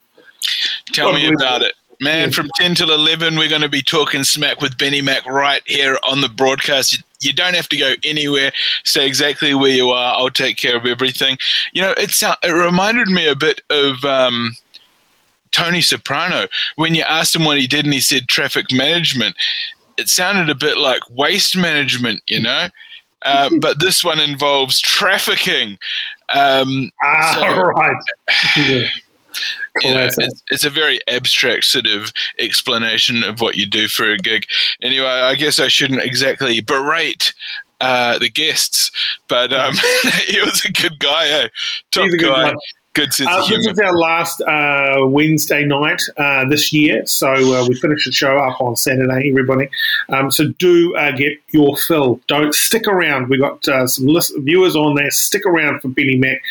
Tell 0.92 1.12
me 1.12 1.28
about 1.32 1.62
it. 1.62 1.74
Man, 2.00 2.30
from 2.30 2.48
10 2.54 2.76
till 2.76 2.92
11, 2.92 3.36
we're 3.36 3.48
going 3.48 3.62
to 3.62 3.68
be 3.68 3.82
talking 3.82 4.22
smack 4.22 4.60
with 4.60 4.78
Benny 4.78 5.02
Mack 5.02 5.26
right 5.26 5.62
here 5.66 5.98
on 6.08 6.20
the 6.20 6.28
broadcast. 6.28 7.02
You 7.20 7.32
don't 7.32 7.54
have 7.54 7.68
to 7.70 7.76
go 7.76 7.94
anywhere. 8.04 8.52
Stay 8.84 9.06
exactly 9.06 9.54
where 9.54 9.70
you 9.70 9.90
are. 9.90 10.14
I'll 10.14 10.30
take 10.30 10.56
care 10.56 10.76
of 10.76 10.86
everything. 10.86 11.38
You 11.72 11.82
know, 11.82 11.94
it, 11.96 12.14
it 12.42 12.50
reminded 12.50 13.08
me 13.08 13.26
a 13.26 13.36
bit 13.36 13.60
of 13.70 14.04
um, 14.04 14.56
Tony 15.50 15.80
Soprano. 15.80 16.46
When 16.76 16.94
you 16.94 17.02
asked 17.02 17.34
him 17.34 17.44
what 17.44 17.58
he 17.58 17.66
did 17.66 17.84
and 17.84 17.94
he 17.94 18.00
said 18.00 18.28
traffic 18.28 18.66
management, 18.72 19.36
it 19.96 20.08
sounded 20.08 20.48
a 20.48 20.54
bit 20.54 20.78
like 20.78 21.02
waste 21.10 21.56
management, 21.56 22.22
you 22.26 22.40
know? 22.40 22.68
Uh, 23.22 23.50
but 23.60 23.80
this 23.80 24.04
one 24.04 24.20
involves 24.20 24.80
trafficking. 24.80 25.78
Um, 26.28 26.90
ah, 27.02 27.34
so, 27.34 27.62
right. 28.74 28.90
you 29.82 29.94
know, 29.94 30.04
it's, 30.04 30.42
it's, 30.50 30.64
a 30.64 30.70
very 30.70 31.00
abstract 31.08 31.64
sort 31.64 31.86
of 31.86 32.12
explanation 32.38 33.22
of 33.22 33.40
what 33.40 33.56
you 33.56 33.66
do 33.66 33.88
for 33.88 34.10
a 34.10 34.18
gig. 34.18 34.46
Anyway, 34.82 35.06
I 35.06 35.34
guess 35.34 35.58
I 35.58 35.68
shouldn't 35.68 36.02
exactly 36.02 36.60
berate 36.60 37.32
uh, 37.80 38.18
the 38.18 38.28
guests, 38.28 38.90
but 39.28 39.52
um, 39.52 39.74
he 40.26 40.40
was 40.40 40.64
a 40.64 40.72
good 40.72 40.98
guy, 40.98 41.28
eh? 41.28 41.48
Top 41.90 42.10
guy. 42.18 42.54
Good 42.98 43.14
sense 43.14 43.30
uh, 43.30 43.46
This 43.46 43.64
is 43.64 43.78
our 43.78 43.96
last 43.96 44.40
uh, 44.40 45.06
Wednesday 45.06 45.64
night 45.64 46.02
uh, 46.16 46.48
this 46.48 46.72
year, 46.72 47.06
so 47.06 47.28
uh, 47.28 47.64
we 47.68 47.76
finish 47.76 48.04
the 48.04 48.10
show 48.10 48.36
up 48.36 48.60
on 48.60 48.74
Saturday, 48.74 49.28
everybody. 49.30 49.68
Um, 50.08 50.32
so 50.32 50.48
do 50.58 50.96
uh, 50.96 51.12
get 51.12 51.34
your 51.50 51.76
fill. 51.76 52.20
Don't 52.26 52.52
stick 52.52 52.88
around. 52.88 53.28
We 53.28 53.38
got 53.38 53.68
uh, 53.68 53.86
some 53.86 54.06
list- 54.06 54.34
viewers 54.38 54.74
on 54.74 54.96
there. 54.96 55.12
Stick 55.12 55.46
around 55.46 55.80
for 55.80 55.86
Benny 55.86 56.16
Mack. 56.16 56.42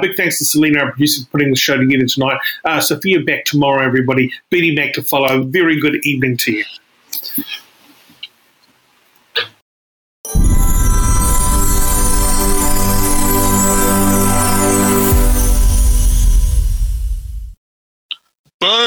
big 0.00 0.16
thanks 0.16 0.38
to 0.38 0.46
Selena, 0.46 0.84
our 0.84 0.92
producer, 0.92 1.22
for 1.22 1.32
putting 1.32 1.50
the 1.50 1.56
show 1.56 1.76
together 1.76 2.06
tonight. 2.06 2.40
Sophia 2.80 3.20
back 3.20 3.44
tomorrow, 3.44 3.84
everybody. 3.84 4.32
Benny 4.48 4.74
Mack 4.74 4.94
to 4.94 5.02
follow. 5.02 5.42
Very 5.42 5.78
good 5.78 6.00
evening 6.06 6.38
to 6.38 6.52
you. 6.52 6.64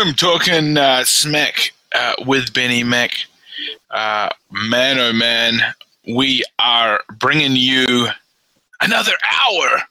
Boom, 0.04 0.14
talking 0.16 0.78
uh, 0.78 1.06
smack 1.06 1.72
uh, 1.95 2.14
with 2.26 2.54
Benny 2.54 2.84
Mack. 2.84 3.12
Uh, 3.89 4.30
man, 4.51 4.99
oh 4.99 5.14
man, 5.14 5.62
we 6.14 6.43
are 6.60 6.99
bringing 7.20 7.56
you 7.56 8.08
another 8.82 9.14
hour. 9.41 9.84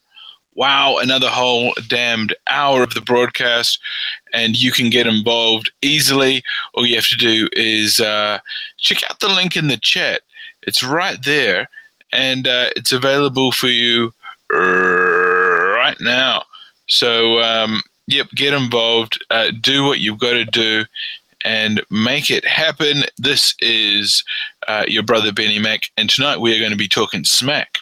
Wow, 0.55 0.99
another 0.99 1.29
whole 1.29 1.73
damned 1.89 2.35
hour 2.47 2.83
of 2.83 2.93
the 2.93 3.01
broadcast, 3.01 3.79
and 4.35 4.55
you 4.55 4.71
can 4.71 4.91
get 4.91 5.07
involved 5.07 5.73
easily. 5.81 6.43
All 6.75 6.85
you 6.85 6.97
have 6.97 7.09
to 7.09 7.17
do 7.17 7.49
is 7.55 7.99
uh, 7.99 8.41
check 8.77 8.99
out 9.09 9.21
the 9.21 9.29
link 9.29 9.57
in 9.57 9.69
the 9.69 9.79
chat. 9.79 10.21
It's 10.65 10.83
right 10.83 11.17
there, 11.25 11.71
and 12.13 12.47
uh, 12.47 12.69
it's 12.77 12.93
available 12.93 13.51
for 13.51 13.69
you 13.69 14.13
right 14.51 15.97
now. 16.01 16.43
So 16.87 17.39
um, 17.41 17.81
yep, 18.13 18.29
get 18.35 18.53
involved, 18.53 19.25
uh, 19.31 19.51
do 19.61 19.85
what 19.85 20.01
you've 20.01 20.19
got 20.19 20.33
to 20.33 20.45
do, 20.45 20.85
and 21.45 21.83
make 21.91 22.31
it 22.31 22.47
happen. 22.47 23.05
This 23.19 23.55
is 23.61 24.23
uh, 24.69 24.85
your 24.87 25.03
brother 25.03 25.33
Benny 25.33 25.59
Mack, 25.59 25.83
and 25.97 26.09
tonight 26.09 26.39
we 26.39 26.55
are 26.55 26.59
going 26.59 26.71
to 26.71 26.77
be 26.77 26.89
talking 26.89 27.25
smack. 27.25 27.79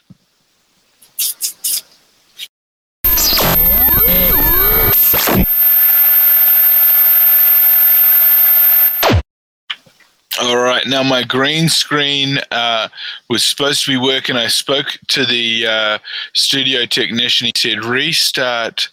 All 10.42 10.56
right. 10.56 10.86
Now 10.86 11.02
my 11.02 11.22
green 11.22 11.68
screen 11.68 12.38
uh, 12.50 12.88
was 13.28 13.44
supposed 13.44 13.84
to 13.84 13.90
be 13.90 13.98
working. 13.98 14.36
I 14.36 14.46
spoke 14.46 14.98
to 15.08 15.26
the 15.26 15.66
uh, 15.66 15.98
studio 16.32 16.86
technician. 16.86 17.46
He 17.46 17.52
said 17.54 17.84
restart 17.84 18.88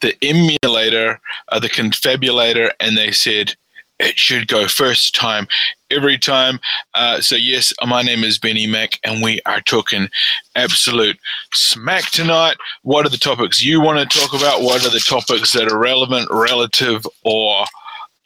the 0.00 0.14
emulator, 0.22 1.20
uh, 1.48 1.58
the 1.58 1.68
confabulator, 1.68 2.70
and 2.80 2.96
they 2.96 3.12
said 3.12 3.54
it 3.98 4.18
should 4.18 4.48
go 4.48 4.68
first 4.68 5.14
time 5.14 5.46
every 5.90 6.18
time. 6.18 6.60
Uh, 6.94 7.20
so 7.20 7.34
yes, 7.34 7.72
my 7.86 8.02
name 8.02 8.24
is 8.24 8.38
Benny 8.38 8.66
Mack, 8.66 8.98
and 9.04 9.22
we 9.22 9.40
are 9.46 9.60
talking 9.62 10.08
absolute 10.54 11.18
smack 11.54 12.10
tonight. 12.10 12.56
What 12.82 13.06
are 13.06 13.10
the 13.10 13.16
topics 13.16 13.62
you 13.62 13.80
want 13.80 13.98
to 13.98 14.18
talk 14.18 14.34
about? 14.38 14.62
What 14.62 14.84
are 14.84 14.90
the 14.90 15.00
topics 15.00 15.52
that 15.52 15.70
are 15.70 15.78
relevant, 15.78 16.28
relative, 16.30 17.06
or 17.24 17.64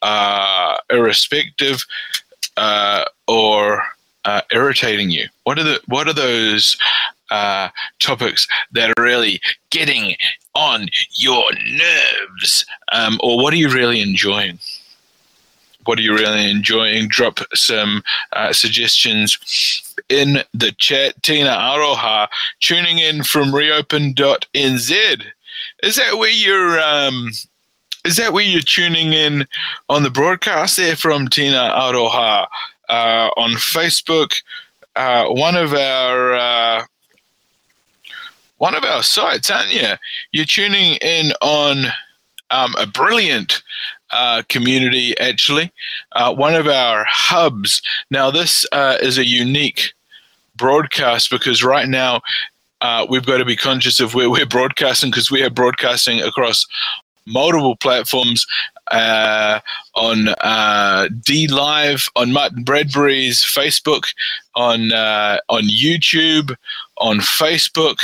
uh, 0.03 0.79
irrespective, 0.91 1.85
uh, 2.57 3.05
or 3.29 3.83
uh, 4.25 4.43
irritating 4.53 5.11
you? 5.11 5.29
What 5.45 5.59
are 5.59 5.64
the 5.64 5.81
what 5.87 6.09
are 6.09 6.14
those 6.14 6.77
uh, 7.31 7.68
topics 8.01 8.49
that 8.73 8.91
are 8.91 9.03
really 9.03 9.41
getting 9.71 10.16
on 10.55 10.88
your 11.12 11.44
nerves? 11.72 12.64
Um, 12.92 13.18
or 13.22 13.42
what 13.42 13.53
are 13.53 13.59
you 13.59 13.68
really 13.68 14.01
enjoying? 14.01 14.59
What 15.84 15.98
are 15.98 16.03
you 16.03 16.14
really 16.14 16.51
enjoying? 16.51 17.09
Drop 17.09 17.40
some 17.55 18.03
uh, 18.32 18.53
suggestions 18.53 19.38
in 20.09 20.42
the 20.53 20.72
chat. 20.72 21.20
Tina 21.22 21.51
Aroha 21.51 22.28
tuning 22.61 22.98
in 22.98 23.22
from 23.22 23.55
reopen.nz. 23.55 25.22
Is 25.82 25.96
that 25.96 26.18
where 26.18 26.30
you're? 26.30 26.80
Um, 26.80 27.30
is 28.05 28.16
that 28.16 28.32
where 28.32 28.44
you're 28.44 28.62
tuning 28.62 29.12
in 29.12 29.46
on 29.88 30.03
the 30.03 30.11
broadcast 30.11 30.76
there 30.76 30.96
from 30.96 31.28
Tina 31.28 31.72
Aroha 31.74 32.46
uh, 32.88 33.30
on 33.36 33.53
Facebook? 33.53 34.42
Uh, 34.96 35.26
one 35.28 35.57
of 35.57 35.72
our 35.72 36.34
uh, 36.34 36.84
one 38.61 38.75
of 38.75 38.85
our 38.85 39.03
sites, 39.03 39.51
aren't 39.51 39.73
you? 39.73 39.95
You're 40.33 40.45
tuning 40.45 40.97
in 40.97 41.33
on 41.41 41.87
um, 42.51 42.75
a 42.79 42.87
brilliant 42.87 43.63
uh, 44.11 44.43
community, 44.51 45.19
actually, 45.19 45.73
uh, 46.13 46.35
one 46.35 46.55
of 46.55 46.67
our 46.67 47.07
hubs. 47.09 47.81
Now, 48.11 48.31
this 48.31 48.67
uh, 48.71 48.99
is 49.01 49.17
a 49.17 49.27
unique 49.27 49.95
broadcast 50.57 51.31
because 51.31 51.65
right 51.65 51.89
now 51.89 52.21
uh, 52.83 53.07
we've 53.09 53.25
got 53.25 53.39
to 53.39 53.47
be 53.47 53.57
conscious 53.57 53.99
of 53.99 54.13
where 54.13 54.29
we're 54.29 54.45
broadcasting 54.45 55.11
because 55.11 55.31
we 55.31 55.43
are 55.43 55.49
broadcasting 55.49 56.21
across 56.21 56.67
multiple 57.27 57.77
platforms 57.77 58.47
uh, 58.91 59.61
on 59.95 60.29
uh, 60.43 61.09
DLive, 61.23 62.11
on 62.15 62.33
Martyn 62.33 62.63
Bradbury's 62.63 63.43
Facebook, 63.43 64.13
on 64.55 64.93
uh, 64.93 65.39
on 65.49 65.63
YouTube, 65.63 66.55
on 66.99 67.21
Facebook, 67.21 67.99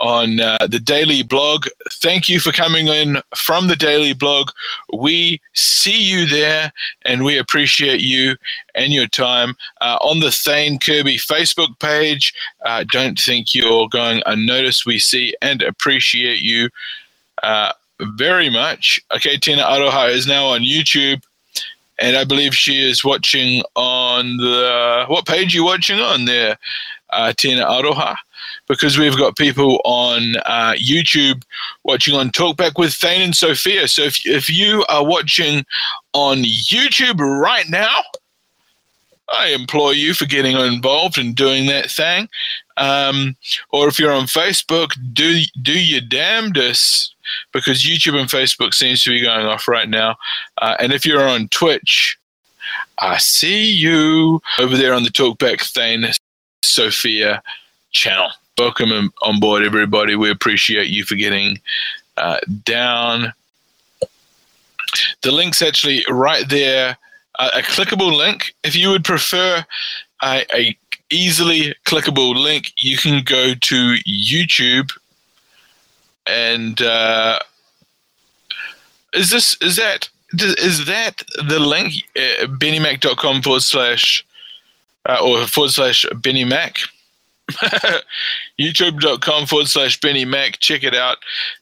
on 0.00 0.40
uh, 0.40 0.66
the 0.68 0.80
Daily 0.80 1.22
Blog. 1.22 1.66
Thank 1.92 2.28
you 2.28 2.40
for 2.40 2.52
coming 2.52 2.88
in 2.88 3.18
from 3.36 3.68
the 3.68 3.76
Daily 3.76 4.14
Blog. 4.14 4.50
We 4.92 5.40
see 5.52 6.02
you 6.02 6.26
there, 6.26 6.72
and 7.04 7.24
we 7.24 7.38
appreciate 7.38 8.00
you 8.00 8.36
and 8.74 8.92
your 8.92 9.06
time 9.06 9.54
uh, 9.80 9.98
on 10.00 10.20
the 10.20 10.30
Thane 10.30 10.78
Kirby 10.78 11.18
Facebook 11.18 11.78
page. 11.78 12.34
Uh, 12.64 12.84
don't 12.90 13.18
think 13.18 13.54
you're 13.54 13.88
going 13.88 14.22
unnoticed. 14.26 14.86
We 14.86 14.98
see 14.98 15.34
and 15.42 15.62
appreciate 15.62 16.40
you 16.40 16.70
uh, 17.42 17.72
very 18.00 18.48
much. 18.48 19.00
Okay, 19.14 19.36
Tina 19.36 19.62
Aroha 19.62 20.10
is 20.10 20.26
now 20.26 20.46
on 20.46 20.62
YouTube. 20.62 21.22
And 21.98 22.16
I 22.16 22.24
believe 22.24 22.54
she 22.54 22.82
is 22.82 23.04
watching 23.04 23.62
on 23.76 24.38
the 24.38 25.04
what 25.08 25.26
page 25.26 25.52
are 25.52 25.58
you 25.58 25.64
watching 25.64 26.00
on 26.00 26.24
there, 26.24 26.56
uh, 27.10 27.34
Tina 27.36 27.66
Aroha? 27.66 28.16
Because 28.66 28.98
we've 28.98 29.16
got 29.16 29.36
people 29.36 29.80
on 29.84 30.36
uh, 30.46 30.74
YouTube 30.74 31.42
watching 31.84 32.14
on 32.14 32.30
Talkback 32.30 32.78
with 32.78 32.94
Thane 32.94 33.22
and 33.22 33.36
Sophia. 33.36 33.88
So 33.88 34.02
if, 34.02 34.26
if 34.26 34.48
you 34.48 34.84
are 34.88 35.04
watching 35.04 35.64
on 36.12 36.38
YouTube 36.38 37.18
right 37.18 37.68
now, 37.68 38.00
I 39.32 39.48
implore 39.48 39.94
you 39.94 40.14
for 40.14 40.26
getting 40.26 40.56
involved 40.56 41.18
and 41.18 41.34
doing 41.34 41.66
that 41.66 41.90
thing. 41.90 42.28
Um, 42.76 43.36
or 43.70 43.88
if 43.88 43.98
you're 43.98 44.12
on 44.12 44.26
Facebook, 44.26 44.90
do 45.12 45.42
do 45.62 45.78
your 45.78 46.00
damnedest 46.00 47.14
because 47.52 47.82
YouTube 47.82 48.18
and 48.18 48.28
Facebook 48.28 48.74
seems 48.74 49.02
to 49.02 49.10
be 49.10 49.22
going 49.22 49.46
off 49.46 49.68
right 49.68 49.88
now. 49.88 50.16
Uh, 50.58 50.76
and 50.80 50.92
if 50.92 51.06
you're 51.06 51.28
on 51.28 51.48
Twitch, 51.48 52.18
I 52.98 53.18
see 53.18 53.70
you 53.70 54.40
over 54.58 54.76
there 54.76 54.94
on 54.94 55.04
the 55.04 55.10
Talkback 55.10 55.62
Thane 55.62 56.06
Sophia 56.62 57.42
channel 57.92 58.30
welcome 58.60 59.10
on 59.22 59.40
board, 59.40 59.62
everybody. 59.62 60.16
We 60.16 60.30
appreciate 60.30 60.88
you 60.88 61.02
for 61.02 61.14
getting 61.14 61.58
uh, 62.18 62.40
down. 62.62 63.32
The 65.22 65.32
link's 65.32 65.62
actually 65.62 66.04
right 66.10 66.46
there, 66.46 66.98
uh, 67.38 67.50
a 67.54 67.62
clickable 67.62 68.14
link. 68.14 68.54
If 68.62 68.76
you 68.76 68.90
would 68.90 69.02
prefer 69.02 69.64
a, 70.22 70.44
a 70.54 70.76
easily 71.10 71.74
clickable 71.86 72.34
link, 72.34 72.72
you 72.76 72.98
can 72.98 73.24
go 73.24 73.54
to 73.54 73.94
YouTube 74.06 74.90
and 76.26 76.82
uh, 76.82 77.38
is 79.14 79.30
this 79.30 79.56
is 79.62 79.76
that 79.76 80.10
is 80.34 80.84
that 80.84 81.22
the 81.48 81.58
link 81.58 81.94
uh, 82.14 82.44
bennymac.com 82.46 83.40
forward 83.40 83.62
slash 83.62 84.24
uh, 85.08 85.18
or 85.24 85.46
forward 85.46 85.70
slash 85.70 86.04
bennymac 86.12 86.86
youtube.com 88.60 89.46
forward 89.46 89.68
slash 89.68 90.00
Benny 90.00 90.24
Mack. 90.24 90.58
Check 90.58 90.84
it 90.84 90.94
out. 90.94 91.18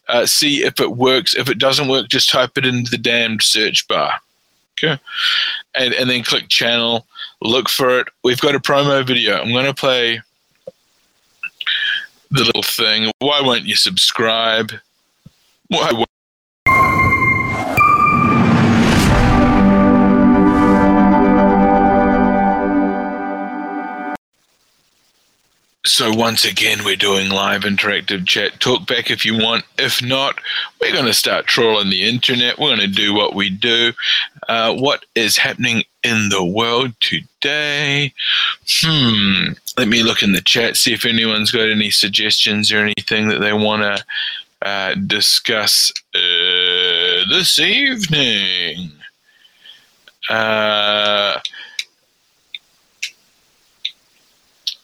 Uh, 0.07 0.25
see 0.25 0.63
if 0.63 0.79
it 0.79 0.91
works. 0.91 1.35
If 1.35 1.49
it 1.49 1.57
doesn't 1.57 1.87
work, 1.87 2.07
just 2.09 2.29
type 2.29 2.57
it 2.57 2.65
into 2.65 2.91
the 2.91 2.97
damned 2.97 3.41
search 3.41 3.87
bar. 3.87 4.13
Okay. 4.77 5.01
And, 5.75 5.93
and 5.93 6.09
then 6.09 6.23
click 6.23 6.47
channel. 6.49 7.05
Look 7.41 7.69
for 7.69 7.99
it. 7.99 8.07
We've 8.23 8.39
got 8.39 8.55
a 8.55 8.59
promo 8.59 9.05
video. 9.05 9.39
I'm 9.39 9.51
going 9.51 9.65
to 9.65 9.73
play 9.73 10.21
the 12.31 12.43
little 12.43 12.63
thing. 12.63 13.11
Why 13.19 13.41
won't 13.41 13.65
you 13.65 13.75
subscribe? 13.75 14.71
Why 15.67 15.91
So 25.89 26.13
once 26.13 26.45
again, 26.45 26.85
we're 26.85 26.95
doing 26.95 27.29
live 27.31 27.63
interactive 27.63 28.27
chat. 28.27 28.59
Talk 28.59 28.85
back 28.85 29.09
if 29.09 29.25
you 29.25 29.35
want. 29.35 29.65
If 29.79 30.03
not, 30.03 30.39
we're 30.79 30.93
going 30.93 31.07
to 31.07 31.15
start 31.15 31.47
trolling 31.47 31.89
the 31.89 32.07
internet. 32.07 32.59
We're 32.59 32.75
going 32.75 32.87
to 32.87 32.95
do 32.95 33.15
what 33.15 33.33
we 33.33 33.49
do. 33.49 33.93
Uh, 34.47 34.75
what 34.75 35.07
is 35.15 35.35
happening 35.37 35.83
in 36.03 36.29
the 36.29 36.45
world 36.45 36.93
today? 36.99 38.13
Hmm. 38.67 39.53
Let 39.79 39.87
me 39.87 40.03
look 40.03 40.21
in 40.21 40.33
the 40.33 40.41
chat, 40.41 40.77
see 40.77 40.93
if 40.93 41.07
anyone's 41.07 41.49
got 41.49 41.67
any 41.67 41.89
suggestions 41.89 42.71
or 42.71 42.85
anything 42.85 43.27
that 43.29 43.39
they 43.39 43.53
want 43.53 43.81
to 43.81 44.05
uh, 44.61 44.93
discuss 44.93 45.91
uh, 46.13 47.25
this 47.31 47.57
evening. 47.57 48.91
Uh, 50.29 51.39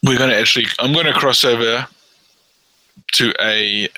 we're 0.05 0.17
going 0.17 0.29
to 0.29 0.37
actually, 0.37 0.67
I'm 0.79 0.93
going 0.93 1.05
to 1.05 1.13
cross 1.13 1.43
over 1.43 1.87
to 3.13 3.33
a 3.41 3.89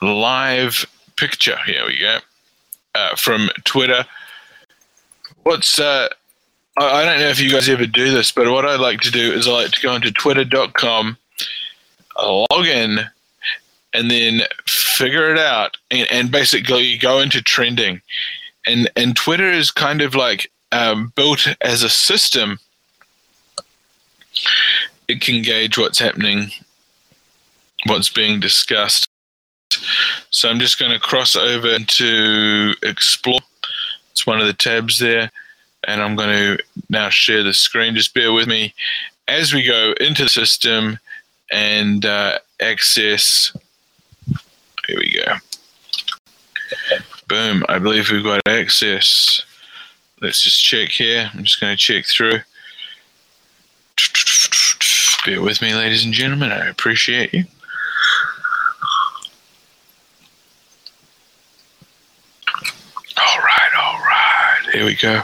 live 0.00 0.84
picture. 1.16 1.56
Here 1.64 1.86
we 1.86 1.98
go. 1.98 2.18
Uh, 2.94 3.14
from 3.16 3.48
Twitter. 3.64 4.04
What's, 5.44 5.78
uh, 5.78 6.08
I 6.76 7.04
don't 7.04 7.20
know 7.20 7.28
if 7.28 7.40
you 7.40 7.50
guys 7.50 7.68
ever 7.68 7.86
do 7.86 8.10
this, 8.10 8.32
but 8.32 8.50
what 8.50 8.66
I 8.66 8.76
like 8.76 9.00
to 9.02 9.10
do 9.10 9.32
is 9.32 9.46
I 9.46 9.52
like 9.52 9.70
to 9.72 9.80
go 9.80 9.94
into 9.94 10.10
twitter.com, 10.10 11.16
log 12.18 12.66
in, 12.66 13.00
and 13.94 14.10
then 14.10 14.42
figure 14.66 15.30
it 15.32 15.38
out 15.38 15.76
and, 15.90 16.10
and 16.10 16.30
basically 16.30 16.96
go 16.98 17.20
into 17.20 17.42
trending. 17.42 18.00
And, 18.66 18.90
and 18.96 19.16
Twitter 19.16 19.50
is 19.50 19.70
kind 19.70 20.02
of 20.02 20.14
like 20.14 20.50
um, 20.70 21.12
built 21.14 21.46
as 21.60 21.82
a 21.82 21.90
system 21.90 22.58
it 25.12 25.20
can 25.20 25.42
gauge 25.42 25.76
what's 25.76 25.98
happening, 25.98 26.50
what's 27.84 28.08
being 28.08 28.40
discussed. 28.40 29.06
So 30.30 30.48
I'm 30.48 30.58
just 30.58 30.78
going 30.78 30.90
to 30.92 30.98
cross 30.98 31.36
over 31.36 31.68
into 31.68 32.72
Explore. 32.82 33.40
It's 34.10 34.26
one 34.26 34.40
of 34.40 34.46
the 34.46 34.54
tabs 34.54 34.98
there. 34.98 35.30
And 35.86 36.00
I'm 36.00 36.16
going 36.16 36.30
to 36.30 36.64
now 36.88 37.10
share 37.10 37.42
the 37.42 37.52
screen. 37.52 37.94
Just 37.94 38.14
bear 38.14 38.32
with 38.32 38.48
me 38.48 38.72
as 39.28 39.52
we 39.52 39.62
go 39.62 39.94
into 40.00 40.22
the 40.22 40.28
system 40.28 40.98
and 41.50 42.06
uh, 42.06 42.38
access. 42.60 43.54
Here 44.86 44.98
we 44.98 45.12
go. 45.12 45.34
Boom. 47.28 47.64
I 47.68 47.78
believe 47.78 48.10
we've 48.10 48.24
got 48.24 48.40
access. 48.46 49.42
Let's 50.22 50.42
just 50.42 50.62
check 50.62 50.88
here. 50.88 51.30
I'm 51.34 51.44
just 51.44 51.60
going 51.60 51.76
to 51.76 51.82
check 51.82 52.06
through. 52.06 52.38
Bear 55.24 55.40
with 55.40 55.62
me, 55.62 55.72
ladies 55.72 56.04
and 56.04 56.12
gentlemen. 56.12 56.50
I 56.50 56.66
appreciate 56.66 57.32
you. 57.32 57.44
All 63.18 63.38
right, 63.38 63.70
all 63.78 63.98
right. 64.00 64.60
Here 64.72 64.84
we 64.84 64.96
go. 64.96 65.22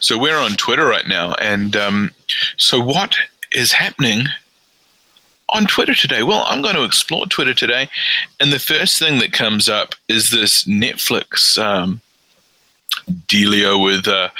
So 0.00 0.18
we're 0.18 0.38
on 0.38 0.56
Twitter 0.56 0.84
right 0.86 1.06
now, 1.06 1.34
and 1.34 1.76
um, 1.76 2.10
so 2.56 2.80
what 2.80 3.16
is 3.52 3.70
happening 3.72 4.24
on 5.50 5.66
Twitter 5.66 5.94
today? 5.94 6.24
Well, 6.24 6.44
I'm 6.48 6.62
going 6.62 6.74
to 6.74 6.84
explore 6.84 7.26
Twitter 7.26 7.54
today, 7.54 7.88
and 8.40 8.52
the 8.52 8.58
first 8.58 8.98
thing 8.98 9.20
that 9.20 9.32
comes 9.32 9.68
up 9.68 9.94
is 10.08 10.30
this 10.30 10.64
Netflix 10.64 11.62
um, 11.62 12.00
dealio 13.28 13.82
with 13.82 14.08
uh, 14.08 14.30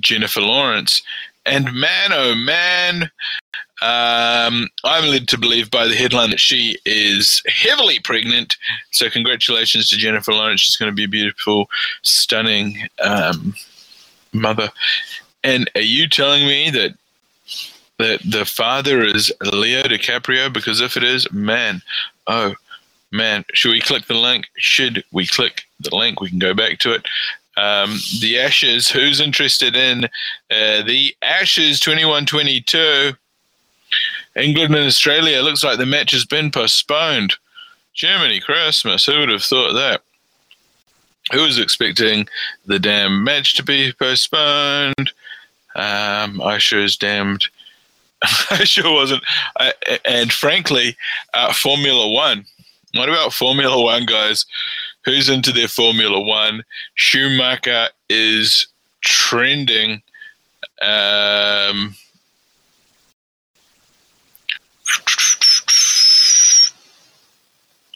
Jennifer 0.00 0.40
Lawrence, 0.40 1.02
and 1.44 1.72
man, 1.72 2.12
oh 2.12 2.34
man, 2.34 3.10
um, 3.82 4.68
I'm 4.84 5.08
led 5.10 5.26
to 5.28 5.38
believe 5.38 5.70
by 5.70 5.88
the 5.88 5.96
headline 5.96 6.30
that 6.30 6.40
she 6.40 6.78
is 6.86 7.42
heavily 7.48 7.98
pregnant. 7.98 8.56
So, 8.92 9.10
congratulations 9.10 9.88
to 9.88 9.96
Jennifer 9.96 10.32
Lawrence. 10.32 10.60
She's 10.60 10.76
going 10.76 10.90
to 10.90 10.94
be 10.94 11.04
a 11.04 11.08
beautiful, 11.08 11.68
stunning 12.02 12.88
um, 13.02 13.54
mother. 14.32 14.70
And 15.42 15.68
are 15.74 15.80
you 15.80 16.08
telling 16.08 16.46
me 16.46 16.70
that 16.70 16.94
that 17.98 18.20
the 18.24 18.44
father 18.44 19.02
is 19.02 19.32
Leo 19.40 19.82
DiCaprio? 19.82 20.52
Because 20.52 20.80
if 20.80 20.96
it 20.96 21.02
is, 21.02 21.30
man, 21.32 21.82
oh 22.28 22.54
man, 23.10 23.44
should 23.52 23.72
we 23.72 23.80
click 23.80 24.06
the 24.06 24.14
link? 24.14 24.46
Should 24.56 25.04
we 25.12 25.26
click 25.26 25.64
the 25.80 25.94
link? 25.94 26.20
We 26.20 26.30
can 26.30 26.38
go 26.38 26.54
back 26.54 26.78
to 26.80 26.92
it. 26.92 27.06
Um, 27.56 27.98
the 28.20 28.38
Ashes, 28.38 28.88
who's 28.88 29.20
interested 29.20 29.76
in 29.76 30.04
uh, 30.50 30.82
the 30.82 31.14
Ashes 31.22 31.80
2122? 31.80 33.12
England 34.36 34.74
and 34.74 34.86
Australia 34.86 35.42
looks 35.42 35.62
like 35.62 35.78
the 35.78 35.86
match 35.86 36.12
has 36.12 36.24
been 36.24 36.50
postponed. 36.50 37.34
Germany 37.94 38.40
Christmas. 38.40 39.04
Who 39.04 39.18
would 39.18 39.28
have 39.28 39.42
thought 39.42 39.74
that? 39.74 40.02
Who 41.32 41.42
was 41.42 41.58
expecting 41.58 42.26
the 42.66 42.78
damn 42.78 43.22
match 43.22 43.54
to 43.56 43.62
be 43.62 43.92
postponed? 43.98 45.12
Um, 45.74 46.40
I 46.42 46.58
sure 46.58 46.80
is 46.80 46.96
damned. 46.96 47.46
I 48.50 48.64
sure 48.64 48.92
wasn't. 48.92 49.22
I, 49.58 49.72
and 50.04 50.32
frankly, 50.32 50.96
uh, 51.34 51.52
Formula 51.52 52.10
One. 52.10 52.44
What 52.94 53.08
about 53.08 53.32
Formula 53.32 53.80
One, 53.82 54.04
guys? 54.04 54.44
Who's 55.04 55.28
into 55.28 55.52
their 55.52 55.68
Formula 55.68 56.20
One? 56.20 56.64
Schumacher 56.94 57.88
is 58.08 58.66
trending. 59.00 60.02
Um, 60.80 61.96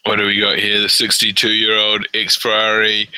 what 0.04 0.16
do 0.16 0.26
we 0.26 0.40
got 0.40 0.58
here? 0.58 0.80
The 0.80 0.88
62 0.88 1.50
year 1.50 1.76
old 1.76 2.06
ex 2.14 2.36
Ferrari 2.36 3.08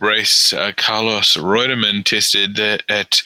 race, 0.00 0.52
uh, 0.52 0.72
Carlos 0.76 1.36
Reutemann, 1.36 2.04
tested 2.04 2.58
at 2.60 3.22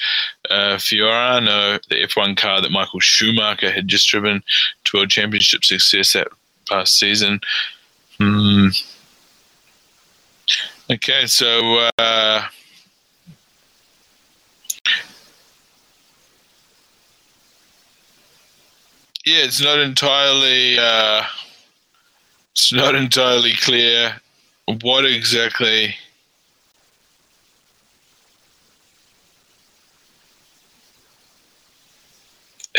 uh, 0.50 0.76
Fiorano, 0.76 1.80
the 1.88 1.96
F1 1.96 2.36
car 2.36 2.60
that 2.60 2.70
Michael 2.70 3.00
Schumacher 3.00 3.70
had 3.70 3.88
just 3.88 4.08
driven 4.08 4.42
to 4.84 4.96
World 4.96 5.10
Championship 5.10 5.64
success 5.64 6.12
that 6.12 6.28
past 6.68 6.96
season. 6.96 7.40
Hmm. 8.18 8.68
Okay, 10.90 11.26
so. 11.26 11.90
Uh, 11.98 12.42
yeah, 19.26 19.44
it's 19.44 19.60
not 19.62 19.78
entirely. 19.78 20.78
Uh, 20.78 21.24
it's 22.52 22.72
not 22.72 22.94
entirely 22.94 23.52
clear 23.54 24.18
what 24.80 25.04
exactly 25.04 25.94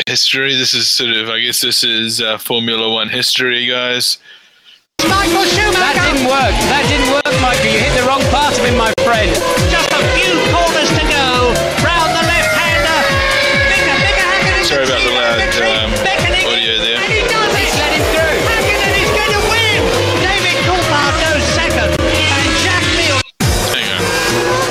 history. 0.06 0.54
This 0.56 0.74
is 0.74 0.90
sort 0.90 1.10
of, 1.10 1.28
I 1.28 1.40
guess, 1.40 1.60
this 1.60 1.84
is 1.84 2.20
uh, 2.20 2.38
Formula 2.38 2.92
One 2.92 3.08
history, 3.08 3.66
guys. 3.66 4.18
Michael 5.08 5.46
Schumacher. 5.46 5.80
That 5.80 5.96
didn't 6.02 6.26
work. 6.28 6.54
That 6.68 6.84
didn't 6.90 7.10
work, 7.14 7.34
Michael. 7.40 7.70
You 7.70 7.80
hit 7.80 7.94
the 7.96 8.04
wrong 8.04 8.24
part 8.34 8.56
of 8.58 8.62
him, 8.64 8.76
my 8.76 8.92
friend. 9.06 9.30
Just 9.72 9.88
a 9.94 10.02
few 10.16 10.32
corners 10.52 10.90
to 10.98 11.04
go. 11.08 11.54
Round 11.80 12.10
the 12.12 12.24
left-hander. 12.26 13.00
Bigger, 13.70 13.96
bigger, 14.02 14.28
Sorry 14.66 14.84
about 14.84 15.02
the 15.02 15.14
loud 15.14 15.38
um, 15.40 15.90
audio 15.94 16.74
there. 16.82 16.98
And 17.00 17.10
he 17.12 17.22
does 17.24 17.52
it. 17.56 17.70
Let 17.80 17.90
him 17.96 18.04
through. 18.12 18.38
Hakkinen 18.50 18.94
is 19.00 19.10
going 19.14 19.34
to 19.38 19.42
win. 19.48 19.80
David 20.20 20.56
Coulthard 20.66 21.14
goes 21.22 21.44
second. 21.56 21.90
And 21.96 22.48
Jack 22.60 22.84
Milne. 22.98 23.24
Hang 23.72 23.88
on. 23.94 24.02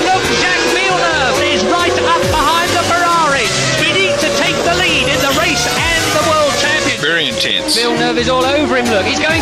Look, 0.05 0.23
Jacques 0.37 0.69
Villeneuve 0.75 1.39
is 1.49 1.61
right 1.67 1.97
up 2.05 2.23
behind 2.29 2.69
the 2.75 2.83
Ferrari. 2.85 3.47
We 3.81 3.89
need 3.95 4.15
to 4.21 4.29
take 4.37 4.57
the 4.67 4.75
lead 4.77 5.07
in 5.09 5.19
the 5.23 5.33
race 5.39 5.65
and 5.65 6.03
the 6.13 6.23
World 6.29 6.53
Championship. 6.61 7.01
Very 7.01 7.27
intense. 7.31 7.75
Villeneuve 7.75 8.19
is 8.19 8.29
all 8.29 8.45
over 8.45 8.77
him. 8.77 8.85
Look, 8.91 9.05
he's 9.05 9.19
going 9.19 9.38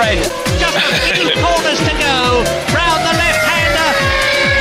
friend. 0.00 0.24
Just 0.56 0.76
a 0.80 1.12
few 1.12 1.28
corners 1.44 1.80
to 1.84 1.94
go. 2.00 2.16
Round 2.72 3.00
the 3.04 3.14
left-hander. 3.20 3.90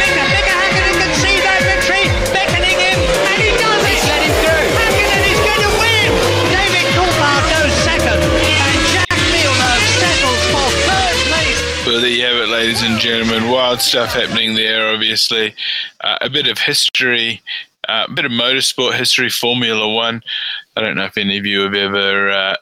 Bigger, 0.04 0.26
bigger 0.36 0.56
Hakkinen 0.60 0.96
can 1.00 1.12
see 1.24 1.40
that 1.40 1.64
victory. 1.64 2.04
Beckoning 2.36 2.76
him. 2.76 3.00
And 3.00 3.40
he 3.40 3.52
does 3.56 3.84
it. 3.88 4.00
Let 4.04 4.20
him 4.20 4.36
through. 4.44 4.68
Hakkinen 4.76 5.24
is 5.32 5.40
going 5.48 5.64
to 5.64 5.74
win. 5.80 6.12
David 6.52 6.88
Coulthard 6.92 7.44
goes 7.56 7.72
second. 7.88 8.20
And 8.20 8.80
Jacques 8.92 9.24
Villeneuve 9.32 9.88
settles 10.04 10.44
for 10.52 10.68
third 10.92 11.18
place. 11.32 11.60
Well, 11.88 12.02
there 12.04 12.12
you 12.12 12.28
have 12.28 12.40
it, 12.44 12.52
ladies 12.52 12.84
and 12.84 13.00
gentlemen. 13.00 13.48
Wild 13.48 13.80
stuff 13.80 14.12
happening 14.12 14.56
there, 14.56 14.92
obviously. 14.92 15.56
Uh, 16.04 16.18
a 16.20 16.30
bit 16.30 16.52
of 16.52 16.60
history, 16.60 17.42
uh, 17.88 18.08
a 18.10 18.12
bit 18.12 18.26
of 18.26 18.34
motorsport 18.34 19.00
history, 19.00 19.30
Formula 19.30 19.88
One. 19.88 20.22
I 20.76 20.82
don't 20.82 20.98
know 21.00 21.06
if 21.06 21.18
any 21.18 21.38
of 21.38 21.46
you 21.46 21.62
have 21.62 21.76
ever 21.76 22.30
uh, 22.30 22.56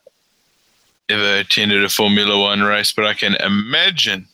ever 1.10 1.40
attended 1.40 1.84
a 1.84 1.90
Formula 1.90 2.40
One 2.40 2.62
race, 2.62 2.92
but 2.92 3.06
I 3.06 3.14
can 3.14 3.36
imagine, 3.36 4.28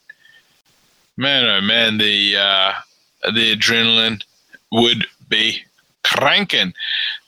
man, 1.18 1.46
oh 1.46 1.62
man, 1.62 1.98
the 1.98 2.38
uh, 2.38 2.74
the 3.32 3.56
adrenaline 3.56 4.24
would 4.72 5.06
be 5.30 5.64
cranking. 6.04 6.74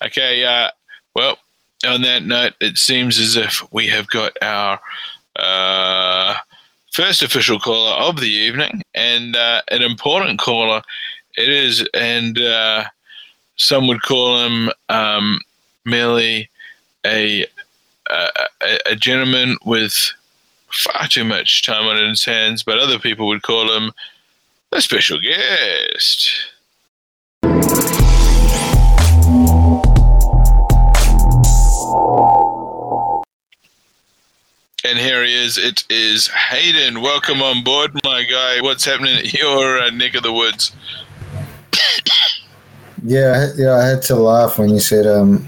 Okay, 0.03 0.43
uh, 0.43 0.71
well, 1.15 1.37
on 1.85 2.01
that 2.01 2.23
note, 2.23 2.53
it 2.59 2.77
seems 2.77 3.19
as 3.19 3.35
if 3.35 3.63
we 3.71 3.87
have 3.87 4.07
got 4.07 4.33
our 4.41 4.79
uh, 5.35 6.35
first 6.91 7.21
official 7.21 7.59
caller 7.59 7.93
of 8.07 8.19
the 8.19 8.29
evening 8.29 8.81
and 8.93 9.35
uh, 9.35 9.61
an 9.69 9.81
important 9.81 10.39
caller 10.39 10.81
it 11.35 11.49
is. 11.49 11.87
And 11.93 12.39
uh, 12.39 12.85
some 13.57 13.87
would 13.87 14.01
call 14.01 14.45
him 14.45 14.69
um, 14.89 15.39
merely 15.83 16.49
a, 17.05 17.45
a, 18.09 18.29
a- 18.91 18.95
gentleman 18.95 19.57
with 19.65 20.11
far 20.71 21.07
too 21.07 21.23
much 21.23 21.63
time 21.65 21.85
on 21.85 21.97
his 22.09 22.25
hands, 22.25 22.63
but 22.63 22.77
other 22.77 22.99
people 22.99 23.27
would 23.27 23.41
call 23.41 23.71
him 23.75 23.91
a 24.71 24.81
special 24.81 25.19
guest. 25.19 26.29
And 34.83 34.99
here 34.99 35.23
he 35.23 35.33
is. 35.33 35.57
It 35.57 35.83
is 35.89 36.27
Hayden. 36.27 37.01
Welcome 37.01 37.41
on 37.41 37.63
board, 37.63 37.91
my 38.03 38.23
guy. 38.23 38.61
What's 38.61 38.85
happening 38.85 39.17
at 39.17 39.33
your 39.33 39.79
uh, 39.79 39.89
neck 39.89 40.15
of 40.15 40.23
the 40.23 40.33
woods? 40.33 40.71
Yeah, 43.07 43.51
yeah, 43.55 43.73
I 43.75 43.85
had 43.85 44.01
to 44.03 44.15
laugh 44.15 44.57
when 44.57 44.69
you 44.69 44.79
said 44.79 45.05
um, 45.05 45.47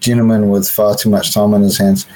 gentleman 0.00 0.48
with 0.50 0.68
far 0.68 0.94
too 0.94 1.10
much 1.10 1.34
time 1.34 1.54
on 1.54 1.62
his 1.62 1.78
hands. 1.78 2.06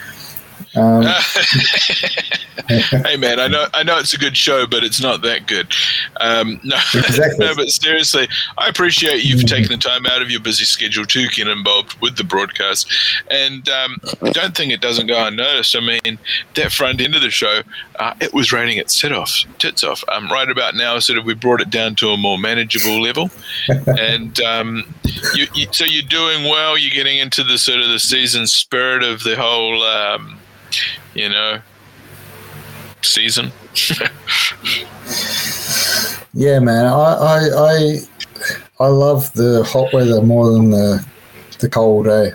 Um, 0.74 1.02
hey 2.68 3.16
man, 3.16 3.38
I 3.40 3.48
know 3.48 3.66
I 3.74 3.82
know 3.82 3.98
it's 3.98 4.14
a 4.14 4.18
good 4.18 4.36
show, 4.36 4.66
but 4.66 4.84
it's 4.84 5.02
not 5.02 5.22
that 5.22 5.46
good. 5.46 5.72
Um, 6.20 6.60
no, 6.64 6.76
Exactly. 6.94 7.38
no, 7.46 7.54
but 7.54 7.68
seriously, 7.68 8.28
I 8.56 8.68
appreciate 8.68 9.24
you 9.24 9.38
for 9.38 9.46
taking 9.46 9.68
the 9.68 9.76
time 9.76 10.06
out 10.06 10.22
of 10.22 10.30
your 10.30 10.40
busy 10.40 10.64
schedule 10.64 11.04
to 11.04 11.28
get 11.28 11.48
involved 11.48 12.00
with 12.00 12.16
the 12.16 12.24
broadcast, 12.24 12.90
and 13.30 13.68
um, 13.68 14.00
I 14.22 14.30
don't 14.30 14.56
think 14.56 14.72
it 14.72 14.80
doesn't 14.80 15.06
go 15.06 15.26
unnoticed. 15.26 15.76
I 15.76 15.80
mean, 15.80 16.18
that 16.54 16.72
front 16.72 17.00
end 17.00 17.14
of 17.14 17.22
the 17.22 17.30
show, 17.30 17.62
uh, 17.98 18.14
it 18.20 18.32
was 18.32 18.52
raining 18.52 18.78
its 18.78 18.98
tit 18.98 19.12
off, 19.12 19.44
tits 19.58 19.84
off. 19.84 20.02
Um, 20.08 20.28
right 20.28 20.50
about 20.50 20.74
now, 20.74 20.98
sort 20.98 21.18
of, 21.18 21.24
we 21.24 21.34
brought 21.34 21.60
it 21.60 21.70
down 21.70 21.94
to 21.96 22.08
a 22.08 22.16
more 22.16 22.38
manageable 22.38 23.00
level, 23.00 23.30
and 23.68 24.40
um, 24.40 24.94
you, 25.34 25.46
you, 25.54 25.66
so 25.72 25.84
you're 25.84 26.02
doing 26.02 26.44
well. 26.44 26.78
You're 26.78 26.94
getting 26.94 27.18
into 27.18 27.44
the 27.44 27.58
sort 27.58 27.80
of 27.80 27.88
the 27.88 27.98
season 27.98 28.46
spirit 28.46 29.02
of 29.02 29.22
the 29.22 29.36
whole, 29.36 29.82
um, 29.82 30.38
you 31.14 31.28
know, 31.28 31.60
season. 33.02 33.52
yeah, 36.34 36.58
man, 36.58 36.86
I, 36.86 36.90
I, 36.90 37.48
I, 37.56 37.98
I 38.80 38.86
love 38.86 39.32
the 39.34 39.64
hot 39.64 39.92
weather 39.92 40.22
more 40.22 40.50
than 40.50 40.70
the 40.70 41.04
the 41.58 41.68
cold. 41.68 42.08
Eh? 42.08 42.30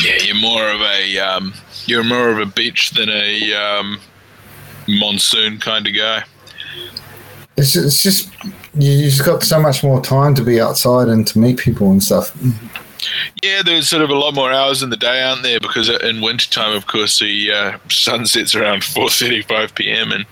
Yeah, 0.00 0.16
you're 0.22 0.36
more 0.36 0.68
of 0.68 0.80
a 0.80 1.18
um, 1.18 1.54
you're 1.86 2.04
more 2.04 2.30
of 2.30 2.38
a 2.38 2.46
beach 2.46 2.90
than 2.90 3.08
a 3.08 3.52
um, 3.54 3.98
monsoon 4.88 5.58
kind 5.58 5.86
of 5.86 5.94
guy. 5.94 6.24
It's 7.56 7.72
just, 7.72 7.86
it's 7.86 8.02
just 8.02 8.30
you, 8.74 8.90
you've 8.90 9.24
got 9.24 9.42
so 9.42 9.60
much 9.60 9.82
more 9.82 10.00
time 10.02 10.34
to 10.34 10.42
be 10.42 10.60
outside 10.60 11.08
and 11.08 11.26
to 11.28 11.38
meet 11.38 11.58
people 11.58 11.90
and 11.90 12.02
stuff. 12.02 12.36
Yeah, 13.42 13.62
there's 13.62 13.88
sort 13.88 14.02
of 14.02 14.10
a 14.10 14.14
lot 14.14 14.34
more 14.34 14.52
hours 14.52 14.82
in 14.82 14.90
the 14.90 14.96
day, 14.96 15.22
aren't 15.22 15.42
there? 15.42 15.60
Because 15.60 15.88
in 15.88 16.20
wintertime, 16.20 16.74
of 16.76 16.86
course, 16.86 17.18
the 17.18 17.52
uh, 17.52 17.78
sun 17.88 18.26
sets 18.26 18.54
around 18.54 18.82
4:35 18.82 19.74
p.m. 19.74 20.12
and 20.12 20.26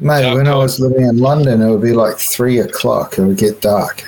Mate, 0.00 0.32
when 0.32 0.46
I 0.46 0.54
was 0.54 0.78
living 0.78 1.04
in 1.06 1.18
London, 1.18 1.60
it 1.60 1.68
would 1.68 1.82
be 1.82 1.92
like 1.92 2.18
three 2.18 2.60
o'clock. 2.60 3.18
It 3.18 3.24
would 3.24 3.36
get 3.36 3.60
dark. 3.60 4.04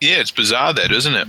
yeah, 0.00 0.18
it's 0.18 0.30
bizarre 0.30 0.74
that, 0.74 0.92
isn't 0.92 1.14
it? 1.14 1.28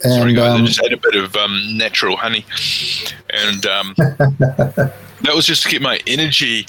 Sorry, 0.00 0.30
And 0.30 0.36
guys, 0.36 0.52
I 0.52 0.58
um, 0.58 0.64
just 0.66 0.80
had 0.82 0.92
a 0.92 0.96
bit 0.96 1.16
of 1.16 1.36
um, 1.36 1.76
natural 1.76 2.16
honey, 2.16 2.46
and 3.30 3.66
um, 3.66 3.94
that 3.98 5.34
was 5.34 5.44
just 5.44 5.64
to 5.64 5.68
keep 5.68 5.82
my 5.82 6.00
energy 6.06 6.64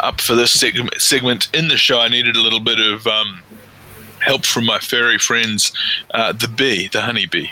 up 0.00 0.20
for 0.20 0.34
this 0.34 0.58
segment, 0.58 0.92
segment 1.00 1.48
in 1.54 1.68
the 1.68 1.76
show. 1.78 2.00
I 2.00 2.08
needed 2.08 2.36
a 2.36 2.40
little 2.40 2.60
bit 2.60 2.80
of 2.80 3.06
um, 3.06 3.40
help 4.22 4.44
from 4.46 4.64
my 4.66 4.78
furry 4.78 5.18
friends, 5.18 5.72
uh, 6.14 6.32
the 6.32 6.48
bee, 6.48 6.88
the 6.88 7.00
honeybee. 7.02 7.48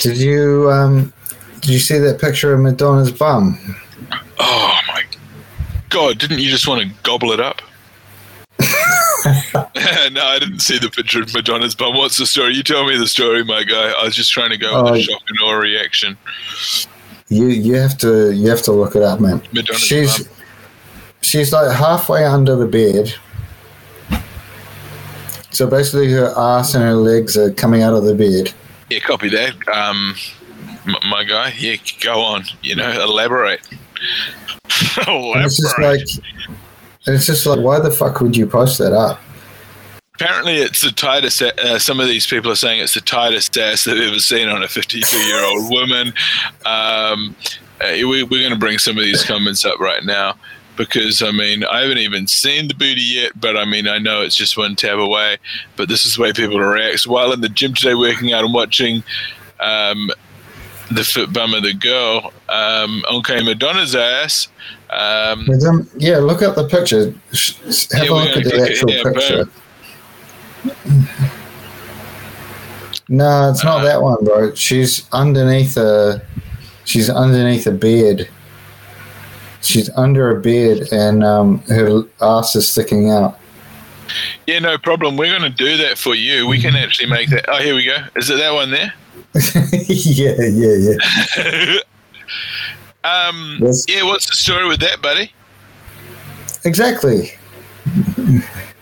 did 0.00 0.16
you 0.18 0.70
um, 0.70 1.12
did 1.60 1.70
you 1.70 1.78
see 1.78 1.98
that 1.98 2.20
picture 2.20 2.52
of 2.54 2.60
Madonna's 2.60 3.10
bum? 3.12 3.58
Oh 4.38 4.78
my 4.88 5.02
god, 5.88 6.18
didn't 6.18 6.40
you 6.40 6.50
just 6.50 6.68
want 6.68 6.82
to 6.82 6.94
gobble 7.02 7.32
it 7.32 7.40
up? 7.40 7.62
no, 8.60 10.22
I 10.22 10.36
didn't 10.38 10.60
see 10.60 10.78
the 10.78 10.90
picture 10.94 11.22
of 11.22 11.32
Madonna's 11.32 11.74
bum. 11.74 11.96
What's 11.96 12.18
the 12.18 12.26
story? 12.26 12.54
You 12.54 12.62
tell 12.62 12.86
me 12.86 12.96
the 12.96 13.06
story, 13.06 13.42
my 13.44 13.64
guy. 13.64 13.90
I 13.92 14.04
was 14.04 14.14
just 14.14 14.30
trying 14.32 14.50
to 14.50 14.58
go 14.58 14.82
with 14.82 14.92
Oh, 14.92 14.94
the 14.94 15.02
shock 15.02 15.22
and 15.28 15.38
awe 15.40 15.54
reaction. 15.54 16.16
You 17.28 17.46
you 17.48 17.74
have 17.76 17.96
to 17.98 18.32
you 18.32 18.48
have 18.50 18.62
to 18.62 18.72
look 18.72 18.94
it 18.96 19.02
up, 19.02 19.20
man. 19.20 19.40
Madonna's 19.52 19.80
she's 19.82 20.24
bum. 20.24 20.36
she's 21.22 21.52
like 21.52 21.74
halfway 21.74 22.24
under 22.24 22.54
the 22.56 22.66
bed. 22.66 23.14
So 25.54 25.68
basically, 25.68 26.10
her 26.12 26.32
ass 26.36 26.74
and 26.74 26.82
her 26.82 26.94
legs 26.94 27.36
are 27.36 27.52
coming 27.52 27.82
out 27.82 27.94
of 27.94 28.04
the 28.04 28.14
bed. 28.14 28.52
Yeah, 28.90 28.98
copy 28.98 29.28
that. 29.30 29.54
Um, 29.68 30.16
m- 30.86 31.08
my 31.08 31.22
guy. 31.24 31.54
Yeah, 31.56 31.76
go 32.00 32.20
on. 32.20 32.44
You 32.62 32.76
know, 32.76 32.90
elaborate. 32.90 33.60
And 35.06 35.44
it's 35.44 35.56
just 35.56 35.78
elaborate. 35.78 36.00
like, 36.00 37.14
it's 37.14 37.26
just 37.26 37.46
like, 37.46 37.60
why 37.60 37.78
the 37.78 37.90
fuck 37.90 38.20
would 38.20 38.36
you 38.36 38.46
post 38.46 38.78
that 38.78 38.92
up? 38.92 39.20
Apparently, 40.14 40.56
it's 40.56 40.80
the 40.80 40.90
tightest. 40.90 41.42
Uh, 41.42 41.78
some 41.78 42.00
of 42.00 42.06
these 42.06 42.26
people 42.26 42.50
are 42.50 42.56
saying 42.56 42.80
it's 42.80 42.94
the 42.94 43.00
tightest 43.00 43.56
ass 43.56 43.84
they've 43.84 44.00
ever 44.00 44.18
seen 44.18 44.48
on 44.48 44.62
a 44.62 44.66
52-year-old 44.66 45.70
woman. 45.70 46.08
Um, 46.64 47.36
uh, 47.80 47.90
we, 47.90 48.22
we're 48.22 48.40
going 48.40 48.52
to 48.52 48.58
bring 48.58 48.78
some 48.78 48.96
of 48.96 49.04
these 49.04 49.24
comments 49.24 49.64
up 49.64 49.80
right 49.80 50.04
now 50.04 50.34
because 50.76 51.22
I 51.22 51.30
mean 51.30 51.64
I 51.64 51.80
haven't 51.82 51.98
even 51.98 52.26
seen 52.26 52.68
the 52.68 52.74
booty 52.74 53.00
yet, 53.00 53.32
but 53.40 53.56
I 53.56 53.64
mean 53.64 53.86
I 53.88 53.98
know 53.98 54.22
it's 54.22 54.36
just 54.36 54.56
one 54.56 54.76
tab 54.76 54.98
away. 54.98 55.38
But 55.76 55.88
this 55.88 56.04
is 56.06 56.16
the 56.16 56.22
way 56.22 56.32
people 56.32 56.58
react. 56.58 57.00
So 57.00 57.10
while 57.12 57.32
in 57.32 57.40
the 57.40 57.48
gym 57.48 57.74
today, 57.74 57.94
working 57.94 58.32
out 58.32 58.44
and 58.44 58.52
watching 58.54 59.02
um, 59.60 60.10
the 60.90 61.04
fit 61.04 61.32
bum 61.32 61.54
of 61.54 61.62
the 61.62 61.74
girl, 61.74 62.32
um, 62.48 63.04
okay, 63.10 63.42
Madonna's 63.42 63.94
ass. 63.94 64.48
Um, 64.90 65.46
yeah, 65.96 66.18
look 66.18 66.42
at 66.42 66.54
the 66.54 66.68
picture. 66.68 67.06
Have 67.96 68.04
Yeah, 68.06 68.10
a 68.10 68.14
look 68.14 68.36
at 68.36 68.44
the 68.44 68.62
actual 68.62 68.86
boom. 68.88 69.12
picture. 69.14 69.44
No, 73.08 73.50
it's 73.50 73.62
not 73.64 73.80
Uh, 73.80 73.84
that 73.84 74.02
one, 74.02 74.24
bro. 74.24 74.54
She's 74.54 75.06
underneath 75.12 75.76
a. 75.76 76.22
She's 76.84 77.10
underneath 77.10 77.66
a 77.66 77.70
bed. 77.72 78.28
She's 79.64 79.88
under 79.96 80.36
a 80.36 80.40
bed, 80.40 80.88
and 80.92 81.24
um, 81.24 81.58
her 81.68 82.02
ass 82.20 82.54
is 82.54 82.68
sticking 82.68 83.10
out. 83.10 83.38
yeah, 84.46 84.58
no 84.58 84.76
problem. 84.78 85.16
We're 85.16 85.36
going 85.36 85.50
to 85.50 85.56
do 85.56 85.76
that 85.78 85.96
for 85.98 86.14
you. 86.14 86.46
We 86.46 86.60
can 86.60 86.76
actually 86.76 87.08
make 87.08 87.30
that. 87.30 87.46
Oh, 87.48 87.58
here 87.60 87.74
we 87.74 87.84
go. 87.84 87.96
Is 88.14 88.28
it 88.30 88.36
that 88.36 88.52
one 88.52 88.70
there? 88.70 88.92
yeah, 89.88 90.34
yeah, 90.38 90.94
yeah. 91.36 91.78
Um, 93.04 93.58
Yes. 93.60 93.84
Yeah, 93.86 94.02
what's 94.04 94.24
the 94.30 94.34
story 94.34 94.66
with 94.66 94.80
that, 94.80 95.02
buddy? 95.02 95.30
Exactly. 96.64 97.32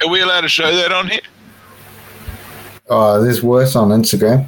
Are 0.01 0.09
we 0.09 0.21
allowed 0.21 0.43
to 0.43 0.49
show 0.49 0.71
that 0.77 0.93
on 0.93 1.09
here? 1.09 1.21
Oh, 2.89 3.21
there's 3.21 3.43
worse 3.43 3.75
on 3.75 3.89
Instagram. 3.89 4.47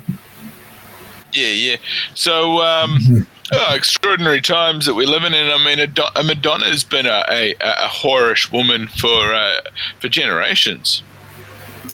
Yeah, 1.32 1.48
yeah. 1.48 1.76
So, 2.14 2.60
um, 2.62 3.26
oh, 3.52 3.74
extraordinary 3.74 4.40
times 4.40 4.86
that 4.86 4.94
we're 4.94 5.06
living 5.06 5.32
in. 5.34 5.48
I 5.50 5.62
mean, 5.64 5.78
Ado- 5.78 6.02
a 6.16 6.22
Madonna's 6.22 6.84
been 6.84 7.06
a, 7.06 7.24
a, 7.28 7.54
a 7.60 7.88
whorish 7.88 8.50
woman 8.52 8.88
for 8.88 9.32
uh, 9.34 9.60
for 10.00 10.08
generations. 10.08 11.02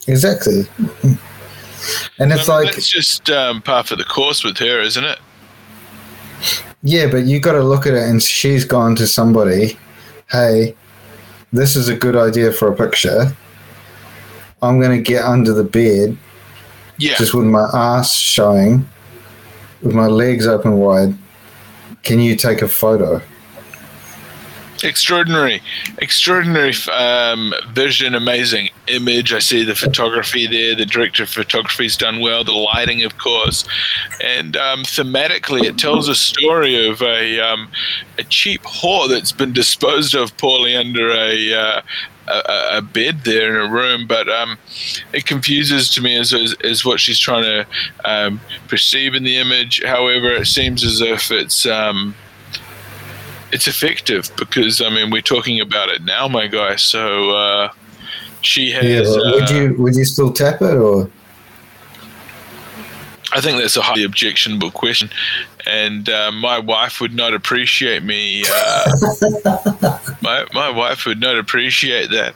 Exactly. 0.07 0.63
And 2.19 2.31
it's 2.31 2.47
I 2.47 2.57
mean, 2.59 2.65
like, 2.67 2.77
it's 2.77 2.87
just 2.89 3.29
um, 3.29 3.61
par 3.61 3.83
for 3.83 3.95
the 3.95 4.03
course 4.03 4.43
with 4.43 4.57
her, 4.59 4.79
isn't 4.81 5.03
it? 5.03 5.19
yeah, 6.83 7.07
but 7.09 7.23
you 7.25 7.39
got 7.39 7.53
to 7.53 7.63
look 7.63 7.85
at 7.85 7.93
it, 7.93 8.03
and 8.03 8.21
she's 8.21 8.65
gone 8.65 8.95
to 8.95 9.05
somebody, 9.07 9.77
hey, 10.31 10.75
this 11.53 11.75
is 11.75 11.87
a 11.89 11.95
good 11.95 12.15
idea 12.15 12.51
for 12.51 12.71
a 12.71 12.75
picture. 12.75 13.35
I'm 14.61 14.79
going 14.79 14.95
to 14.95 15.03
get 15.03 15.23
under 15.25 15.53
the 15.53 15.63
bed 15.63 16.17
Yeah. 16.97 17.15
just 17.17 17.33
with 17.33 17.45
my 17.45 17.67
ass 17.73 18.13
showing, 18.13 18.87
with 19.81 19.93
my 19.93 20.07
legs 20.07 20.47
open 20.47 20.77
wide. 20.77 21.15
Can 22.03 22.19
you 22.19 22.35
take 22.35 22.61
a 22.61 22.67
photo? 22.67 23.21
extraordinary. 24.83 25.61
Extraordinary 25.99 26.73
um, 26.91 27.53
vision 27.69 28.15
amazing 28.15 28.69
image. 28.87 29.33
I 29.33 29.39
see 29.39 29.63
the 29.63 29.75
photography 29.75 30.47
there. 30.47 30.75
The 30.75 30.85
director 30.85 31.23
of 31.23 31.29
photography's 31.29 31.97
done 31.97 32.19
well. 32.19 32.43
The 32.43 32.51
lighting 32.51 33.03
of 33.03 33.17
course. 33.17 33.67
And 34.23 34.57
um, 34.57 34.83
thematically 34.83 35.63
it 35.63 35.77
tells 35.77 36.07
a 36.07 36.15
story 36.15 36.87
of 36.89 37.01
a, 37.01 37.39
um, 37.39 37.69
a 38.17 38.23
cheap 38.23 38.61
whore 38.63 39.09
that's 39.09 39.31
been 39.31 39.53
disposed 39.53 40.15
of 40.15 40.35
poorly 40.37 40.75
under 40.75 41.11
a 41.11 41.53
uh, 41.53 41.81
a, 42.31 42.77
a 42.77 42.81
bed 42.81 43.21
there 43.23 43.49
in 43.49 43.69
a 43.69 43.71
room, 43.71 44.07
but 44.07 44.29
um, 44.29 44.57
it 45.13 45.25
confuses 45.25 45.89
to 45.89 46.01
me 46.01 46.17
as, 46.17 46.33
as, 46.33 46.55
as 46.63 46.85
what 46.85 46.99
she's 46.99 47.19
trying 47.19 47.43
to 47.43 47.65
um, 48.05 48.39
perceive 48.67 49.15
in 49.15 49.23
the 49.23 49.37
image. 49.37 49.83
However, 49.83 50.29
it 50.31 50.45
seems 50.45 50.83
as 50.83 51.01
if 51.01 51.31
it's 51.31 51.65
um, 51.65 52.15
it's 53.51 53.67
effective 53.67 54.29
because 54.37 54.81
I 54.81 54.89
mean 54.89 55.11
we're 55.11 55.21
talking 55.21 55.59
about 55.59 55.89
it 55.89 56.03
now, 56.03 56.27
my 56.27 56.47
guy. 56.47 56.75
So 56.77 57.31
uh, 57.31 57.69
she 58.41 58.71
has. 58.71 59.09
Yeah, 59.09 59.31
would 59.31 59.51
uh, 59.51 59.53
you 59.53 59.75
would 59.77 59.95
you 59.95 60.05
still 60.05 60.31
tap 60.31 60.61
it 60.61 60.77
or? 60.77 61.09
I 63.33 63.39
think 63.39 63.59
that's 63.59 63.77
a 63.77 63.81
highly 63.81 64.03
objectionable 64.03 64.71
question, 64.71 65.09
and 65.65 66.09
uh, 66.09 66.31
my 66.31 66.59
wife 66.59 67.01
would 67.01 67.13
not 67.13 67.33
appreciate 67.33 68.03
me. 68.03 68.43
Uh, 68.49 68.91
my 70.21 70.45
my 70.53 70.69
wife 70.69 71.05
would 71.05 71.19
not 71.19 71.37
appreciate 71.37 72.09
that, 72.11 72.33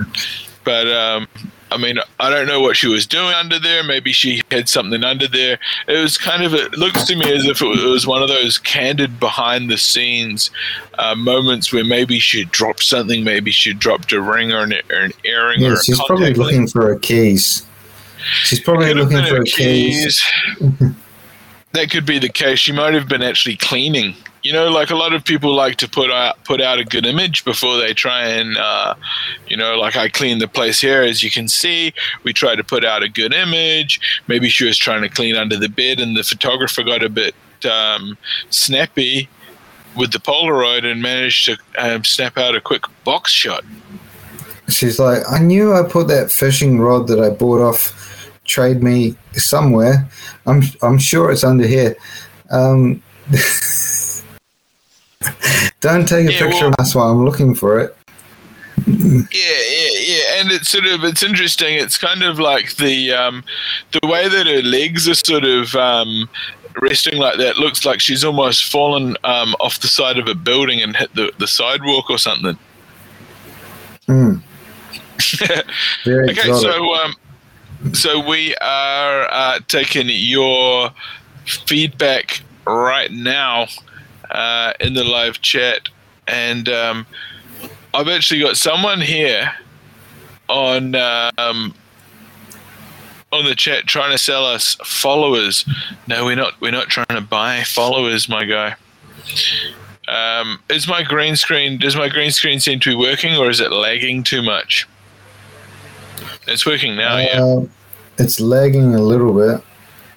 but 0.64 0.88
um, 0.88 1.27
I 1.72 1.77
mean, 1.77 1.97
I 2.19 2.30
don't 2.30 2.47
know 2.47 2.61
what 2.61 2.77
she 2.77 2.88
was 2.88 3.06
doing 3.06 3.34
under 3.34 3.60
there. 3.60 3.84
Maybe 3.84 4.11
she 4.11 4.41
had 4.52 4.69
something 4.69 5.03
under 5.03 5.27
there. 5.27 5.60
It 5.88 6.02
was 6.02 6.18
kind 6.18 6.43
of 6.43 6.53
it 6.53 6.77
looks 6.77 7.06
to 7.06 7.15
me 7.15 7.31
as 7.34 7.45
if 7.45 7.61
it 7.61 7.89
was 7.89 8.06
one 8.06 8.22
of 8.22 8.30
those 8.30 8.57
candid 8.57 9.19
behind 9.19 9.69
the 9.69 9.77
scenes 9.77 10.52
uh, 10.99 11.15
moments 11.15 11.73
where 11.73 11.84
maybe 11.84 12.19
she 12.19 12.45
dropped 12.45 12.84
something. 12.84 13.23
Maybe 13.23 13.52
she 13.52 13.73
dropped 13.73 14.14
a 14.14 14.22
ring 14.22 14.53
or 14.53 14.64
an, 14.64 14.73
or 14.89 14.99
an 14.99 15.11
earring 15.23 15.64
or 15.64 15.69
Yeah, 15.69 15.73
a 15.73 15.84
she's 15.84 16.02
probably 16.03 16.34
looking 16.34 16.68
for 16.68 16.88
her 16.88 16.99
keys. 16.99 17.65
She's 18.43 18.60
probably 18.60 18.93
looking 18.93 19.18
for 19.18 19.23
her 19.23 19.35
her 19.38 19.43
keys. 19.43 20.23
that 21.76 21.91
could 21.91 22.06
be 22.06 22.19
the 22.19 22.30
case. 22.30 22.60
She 22.60 22.72
might 22.72 22.93
have 22.93 23.07
been 23.07 23.22
actually 23.22 23.57
cleaning. 23.57 24.15
You 24.43 24.53
know, 24.53 24.69
like 24.69 24.91
a 24.91 24.95
lot 24.95 25.14
of 25.14 25.26
people 25.26 25.56
like 25.56 25.77
to 25.77 25.89
put 25.89 26.11
out 26.11 26.43
put 26.43 26.61
out 26.61 26.77
a 26.77 26.85
good 26.85 27.06
image 27.06 27.43
before 27.45 27.77
they 27.77 27.95
try 27.95 28.26
and, 28.26 28.56
uh, 28.57 28.93
you 29.47 29.57
know, 29.57 29.76
like 29.76 29.95
I 29.95 30.07
cleaned 30.07 30.39
the 30.39 30.47
place 30.47 30.80
here. 30.80 31.02
As 31.02 31.23
you 31.23 31.31
can 31.31 31.47
see, 31.47 31.93
we 32.23 32.31
tried 32.31 32.57
to 32.57 32.64
put 32.64 32.85
out 32.85 33.02
a 33.02 33.10
good 33.10 33.34
image. 33.34 33.99
Maybe 34.27 34.49
she 34.49 34.65
was 34.65 34.77
trying 34.77 35.02
to 35.02 35.10
clean 35.10 35.35
under 35.35 35.57
the 35.57 35.69
bed, 35.69 35.99
and 35.99 36.15
the 36.15 36.23
photographer 36.23 36.84
got 36.84 37.03
a 37.03 37.10
bit 37.10 37.34
um, 37.65 38.18
snappy 38.52 39.27
with 39.97 40.11
the 40.11 40.19
Polaroid 40.19 40.85
and 40.85 41.02
managed 41.02 41.45
to 41.45 41.57
um, 41.80 42.03
snap 42.03 42.38
out 42.38 42.53
a 42.56 42.61
quick 42.61 42.84
box 43.03 43.31
shot. 43.31 43.64
She's 44.69 44.99
like, 44.99 45.23
I 45.30 45.39
knew 45.39 45.73
I 45.73 45.84
put 45.84 46.07
that 46.10 46.31
fishing 46.31 46.80
rod 46.80 47.07
that 47.07 47.19
I 47.19 47.30
bought 47.30 47.61
off 47.61 48.30
Trade 48.45 48.84
Me 48.84 49.15
somewhere. 49.34 50.07
I'm 50.47 50.61
I'm 50.81 50.97
sure 50.99 51.31
it's 51.31 51.43
under 51.43 51.65
here. 51.67 51.95
Um, 52.51 53.01
don't 55.81 56.07
take 56.07 56.27
a 56.27 56.31
Yeah, 56.34 56.39
picture 56.39 56.65
well- 56.65 56.67
of 56.69 56.76
us 56.80 56.93
while 56.95 57.09
I'm 57.11 57.26
looking 57.26 57.55
for 57.55 57.80
it. 57.80 57.95
Yeah, 58.88 59.23
yeah, 59.31 59.89
yeah, 59.99 60.39
and 60.41 60.51
it's 60.51 60.69
sort 60.69 60.85
of 60.85 61.03
it's 61.03 61.23
interesting. 61.23 61.76
It's 61.76 61.97
kind 61.97 62.22
of 62.23 62.38
like 62.39 62.76
the 62.76 63.13
um, 63.13 63.43
the 63.91 64.07
way 64.07 64.27
that 64.30 64.45
her 64.45 64.61
legs 64.61 65.07
are 65.09 65.15
sort 65.15 65.43
of 65.43 65.73
um, 65.76 66.30
resting 66.81 67.17
like 67.17 67.38
that. 67.39 67.57
Looks 67.57 67.84
like 67.85 67.99
she's 67.99 68.23
almost 68.23 68.65
fallen 68.65 69.17
um, 69.23 69.55
off 69.59 69.80
the 69.80 69.88
side 69.88 70.19
of 70.19 70.27
a 70.27 70.35
building 70.35 70.81
and 70.81 70.95
hit 70.95 71.15
the, 71.15 71.31
the 71.39 71.47
sidewalk 71.47 72.09
or 72.11 72.19
something. 72.19 72.59
Mm, 74.07 74.43
very 76.05 76.30
Okay, 76.30 76.41
exotic. 76.41 76.61
so 76.72 76.93
um, 76.95 77.15
so 77.94 78.26
we 78.26 78.56
are 78.57 79.28
uh, 79.32 79.60
taking 79.68 80.07
your 80.10 80.90
feedback 81.45 82.41
right 82.66 83.12
now 83.12 83.68
uh, 84.32 84.74
in 84.80 84.94
the 84.94 85.03
live 85.03 85.41
chat, 85.41 85.90
and 86.28 86.68
um, 86.70 87.06
I've 87.94 88.07
actually 88.07 88.41
got 88.41 88.57
someone 88.57 89.02
here 89.02 89.53
on 90.49 90.95
um, 90.95 91.74
on 93.32 93.45
the 93.45 93.56
chat 93.56 93.86
trying 93.86 94.12
to 94.12 94.18
sell 94.18 94.45
us 94.45 94.76
followers. 94.84 95.66
No, 96.07 96.26
we're 96.26 96.36
not. 96.36 96.60
We're 96.62 96.72
not 96.72 96.90
trying 96.90 97.06
to 97.10 97.22
buy 97.22 97.64
followers, 97.64 98.28
my 98.30 98.45
guy. 98.45 98.76
Um, 100.07 100.60
is 100.70 100.88
my 100.88 101.03
green 101.03 101.36
screen? 101.36 101.80
Does 101.80 101.95
my 101.95 102.10
green 102.10 102.32
screen 102.32 102.60
seem 102.60 102.80
to 102.82 102.90
be 102.91 102.95
working, 102.95 103.36
or 103.36 103.49
is 103.49 103.60
it 103.60 103.72
lagging 103.72 104.24
too 104.24 104.41
much? 104.41 104.88
It's 106.48 106.66
working 106.66 106.95
now. 106.95 107.18
Yeah. 107.18 107.66
It's 108.18 108.40
lagging 108.40 108.96
a 108.96 109.02
little 109.02 109.34
bit. 109.34 109.62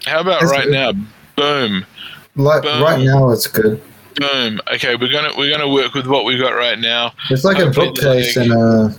How 0.06 0.20
about 0.20 0.42
right 0.42 0.68
now? 0.68 0.92
Boom. 1.36 1.84
Like 2.36 2.62
Boom. 2.62 2.82
right 2.82 3.00
now, 3.00 3.30
it's 3.30 3.46
good. 3.46 3.82
boom. 4.14 4.60
Okay, 4.72 4.96
we're 4.96 5.10
gonna 5.10 5.32
we're 5.36 5.50
gonna 5.50 5.68
work 5.72 5.94
with 5.94 6.06
what 6.06 6.24
we've 6.24 6.40
got 6.40 6.50
right 6.54 6.78
now. 6.78 7.12
It's 7.30 7.44
like 7.44 7.58
a 7.58 7.66
Hopefully 7.66 7.88
bookcase 7.88 8.36
and 8.36 8.52
a. 8.52 8.94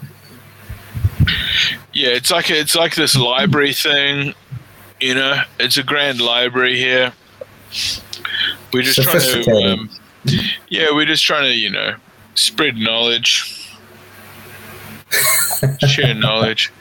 Yeah, 1.93 2.09
it's 2.09 2.31
like 2.31 2.49
it's 2.49 2.75
like 2.75 2.95
this 2.95 3.15
library 3.15 3.73
thing. 3.73 4.33
You 4.99 5.15
know, 5.15 5.41
it's 5.59 5.77
a 5.77 5.83
grand 5.83 6.19
library 6.21 6.77
here. 6.77 7.13
We're 8.73 8.83
just 8.83 9.01
trying 9.01 9.43
to, 9.43 9.51
um, 9.51 9.89
yeah, 10.67 10.91
we're 10.91 11.05
just 11.05 11.23
trying 11.23 11.43
to, 11.45 11.55
you 11.55 11.69
know, 11.69 11.95
spread 12.35 12.75
knowledge, 12.77 13.69
share 15.87 16.13
knowledge. 16.13 16.71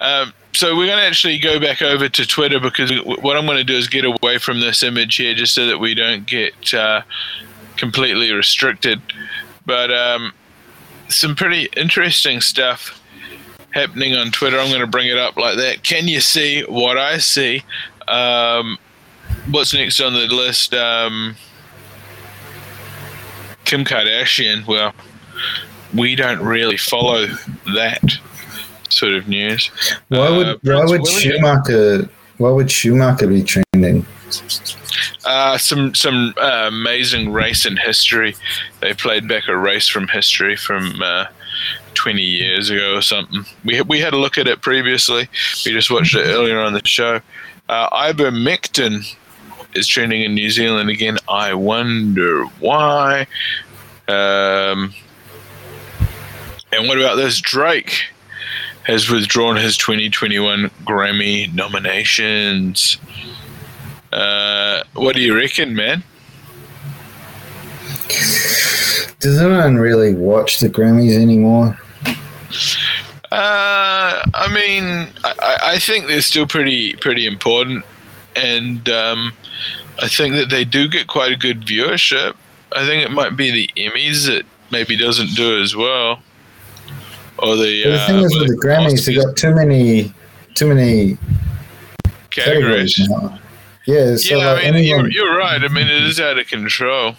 Um, 0.00 0.32
so 0.54 0.76
we're 0.76 0.86
going 0.86 0.98
to 0.98 1.04
actually 1.04 1.38
go 1.38 1.58
back 1.58 1.82
over 1.82 2.08
to 2.08 2.26
Twitter 2.26 2.60
because 2.60 2.90
what 3.04 3.36
I'm 3.36 3.46
going 3.46 3.58
to 3.58 3.64
do 3.64 3.76
is 3.76 3.88
get 3.88 4.04
away 4.04 4.38
from 4.38 4.60
this 4.60 4.82
image 4.82 5.16
here, 5.16 5.34
just 5.34 5.54
so 5.54 5.66
that 5.66 5.78
we 5.78 5.94
don't 5.94 6.26
get 6.26 6.74
uh, 6.74 7.02
completely 7.76 8.32
restricted. 8.32 9.00
But 9.64 9.92
um, 9.92 10.32
some 11.08 11.34
pretty 11.34 11.68
interesting 11.76 12.40
stuff 12.40 13.00
happening 13.70 14.14
on 14.14 14.30
Twitter. 14.30 14.58
I'm 14.58 14.68
going 14.68 14.80
to 14.80 14.86
bring 14.86 15.08
it 15.08 15.18
up 15.18 15.36
like 15.36 15.56
that. 15.56 15.82
Can 15.82 16.06
you 16.06 16.20
see 16.20 16.62
what 16.62 16.98
I 16.98 17.18
see? 17.18 17.62
Um, 18.06 18.78
what's 19.50 19.72
next 19.72 20.00
on 20.00 20.12
the 20.12 20.26
list? 20.26 20.74
Um, 20.74 21.36
Kim 23.64 23.84
Kardashian. 23.84 24.66
Well, 24.66 24.94
we 25.94 26.14
don't 26.14 26.40
really 26.40 26.76
follow 26.76 27.26
that 27.74 28.18
sort 28.92 29.14
of 29.14 29.28
news. 29.28 29.70
Why 30.08 30.30
would 30.30 30.46
Uh, 30.46 30.56
why 30.62 30.84
would 30.84 31.02
William. 31.02 31.20
Schumacher 31.20 32.08
why 32.42 32.50
would 32.50 32.70
Schumacher 32.70 33.28
be 33.28 33.42
trending? 33.42 34.04
Uh, 35.24 35.56
some 35.58 35.94
some 35.94 36.34
uh, 36.36 36.64
amazing 36.66 37.32
race 37.32 37.64
in 37.64 37.76
history. 37.76 38.34
They 38.80 38.94
played 38.94 39.28
back 39.28 39.48
a 39.48 39.56
race 39.56 39.88
from 39.88 40.08
history 40.08 40.56
from 40.56 41.00
uh, 41.02 41.26
20 41.94 42.22
years 42.22 42.70
ago 42.70 42.96
or 42.96 43.02
something. 43.02 43.44
We 43.64 43.80
we 43.82 44.00
had 44.00 44.12
a 44.12 44.18
look 44.18 44.38
at 44.38 44.48
it 44.48 44.60
previously. 44.60 45.28
We 45.64 45.72
just 45.72 45.90
watched 45.90 46.16
it 46.16 46.26
earlier 46.26 46.58
on 46.58 46.72
the 46.72 46.82
show. 46.84 47.20
Uh, 47.68 47.88
ivermectin 47.90 49.14
is 49.74 49.86
trending 49.86 50.22
in 50.22 50.34
New 50.34 50.50
Zealand 50.50 50.90
again. 50.90 51.18
I 51.28 51.54
wonder 51.54 52.44
why. 52.58 53.26
Um, 54.08 54.92
and 56.72 56.88
what 56.88 56.98
about 56.98 57.16
this? 57.16 57.40
Drake 57.40 58.12
has 58.84 59.08
withdrawn 59.10 59.56
his 59.56 59.76
2021 59.76 60.70
Grammy 60.84 61.52
nominations. 61.54 62.98
Uh, 64.12 64.82
what 64.94 65.14
do 65.14 65.22
you 65.22 65.34
reckon, 65.36 65.74
man? 65.74 66.02
Does 69.20 69.40
anyone 69.40 69.76
really 69.76 70.14
watch 70.14 70.60
the 70.60 70.68
Grammys 70.68 71.16
anymore? 71.16 71.78
Uh, 73.30 74.22
I 74.34 74.48
mean, 74.52 75.08
I- 75.24 75.34
I, 75.40 75.58
I 75.74 75.78
think 75.78 76.06
they're 76.06 76.20
still 76.20 76.46
pretty 76.46 76.94
pretty 76.96 77.26
important, 77.26 77.84
and 78.36 78.86
um, 78.90 79.32
I 80.02 80.08
think 80.08 80.34
that 80.34 80.50
they 80.50 80.64
do 80.64 80.88
get 80.88 81.06
quite 81.06 81.32
a 81.32 81.36
good 81.36 81.62
viewership. 81.62 82.34
I 82.74 82.84
think 82.86 83.02
it 83.04 83.10
might 83.10 83.36
be 83.36 83.50
the 83.50 83.70
Emmys 83.76 84.26
that 84.26 84.44
maybe 84.70 84.96
doesn't 84.96 85.34
do 85.34 85.62
as 85.62 85.74
well, 85.76 86.20
or 87.42 87.56
the, 87.56 87.82
the 87.82 87.94
uh, 87.94 88.06
thing 88.06 88.16
is 88.20 88.38
with 88.38 88.48
the 88.48 88.66
Grammys, 88.66 89.04
they 89.04 89.14
got 89.14 89.36
too 89.36 89.54
many 89.54 90.12
too 90.54 90.68
many 90.68 91.18
categories. 92.30 92.94
categories. 92.94 93.38
Yeah, 93.84 94.16
so 94.16 94.36
yeah, 94.36 94.52
like 94.52 94.64
I 94.64 94.70
mean, 94.70 94.84
you're, 94.84 95.10
you're 95.10 95.36
right. 95.36 95.62
I 95.62 95.66
mean, 95.66 95.88
it 95.88 96.04
is 96.04 96.20
out 96.20 96.38
of 96.38 96.46
control. 96.46 97.16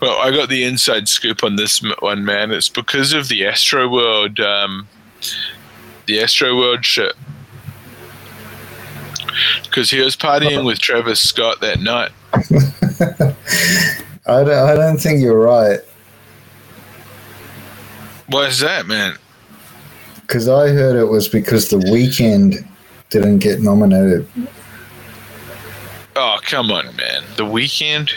Well, 0.00 0.18
I 0.20 0.32
got 0.32 0.48
the 0.48 0.64
inside 0.64 1.06
scoop 1.06 1.44
on 1.44 1.54
this 1.54 1.80
one, 2.00 2.24
man. 2.24 2.50
It's 2.50 2.68
because 2.68 3.12
of 3.12 3.28
the 3.28 3.42
Astroworld, 3.42 4.40
um, 4.40 4.88
the 6.06 6.18
Astroworld 6.18 6.82
shit. 6.82 7.14
Because 9.62 9.90
he 9.90 10.00
was 10.00 10.16
partying 10.16 10.66
with 10.66 10.80
Travis 10.80 11.20
Scott 11.20 11.60
that 11.60 11.80
night. 11.80 12.10
I 14.26 14.42
don't, 14.42 14.50
I 14.50 14.74
don't 14.74 14.98
think 14.98 15.20
you're 15.22 15.38
right 15.38 15.80
Why 18.28 18.46
is 18.46 18.60
that, 18.60 18.86
man? 18.86 19.16
because 20.26 20.48
I 20.48 20.68
heard 20.68 20.96
it 20.96 21.04
was 21.04 21.28
because 21.28 21.68
the 21.68 21.76
Weeknd 21.76 22.66
didn't 23.10 23.38
get 23.38 23.60
nominated. 23.60 24.26
Oh, 26.16 26.38
come 26.42 26.70
on, 26.70 26.96
man. 26.96 27.24
The 27.36 27.44
Weeknd? 27.44 28.10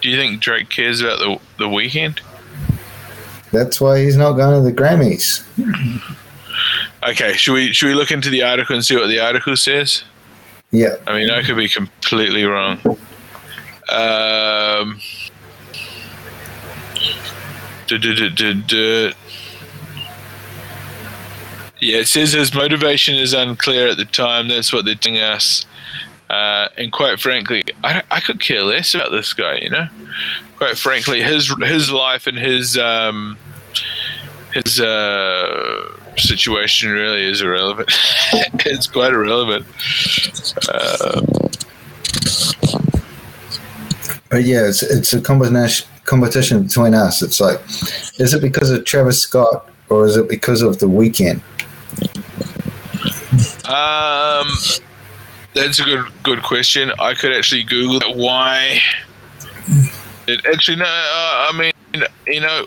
Do 0.00 0.08
you 0.08 0.16
think 0.16 0.40
Drake 0.40 0.68
cares 0.68 1.00
about 1.00 1.18
the 1.18 1.38
the 1.58 1.68
Weeknd? 1.68 2.20
That's 3.50 3.80
why 3.80 4.02
he's 4.02 4.16
not 4.16 4.32
going 4.32 4.62
to 4.62 4.70
the 4.70 4.74
Grammys. 4.74 5.44
Okay, 7.02 7.32
should 7.34 7.54
we 7.54 7.72
should 7.72 7.86
we 7.88 7.94
look 7.94 8.10
into 8.10 8.30
the 8.30 8.42
article 8.42 8.74
and 8.74 8.84
see 8.84 8.96
what 8.96 9.08
the 9.08 9.20
article 9.20 9.56
says? 9.56 10.04
Yeah, 10.70 10.96
I 11.06 11.14
mean, 11.14 11.30
I 11.30 11.42
could 11.42 11.56
be 11.56 11.68
completely 11.68 12.44
wrong. 12.44 12.78
Um, 13.88 15.00
duh, 17.86 17.98
duh, 17.98 18.52
duh. 18.66 19.12
Yeah, 21.88 22.00
it 22.00 22.08
says 22.08 22.34
his 22.34 22.54
motivation 22.54 23.14
is 23.14 23.32
unclear 23.32 23.88
at 23.88 23.96
the 23.96 24.04
time. 24.04 24.48
That's 24.48 24.74
what 24.74 24.84
they're 24.84 24.94
telling 24.94 25.20
us. 25.20 25.64
Uh, 26.28 26.68
and 26.76 26.92
quite 26.92 27.18
frankly, 27.18 27.64
I, 27.82 28.02
I 28.10 28.20
could 28.20 28.40
care 28.40 28.62
less 28.62 28.94
about 28.94 29.10
this 29.10 29.32
guy. 29.32 29.60
You 29.62 29.70
know, 29.70 29.88
quite 30.58 30.76
frankly, 30.76 31.22
his 31.22 31.50
his 31.62 31.90
life 31.90 32.26
and 32.26 32.36
his 32.36 32.76
um, 32.76 33.38
his 34.52 34.78
uh, 34.82 35.96
situation 36.18 36.90
really 36.90 37.24
is 37.24 37.40
irrelevant. 37.40 37.88
it's 38.66 38.86
quite 38.86 39.14
irrelevant. 39.14 39.64
Uh, 40.68 41.22
but 44.28 44.44
yeah, 44.44 44.68
it's 44.68 44.82
it's 44.82 45.14
a 45.14 45.22
competition 45.22 46.64
between 46.64 46.92
us. 46.92 47.22
It's 47.22 47.40
like, 47.40 47.58
is 48.20 48.34
it 48.34 48.42
because 48.42 48.70
of 48.70 48.84
Travis 48.84 49.22
Scott 49.22 49.70
or 49.88 50.04
is 50.04 50.18
it 50.18 50.28
because 50.28 50.60
of 50.60 50.80
the 50.80 50.86
Weeknd? 50.86 51.40
Um, 53.68 54.48
that's 55.54 55.78
a 55.78 55.84
good 55.84 56.06
good 56.22 56.42
question. 56.42 56.90
I 56.98 57.14
could 57.14 57.32
actually 57.32 57.64
Google 57.64 58.14
why. 58.14 58.80
It 60.26 60.44
actually 60.46 60.76
no. 60.76 60.84
Uh, 60.84 61.48
I 61.50 61.58
mean, 61.58 61.72
you 62.26 62.40
know, 62.40 62.66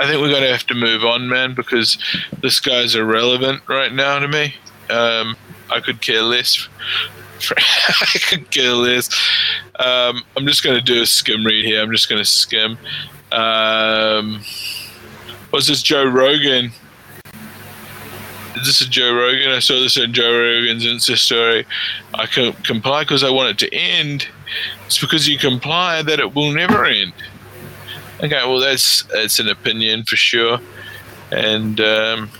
I 0.00 0.06
think 0.06 0.20
we're 0.20 0.30
going 0.30 0.42
to 0.42 0.52
have 0.52 0.66
to 0.66 0.74
move 0.74 1.04
on, 1.04 1.28
man, 1.28 1.54
because 1.54 1.98
this 2.40 2.60
guy's 2.60 2.94
irrelevant 2.94 3.62
right 3.68 3.92
now 3.92 4.18
to 4.18 4.28
me. 4.28 4.54
Um, 4.90 5.36
I 5.70 5.80
could 5.80 6.00
care 6.00 6.22
less. 6.22 6.68
I 7.56 8.18
could 8.28 8.50
care 8.50 8.72
less. 8.72 9.08
Um, 9.78 10.22
I'm 10.36 10.46
just 10.46 10.62
going 10.62 10.76
to 10.76 10.82
do 10.82 11.02
a 11.02 11.06
skim 11.06 11.44
read 11.44 11.64
here. 11.64 11.82
I'm 11.82 11.90
just 11.90 12.08
going 12.08 12.20
to 12.22 12.28
skim. 12.28 12.78
Um, 13.30 14.42
what's 15.50 15.68
this? 15.68 15.82
Joe 15.82 16.04
Rogan. 16.04 16.72
Is 18.56 18.66
this 18.66 18.80
is 18.82 18.88
Joe 18.88 19.14
Rogan? 19.14 19.50
I 19.50 19.60
saw 19.60 19.80
this 19.80 19.98
on 19.98 20.12
Joe 20.12 20.30
Rogan's 20.30 20.84
Insta 20.84 21.16
story. 21.16 21.66
I 22.14 22.26
can 22.26 22.52
comply 22.64 23.04
because 23.04 23.24
I 23.24 23.30
want 23.30 23.50
it 23.50 23.58
to 23.58 23.74
end. 23.74 24.28
It's 24.86 25.00
because 25.00 25.28
you 25.28 25.38
comply 25.38 26.02
that 26.02 26.20
it 26.20 26.34
will 26.34 26.52
never 26.52 26.84
end. 26.84 27.12
Okay, 28.18 28.44
well 28.44 28.60
that's 28.60 29.02
that's 29.04 29.38
an 29.38 29.48
opinion 29.48 30.04
for 30.04 30.16
sure, 30.16 30.60
and 31.30 31.80
um, 31.80 32.30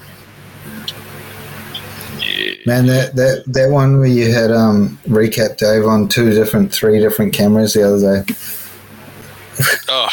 yeah, 2.21 2.55
Man, 2.67 2.87
that, 2.87 3.17
that, 3.17 3.45
that 3.47 3.71
one 3.71 3.99
where 3.99 4.09
you 4.09 4.33
had 4.33 4.51
um, 4.51 4.99
recap 5.07 5.57
Dave 5.57 5.85
on 5.85 6.09
two 6.09 6.31
different, 6.31 6.73
three 6.73 7.01
different 7.01 7.33
cameras 7.33 7.73
the 7.73 7.83
other 7.83 8.23
day. 8.23 8.35
oh. 9.89 10.09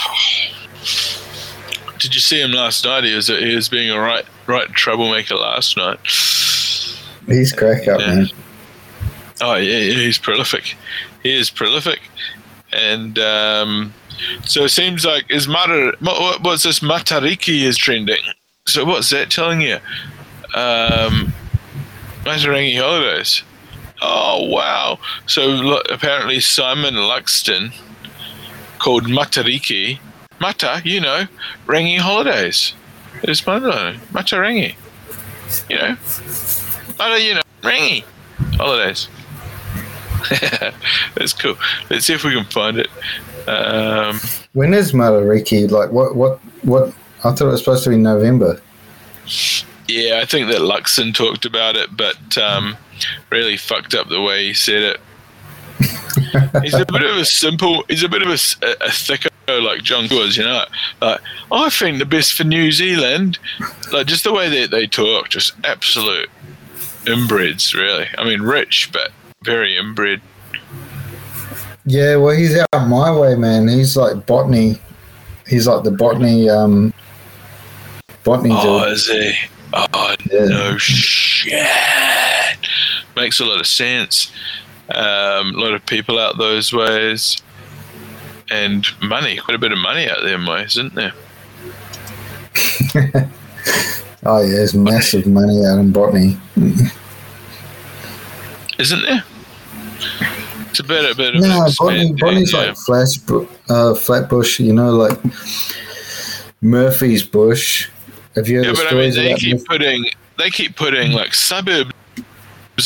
Did 2.00 2.16
you 2.16 2.22
see 2.22 2.42
him 2.42 2.52
last 2.52 2.86
night? 2.86 3.04
He 3.04 3.14
was 3.14 3.28
he 3.28 3.54
was 3.54 3.68
being 3.68 3.92
a 3.92 4.00
right 4.00 4.26
right 4.50 4.68
troublemaker 4.74 5.36
last 5.36 5.78
night. 5.78 6.00
He's 7.28 7.54
crack 7.54 7.88
up, 7.88 8.00
Yeah. 8.02 8.08
man. 8.08 8.28
Oh 9.42 9.56
yeah, 9.56 9.78
yeah, 9.78 9.94
he's 9.94 10.18
prolific. 10.18 10.76
He 11.24 11.34
is 11.34 11.50
prolific, 11.50 12.02
and 12.74 13.18
um, 13.20 13.94
so 14.46 14.64
it 14.66 14.70
seems 14.70 15.06
like 15.06 15.26
is 15.30 15.48
Mata, 15.48 15.96
what, 16.02 16.42
what's 16.44 16.64
this 16.64 16.80
Matariki 16.80 17.62
is 17.62 17.78
trending. 17.78 18.22
So 18.68 18.84
what's 18.84 19.10
that 19.12 19.30
telling 19.32 19.62
you? 19.62 19.76
Um, 20.56 21.34
Matarangi 22.24 22.78
holidays. 22.80 23.44
Oh 24.02 24.46
wow! 24.50 25.00
So 25.26 25.46
look, 25.46 25.86
apparently 25.90 26.40
Simon 26.42 26.96
Luxon 26.96 27.74
called 28.80 29.04
Matariki 29.06 30.00
Mata, 30.40 30.82
you 30.84 31.00
know, 31.02 31.26
Rangi 31.68 31.98
holidays. 31.98 32.74
It's 33.24 33.46
Mata 33.46 34.00
Matarangi. 34.12 34.76
You 35.70 35.78
know, 35.78 35.98
Mata, 36.98 37.22
you 37.22 37.34
know, 37.36 37.42
Rangi 37.62 38.04
holidays. 38.58 39.08
That's 41.16 41.34
cool. 41.34 41.56
Let's 41.90 42.06
see 42.06 42.14
if 42.14 42.24
we 42.24 42.34
can 42.34 42.46
find 42.46 42.78
it. 42.78 42.90
Um, 43.48 44.20
When 44.54 44.74
is 44.74 44.92
Matariki? 44.92 45.70
Like, 45.70 45.92
what, 45.92 46.16
what, 46.16 46.40
what? 46.64 46.94
I 47.24 47.32
thought 47.32 47.42
it 47.42 47.46
was 47.46 47.60
supposed 47.62 47.84
to 47.86 47.90
be 47.90 47.98
November. 47.98 48.62
yeah, 49.88 50.20
I 50.22 50.26
think 50.26 50.50
that 50.50 50.62
Luxon 50.62 51.14
talked 51.14 51.46
about 51.46 51.76
it, 51.76 51.96
but 51.96 52.38
um, 52.38 52.78
really 53.30 53.58
fucked 53.58 53.94
up 53.94 54.10
the 54.10 54.22
way 54.22 54.48
he 54.48 54.54
said 54.54 54.84
it. 54.84 55.02
He's 56.62 56.74
a 56.74 56.86
bit 56.86 57.04
of 57.04 57.18
a 57.18 57.26
simple. 57.26 57.84
He's 57.90 58.04
a 58.04 58.10
bit 58.10 58.22
of 58.22 58.30
a 58.30 58.38
thicker 58.38 59.30
like 59.48 59.82
John 59.82 60.08
was, 60.12 60.38
you 60.38 60.44
know. 60.44 60.66
Like 61.02 61.22
I 61.52 61.70
think 61.70 62.00
the 62.00 62.06
best 62.06 62.34
for 62.34 62.44
New 62.44 62.72
Zealand, 62.72 63.40
like 63.92 64.08
just 64.08 64.24
the 64.24 64.34
way 64.34 64.48
that 64.62 64.72
they 64.72 64.86
talk, 64.88 65.30
just 65.30 65.54
absolute 65.64 66.30
inbreds. 67.06 67.74
Really, 67.74 68.08
I 68.18 68.24
mean, 68.24 68.42
rich 68.42 68.90
but 68.94 69.12
very 69.44 69.76
inbred. 69.78 70.22
Yeah, 71.86 72.18
well, 72.18 72.36
he's 72.36 72.56
out 72.74 72.88
my 72.88 73.12
way, 73.16 73.36
man. 73.36 73.68
He's 73.68 73.98
like 73.98 74.26
botany. 74.28 74.80
He's 75.48 75.66
like 75.68 75.84
the 75.84 75.92
botany, 75.92 76.48
um, 76.50 76.94
botany 78.24 78.54
Oh, 78.56 78.84
dude. 78.86 78.94
is 78.94 79.08
he? 79.08 79.34
Oh 79.74 80.16
Yeah. 80.32 80.46
no 80.46 80.78
shit. 80.78 81.66
Makes 83.16 83.40
a 83.40 83.46
lot 83.46 83.60
of 83.60 83.66
sense. 83.68 84.32
Um, 84.96 85.56
a 85.56 85.60
lot 85.60 85.74
of 85.74 85.86
people 85.86 86.18
out 86.20 86.38
those 86.38 86.74
ways, 86.74 87.42
and 88.50 88.86
money. 89.02 89.38
Quite 89.38 89.56
a 89.56 89.60
bit 89.60 89.72
of 89.72 89.78
money 89.78 90.10
out 90.10 90.24
there, 90.24 90.38
ways, 90.46 90.78
isn't 90.78 90.96
there? 90.96 91.14
Oh 94.26 94.42
yeah, 94.42 94.50
there's 94.50 94.74
massive 94.74 95.26
money 95.26 95.64
out 95.66 95.80
in 95.80 95.94
botany. 95.94 96.38
Isn't 98.78 99.02
there? 99.04 99.24
It's 100.70 100.80
a 100.80 100.84
bit, 100.84 101.10
a 101.10 101.16
bit 101.16 101.36
of 101.36 101.42
No, 101.42 101.68
botany, 101.78 102.12
botany's 102.14 102.52
yeah. 102.52 102.60
like 102.60 102.78
flash, 102.78 103.18
uh, 103.70 103.94
flatbush. 103.96 104.60
You 104.60 104.74
know, 104.74 104.92
like 104.92 105.18
Murphy's 106.62 107.24
Bush. 107.24 107.90
Have 108.36 108.50
you 108.50 108.58
heard 108.58 108.66
Yeah, 108.66 108.74
but 108.74 108.92
I 108.94 108.96
mean, 108.96 109.14
they 109.16 109.34
keep 109.36 109.54
Murphy- 109.54 109.66
putting 109.68 110.06
they 110.38 110.50
keep 110.50 110.76
putting 110.76 111.12
like 111.14 111.34
suburbs 111.34 111.92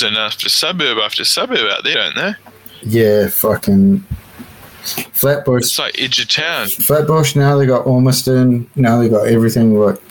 and 0.01 0.17
after 0.17 0.49
suburb 0.49 0.97
after 0.97 1.23
suburb 1.23 1.67
out 1.69 1.83
there, 1.83 1.95
don't 1.95 2.15
they? 2.15 2.33
Yeah, 2.81 3.27
fucking 3.29 3.99
Flatbush. 5.13 5.61
It's 5.63 5.79
like 5.79 5.99
edge 6.01 6.19
of 6.19 6.27
town. 6.29 6.67
Flatbush. 6.67 7.35
Now 7.35 7.57
they 7.57 7.65
got 7.65 7.85
Ormiston. 7.85 8.69
Now 8.75 8.99
they 8.99 9.07
got 9.09 9.27
everything. 9.27 9.73
Like 9.79 10.01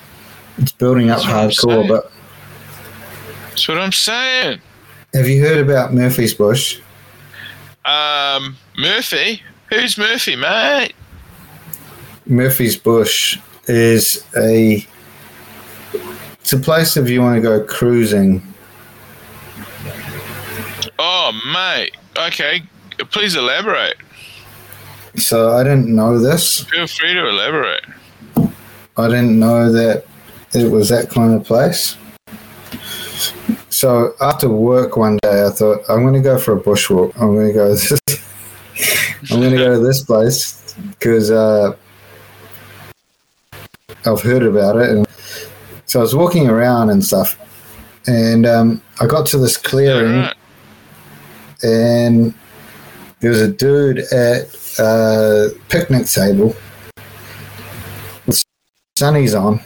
it's 0.58 0.72
building 0.72 1.10
up 1.10 1.22
That's 1.22 1.62
hardcore. 1.62 1.86
But 1.88 2.10
That's 3.50 3.68
what 3.68 3.78
I'm 3.78 3.92
saying. 3.92 4.60
have 5.12 5.28
you 5.28 5.42
heard 5.44 5.58
about 5.58 5.92
Murphy's 5.92 6.32
Bush? 6.34 6.80
Um, 7.84 8.56
Murphy, 8.78 9.42
who's 9.68 9.98
Murphy, 9.98 10.36
mate? 10.36 10.94
Murphy's 12.26 12.76
Bush 12.76 13.38
is 13.66 14.24
a 14.36 14.86
it's 16.40 16.52
a 16.52 16.58
place 16.58 16.96
if 16.96 17.08
you 17.10 17.20
want 17.20 17.36
to 17.36 17.40
go 17.42 17.62
cruising. 17.64 18.42
Oh, 21.04 21.32
mate. 21.52 21.96
Okay, 22.16 22.62
please 23.10 23.34
elaborate. 23.34 23.96
So 25.16 25.50
I 25.50 25.64
didn't 25.64 25.92
know 25.92 26.20
this. 26.20 26.62
Feel 26.62 26.86
free 26.86 27.14
to 27.14 27.28
elaborate. 27.28 27.84
I 28.96 29.08
didn't 29.08 29.36
know 29.36 29.72
that 29.72 30.04
it 30.54 30.70
was 30.70 30.90
that 30.90 31.10
kind 31.10 31.34
of 31.34 31.44
place. 31.44 31.96
So 33.68 34.14
after 34.20 34.48
work 34.48 34.96
one 34.96 35.18
day, 35.24 35.44
I 35.44 35.50
thought 35.50 35.80
I'm 35.88 36.02
going 36.02 36.14
to 36.14 36.20
go 36.20 36.38
for 36.38 36.56
a 36.56 36.60
bushwalk. 36.60 37.20
I'm 37.20 37.34
going 37.34 37.48
to 37.48 37.52
go. 37.52 37.76
This, 38.74 39.30
I'm 39.32 39.40
going 39.40 39.52
to 39.52 39.56
go 39.58 39.74
to 39.74 39.80
this 39.80 40.02
place 40.04 40.74
because 40.90 41.30
uh, 41.30 41.76
I've 44.06 44.22
heard 44.22 44.44
about 44.44 44.76
it, 44.76 44.88
and 44.88 45.06
so 45.84 45.98
I 46.00 46.02
was 46.02 46.14
walking 46.14 46.48
around 46.48 46.90
and 46.90 47.04
stuff, 47.04 47.38
and 48.06 48.46
um, 48.46 48.82
I 49.00 49.06
got 49.06 49.26
to 49.26 49.38
this 49.38 49.56
clearing, 49.56 50.14
Alright. 50.14 50.36
And 51.62 52.34
there 53.20 53.30
was 53.30 53.40
a 53.40 53.48
dude 53.48 53.98
at 54.12 54.54
a 54.78 55.48
picnic 55.68 56.06
table 56.06 56.54
with 58.26 58.42
sunnies 58.98 59.38
on, 59.40 59.60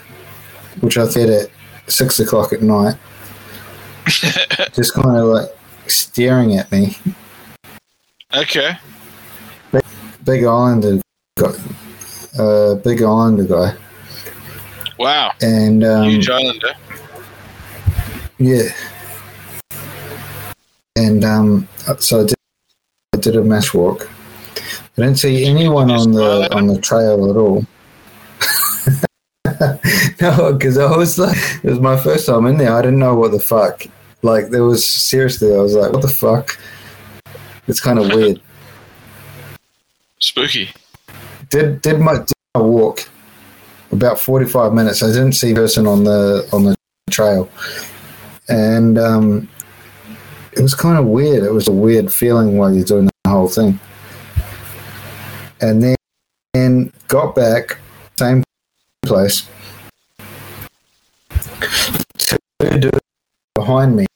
which 0.81 0.99
I 0.99 1.09
did 1.11 1.31
at 1.31 1.51
six 1.91 2.19
o'clock 2.21 2.53
at 2.53 2.63
night, 2.63 2.97
just 4.75 4.95
kind 4.95 5.17
of 5.17 5.25
like 5.29 5.49
staring 5.87 6.57
at 6.57 6.71
me. 6.73 6.97
Okay. 8.35 8.77
Big 10.25 10.43
Islander 10.45 11.01
guy, 11.39 11.53
uh, 12.39 12.75
big 12.75 13.01
Islander 13.01 13.45
guy, 13.45 13.77
Wow. 14.99 15.33
and 15.41 15.85
um, 15.85 16.09
Huge 16.11 16.29
Islander. 16.29 16.73
yeah, 18.39 18.63
and 20.97 21.25
um, 21.25 21.69
so 21.99 22.23
I 22.23 22.27
did, 22.27 22.35
I 23.15 23.19
did 23.19 23.37
a 23.37 23.43
mass 23.43 23.73
walk. 23.73 24.11
I 24.99 25.03
didn't 25.03 25.19
see 25.19 25.45
anyone 25.45 25.91
on 25.91 26.13
the 26.13 26.49
on 26.55 26.67
the 26.67 26.81
trail 26.81 27.31
at 27.31 27.37
all. 27.37 27.67
no, 30.21 30.53
because 30.55 30.79
I 30.79 30.97
was 30.97 31.19
like, 31.19 31.37
it 31.63 31.71
was 31.71 31.81
my 31.81 31.97
first 31.97 32.27
time 32.27 32.47
in 32.47 32.57
there. 32.57 32.75
I 32.75 32.83
didn't 32.83 32.99
know 32.99 33.15
what 33.15 33.33
the 33.33 33.39
fuck. 33.39 33.85
Like, 34.23 34.49
there 34.49 34.65
was 34.65 34.87
seriously, 34.87 35.55
I 35.55 35.59
was 35.59 35.75
like, 35.75 35.93
what 35.93 36.03
the 36.03 36.09
fuck? 36.09 36.59
It's 37.69 37.81
kind 37.81 37.99
of 37.99 38.09
weird. 38.09 38.41
Spooky. 40.19 40.71
Did 41.51 41.83
did 41.83 42.01
my 42.01 42.15
did 42.17 42.33
my 42.55 42.63
walk 42.63 43.09
about 43.93 44.19
forty 44.19 44.47
five 44.47 44.73
minutes. 44.73 45.03
I 45.03 45.09
didn't 45.09 45.33
see 45.33 45.53
a 45.53 45.55
person 45.55 45.87
on 45.87 46.05
the 46.05 46.49
on 46.53 46.65
the 46.65 46.75
trail, 47.11 47.51
and 48.49 48.99
um, 48.99 49.49
it 50.57 50.63
was 50.63 50.75
kind 50.75 50.99
of 50.99 51.05
weird. 51.05 51.45
It 51.45 51.53
was 51.53 51.69
a 51.69 51.73
weird 51.73 52.11
feeling 52.13 52.57
while 52.57 52.73
you're 52.73 52.85
doing 52.85 53.11
the 53.25 53.31
whole 53.31 53.49
thing. 53.49 53.79
And 55.61 55.83
then, 56.55 56.93
got 57.09 57.35
back, 57.35 57.79
same 58.19 58.43
place. 59.03 59.49
Two 62.19 62.39
dudes 62.79 63.01
behind 63.55 63.97
me, 63.97 64.07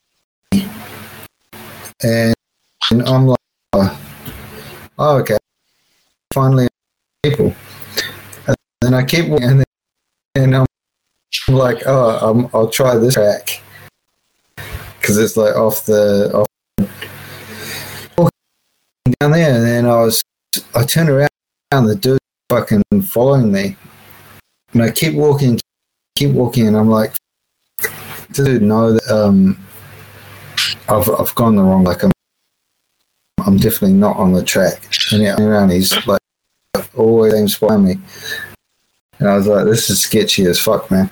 and, 2.03 2.35
and 2.91 3.03
I'm 3.09 3.27
like, 3.27 3.39
oh, 4.99 5.19
okay, 5.19 5.37
finally 6.33 6.69
people. 7.23 7.55
And 8.47 8.57
then 8.81 8.95
I 8.95 9.05
keep 9.05 9.27
and, 9.27 9.61
then, 9.61 9.65
and 10.35 10.57
I'm 10.57 10.67
like, 11.49 11.83
oh, 11.87 12.49
i 12.53 12.57
I'll 12.57 12.69
try 12.69 12.97
this 12.97 13.15
track 13.15 13.63
because 15.11 15.25
it's 15.25 15.37
like 15.37 15.57
off 15.57 15.87
the 15.87 16.31
off 16.33 18.31
down 19.19 19.33
there, 19.33 19.57
and 19.57 19.65
then 19.65 19.87
I 19.87 19.97
was 19.97 20.23
I 20.73 20.85
turned 20.85 21.09
around, 21.09 21.31
and 21.73 21.89
the 21.89 21.97
dude 21.97 22.21
fucking 22.49 22.83
following 23.09 23.51
me, 23.51 23.77
and 24.73 24.83
I 24.85 24.93
keep 24.93 25.15
walking, 25.15 25.59
keep 26.15 26.31
walking, 26.31 26.69
and 26.69 26.77
I'm 26.77 26.89
like, 26.89 27.13
dude, 28.31 28.63
no, 28.63 28.93
that, 28.93 29.11
um, 29.11 29.59
I've 30.89 31.11
I've 31.11 31.35
gone 31.35 31.57
the 31.57 31.65
wrong. 31.65 31.83
Like 31.83 32.05
I'm, 32.05 32.13
I'm 33.45 33.57
definitely 33.57 33.95
not 33.95 34.17
on 34.17 34.33
the 34.33 34.45
track. 34.45 34.81
And 35.11 35.23
yeah, 35.25 35.43
around, 35.43 35.71
he's 35.71 36.07
like 36.07 36.21
always 36.97 37.35
aims 37.35 37.59
behind 37.59 37.85
me, 37.85 37.99
and 39.19 39.29
I 39.29 39.37
was 39.37 39.49
like, 39.49 39.65
this 39.65 39.91
is 39.91 40.03
sketchy 40.03 40.45
as 40.45 40.61
fuck, 40.61 40.89
man. 40.89 41.11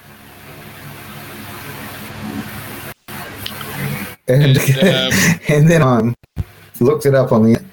And, 4.28 4.56
And, 4.58 4.58
um, 5.14 5.40
and 5.48 5.70
then 5.70 5.82
I 5.82 6.14
looked 6.80 7.06
it 7.06 7.14
up 7.14 7.32
on 7.32 7.44
the 7.44 7.64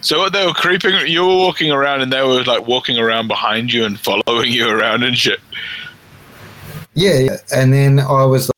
So 0.00 0.28
they 0.28 0.46
were 0.46 0.54
creeping, 0.54 0.94
you 1.06 1.22
were 1.26 1.36
walking 1.36 1.70
around, 1.72 2.00
and 2.02 2.12
they 2.12 2.22
were 2.22 2.44
like 2.44 2.66
walking 2.66 2.98
around 2.98 3.28
behind 3.28 3.72
you 3.72 3.84
and 3.84 3.98
following 3.98 4.50
you 4.58 4.68
around 4.68 5.02
and 5.02 5.16
shit. 5.18 5.40
Yeah, 6.94 7.18
yeah. 7.18 7.36
and 7.54 7.72
then 7.72 8.00
I 8.00 8.24
was 8.24 8.50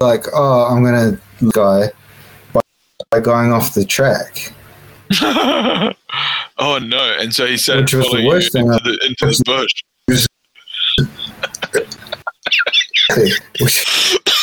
like, 0.00 0.26
"Oh, 0.32 0.66
I'm 0.66 0.84
gonna 0.84 1.18
guy 1.52 1.90
by, 2.52 2.60
by 3.10 3.20
going 3.20 3.52
off 3.52 3.74
the 3.74 3.84
track." 3.84 4.52
oh 5.22 6.78
no! 6.78 7.16
And 7.18 7.34
so 7.34 7.46
he 7.46 7.56
said, 7.56 7.80
Which 7.80 7.94
was 7.94 8.06
the 8.10 8.26
worst 8.26 8.52
thing 8.52 8.66
into 8.66 8.74
I- 8.74 8.78
the, 8.84 9.06
into 9.06 9.26
the 9.26 9.42
bush. 9.44 9.82
Which 10.06 10.26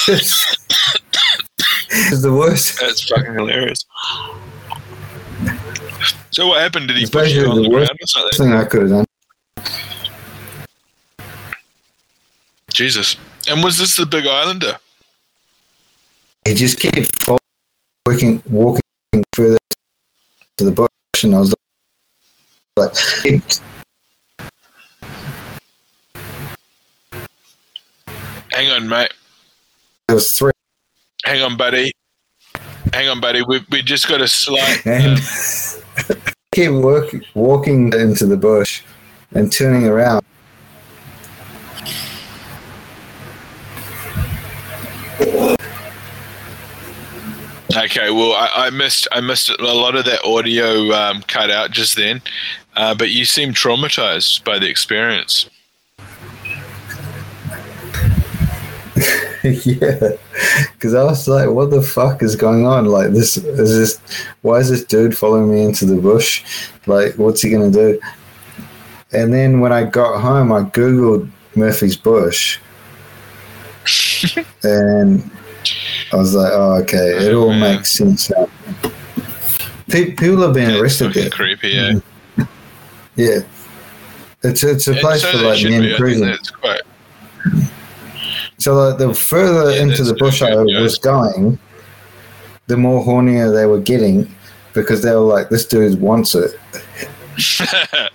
is 0.08 2.22
the 2.22 2.32
worst. 2.34 2.80
That's 2.80 3.08
fucking 3.10 3.34
hilarious. 3.34 3.86
So 6.32 6.48
what 6.48 6.62
happened? 6.62 6.88
Did 6.88 6.98
he 6.98 7.04
It's 7.04 7.12
push 7.12 7.34
you 7.34 7.46
on 7.48 7.58
the 7.58 7.64
the 7.64 7.70
worst 7.70 7.88
ground 7.88 8.00
or 8.02 8.08
something? 8.08 8.38
thing 8.38 8.54
I 8.54 8.64
could 8.66 8.82
have 8.84 8.90
done. 8.90 9.06
Jesus! 12.74 13.18
And 13.50 13.64
was 13.64 13.78
this 13.78 13.96
the 13.98 14.06
Big 14.06 14.26
Islander? 14.26 14.78
He 16.48 16.54
just 16.56 16.80
kept 16.80 17.28
walking, 18.08 18.42
walking 18.50 18.82
further 19.34 19.58
to 20.58 20.64
the 20.66 20.72
bush, 20.72 20.90
and 21.24 21.36
I 21.36 21.40
was 21.40 21.54
like, 22.78 22.96
Hang 28.52 28.72
on, 28.72 28.88
mate. 28.88 29.12
Three, 30.20 30.52
Hang 31.24 31.44
on, 31.44 31.56
buddy. 31.56 31.92
Hang 32.94 33.10
on, 33.10 33.22
buddy. 33.22 33.44
We 33.48 33.64
we 33.70 33.82
just 33.82 34.08
got 34.08 34.22
a 34.22 34.28
slight. 34.28 34.82
and 34.86 35.20
keep 36.54 36.72
work, 36.72 37.14
walking 37.36 37.94
into 37.94 38.26
the 38.26 38.38
bush 38.38 38.84
and 39.34 39.52
turning 39.52 39.86
around. 39.88 40.26
Okay, 47.78 48.12
well, 48.12 48.34
I, 48.34 48.50
I 48.56 48.70
missed 48.72 49.08
I 49.12 49.22
missed 49.22 49.50
a 49.50 49.64
lot 49.64 49.96
of 49.96 50.06
that 50.06 50.24
audio 50.26 50.92
um, 50.92 51.22
cut 51.24 51.52
out 51.52 51.72
just 51.72 51.96
then, 51.96 52.22
uh, 52.76 52.96
but 52.96 53.12
you 53.12 53.26
seem 53.26 53.54
traumatized 53.54 54.44
by 54.44 54.60
the 54.60 54.68
experience. 54.68 55.51
yeah, 59.66 60.10
because 60.74 60.94
I 60.94 61.04
was 61.04 61.28
like, 61.28 61.50
"What 61.50 61.72
the 61.72 61.82
fuck 61.82 62.22
is 62.22 62.36
going 62.36 62.66
on? 62.66 62.86
Like, 62.86 63.12
this 63.12 63.38
is 63.38 63.70
this. 63.98 64.00
Why 64.42 64.58
is 64.58 64.70
this 64.70 64.84
dude 64.84 65.18
following 65.18 65.52
me 65.52 65.64
into 65.64 65.86
the 65.86 65.96
bush? 65.96 66.44
Like, 66.86 67.16
what's 67.16 67.42
he 67.42 67.50
gonna 67.50 67.72
do?" 67.72 68.00
And 69.12 69.34
then 69.34 69.60
when 69.60 69.72
I 69.74 69.84
got 69.84 70.22
home, 70.22 70.52
I 70.52 70.62
googled 70.64 71.30
Murphy's 71.56 71.98
Bush, 71.98 72.60
and 74.64 75.30
I 76.14 76.16
was 76.16 76.36
like, 76.36 76.52
"Oh, 76.54 76.80
okay, 76.84 77.28
it 77.28 77.34
all 77.34 77.54
makes 77.54 77.92
sense 77.92 78.30
now." 78.30 78.48
Pe- 79.90 80.12
People 80.12 80.42
have 80.44 80.54
been 80.54 80.70
It's 80.72 80.82
arrested 80.82 81.14
there. 81.14 81.30
creepy, 81.30 81.70
yeah. 81.70 81.92
Mm-hmm. 81.92 82.44
Yeah, 83.16 83.40
it's 84.44 84.64
it's 84.64 84.88
a 84.88 84.94
place 84.96 85.22
so 85.22 85.32
for 85.32 85.38
like 85.40 85.64
men 85.64 85.96
cruising. 85.98 86.28
that's 86.28 86.50
quite. 86.52 86.82
So 88.62 88.76
like 88.76 88.98
the 89.00 89.14
further 89.14 89.72
Yeah, 89.72 89.82
into 89.82 90.04
the 90.04 90.14
bush 90.14 90.42
I 90.42 90.56
was 90.56 90.98
going, 90.98 91.58
the 92.68 92.78
more 92.78 93.04
hornier 93.04 93.54
they 93.54 93.66
were 93.66 93.80
getting 93.80 94.34
because 94.74 95.02
they 95.02 95.12
were 95.12 95.20
like, 95.20 95.50
"This 95.50 95.66
dude 95.66 96.00
wants 96.00 96.36
it." 96.36 96.52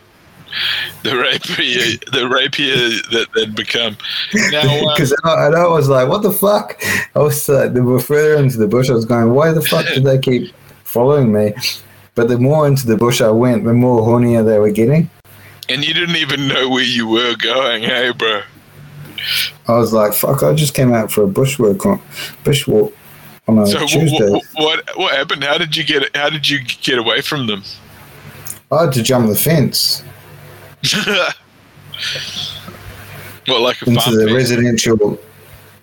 the 1.03 1.17
rapier, 1.17 1.99
the 2.13 2.29
rapier 2.29 2.77
that 3.13 3.27
they'd 3.35 3.55
become. 3.55 3.97
Now, 4.51 4.61
um, 4.63 4.87
Because 4.95 5.13
I, 5.25 5.47
and 5.47 5.57
I 5.57 5.67
was 5.67 5.89
like, 5.89 6.09
"What 6.09 6.23
the 6.23 6.33
fuck?" 6.33 6.81
I 7.15 7.19
was 7.19 7.49
like, 7.49 7.75
the 7.75 7.83
more 7.83 8.01
further 8.01 8.37
into 8.37 8.57
the 8.57 8.69
bush 8.69 8.89
I 8.89 8.95
was 8.95 9.05
going, 9.05 9.35
"Why 9.35 9.53
the 9.53 9.63
fuck 9.63 9.87
did 9.87 10.05
they 10.05 10.19
keep 10.19 10.55
following 10.85 11.33
me?" 11.33 11.55
But 12.15 12.29
the 12.29 12.39
more 12.39 12.67
into 12.67 12.87
the 12.87 12.97
bush 12.97 13.21
I 13.21 13.31
went, 13.31 13.65
the 13.65 13.75
more 13.75 14.01
hornier 14.01 14.45
they 14.45 14.59
were 14.59 14.71
getting. 14.71 15.11
and 15.69 15.85
you 15.85 15.93
didn't 15.93 16.17
even 16.17 16.47
know 16.49 16.69
where 16.69 16.85
you 16.85 17.09
were 17.09 17.35
going, 17.37 17.83
hey, 17.83 18.13
bro. 18.13 18.41
I 19.69 19.73
was 19.77 19.93
like, 19.93 20.13
"Fuck!" 20.15 20.43
I 20.43 20.55
just 20.55 20.75
came 20.75 20.93
out 20.93 21.11
for 21.13 21.25
a 21.25 21.27
bushwalk 21.27 21.85
on 21.87 21.99
bushwalk 22.45 22.93
on 23.49 23.59
a 23.59 23.67
So 23.67 23.87
Tuesday. 23.87 24.31
wh- 24.31 24.43
wh- 24.53 24.59
what 24.59 24.91
what 24.97 25.15
happened? 25.17 25.45
How 25.45 25.59
did 25.59 25.77
you 25.77 25.85
get? 25.85 26.15
How 26.17 26.31
did 26.31 26.49
you 26.49 26.61
get 26.65 26.99
away 26.99 27.21
from 27.21 27.47
them? 27.47 27.63
I 28.73 28.83
had 28.85 28.93
to 28.95 29.03
jump 29.03 29.29
the 29.29 29.37
fence 29.37 30.03
what, 33.47 33.61
like 33.61 33.81
a 33.83 33.87
into 33.89 34.01
farm 34.01 34.17
the 34.17 34.25
fence? 34.27 34.33
residential 34.33 35.19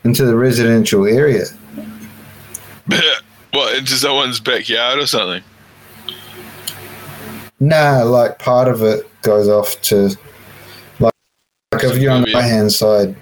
into 0.04 0.26
the 0.26 0.36
residential 0.36 1.06
area. 1.06 1.46
what 3.52 3.78
into 3.78 3.94
someone's 3.94 4.40
backyard 4.42 5.00
or 5.00 5.08
something? 5.08 5.42
Nah, 7.62 8.04
like 8.04 8.38
part 8.40 8.68
of 8.68 8.82
it 8.84 9.10
goes 9.22 9.48
off 9.48 9.82
to 9.84 10.10
like 11.74 11.84
if 11.84 11.98
you're 11.98 12.12
on 12.12 12.24
right 12.34 12.44
hand 12.44 12.72
side. 12.72 13.16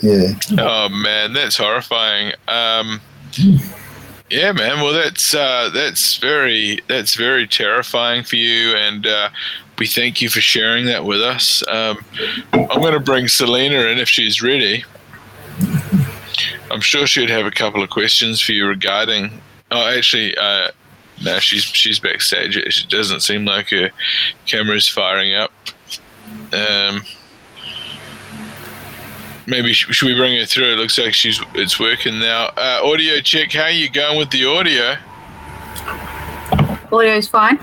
Yeah. 0.00 0.32
Oh 0.58 0.88
man, 0.88 1.32
that's 1.32 1.56
horrifying. 1.56 2.32
Um, 2.46 3.00
yeah, 4.30 4.52
man. 4.52 4.80
Well, 4.80 4.92
that's 4.92 5.34
uh, 5.34 5.70
that's 5.72 6.16
very 6.18 6.80
that's 6.88 7.14
very 7.14 7.46
terrifying 7.46 8.24
for 8.24 8.36
you, 8.36 8.76
and 8.76 9.06
uh, 9.06 9.30
we 9.78 9.86
thank 9.86 10.20
you 10.20 10.28
for 10.28 10.40
sharing 10.40 10.86
that 10.86 11.04
with 11.04 11.20
us. 11.20 11.66
Um, 11.68 11.98
I'm 12.52 12.80
going 12.80 12.92
to 12.92 13.00
bring 13.00 13.28
Selena 13.28 13.80
in 13.86 13.98
if 13.98 14.08
she's 14.08 14.42
ready. 14.42 14.84
I'm 16.70 16.80
sure 16.80 17.06
she'd 17.06 17.30
have 17.30 17.46
a 17.46 17.50
couple 17.50 17.82
of 17.82 17.90
questions 17.90 18.40
for 18.40 18.52
you 18.52 18.66
regarding. 18.66 19.40
Oh, 19.70 19.88
actually, 19.88 20.36
uh, 20.36 20.70
no, 21.24 21.38
she's 21.38 21.64
she's 21.64 21.98
backstage. 21.98 22.56
It 22.56 22.86
doesn't 22.88 23.20
seem 23.20 23.44
like 23.44 23.70
her 23.70 23.90
camera's 24.46 24.88
firing 24.88 25.34
up. 25.34 25.52
Um, 26.52 27.02
maybe 29.48 29.72
sh- 29.72 29.88
should 29.90 30.06
we 30.06 30.14
bring 30.14 30.38
her 30.38 30.44
through? 30.46 30.72
It 30.74 30.76
looks 30.78 30.98
like 30.98 31.14
she's 31.14 31.40
it's 31.54 31.80
working 31.80 32.18
now. 32.20 32.50
Uh, 32.56 32.80
audio 32.84 33.20
check. 33.20 33.52
How 33.52 33.66
you 33.66 33.88
going 33.90 34.18
with 34.18 34.30
the 34.30 34.44
audio? 34.44 34.96
Audio's 36.92 37.28
fine. 37.28 37.58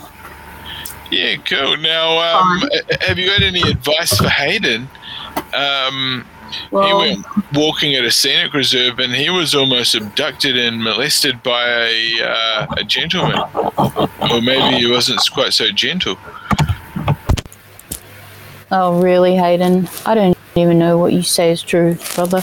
Yeah, 1.11 1.35
cool. 1.37 1.77
Now, 1.77 2.17
um, 2.19 2.69
have 3.01 3.17
you 3.17 3.27
got 3.27 3.41
any 3.41 3.61
advice 3.61 4.17
for 4.17 4.27
Hayden? 4.27 4.89
Um, 5.53 6.25
Well, 6.71 7.01
he 7.01 7.09
went 7.15 7.25
walking 7.53 7.95
at 7.95 8.03
a 8.03 8.11
scenic 8.11 8.53
reserve 8.53 8.99
and 8.99 9.13
he 9.13 9.29
was 9.29 9.53
almost 9.55 9.95
abducted 9.95 10.57
and 10.57 10.83
molested 10.83 11.41
by 11.43 11.63
a, 11.67 12.21
uh, 12.23 12.67
a 12.77 12.83
gentleman. 12.83 13.39
Or 14.31 14.41
maybe 14.41 14.77
he 14.77 14.89
wasn't 14.89 15.21
quite 15.31 15.53
so 15.53 15.71
gentle. 15.71 16.17
Oh 18.71 19.01
really, 19.01 19.35
Hayden? 19.35 19.87
I 20.05 20.15
don't 20.15 20.37
even 20.55 20.79
know 20.79 20.97
what 20.97 21.13
you 21.13 21.21
say 21.21 21.51
is 21.51 21.61
true, 21.61 21.97
brother. 22.15 22.41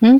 Hmm? 0.00 0.18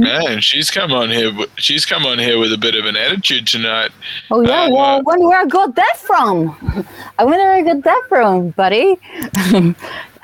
Man, 0.00 0.40
she's 0.40 0.70
come 0.70 0.92
on 0.92 1.10
here. 1.10 1.32
She's 1.56 1.84
come 1.84 2.06
on 2.06 2.18
here 2.20 2.38
with 2.38 2.52
a 2.52 2.58
bit 2.58 2.76
of 2.76 2.84
an 2.86 2.96
attitude 2.96 3.46
tonight. 3.48 3.90
Oh 4.30 4.40
yeah, 4.42 4.64
Uh, 4.64 4.70
well, 4.70 4.84
I 4.84 5.00
wonder 5.00 5.26
where 5.26 5.40
I 5.40 5.46
got 5.46 5.74
that 5.74 5.96
from. 5.98 6.50
I 7.18 7.24
wonder 7.24 7.42
where 7.44 7.54
I 7.54 7.62
got 7.62 7.82
that 7.82 8.02
from, 8.08 8.50
buddy. 8.50 8.96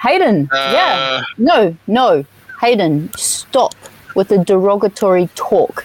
Hayden, 0.00 0.48
yeah. 0.52 1.20
Uh, 1.20 1.22
No, 1.38 1.76
no. 1.88 2.24
Hayden, 2.60 3.10
stop 3.16 3.74
with 4.14 4.28
the 4.28 4.38
derogatory 4.44 5.28
talk. 5.34 5.84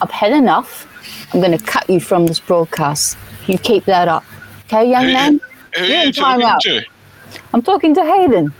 I've 0.00 0.10
had 0.10 0.32
enough. 0.32 0.86
I'm 1.34 1.40
going 1.40 1.56
to 1.56 1.62
cut 1.64 1.88
you 1.90 2.00
from 2.00 2.26
this 2.26 2.40
broadcast. 2.40 3.18
You 3.46 3.58
keep 3.58 3.84
that 3.84 4.08
up. 4.08 4.24
Okay, 4.72 4.88
young 4.88 5.04
Who- 5.06 5.12
man? 5.12 5.40
Who 5.76 5.84
You're 5.84 5.96
you 5.96 6.06
in 6.08 6.12
time 6.12 6.40
talking 6.40 6.46
out. 6.46 6.60
to? 6.62 6.82
I'm 7.52 7.62
talking 7.62 7.92
to 7.94 8.04
Hayden. 8.04 8.54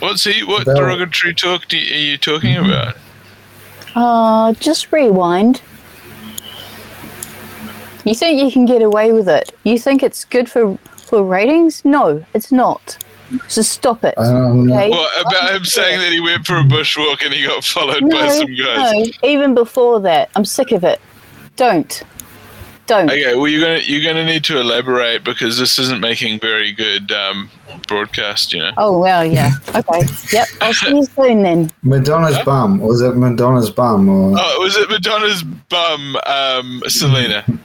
What's 0.00 0.24
he? 0.24 0.44
What 0.44 0.62
About- 0.62 0.76
derogatory 0.76 1.34
talk 1.34 1.68
do 1.68 1.78
you, 1.78 1.94
are 1.94 1.98
you 1.98 2.18
talking 2.18 2.56
about? 2.56 2.96
Uh, 3.94 4.52
just 4.54 4.92
rewind. 4.92 5.62
You 8.04 8.14
think 8.14 8.40
you 8.42 8.50
can 8.52 8.66
get 8.66 8.82
away 8.82 9.12
with 9.12 9.26
it? 9.28 9.52
You 9.64 9.78
think 9.78 10.02
it's 10.02 10.24
good 10.26 10.50
for 10.50 10.76
for 10.98 11.24
ratings? 11.24 11.82
No, 11.84 12.24
it's 12.34 12.52
not. 12.52 12.98
So 13.48 13.62
stop 13.62 14.04
it. 14.04 14.14
I. 14.18 14.22
Okay? 14.24 14.90
What 14.90 15.26
about 15.26 15.50
him 15.56 15.64
saying 15.64 15.98
that 16.00 16.12
he 16.12 16.20
went 16.20 16.46
for 16.46 16.56
a 16.58 16.62
bushwalk 16.62 17.24
and 17.24 17.32
he 17.32 17.44
got 17.46 17.64
followed 17.64 18.08
by 18.10 18.28
some 18.28 18.54
guys? 18.54 18.92
no, 18.92 19.06
even 19.28 19.54
before 19.54 19.98
that, 20.00 20.28
I'm 20.36 20.44
sick 20.44 20.72
of 20.72 20.84
it. 20.84 21.00
Don't, 21.56 22.02
don't. 22.86 23.10
Okay, 23.10 23.34
well 23.34 23.48
you're 23.48 23.60
gonna 23.60 23.80
you're 23.84 24.02
gonna 24.02 24.24
need 24.24 24.44
to 24.44 24.58
elaborate 24.60 25.24
because 25.24 25.58
this 25.58 25.78
isn't 25.78 26.00
making 26.00 26.40
very 26.40 26.72
good 26.72 27.10
um, 27.12 27.50
broadcast. 27.88 28.52
You 28.52 28.60
know. 28.60 28.72
Oh 28.76 28.98
well, 28.98 29.24
yeah. 29.24 29.50
Okay. 29.74 30.02
Yep. 30.32 30.48
I'll 30.60 30.72
see 30.72 30.96
you 30.96 31.04
soon 31.04 31.42
then. 31.42 31.70
Madonna's 31.82 32.38
bum. 32.44 32.78
Was 32.80 33.02
it 33.02 33.16
Madonna's 33.16 33.70
bum 33.70 34.08
or 34.08 34.34
Oh, 34.38 34.60
was 34.60 34.76
it 34.76 34.88
Madonna's 34.88 35.42
bum, 35.42 36.16
um, 36.26 36.82
Selena? 36.86 37.44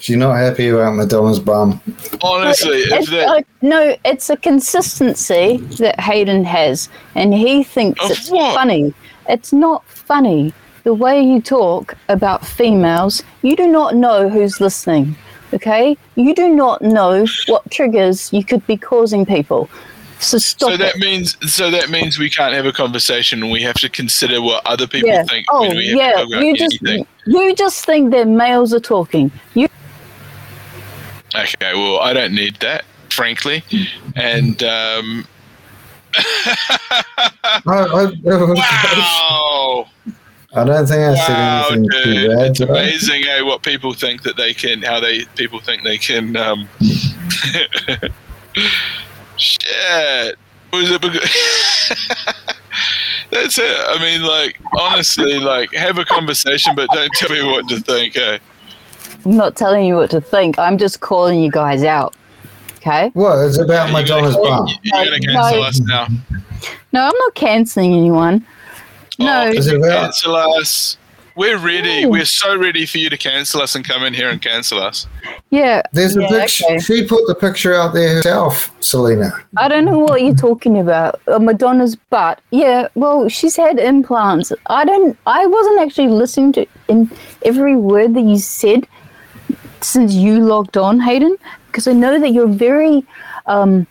she's 0.00 0.16
not 0.16 0.34
happy 0.36 0.68
about 0.68 0.94
Madonna's 0.94 1.38
bum? 1.38 1.80
Honestly, 2.22 2.78
if 2.78 2.92
It's, 3.00 3.10
that 3.10 3.28
uh, 3.28 3.42
no, 3.62 3.96
it's 4.04 4.30
a 4.30 4.36
consistency 4.36 5.58
that 5.78 6.00
Hayden 6.00 6.44
has, 6.44 6.88
and 7.14 7.34
he 7.34 7.62
thinks 7.64 8.04
Of 8.04 8.10
it's 8.12 8.30
what? 8.30 8.54
funny. 8.54 8.94
It's 9.28 9.52
not 9.52 9.84
funny. 9.86 10.52
The 10.88 10.94
way 10.94 11.20
you 11.20 11.42
talk 11.42 11.98
about 12.08 12.46
females, 12.46 13.22
you 13.42 13.56
do 13.56 13.66
not 13.66 13.94
know 13.94 14.30
who's 14.30 14.58
listening. 14.58 15.16
Okay, 15.52 15.98
you 16.14 16.34
do 16.34 16.48
not 16.48 16.80
know 16.80 17.26
what 17.46 17.70
triggers 17.70 18.32
you 18.32 18.42
could 18.42 18.66
be 18.66 18.78
causing 18.78 19.26
people. 19.26 19.68
So 20.18 20.38
stop 20.38 20.70
so 20.70 20.74
it. 20.76 20.78
that 20.78 20.96
means 20.96 21.36
so 21.52 21.70
that 21.70 21.90
means 21.90 22.18
we 22.18 22.30
can't 22.30 22.54
have 22.54 22.64
a 22.64 22.72
conversation 22.72 23.42
and 23.42 23.52
we 23.52 23.60
have 23.64 23.74
to 23.80 23.90
consider 23.90 24.40
what 24.40 24.66
other 24.66 24.86
people 24.86 25.10
yeah. 25.10 25.24
think 25.24 25.44
Oh 25.50 25.60
when 25.60 25.76
we 25.76 25.94
yeah. 25.94 26.24
to 26.24 26.46
You 26.46 26.56
just 26.56 26.78
anything. 26.82 27.06
you 27.26 27.54
just 27.54 27.84
think 27.84 28.10
that 28.12 28.26
males 28.26 28.72
are 28.72 28.80
talking. 28.80 29.30
You 29.52 29.68
Okay, 31.34 31.74
well 31.74 31.98
I 31.98 32.14
don't 32.14 32.34
need 32.34 32.56
that, 32.60 32.86
frankly, 33.10 33.62
and 34.16 34.62
um, 34.62 35.26
I, 36.16 37.60
I, 37.66 38.12
wow. 38.24 39.86
I 40.54 40.64
don't 40.64 40.86
think 40.86 40.98
I 41.00 41.14
said 41.14 41.28
Wow, 41.34 41.68
anything 41.72 41.88
dude, 41.90 42.04
too 42.04 42.28
bad. 42.28 42.46
it's 42.46 42.58
did 42.58 42.70
amazing, 42.70 43.24
eh? 43.26 43.42
What 43.42 43.62
people 43.62 43.92
think 43.92 44.22
that 44.22 44.36
they 44.36 44.54
can, 44.54 44.80
how 44.82 44.98
they 44.98 45.24
people 45.36 45.60
think 45.60 45.82
they 45.84 45.98
can. 45.98 46.36
Um, 46.36 46.68
shit, 49.36 50.36
was 50.72 50.90
it? 50.90 51.00
Because 51.02 51.30
That's 53.30 53.58
it. 53.58 53.76
I 53.88 53.98
mean, 54.00 54.22
like 54.22 54.58
honestly, 54.78 55.38
like 55.38 55.72
have 55.74 55.98
a 55.98 56.04
conversation, 56.04 56.74
but 56.74 56.88
don't 56.94 57.12
tell 57.14 57.28
me 57.30 57.42
what 57.44 57.68
to 57.68 57.78
think. 57.80 58.16
Eh? 58.16 58.38
I'm 59.26 59.36
not 59.36 59.54
telling 59.54 59.84
you 59.84 59.96
what 59.96 60.10
to 60.12 60.20
think. 60.20 60.58
I'm 60.58 60.78
just 60.78 61.00
calling 61.00 61.40
you 61.40 61.50
guys 61.50 61.84
out. 61.84 62.14
Okay? 62.78 63.10
What? 63.12 63.36
It's 63.44 63.58
about 63.58 63.90
You're 63.90 64.02
gonna- 64.04 64.22
Madonna's 64.22 64.36
bum. 64.36 64.66
You're 64.82 65.04
gonna 65.04 65.18
No. 65.20 65.32
cancel 65.42 65.62
us 65.62 65.80
now. 65.80 66.06
No, 66.92 67.02
I'm 67.04 67.16
not 67.18 67.34
cancelling 67.34 67.92
anyone. 67.92 68.46
No. 69.18 69.44
Oh, 69.46 69.48
Is 69.48 69.66
it 69.66 69.76
about? 69.76 70.02
cancel 70.02 70.36
us. 70.36 70.96
We're 71.34 71.58
ready. 71.58 72.02
Ooh. 72.02 72.10
We're 72.10 72.24
so 72.24 72.56
ready 72.58 72.84
for 72.84 72.98
you 72.98 73.08
to 73.10 73.16
cancel 73.16 73.62
us 73.62 73.76
and 73.76 73.84
come 73.84 74.02
in 74.02 74.12
here 74.12 74.28
and 74.28 74.42
cancel 74.42 74.80
us. 74.80 75.06
Yeah. 75.50 75.82
There's 75.92 76.16
a 76.16 76.22
yeah, 76.22 76.28
picture. 76.28 76.64
okay. 76.66 76.78
She 76.80 77.06
put 77.06 77.28
the 77.28 77.34
picture 77.36 77.74
out 77.74 77.94
there 77.94 78.16
herself, 78.16 78.74
Selena. 78.80 79.32
I 79.56 79.68
don't 79.68 79.84
know 79.84 80.00
what 80.00 80.22
you're 80.22 80.34
talking 80.34 80.80
about. 80.80 81.20
Uh, 81.28 81.38
Madonna's 81.38 81.94
butt. 81.94 82.40
Yeah, 82.50 82.88
well, 82.96 83.28
she's 83.28 83.54
had 83.54 83.78
implants. 83.78 84.52
I 84.66 84.84
don't. 84.84 85.16
I 85.26 85.46
wasn't 85.46 85.80
actually 85.80 86.08
listening 86.08 86.52
to 86.54 86.66
in 86.88 87.08
every 87.44 87.76
word 87.76 88.14
that 88.14 88.22
you 88.22 88.38
said 88.38 88.88
since 89.80 90.14
you 90.14 90.40
logged 90.40 90.76
on, 90.76 90.98
Hayden, 90.98 91.36
because 91.68 91.86
I 91.86 91.92
know 91.92 92.18
that 92.18 92.30
you're 92.30 92.48
very 92.48 93.06
um, 93.46 93.86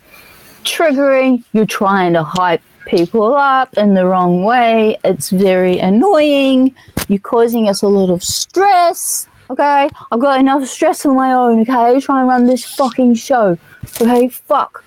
triggering. 0.65 1.45
You're 1.53 1.65
trying 1.65 2.11
to 2.13 2.23
hype 2.23 2.61
people 2.87 3.35
up 3.35 3.73
in 3.77 3.93
the 3.93 4.05
wrong 4.05 4.43
way. 4.43 4.97
It's 5.03 5.29
very 5.29 5.77
annoying. 5.79 6.73
You're 7.07 7.19
causing 7.19 7.69
us 7.69 7.81
a 7.81 7.87
lot 7.87 8.09
of 8.11 8.23
stress. 8.23 9.27
Okay, 9.49 9.89
I've 10.11 10.19
got 10.19 10.39
enough 10.39 10.67
stress 10.67 11.05
of 11.05 11.13
my 11.13 11.31
own. 11.31 11.61
Okay, 11.61 11.99
trying 12.01 12.23
to 12.25 12.29
run 12.29 12.47
this 12.47 12.65
fucking 12.75 13.13
show. 13.15 13.57
Okay, 14.01 14.27
fuck. 14.29 14.83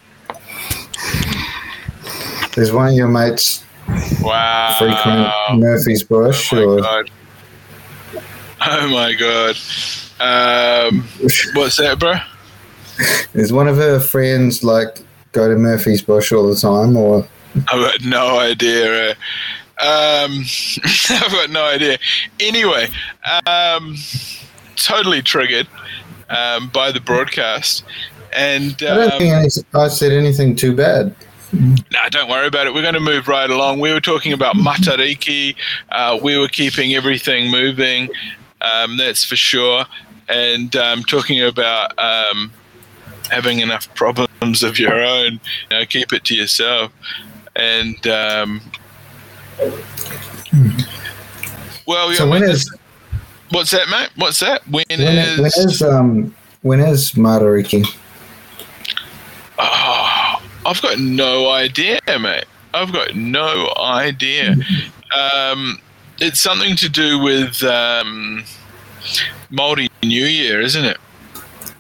There's 2.55 2.73
one 2.73 2.89
of 2.89 2.95
your 2.95 3.09
mates 3.09 3.65
Wow. 4.21 4.75
frequent 4.79 5.61
Murphy's 5.61 6.03
Bush, 6.03 6.53
Oh 6.53 6.57
my 6.57 6.63
or 6.63 6.81
god. 6.81 7.11
Oh 8.67 8.89
my 8.91 9.15
god. 9.15 9.57
Um, 10.21 11.05
what's 11.55 11.77
that, 11.79 11.97
bro? 11.99 12.15
is 13.33 13.51
one 13.53 13.67
of 13.67 13.77
her 13.79 13.99
friends 13.99 14.63
like 14.63 14.99
go 15.33 15.49
to 15.49 15.57
Murphy's 15.57 16.03
Bush 16.03 16.33
all 16.33 16.47
the 16.49 16.55
time, 16.57 16.97
or 16.97 17.27
I've 17.55 17.81
got 17.81 18.05
no 18.05 18.39
idea. 18.39 19.11
uh, 19.11 19.15
Um, 19.83 20.45
I've 21.11 21.33
got 21.33 21.51
no 21.51 21.65
idea. 21.65 21.99
Anyway, 22.39 22.89
um, 23.47 23.97
totally 24.77 25.23
triggered 25.23 25.67
um, 26.29 26.69
by 26.69 26.93
the 26.93 27.01
broadcast. 27.01 27.85
And 28.33 28.75
I 28.83 28.95
don't 28.95 29.13
um, 29.13 29.19
think 29.19 29.67
I 29.75 29.89
said 29.89 30.13
anything 30.13 30.55
too 30.55 30.75
bad. 30.77 31.15
Nah, 31.53 32.09
don't 32.11 32.31
worry 32.31 32.47
about 32.47 32.67
it. 32.67 32.75
We're 32.75 32.83
going 32.83 32.95
to 32.95 33.01
move 33.01 33.27
right 33.27 33.51
along. 33.51 33.81
We 33.81 33.93
were 33.93 34.01
talking 34.01 34.33
about 34.33 34.55
Matariki. 34.55 35.57
Uh, 35.91 36.19
we 36.23 36.39
were 36.39 36.49
keeping 36.49 36.95
everything 36.95 37.51
moving, 37.51 38.09
um, 38.61 38.97
that's 38.97 39.25
for 39.25 39.37
sure. 39.37 39.85
And 40.29 40.77
um, 40.77 41.03
talking 41.03 41.43
about 41.43 41.99
um, 41.99 42.53
having 43.31 43.59
enough 43.59 43.93
problems 43.95 44.63
of 44.63 44.79
your 44.79 45.03
own, 45.03 45.33
you 45.71 45.79
know, 45.79 45.85
keep 45.87 46.13
it 46.13 46.23
to 46.25 46.35
yourself. 46.37 46.93
And 47.57 48.07
um, 48.07 48.61
well, 51.87 52.13
So 52.13 52.29
when 52.29 52.43
when 52.43 52.51
is 52.51 52.71
what's 53.51 53.71
that, 53.73 53.89
mate? 53.89 54.11
What's 54.17 54.41
that? 54.41 54.67
When 54.69 54.85
when, 54.89 55.01
is? 55.01 55.39
when 55.39 55.69
is 55.69 55.83
um 55.83 56.35
when 56.63 56.81
is 56.81 57.13
Matariki? 57.13 57.85
Oh, 59.59 60.43
I've 60.65 60.81
got 60.81 60.99
no 60.99 61.51
idea, 61.51 62.01
mate. 62.07 62.45
I've 62.73 62.93
got 62.93 63.15
no 63.15 63.73
idea. 63.77 64.57
Um, 65.13 65.81
it's 66.21 66.39
something 66.39 66.77
to 66.77 66.89
do 66.89 67.19
with 67.19 67.65
um, 67.65 68.45
Māori 69.51 69.89
New 70.05 70.25
Year, 70.25 70.61
isn't 70.61 70.85
it? 70.85 70.99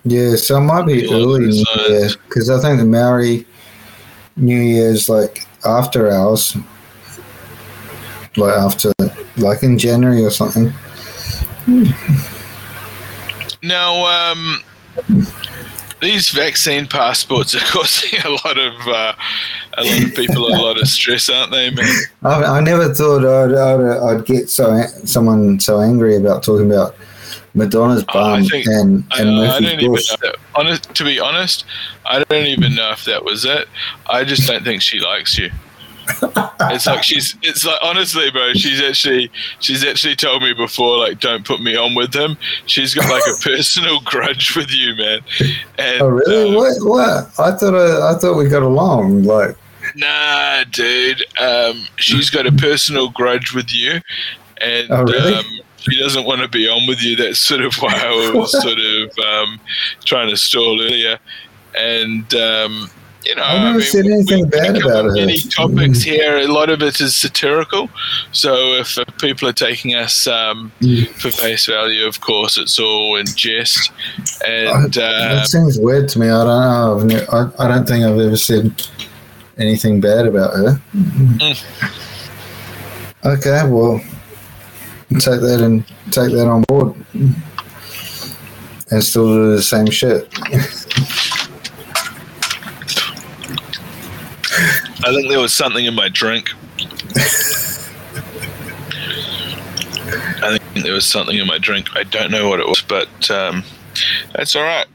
Yeah, 0.04 0.34
so 0.34 0.56
it 0.56 0.62
might 0.62 0.86
be 0.86 1.04
early 1.12 1.46
New 1.46 1.64
Year 1.88 2.08
because 2.26 2.50
I 2.50 2.58
think 2.60 2.80
the 2.80 2.86
Maori 2.86 3.46
New 4.36 4.58
Year 4.58 4.90
is 4.90 5.08
like 5.08 5.46
after 5.64 6.10
ours, 6.10 6.56
like 8.36 8.54
after 8.56 8.92
like 9.36 9.62
in 9.62 9.78
January 9.78 10.24
or 10.24 10.30
something. 10.30 10.72
Now, 13.62 14.32
um, 14.32 14.62
these 16.00 16.30
vaccine 16.30 16.86
passports 16.86 17.54
are 17.54 17.58
causing 17.72 18.20
a 18.24 18.30
lot 18.30 18.58
of 18.58 18.88
uh, 18.88 19.12
a 19.74 19.84
lot 19.84 20.04
of 20.04 20.14
people 20.14 20.46
a 20.46 20.56
lot 20.56 20.80
of 20.80 20.88
stress, 20.88 21.28
aren't 21.28 21.52
they, 21.52 21.70
man? 21.70 21.86
I, 22.22 22.58
I 22.58 22.60
never 22.60 22.92
thought 22.92 23.24
I'd, 23.24 23.54
I'd, 23.54 24.16
I'd 24.16 24.24
get 24.24 24.50
so 24.50 24.82
someone 25.04 25.60
so 25.60 25.80
angry 25.80 26.16
about 26.16 26.42
talking 26.42 26.70
about 26.70 26.96
Madonna's 27.54 28.04
bum 28.04 28.44
think- 28.44 28.66
and 28.66 29.04
and 29.18 29.28
I 29.30 29.46
Murphy 29.60 29.64
don't 29.64 29.80
even 29.80 29.92
Bush. 29.92 30.12
Honest, 30.54 30.94
to 30.94 31.04
be 31.04 31.18
honest, 31.18 31.64
I 32.06 32.22
don't 32.24 32.46
even 32.46 32.74
know 32.74 32.90
if 32.90 33.04
that 33.06 33.24
was 33.24 33.44
it. 33.44 33.68
I 34.08 34.24
just 34.24 34.46
don't 34.48 34.64
think 34.64 34.82
she 34.82 35.00
likes 35.00 35.36
you. 35.38 35.50
it's 36.62 36.86
like 36.86 37.02
she's. 37.04 37.36
It's 37.42 37.64
like 37.64 37.78
honestly, 37.82 38.30
bro. 38.32 38.52
She's 38.54 38.80
actually. 38.82 39.30
She's 39.60 39.84
actually 39.84 40.16
told 40.16 40.42
me 40.42 40.52
before, 40.52 40.98
like, 40.98 41.20
don't 41.20 41.44
put 41.44 41.60
me 41.60 41.76
on 41.76 41.94
with 41.94 42.12
him. 42.14 42.36
She's 42.66 42.94
got 42.94 43.08
like 43.10 43.22
a 43.32 43.36
personal 43.42 44.00
grudge 44.00 44.56
with 44.56 44.72
you, 44.72 44.96
man. 44.96 45.20
And, 45.78 46.02
Oh 46.02 46.08
really? 46.08 46.50
uh, 46.52 46.56
what? 46.56 46.74
What? 46.80 47.38
I 47.38 47.56
thought 47.56 47.74
I, 47.74 48.12
I 48.12 48.18
thought 48.18 48.36
we 48.36 48.48
got 48.48 48.62
along. 48.62 49.22
Like 49.24 49.56
Nah, 49.94 50.64
dude. 50.70 51.24
Um, 51.40 51.84
she's 51.96 52.30
got 52.30 52.46
a 52.46 52.52
personal 52.52 53.10
grudge 53.10 53.54
with 53.54 53.72
you, 53.74 54.00
and 54.60 54.90
Oh, 54.90 55.02
really? 55.04 55.34
um, 55.34 55.44
she 55.80 55.98
doesn't 55.98 56.24
want 56.24 56.40
to 56.42 56.48
be 56.48 56.68
on 56.68 56.86
with 56.86 57.02
you. 57.02 57.16
That's 57.16 57.38
sort 57.40 57.60
of 57.62 57.74
why 57.76 57.94
I 57.94 58.32
was 58.34 58.52
sort 58.62 58.78
of 58.78 59.18
um, 59.18 59.60
trying 60.04 60.28
to 60.30 60.36
stall 60.36 60.80
earlier. 60.80 61.18
And 61.76 62.32
um, 62.34 62.90
you 63.24 63.34
know, 63.34 63.42
I 63.42 63.54
never 63.58 63.68
I 63.68 63.72
mean, 63.72 63.82
said 63.82 64.06
anything 64.06 64.48
bad 64.48 64.76
about 64.76 65.04
her. 65.04 65.12
Many 65.12 65.38
topics 65.38 66.00
here. 66.02 66.38
A 66.38 66.46
lot 66.46 66.70
of 66.70 66.82
it 66.82 67.00
is 67.00 67.14
satirical. 67.14 67.90
So 68.32 68.54
if 68.80 68.96
uh, 68.96 69.04
people 69.20 69.46
are 69.48 69.52
taking 69.52 69.94
us 69.94 70.26
um, 70.26 70.72
Mm. 70.80 71.06
for 71.08 71.30
face 71.30 71.66
value, 71.66 72.06
of 72.06 72.20
course, 72.22 72.56
it's 72.56 72.78
all 72.78 73.16
in 73.16 73.26
jest. 73.26 73.92
And 74.46 74.96
uh, 74.96 75.34
that 75.34 75.46
seems 75.48 75.78
weird 75.78 76.08
to 76.10 76.18
me. 76.18 76.28
I 76.28 76.44
don't 76.44 77.08
know. 77.08 77.26
I've 77.30 77.60
I, 77.60 77.64
I 77.64 77.68
don't 77.68 77.86
think 77.86 78.04
I've 78.06 78.18
ever 78.18 78.36
said 78.38 78.72
anything 79.58 80.00
bad 80.00 80.26
about 80.26 80.54
her. 80.54 80.80
Mm. 80.96 81.64
Okay, 83.24 83.68
well, 83.68 84.00
take 85.18 85.40
that 85.40 85.60
and 85.60 85.84
take 86.12 86.32
that 86.32 86.46
on 86.46 86.62
board, 86.62 86.94
and 88.90 89.02
still 89.02 89.26
do 89.26 89.56
the 89.56 89.62
same 89.62 89.86
shit. 89.90 90.28
I 95.02 95.14
think 95.14 95.28
there 95.28 95.40
was 95.40 95.54
something 95.54 95.84
in 95.84 95.94
my 95.94 96.08
drink. 96.08 96.50
I 100.42 100.58
think 100.58 100.84
there 100.84 100.94
was 100.94 101.06
something 101.06 101.36
in 101.36 101.46
my 101.46 101.58
drink. 101.58 101.88
I 101.96 102.04
don't 102.04 102.30
know 102.30 102.48
what 102.48 102.60
it 102.60 102.66
was, 102.66 102.82
but 102.82 103.30
um, 103.30 103.64
that's 104.34 104.54
all 104.54 104.62
right. 104.62 104.86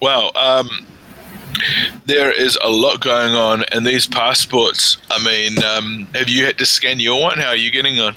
Well, 0.00 0.32
um, 0.36 0.68
there 2.06 2.30
is 2.32 2.58
a 2.62 2.68
lot 2.70 3.00
going 3.00 3.34
on, 3.34 3.64
and 3.72 3.86
these 3.86 4.06
passports. 4.06 4.98
I 5.10 5.22
mean, 5.24 5.62
um, 5.64 6.08
have 6.14 6.28
you 6.28 6.44
had 6.44 6.58
to 6.58 6.66
scan 6.66 7.00
your 7.00 7.20
one? 7.20 7.38
How 7.38 7.48
are 7.48 7.56
you 7.56 7.70
getting 7.70 8.00
on? 8.00 8.14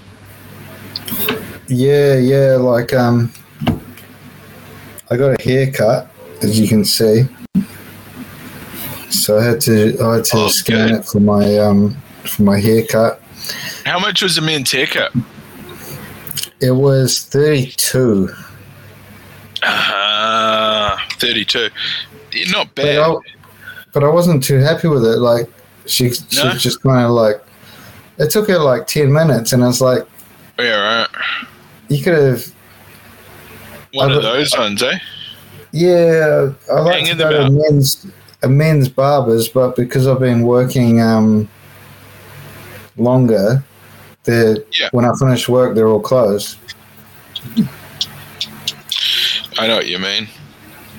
Yeah, 1.67 2.15
yeah. 2.17 2.55
Like, 2.55 2.93
um, 2.93 3.31
I 5.09 5.17
got 5.17 5.39
a 5.39 5.43
haircut, 5.43 6.09
as 6.41 6.59
you 6.59 6.67
can 6.67 6.83
see. 6.85 7.23
So 9.09 9.37
I 9.37 9.43
had 9.43 9.61
to, 9.61 9.97
I 10.01 10.15
had 10.15 10.25
to 10.25 10.37
Oh, 10.37 10.47
scan 10.49 10.89
good. 10.89 10.99
it 10.99 11.05
for 11.05 11.19
my, 11.19 11.57
um, 11.57 11.95
for 12.25 12.43
my 12.43 12.59
haircut. 12.59 13.21
How 13.85 13.99
much 13.99 14.21
was 14.21 14.35
the 14.35 14.41
men's 14.41 14.71
haircut? 14.71 15.13
It 16.59 16.71
was 16.71 17.21
thirty-two. 17.21 18.29
Ah, 19.63 21.05
thirty-two. 21.13 21.69
Not 22.49 22.67
But 22.75 22.83
bad. 22.85 22.99
I, 22.99 23.15
but 23.93 24.03
I 24.03 24.09
wasn't 24.09 24.43
too 24.43 24.57
happy 24.59 24.87
with 24.87 25.03
it. 25.05 25.17
Like 25.19 25.49
she, 25.85 26.11
she 26.11 26.43
No? 26.43 26.51
just 26.53 26.81
kind 26.83 27.05
of 27.05 27.11
like 27.11 27.41
it 28.17 28.29
took 28.31 28.47
her 28.49 28.59
like 28.59 28.87
ten 28.87 29.11
minutes, 29.11 29.53
and 29.53 29.63
I 29.63 29.67
was 29.67 29.81
like, 29.81 30.05
Yeah, 30.59 30.99
right. 31.01 31.07
you 31.89 32.03
could 32.03 32.13
have, 32.15 32.45
One 33.93 34.11
I 34.11 34.15
of 34.15 34.23
those 34.23 34.51
ones, 34.57 34.81
eh? 34.83 34.97
yeah. 35.71 36.51
I 36.71 36.79
like 36.81 36.95
Hang 36.95 37.05
to 37.17 37.23
go 37.23 37.31
to 37.45 37.49
men's 37.51 38.05
a 38.43 38.47
men's 38.49 38.89
barbers, 38.89 39.47
but 39.47 39.75
because 39.75 40.07
I've 40.07 40.19
been 40.19 40.41
working 40.43 41.01
um 41.01 41.47
longer, 42.97 43.63
they're 44.23 44.57
Yeah. 44.79 44.89
when 44.91 45.05
I 45.05 45.13
finish 45.19 45.47
work, 45.47 45.75
they're 45.75 45.87
all 45.87 45.99
closed 46.01 46.57
I 49.59 49.65
know 49.67 49.75
what 49.77 49.87
you 49.87 49.97
mean. 49.99 50.27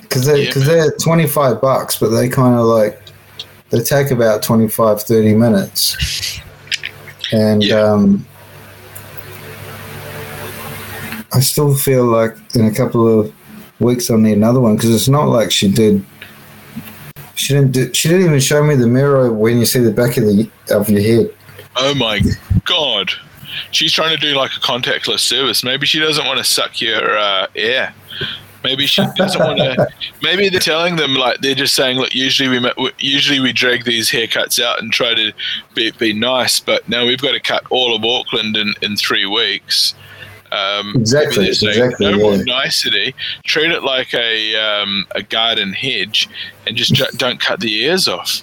Because 0.09 0.26
they 0.26 0.43
Yeah, 0.43 0.47
because 0.48 0.66
they're 0.66 0.90
twenty 1.02 1.26
five 1.26 1.60
bucks, 1.60 1.97
but 1.98 2.09
they 2.09 2.28
kind 2.28 2.55
of 2.59 2.64
like 2.66 3.01
they 3.70 3.80
take 3.82 4.10
about 4.10 4.43
25, 4.43 5.02
30 5.02 5.35
minutes, 5.35 6.40
and 7.32 7.62
Yeah. 7.62 7.80
um, 7.82 8.26
I 11.35 11.40
still 11.40 11.74
feel 11.74 12.05
like 12.06 12.35
in 12.55 12.64
a 12.64 12.74
couple 12.74 13.20
of 13.20 13.32
weeks 13.78 14.10
I'll 14.10 14.16
need 14.18 14.32
another 14.39 14.60
one 14.60 14.76
because 14.76 14.94
it's 14.94 15.09
not 15.09 15.24
like 15.28 15.51
she 15.51 15.68
did. 15.70 16.05
She 17.35 17.52
didn't. 17.55 17.72
Do, 17.72 17.93
she 17.93 18.09
didn't 18.09 18.24
even 18.26 18.40
show 18.40 18.64
me 18.64 18.74
the 18.74 18.86
mirror 18.89 19.32
when 19.32 19.59
you 19.59 19.66
see 19.66 19.80
the 19.80 19.93
back 19.93 20.16
of 20.16 20.24
the 20.24 20.51
of 20.70 20.89
your 20.89 21.02
head. 21.02 21.30
Oh 21.76 21.94
my 21.94 22.20
god. 22.64 23.10
She's 23.70 23.93
trying 23.93 24.16
to 24.16 24.20
do 24.20 24.35
like 24.35 24.52
a 24.56 24.60
contactless 24.60 25.20
service. 25.20 25.62
Maybe 25.62 25.86
she 25.86 26.01
doesn't 26.01 26.24
want 26.26 26.39
to 26.39 26.44
suck 26.44 26.80
your 26.80 27.16
uh, 27.18 27.47
air. 27.55 27.94
Maybe 28.69 28.85
she 28.86 29.03
doesn't 29.16 29.40
want 29.43 29.59
to. 29.59 29.89
Maybe 30.23 30.51
they're 30.51 30.61
telling 30.61 30.97
them 30.97 31.15
like 31.15 31.40
they're 31.40 31.55
just 31.55 31.74
saying, 31.74 31.97
look, 31.97 32.15
usually 32.15 32.51
we 32.51 32.70
usually 32.99 33.40
we 33.40 33.51
drag 33.51 33.85
these 33.85 34.11
haircuts 34.11 34.62
out 34.62 34.78
and 34.78 34.93
try 34.93 35.15
to 35.15 35.32
be, 35.74 35.90
be 35.93 36.12
nice, 36.12 36.61
but 36.61 36.86
now 36.86 37.07
we've 37.07 37.23
got 37.23 37.32
to 37.32 37.40
cut 37.40 37.65
all 37.70 37.97
of 37.97 38.05
Auckland 38.05 38.59
in, 38.59 38.74
in 38.82 38.95
three 38.95 39.24
weeks. 39.24 39.95
Um, 40.53 40.93
Exactly, 40.97 41.47
exactly, 41.49 42.11
No 42.11 42.19
more 42.19 42.36
nicety. 42.45 43.15
Treat 43.45 43.70
it 43.70 43.85
like 43.85 44.12
a 44.12 44.55
um, 44.57 45.07
a 45.12 45.23
garden 45.23 45.73
hedge, 45.73 46.28
and 46.66 46.77
just 46.77 46.93
ju- 46.93 47.07
don't 47.16 47.40
cut 47.40 47.61
the 47.61 47.74
ears 47.85 48.07
off. 48.07 48.43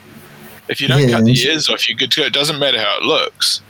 If 0.67 0.81
you 0.81 0.87
don't 0.87 1.07
Yeah, 1.07 1.17
cut 1.17 1.25
the 1.25 1.39
ears 1.39 1.69
off, 1.69 1.87
you're 1.87 1.99
good 1.99 2.09
to 2.13 2.21
go. 2.21 2.25
It 2.25 2.33
doesn't 2.33 2.57
matter 2.57 2.79
how 2.79 2.97
it 2.97 3.03
looks. 3.03 3.61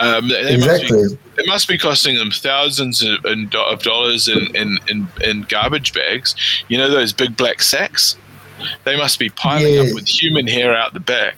Um, 0.00 0.28
they, 0.28 0.42
they 0.44 0.54
Exactly. 0.54 1.02
Must 1.02 1.16
be, 1.36 1.42
it 1.42 1.46
must 1.46 1.68
be 1.68 1.78
costing 1.78 2.16
them 2.16 2.30
thousands 2.30 3.02
of, 3.02 3.24
of 3.24 3.82
dollars 3.82 4.28
in, 4.28 4.54
in, 4.56 4.78
in, 4.88 5.08
in 5.22 5.42
garbage 5.48 5.92
bags. 5.92 6.34
You 6.68 6.78
know 6.78 6.90
those 6.90 7.12
big 7.12 7.36
black 7.36 7.62
sacks? 7.62 8.16
They 8.84 8.96
must 8.96 9.18
be 9.18 9.28
piling 9.30 9.74
Yeah. 9.74 9.80
up 9.82 9.94
with 9.94 10.08
human 10.08 10.46
hair 10.46 10.74
out 10.74 10.92
the 10.94 11.00
back. 11.00 11.36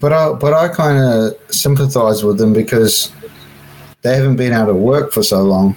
But 0.00 0.12
I 0.12 0.32
but 0.32 0.52
I 0.52 0.68
kind 0.68 0.98
of 0.98 1.34
sympathise 1.54 2.24
with 2.24 2.38
them 2.38 2.52
because 2.52 3.12
they 4.02 4.16
haven't 4.16 4.36
been 4.36 4.52
able 4.52 4.66
to 4.66 4.74
work 4.74 5.12
for 5.12 5.22
so 5.22 5.42
long 5.42 5.76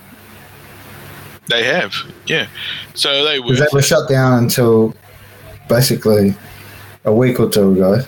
They 1.47 1.63
have, 1.63 1.93
yeah. 2.25 2.47
So 2.95 3.23
they 3.23 3.39
were. 3.39 3.53
they 3.55 3.67
were 3.71 3.83
shut 3.83 4.09
down 4.09 4.41
until 4.43 4.95
basically 5.69 6.33
a 7.03 7.13
week 7.13 7.39
or 7.39 7.49
two 7.49 7.73
ago. 7.73 8.01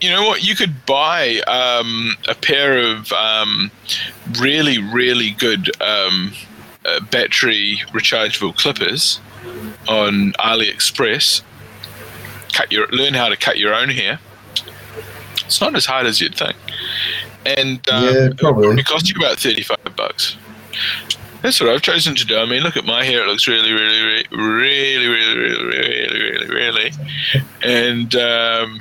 You 0.00 0.10
know 0.10 0.22
what? 0.22 0.44
You 0.44 0.54
could 0.54 0.86
buy 0.86 1.40
um, 1.48 2.16
a 2.28 2.34
pair 2.34 2.78
of 2.78 3.12
um, 3.12 3.70
really, 4.40 4.78
really 4.78 5.30
good 5.30 5.70
um, 5.82 6.32
uh, 6.84 7.00
battery 7.10 7.80
rechargeable 7.88 8.56
clippers 8.56 9.20
on 9.88 10.32
AliExpress. 10.38 11.42
Cut 12.52 12.70
your 12.70 12.86
learn 12.88 13.14
how 13.14 13.28
to 13.28 13.36
cut 13.36 13.58
your 13.58 13.74
own 13.74 13.88
hair. 13.88 14.20
It's 15.44 15.60
not 15.60 15.74
as 15.74 15.84
hard 15.86 16.06
as 16.06 16.20
you'd 16.20 16.36
think, 16.36 16.56
and 17.44 17.86
um, 17.88 18.04
Yeah, 18.04 18.28
probably. 18.36 18.66
probably 18.66 18.82
cost 18.84 19.08
you 19.08 19.16
about 19.18 19.38
thirty-five 19.38 19.96
bucks. 19.96 20.36
That's 21.42 21.60
what 21.60 21.70
I've 21.70 21.82
chosen 21.82 22.14
to 22.16 22.24
do. 22.24 22.36
I 22.38 22.46
mean, 22.46 22.62
look 22.62 22.76
at 22.76 22.84
my 22.84 23.04
hair; 23.04 23.22
it 23.22 23.26
looks 23.26 23.48
really, 23.48 23.72
really, 23.72 24.00
really, 24.02 24.26
really, 24.30 25.06
really, 25.06 25.36
really, 25.36 25.64
really, 25.64 26.20
really, 26.20 26.48
really, 26.48 26.92
and 27.62 28.14
um, 28.16 28.80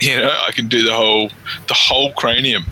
you 0.00 0.16
know, 0.16 0.36
I 0.46 0.52
can 0.52 0.68
do 0.68 0.82
the 0.82 0.92
whole 0.92 1.30
the 1.68 1.74
whole 1.74 2.12
cranium 2.12 2.64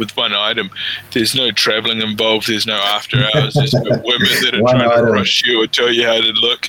with 0.00 0.16
one 0.16 0.32
item. 0.32 0.70
There's 1.12 1.34
no 1.36 1.52
traveling 1.52 2.00
involved. 2.00 2.48
There's 2.48 2.66
no 2.66 2.74
after 2.74 3.18
hours. 3.18 3.54
There's 3.54 3.74
no 3.74 3.82
women 4.04 4.28
that 4.42 4.54
are 4.54 4.60
trying 4.60 4.90
item. 4.90 5.06
to 5.06 5.12
rush 5.12 5.44
you 5.44 5.62
or 5.62 5.66
tell 5.66 5.92
you 5.92 6.06
how 6.06 6.20
to 6.20 6.32
look 6.32 6.66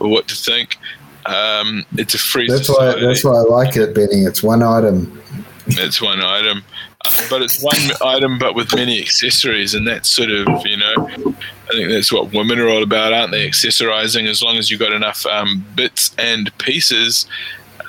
or 0.00 0.08
what 0.08 0.28
to 0.28 0.34
think. 0.34 0.78
Um, 1.26 1.84
it's 1.92 2.14
a 2.14 2.18
free 2.18 2.48
That's 2.48 2.70
why 2.70 2.98
that's 2.98 3.22
why 3.22 3.32
I 3.32 3.40
like 3.40 3.76
it, 3.76 3.94
Benny. 3.94 4.22
It's 4.22 4.42
one 4.42 4.62
item. 4.62 5.20
It's 5.66 6.00
one 6.00 6.22
item, 6.22 6.62
uh, 7.04 7.26
but 7.28 7.42
it's 7.42 7.62
one 7.62 7.76
item, 8.02 8.38
but 8.38 8.54
with 8.54 8.74
many 8.74 9.02
accessories, 9.02 9.74
and 9.74 9.86
that's 9.86 10.08
sort 10.08 10.30
of 10.30 10.46
you 10.66 10.78
know, 10.78 11.10
I 11.68 11.72
think 11.72 11.90
that's 11.90 12.10
what 12.10 12.32
women 12.32 12.58
are 12.58 12.68
all 12.68 12.82
about, 12.82 13.12
aren't 13.12 13.32
they? 13.32 13.46
Accessorizing. 13.46 14.26
As 14.26 14.42
long 14.42 14.56
as 14.56 14.70
you've 14.70 14.80
got 14.80 14.92
enough 14.92 15.26
um, 15.26 15.66
bits 15.76 16.14
and 16.16 16.56
pieces, 16.56 17.26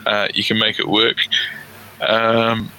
uh, 0.05 0.27
you 0.33 0.43
can 0.43 0.57
make 0.57 0.79
it 0.79 0.87
work. 0.87 1.17
Um, 2.01 2.71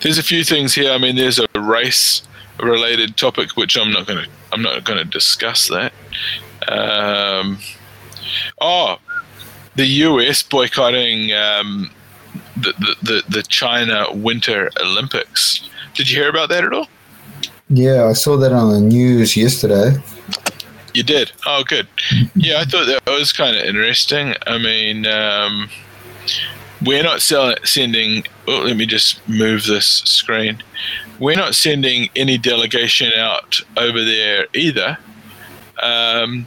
there's 0.00 0.18
a 0.18 0.22
few 0.22 0.44
things 0.44 0.74
here. 0.74 0.92
I 0.92 0.98
mean, 0.98 1.16
there's 1.16 1.38
a 1.38 1.46
race-related 1.60 3.16
topic 3.16 3.56
which 3.56 3.76
I'm 3.76 3.90
not 3.90 4.06
going 4.06 4.24
to 4.24 4.30
I'm 4.52 4.62
not 4.62 4.84
going 4.84 4.98
to 4.98 5.04
discuss 5.04 5.68
that. 5.68 5.92
Um, 6.68 7.58
oh, 8.60 8.98
the 9.74 9.84
US 9.84 10.44
boycotting 10.44 11.32
um, 11.32 11.90
the, 12.56 12.72
the, 12.78 12.96
the, 13.02 13.22
the 13.28 13.42
China 13.42 14.06
Winter 14.12 14.70
Olympics. 14.80 15.68
Did 15.94 16.08
you 16.08 16.20
hear 16.20 16.30
about 16.30 16.48
that 16.50 16.64
at 16.64 16.72
all? 16.72 16.88
Yeah, 17.68 18.04
I 18.04 18.12
saw 18.12 18.36
that 18.36 18.52
on 18.52 18.72
the 18.72 18.80
news 18.80 19.36
yesterday. 19.36 19.96
You 20.92 21.02
did. 21.02 21.32
Oh, 21.46 21.64
good. 21.64 21.88
Yeah, 22.36 22.60
I 22.60 22.64
thought 22.64 22.86
that 22.86 23.10
was 23.10 23.32
kind 23.32 23.56
of 23.56 23.64
interesting. 23.64 24.34
I 24.46 24.58
mean, 24.58 25.06
um, 25.06 25.68
we're 26.84 27.02
not 27.02 27.22
sell- 27.22 27.56
sending. 27.64 28.24
Oh, 28.46 28.62
let 28.62 28.76
me 28.76 28.86
just 28.86 29.26
move 29.28 29.64
this 29.64 29.86
screen. 29.86 30.62
We're 31.18 31.36
not 31.36 31.54
sending 31.54 32.10
any 32.16 32.38
delegation 32.38 33.12
out 33.12 33.60
over 33.76 34.04
there 34.04 34.46
either. 34.54 34.98
Um, 35.82 36.46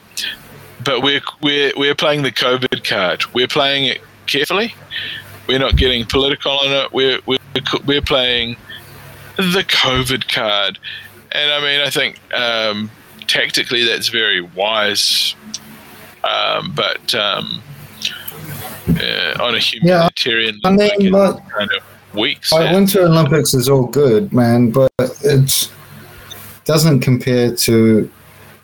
but 0.84 1.02
we're 1.02 1.22
we're 1.42 1.74
we're 1.76 1.96
playing 1.96 2.24
the 2.24 2.32
COVID 2.32 2.88
card. 2.88 3.24
We're 3.34 3.48
playing 3.48 3.86
it 3.86 4.02
carefully. 4.26 4.74
We're 5.48 5.60
not 5.60 5.76
getting 5.76 6.06
political 6.06 6.52
on 6.52 6.72
it. 6.72 6.94
We're 6.94 7.20
we're 7.26 7.38
we're 7.86 8.02
playing 8.02 8.58
the 9.38 9.64
COVID 9.64 10.32
card, 10.32 10.80
and 11.32 11.52
I 11.52 11.62
mean, 11.62 11.82
I 11.82 11.90
think 11.90 12.20
um, 12.34 12.92
tactically 13.28 13.84
that's 13.84 14.10
very 14.10 14.42
wise, 14.42 15.36
um, 16.24 16.74
but 16.76 17.14
um, 17.16 17.62
uh, 18.90 19.44
on 19.44 19.56
a 19.56 19.60
humanitarian 19.60 20.60
I 20.64 20.72
mean, 20.72 21.12
like- 21.12 21.50
kind 21.50 21.72
of 21.72 21.84
weeks. 22.16 22.52
Like, 22.52 22.74
Winter 22.74 23.02
Olympics 23.04 23.54
is 23.54 23.70
all 23.70 23.86
good, 23.88 24.34
man, 24.34 24.72
but 24.72 24.92
it 25.24 25.70
doesn't 26.66 27.02
compare 27.02 27.56
to 27.56 28.10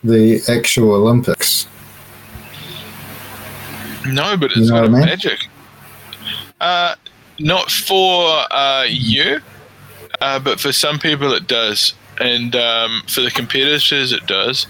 the 0.02 0.40
actual 0.48 0.94
Olympics. 0.94 1.66
No, 4.06 4.36
but 4.36 4.54
You 4.54 4.62
it's 4.62 4.70
know 4.70 4.82
got 4.82 4.90
what 4.90 4.98
mean? 4.98 5.00
magic. 5.06 5.38
Uh, 6.60 6.94
not 7.40 7.70
for 7.70 8.44
uh, 8.50 8.84
you, 8.88 9.40
uh, 10.20 10.38
but 10.38 10.60
for 10.60 10.72
some 10.72 10.98
people 10.98 11.32
it 11.32 11.46
does, 11.46 11.94
and 12.20 12.54
um, 12.54 13.02
for 13.08 13.22
the 13.22 13.30
competitors 13.30 14.12
it 14.12 14.26
does. 14.26 14.66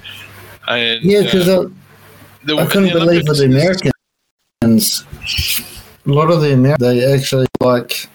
And 0.69 1.03
Yeah, 1.05 1.23
because 1.23 1.49
uh, 1.49 1.69
the, 2.45 2.57
I, 2.57 2.63
I 2.63 2.67
couldn't 2.67 2.93
believe 2.93 3.25
the 3.27 3.45
Americans. 3.45 3.93
A 6.07 6.11
lot 6.11 6.31
of 6.31 6.41
the 6.43 6.53
Americans, 6.53 6.81
they 6.81 7.12
actually 7.12 7.47
like 7.61 8.09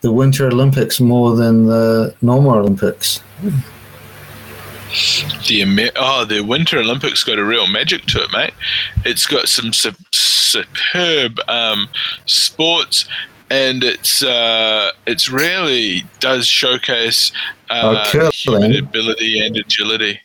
the 0.00 0.12
Winter 0.12 0.46
Olympics 0.46 1.00
more 1.00 1.34
than 1.36 1.66
the 1.66 2.14
normal 2.22 2.54
Olympics. 2.54 3.20
The 5.48 5.62
Amer- 5.62 5.90
oh, 5.96 6.24
the 6.24 6.40
Winter 6.42 6.78
Olympics 6.78 7.24
got 7.24 7.38
a 7.38 7.44
real 7.44 7.66
magic 7.66 8.02
to 8.06 8.22
it, 8.22 8.30
mate. 8.32 8.54
It's 9.04 9.26
got 9.26 9.48
some 9.48 9.72
su- 9.72 9.90
superb 10.12 11.40
um, 11.48 11.88
sports, 12.26 13.06
and 13.50 13.82
it's 13.82 14.22
uh, 14.22 14.92
it's 15.06 15.28
really 15.28 16.04
does 16.20 16.46
showcase 16.46 17.32
uh, 17.70 18.04
Oh, 18.14 18.30
human 18.30 18.76
ability 18.76 19.44
and 19.44 19.56
agility. 19.56 20.20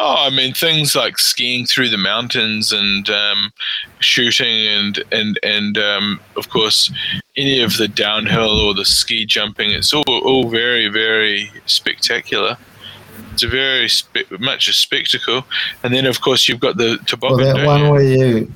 Oh, 0.00 0.14
I 0.16 0.30
mean 0.30 0.54
things 0.54 0.94
like 0.94 1.18
skiing 1.18 1.66
through 1.66 1.88
the 1.88 1.98
mountains 1.98 2.72
and 2.72 3.10
um, 3.10 3.52
shooting 3.98 4.68
and 4.68 5.02
and 5.10 5.40
and 5.42 5.76
um, 5.76 6.20
of 6.36 6.48
course 6.50 6.92
any 7.36 7.60
of 7.60 7.76
the 7.78 7.88
downhill 7.88 8.60
or 8.60 8.74
the 8.74 8.84
ski 8.84 9.26
jumping. 9.26 9.72
It's 9.72 9.92
all 9.92 10.04
all 10.06 10.48
very 10.48 10.86
very 10.86 11.50
spectacular. 11.66 12.56
It's 13.32 13.42
a 13.42 13.48
very 13.48 13.88
spe- 13.88 14.30
much 14.38 14.68
a 14.68 14.72
spectacle, 14.72 15.44
and 15.82 15.92
then 15.92 16.06
of 16.06 16.20
course 16.20 16.48
you've 16.48 16.60
got 16.60 16.76
the 16.76 16.98
toboggan. 17.06 17.46
Well, 17.46 17.56
that 17.56 17.66
one 17.66 17.84
you? 17.84 17.90
where 17.90 18.02
you. 18.02 18.52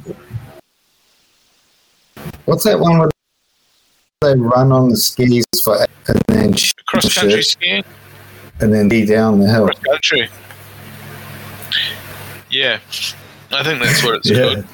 What's 2.44 2.62
that 2.64 2.78
one 2.78 3.00
where 3.00 3.10
they 4.20 4.38
run 4.38 4.70
on 4.70 4.90
the 4.90 4.96
skis 4.96 5.44
for 5.64 5.84
and 6.06 6.22
then 6.28 6.54
cross 6.86 7.12
country 7.12 7.42
skiing, 7.42 7.84
and 8.60 8.72
then 8.72 8.88
be 8.88 9.04
down 9.04 9.40
the 9.40 9.48
hill? 9.48 9.66
cross 9.66 9.80
country. 9.80 10.28
Yeah, 12.52 12.78
I 13.50 13.64
think 13.64 13.82
that's 13.82 14.04
what 14.04 14.16
it's 14.16 14.30
Yeah. 14.30 14.54
called. 14.54 14.64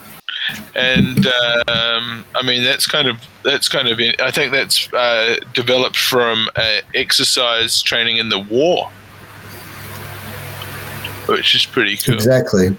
and 0.74 1.26
um, 1.68 2.24
I 2.34 2.42
mean 2.44 2.64
that's 2.64 2.86
kind 2.86 3.06
of 3.08 3.16
that's 3.44 3.68
kind 3.68 3.88
of 3.88 3.98
I 4.20 4.30
think 4.30 4.52
that's 4.52 4.92
uh, 4.92 5.36
developed 5.54 5.96
from 5.96 6.48
uh, 6.56 6.80
exercise 6.94 7.80
training 7.82 8.16
in 8.18 8.28
the 8.28 8.38
war, 8.40 8.90
which 11.26 11.54
is 11.54 11.64
pretty 11.66 11.96
cool. 11.96 12.14
Exactly. 12.14 12.68
Um, 12.68 12.76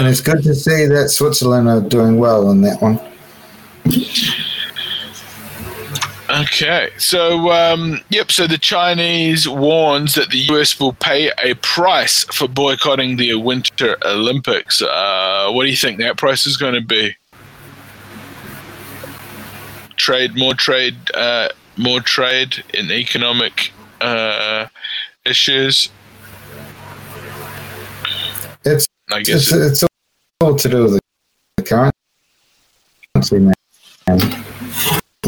and 0.00 0.06
it's 0.08 0.20
good 0.22 0.42
to 0.44 0.54
see 0.54 0.86
that 0.86 1.10
Switzerland 1.10 1.68
are 1.68 1.80
doing 1.82 2.18
well 2.18 2.48
on 2.48 2.62
that 2.62 2.80
one. 2.80 2.98
Okay, 6.30 6.90
so 6.98 7.50
um, 7.52 8.00
yep, 8.10 8.30
so 8.30 8.46
the 8.46 8.58
Chinese 8.58 9.48
warns 9.48 10.14
that 10.14 10.30
the 10.30 10.38
US 10.50 10.78
will 10.78 10.92
pay 10.92 11.32
a 11.42 11.54
price 11.54 12.24
for 12.24 12.46
boycotting 12.46 13.16
the 13.16 13.34
Winter 13.34 13.96
Olympics. 14.04 14.82
Uh, 14.82 15.50
what 15.52 15.64
do 15.64 15.70
you 15.70 15.76
think 15.76 15.98
that 16.00 16.18
price 16.18 16.46
is 16.46 16.58
going 16.58 16.74
to 16.74 16.82
be? 16.82 17.16
Trade, 19.96 20.36
more 20.36 20.52
trade, 20.52 20.96
uh, 21.14 21.48
more 21.78 22.00
trade 22.00 22.62
in 22.74 22.90
economic 22.90 23.72
uh, 24.02 24.66
issues. 25.24 25.90
It's 28.66 28.86
I 29.10 29.22
guess 29.22 29.50
it's, 29.50 29.82
it's 29.82 29.84
all 30.42 30.56
to 30.56 30.68
do 30.68 30.82
with 30.84 31.00
the 31.56 31.62
currency, 33.14 33.38
man. 33.38 34.44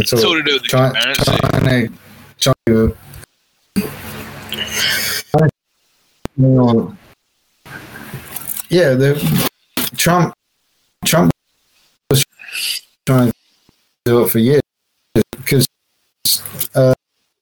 All, 0.01 0.27
all 0.27 0.35
to 0.35 0.43
do 0.43 0.59
the 0.59 0.67
trying, 0.67 0.95
currency. 0.95 1.25
Trying 2.39 2.57
to, 2.67 2.97
yeah, 8.71 8.95
the 8.95 9.15
Trump 9.97 10.35
Trump 11.05 11.33
was 12.09 12.25
trying 13.05 13.29
to 13.29 13.35
do 14.07 14.23
it 14.23 14.31
for 14.31 14.39
years 14.39 14.63
because 15.33 15.69
uh, 16.75 16.95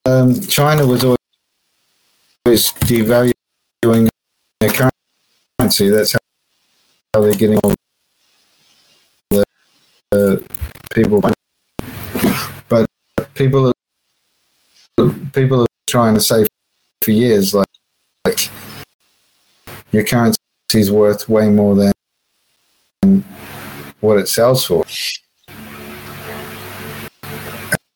um, 0.05 0.39
China 0.41 0.85
was 0.85 1.03
always 1.05 1.17
devaluing 2.83 4.09
their 4.59 4.91
currency. 5.59 5.89
That's 5.89 6.11
how, 6.13 6.19
they're 7.21 7.33
getting 7.35 7.57
all 7.59 7.73
the 9.29 9.45
uh, 10.11 10.35
people 10.93 11.21
people 13.39 13.71
are 14.97 15.13
people 15.31 15.61
are 15.61 15.67
trying 15.87 16.13
to 16.13 16.19
say 16.19 16.45
for 17.01 17.11
years 17.11 17.53
like 17.53 17.67
like 18.25 18.49
your 19.93 20.03
currency 20.03 20.37
is 20.73 20.91
worth 20.91 21.29
way 21.29 21.49
more 21.49 21.73
than 21.73 23.23
what 24.01 24.19
it 24.19 24.27
sells 24.27 24.65
for. 24.65 24.83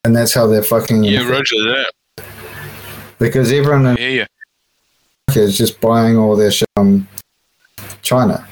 And 0.06 0.16
that's 0.16 0.34
how 0.34 0.48
they're 0.48 0.64
fucking 0.64 1.04
yeah 1.04 1.28
roger 1.28 1.58
that. 1.66 1.92
Because 3.20 3.52
everyone 3.52 3.86
in 3.86 3.98
yeah, 3.98 4.26
America 5.28 5.42
is 5.42 5.58
just 5.58 5.82
buying 5.82 6.18
all 6.18 6.38
their 6.38 6.52
shit 6.52 6.70
from 6.78 7.06
China. 8.02 8.48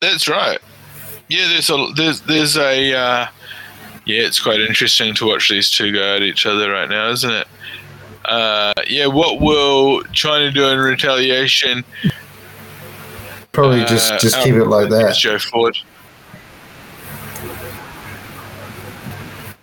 That's 0.00 0.28
right. 0.28 0.60
Yeah 1.28 1.48
there's 1.48 1.68
a 1.68 1.88
there's 1.96 2.20
there's 2.22 2.56
a 2.56 2.94
uh, 2.94 3.26
yeah, 4.10 4.22
it's 4.26 4.40
quite 4.40 4.60
interesting 4.60 5.14
to 5.16 5.26
watch 5.26 5.48
these 5.48 5.70
two 5.70 5.92
go 5.92 6.16
at 6.16 6.22
each 6.22 6.46
other 6.46 6.70
right 6.70 6.88
now, 6.88 7.10
isn't 7.10 7.30
it? 7.30 7.46
Uh, 8.24 8.72
yeah, 8.86 9.06
what 9.06 9.40
will 9.40 10.02
China 10.12 10.50
do 10.50 10.68
in 10.68 10.78
retaliation? 10.78 11.84
Probably 13.52 13.84
just 13.84 14.12
Uh, 14.12 14.18
just 14.18 14.36
our 14.36 14.44
keep 14.44 14.54
it 14.54 14.66
like 14.66 14.90
that. 14.90 15.16
Joe 15.16 15.38
Ford. 15.38 15.76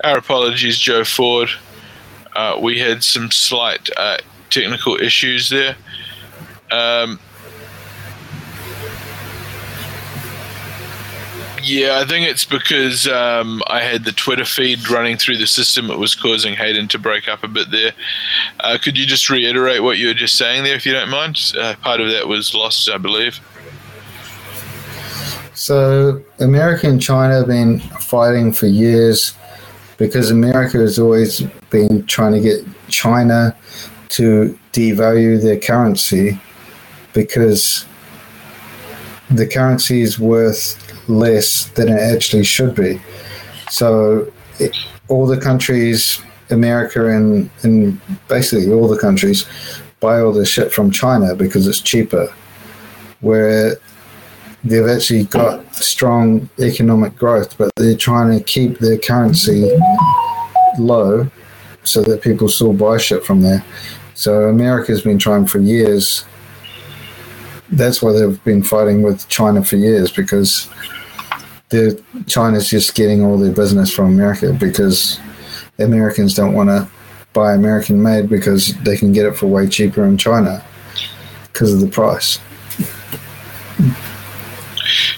Our 0.04 0.18
apologies, 0.18 0.78
Joe 0.78 1.04
Ford. 1.04 1.50
Uh, 2.36 2.58
we 2.62 2.80
had 2.80 3.04
some 3.04 3.32
slight 3.32 3.90
uh, 3.98 4.18
technical 4.50 4.96
issues 4.98 5.50
there. 5.50 5.76
Um, 6.72 7.20
yeah, 11.68 12.00
I 12.00 12.06
think 12.06 12.26
it's 12.28 12.46
because 12.46 13.08
um, 13.08 13.62
I 13.68 13.82
had 13.82 14.06
the 14.06 14.14
Twitter 14.14 14.46
feed 14.46 14.90
running 14.90 15.18
through 15.18 15.38
the 15.38 15.48
system. 15.48 15.92
It 15.92 16.00
was 16.00 16.16
causing 16.16 16.56
Hayden 16.56 16.88
to 16.90 17.00
break 17.00 17.28
up 17.28 17.44
a 17.44 17.48
bit 17.48 17.72
there. 17.72 17.92
Uh, 18.62 18.78
could 18.82 18.98
you 18.98 19.06
just 19.06 19.30
reiterate 19.30 19.84
what 19.84 19.98
you 19.98 20.08
were 20.08 20.14
just 20.14 20.38
saying 20.38 20.64
there, 20.64 20.76
if 20.76 20.86
you 20.86 20.94
don't 20.94 21.10
mind? 21.10 21.54
Uh, 21.60 21.76
part 21.82 22.00
of 22.00 22.10
that 22.10 22.28
was 22.28 22.54
lost, 22.54 22.90
I 22.90 22.98
believe. 22.98 23.40
So 25.54 26.24
America 26.40 26.88
and 26.88 27.02
China 27.02 27.40
have 27.40 27.48
been 27.48 27.80
fighting 27.80 28.54
for 28.54 28.68
years 28.68 29.34
because 29.98 30.32
America 30.32 30.78
has 30.78 30.98
always 30.98 31.42
been 31.70 32.06
trying 32.06 32.34
to 32.34 32.40
get 32.40 32.64
China 32.88 33.56
to 34.10 34.58
devalue 34.72 35.42
their 35.42 35.60
currency 35.60 36.40
because 37.14 37.86
the 39.30 39.46
currency 39.46 40.02
is 40.02 40.18
worth 40.18 40.87
less 41.08 41.66
than 41.70 41.90
it 41.90 42.00
actually 42.00 42.44
should 42.44 42.76
be. 42.76 43.02
So 43.70 44.32
it, 44.60 44.76
all 45.08 45.26
the 45.26 45.40
countries, 45.40 46.22
America 46.50 47.08
and, 47.08 47.50
and 47.64 48.00
basically 48.28 48.72
all 48.72 48.88
the 48.88 48.98
countries, 48.98 49.46
buy 50.00 50.20
all 50.20 50.32
the 50.32 50.46
shit 50.46 50.72
from 50.72 50.92
China 50.92 51.36
because 51.36 51.68
it's 51.68 51.82
cheaper. 51.82 52.34
Where 53.22 53.78
they've 54.64 54.88
actually 54.88 55.24
got 55.26 55.76
strong 55.76 56.50
economic 56.60 57.16
growth, 57.16 57.58
but 57.58 57.72
they're 57.76 57.98
trying 57.98 58.38
to 58.38 58.44
keep 58.44 58.80
their 58.80 58.98
currency 58.98 59.72
low 60.78 61.30
so 61.84 62.04
that 62.04 62.22
people 62.22 62.50
still 62.50 62.74
buy 62.74 62.98
shit 62.98 63.26
from 63.26 63.42
there. 63.42 63.64
So 64.14 64.50
America's 64.50 65.02
been 65.02 65.20
trying 65.20 65.48
for 65.48 65.60
years. 65.60 66.26
That's 67.72 68.02
why 68.02 68.14
they've 68.14 68.44
been 68.44 68.64
fighting 68.64 69.02
with 69.02 69.28
China 69.28 69.64
for 69.64 69.76
years 69.76 70.12
because 70.12 70.70
China's 72.28 72.70
just 72.70 72.96
getting 72.96 73.24
all 73.24 73.38
their 73.38 73.52
business 73.52 73.94
from 73.94 74.06
America 74.06 74.54
because 74.54 75.20
Americans 75.80 76.34
don't 76.34 76.54
want 76.54 76.70
to 76.70 76.88
buy 77.34 77.54
American 77.54 78.02
made 78.02 78.30
because 78.30 78.74
they 78.84 78.96
can 78.96 79.12
get 79.12 79.26
it 79.26 79.36
for 79.36 79.48
way 79.48 79.68
cheaper 79.68 80.06
in 80.06 80.18
China 80.18 80.64
because 81.52 81.74
of 81.74 81.82
the 81.82 81.88
price. 81.88 82.40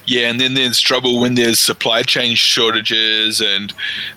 Yeah, 0.05 0.29
and 0.31 0.39
then 0.39 0.55
there's 0.55 0.79
trouble 0.79 1.21
when 1.21 1.35
there's 1.35 1.59
supply 1.59 2.01
chain 2.01 2.35
shortages 2.35 3.41
and 3.41 3.71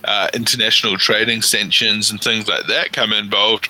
uh, 0.05 0.31
international 0.33 0.97
trading 0.97 1.43
sanctions 1.43 2.11
and 2.11 2.19
things 2.19 2.49
like 2.49 2.67
that 2.67 2.95
come 2.95 3.13
involved. 3.13 3.69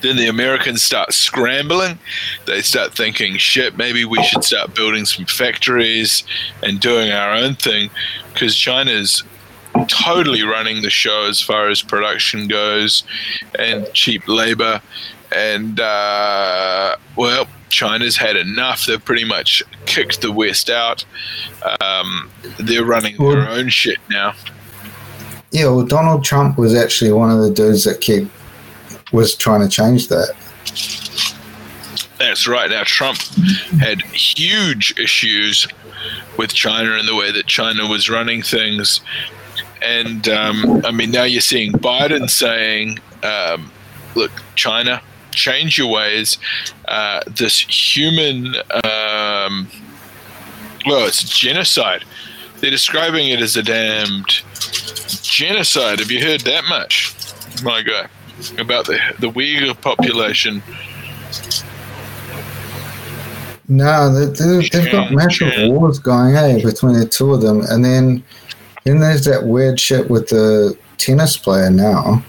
Then 0.00 0.16
the 0.16 0.28
Americans 0.28 0.82
start 0.82 1.12
scrambling. 1.12 1.98
They 2.46 2.62
start 2.62 2.94
thinking, 2.94 3.36
shit, 3.36 3.76
maybe 3.76 4.04
we 4.04 4.22
should 4.22 4.44
start 4.44 4.74
building 4.74 5.04
some 5.04 5.26
factories 5.26 6.24
and 6.62 6.80
doing 6.80 7.10
our 7.12 7.32
own 7.32 7.54
thing 7.56 7.90
because 8.32 8.56
China's 8.56 9.24
totally 9.88 10.42
running 10.42 10.82
the 10.82 10.90
show 10.90 11.26
as 11.26 11.40
far 11.40 11.68
as 11.68 11.82
production 11.82 12.46
goes 12.48 13.02
and 13.58 13.92
cheap 13.92 14.26
labor. 14.28 14.80
And, 15.34 15.80
uh, 15.80 16.96
well, 17.16 17.48
China's 17.68 18.16
had 18.16 18.36
enough. 18.36 18.86
They've 18.86 19.04
pretty 19.04 19.24
much 19.24 19.62
kicked 19.86 20.20
the 20.20 20.30
West 20.30 20.70
out. 20.70 21.04
Um, 21.80 22.30
they're 22.60 22.84
running 22.84 23.16
their 23.16 23.48
own 23.48 23.68
shit 23.68 23.98
now. 24.08 24.34
Yeah, 25.50 25.66
well, 25.66 25.84
Donald 25.84 26.24
Trump 26.24 26.56
was 26.58 26.74
actually 26.74 27.12
one 27.12 27.30
of 27.30 27.40
the 27.40 27.50
dudes 27.50 27.84
that 27.84 28.00
kept 28.00 28.26
was 29.14 29.34
trying 29.34 29.60
to 29.60 29.68
change 29.68 30.08
that. 30.08 30.34
That's 32.18 32.46
right. 32.48 32.70
Now, 32.70 32.82
Trump 32.84 33.18
had 33.80 34.00
huge 34.02 34.98
issues 34.98 35.66
with 36.36 36.52
China 36.52 36.94
and 36.94 37.06
the 37.08 37.14
way 37.14 37.30
that 37.32 37.46
China 37.46 37.86
was 37.86 38.10
running 38.10 38.42
things. 38.42 39.00
And 39.82 40.28
um, 40.28 40.84
I 40.84 40.90
mean, 40.90 41.10
now 41.10 41.24
you're 41.24 41.40
seeing 41.40 41.72
Biden 41.72 42.28
saying, 42.28 42.98
um, 43.22 43.70
look, 44.14 44.32
China, 44.54 45.00
change 45.32 45.78
your 45.78 45.90
ways. 45.90 46.38
Uh, 46.86 47.20
this 47.26 47.60
human, 47.60 48.54
um, 48.84 49.68
well, 50.86 51.06
it's 51.06 51.22
genocide. 51.22 52.04
They're 52.60 52.70
describing 52.70 53.28
it 53.28 53.40
as 53.40 53.56
a 53.56 53.62
damned 53.62 54.42
genocide. 55.22 55.98
Have 55.98 56.10
you 56.10 56.22
heard 56.24 56.40
that 56.42 56.64
much, 56.64 57.14
my 57.62 57.82
guy, 57.82 58.08
about 58.58 58.86
the, 58.86 58.98
the 59.18 59.30
Uyghur 59.30 59.80
population? 59.80 60.62
No, 63.68 64.12
they, 64.12 64.26
they, 64.26 64.68
they've 64.68 64.92
got 64.92 65.12
massive 65.12 65.70
wars 65.70 65.98
going, 65.98 66.34
hey, 66.34 66.62
between 66.62 66.98
the 66.98 67.06
two 67.06 67.32
of 67.32 67.40
them, 67.40 67.62
and 67.62 67.84
then 67.84 68.22
then 68.84 69.00
there's 69.00 69.24
that 69.24 69.44
weird 69.44 69.80
shit 69.80 70.10
with 70.10 70.28
the 70.28 70.76
tennis 70.98 71.36
player 71.38 71.70
now. 71.70 72.22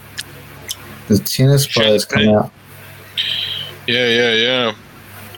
The 1.08 1.18
tennis 1.18 1.66
players 1.66 2.06
come 2.06 2.28
out. 2.30 2.50
Yeah, 3.86 4.08
yeah, 4.08 4.32
yeah. 4.32 4.74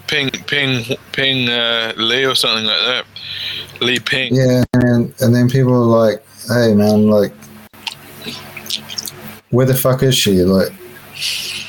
Ping, 0.06 0.30
ping, 0.30 0.96
ping, 1.12 1.48
uh, 1.48 1.92
Lee 1.96 2.24
or 2.24 2.34
something 2.34 2.64
like 2.64 2.80
that. 2.86 3.04
Li 3.80 3.98
Ping. 3.98 4.34
Yeah, 4.34 4.64
and 4.74 5.12
and 5.20 5.34
then 5.34 5.48
people 5.50 5.74
are 5.74 6.10
like, 6.10 6.24
"Hey, 6.48 6.74
man, 6.74 7.08
like, 7.08 7.32
where 9.50 9.66
the 9.66 9.74
fuck 9.74 10.02
is 10.02 10.16
she?" 10.16 10.42
Like, 10.42 10.72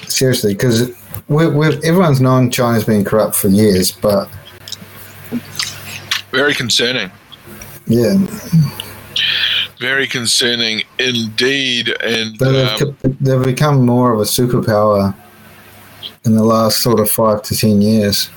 seriously, 0.08 0.54
because 0.54 0.92
everyone's 1.30 2.22
known 2.22 2.52
China's 2.52 2.84
been 2.84 3.04
corrupt 3.06 3.36
for 3.36 3.48
years, 3.48 3.92
but 3.92 4.30
Very 6.32 6.54
concerning. 6.54 7.12
yeah, 7.88 8.16
Very 9.80 10.08
concerning 10.08 10.84
indeed. 10.98 11.96
And 12.04 12.38
they've, 12.38 12.82
um, 12.82 12.98
they've 13.22 13.44
become 13.44 13.86
more 13.86 14.14
of 14.14 14.20
a 14.20 14.24
superpower 14.24 15.16
in 16.26 16.36
the 16.36 16.44
last 16.44 16.82
sort 16.82 17.00
of 17.00 17.10
five 17.10 17.42
to 17.44 17.56
ten 17.56 17.82
years. 17.82 18.30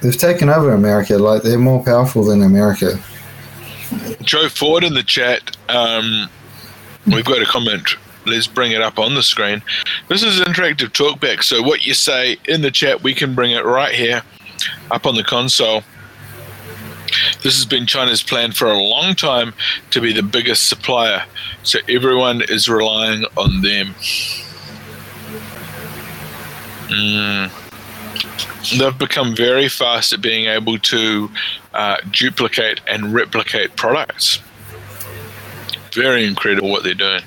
They've 0.00 0.16
taken 0.16 0.48
over 0.48 0.72
America. 0.74 1.18
Like 1.18 1.42
they're 1.42 1.58
more 1.58 1.82
powerful 1.82 2.24
than 2.24 2.42
America. 2.42 2.98
Joe 4.22 4.48
Ford 4.48 4.84
in 4.84 4.94
the 4.94 5.02
chat. 5.02 5.56
Um, 5.68 6.28
we've 7.06 7.24
got 7.24 7.42
a 7.42 7.46
comment. 7.46 7.96
Let's 8.26 8.46
bring 8.46 8.72
it 8.72 8.82
up 8.82 8.98
on 8.98 9.14
the 9.14 9.22
screen. 9.22 9.62
This 10.08 10.22
is 10.22 10.40
interactive 10.40 10.88
talkback. 10.88 11.42
So 11.42 11.62
what 11.62 11.86
you 11.86 11.94
say 11.94 12.36
in 12.46 12.60
the 12.60 12.70
chat, 12.70 13.02
we 13.02 13.14
can 13.14 13.34
bring 13.34 13.52
it 13.52 13.64
right 13.64 13.94
here 13.94 14.22
up 14.90 15.06
on 15.06 15.14
the 15.14 15.24
console. 15.24 15.82
This 17.42 17.56
has 17.56 17.64
been 17.64 17.86
China's 17.86 18.22
plan 18.22 18.52
for 18.52 18.66
a 18.66 18.78
long 18.78 19.14
time 19.14 19.54
to 19.90 20.00
be 20.00 20.12
the 20.12 20.22
biggest 20.22 20.68
supplier. 20.68 21.24
So 21.62 21.78
everyone 21.88 22.42
is 22.42 22.68
relying 22.68 23.24
on 23.36 23.62
them. 23.62 23.94
Mm. 26.88 27.50
They've 28.78 28.98
become 28.98 29.34
very 29.34 29.68
fast 29.68 30.12
at 30.12 30.20
being 30.20 30.46
able 30.46 30.78
to 30.78 31.30
uh, 31.78 31.96
duplicate 32.10 32.80
and 32.88 33.14
replicate 33.14 33.76
products. 33.76 34.40
Very 35.92 36.26
incredible 36.26 36.70
what 36.70 36.82
they're 36.82 36.92
doing. 36.92 37.22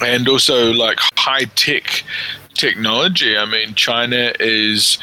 And 0.00 0.28
also, 0.28 0.72
like 0.72 0.98
high 1.16 1.46
tech 1.56 2.04
technology. 2.54 3.36
I 3.36 3.44
mean, 3.44 3.74
China 3.74 4.32
is 4.38 4.98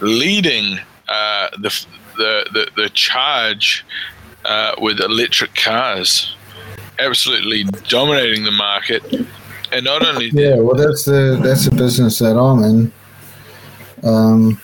leading 0.00 0.80
uh, 1.08 1.48
the, 1.58 1.86
the, 2.16 2.46
the, 2.52 2.82
the 2.82 2.88
charge 2.90 3.84
uh, 4.44 4.74
with 4.78 5.00
electric 5.00 5.54
cars, 5.54 6.34
absolutely 6.98 7.64
dominating 7.88 8.42
the 8.44 8.50
market. 8.50 9.02
And 9.70 9.84
not 9.84 10.04
only 10.04 10.30
Yeah, 10.30 10.56
well, 10.56 10.74
that's 10.74 11.04
the 11.04 11.38
that's 11.42 11.66
the 11.66 11.74
business 11.74 12.18
that 12.18 12.36
I'm 12.36 12.62
in. 12.62 12.92
Um, 14.02 14.60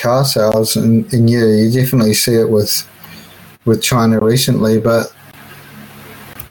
car 0.00 0.24
sales, 0.24 0.76
and, 0.76 1.12
and 1.12 1.28
yeah, 1.28 1.44
you 1.44 1.70
definitely 1.70 2.14
see 2.14 2.34
it 2.34 2.48
with 2.50 2.86
with 3.64 3.82
China 3.82 4.18
recently, 4.20 4.80
but 4.80 5.14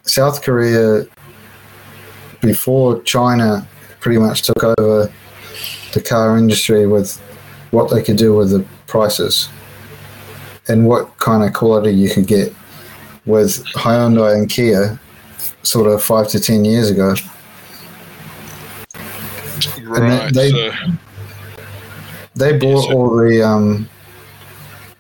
South 0.04 0.44
Korea 0.44 1.06
before 2.42 3.02
China 3.04 3.68
pretty 4.00 4.20
much 4.20 4.44
took 4.44 4.64
over 4.64 5.12
the 5.94 6.02
car 6.02 6.38
industry 6.38 6.86
with 6.86 7.18
what 7.72 7.90
they 7.90 8.04
could 8.04 8.18
do 8.18 8.36
with 8.36 8.52
the 8.52 8.64
prices 8.86 9.50
and 10.68 10.86
what 10.86 11.18
kind 11.18 11.44
of 11.44 11.54
quality 11.54 11.92
you 11.92 12.10
could 12.10 12.28
get 12.28 12.54
with 13.26 13.66
Hyundai 13.74 14.36
and 14.36 14.50
Kia 14.50 15.00
sort 15.64 15.92
of 15.92 16.04
five 16.04 16.28
to 16.30 16.40
ten 16.40 16.64
years 16.64 16.90
ago. 16.90 17.16
right, 19.84 20.34
they- 20.34 20.52
so, 20.52 20.72
They 22.38 22.58
bought 22.58 22.86
sir. 22.86 22.94
all 22.94 23.18
the 23.18 23.42
um, 23.42 23.90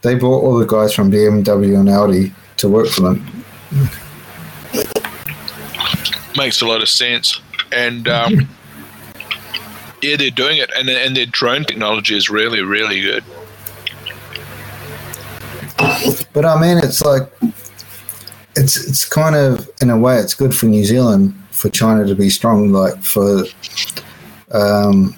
they 0.01 0.15
bought 0.15 0.43
all 0.43 0.57
the 0.57 0.65
guys 0.65 0.93
from 0.93 1.11
BMW 1.11 1.79
and 1.79 1.89
Audi 1.89 2.33
to 2.57 2.67
work 2.67 2.87
for 2.87 3.01
them. 3.01 3.45
makes 6.37 6.61
a 6.61 6.65
lot 6.65 6.81
of 6.81 6.89
sense. 6.89 7.41
And 7.71 8.07
um, 8.07 8.33
yeah, 10.01 10.15
they're 10.15 10.29
doing 10.29 10.57
it, 10.57 10.71
and 10.75 10.89
and 10.89 11.15
their 11.15 11.25
drone 11.25 11.65
technology 11.65 12.15
is 12.15 12.29
really, 12.29 12.61
really 12.61 13.01
good. 13.01 13.23
But 16.33 16.45
I 16.45 16.59
mean, 16.59 16.77
it's 16.77 17.01
like 17.01 17.29
it's 18.55 18.77
it's 18.87 19.05
kind 19.05 19.35
of 19.35 19.69
in 19.81 19.89
a 19.89 19.97
way 19.97 20.17
it's 20.17 20.33
good 20.33 20.55
for 20.55 20.65
New 20.65 20.85
Zealand 20.85 21.33
for 21.51 21.69
China 21.69 22.05
to 22.05 22.15
be 22.15 22.29
strong, 22.29 22.71
like 22.71 23.01
for 23.03 23.43
um, 24.51 25.15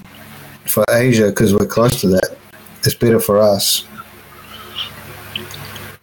for 0.70 0.86
Asia 0.90 1.28
because 1.28 1.54
we're 1.54 1.66
close 1.66 2.02
to 2.02 2.08
that. 2.10 2.38
It's 2.84 2.96
better 2.96 3.20
for 3.20 3.40
us. 3.40 3.86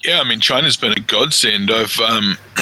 Yeah, 0.04 0.20
I 0.20 0.24
mean, 0.24 0.40
China's 0.40 0.76
been 0.76 0.92
a 0.92 1.00
godsend. 1.00 1.70
I've 1.70 1.98
um, 2.00 2.36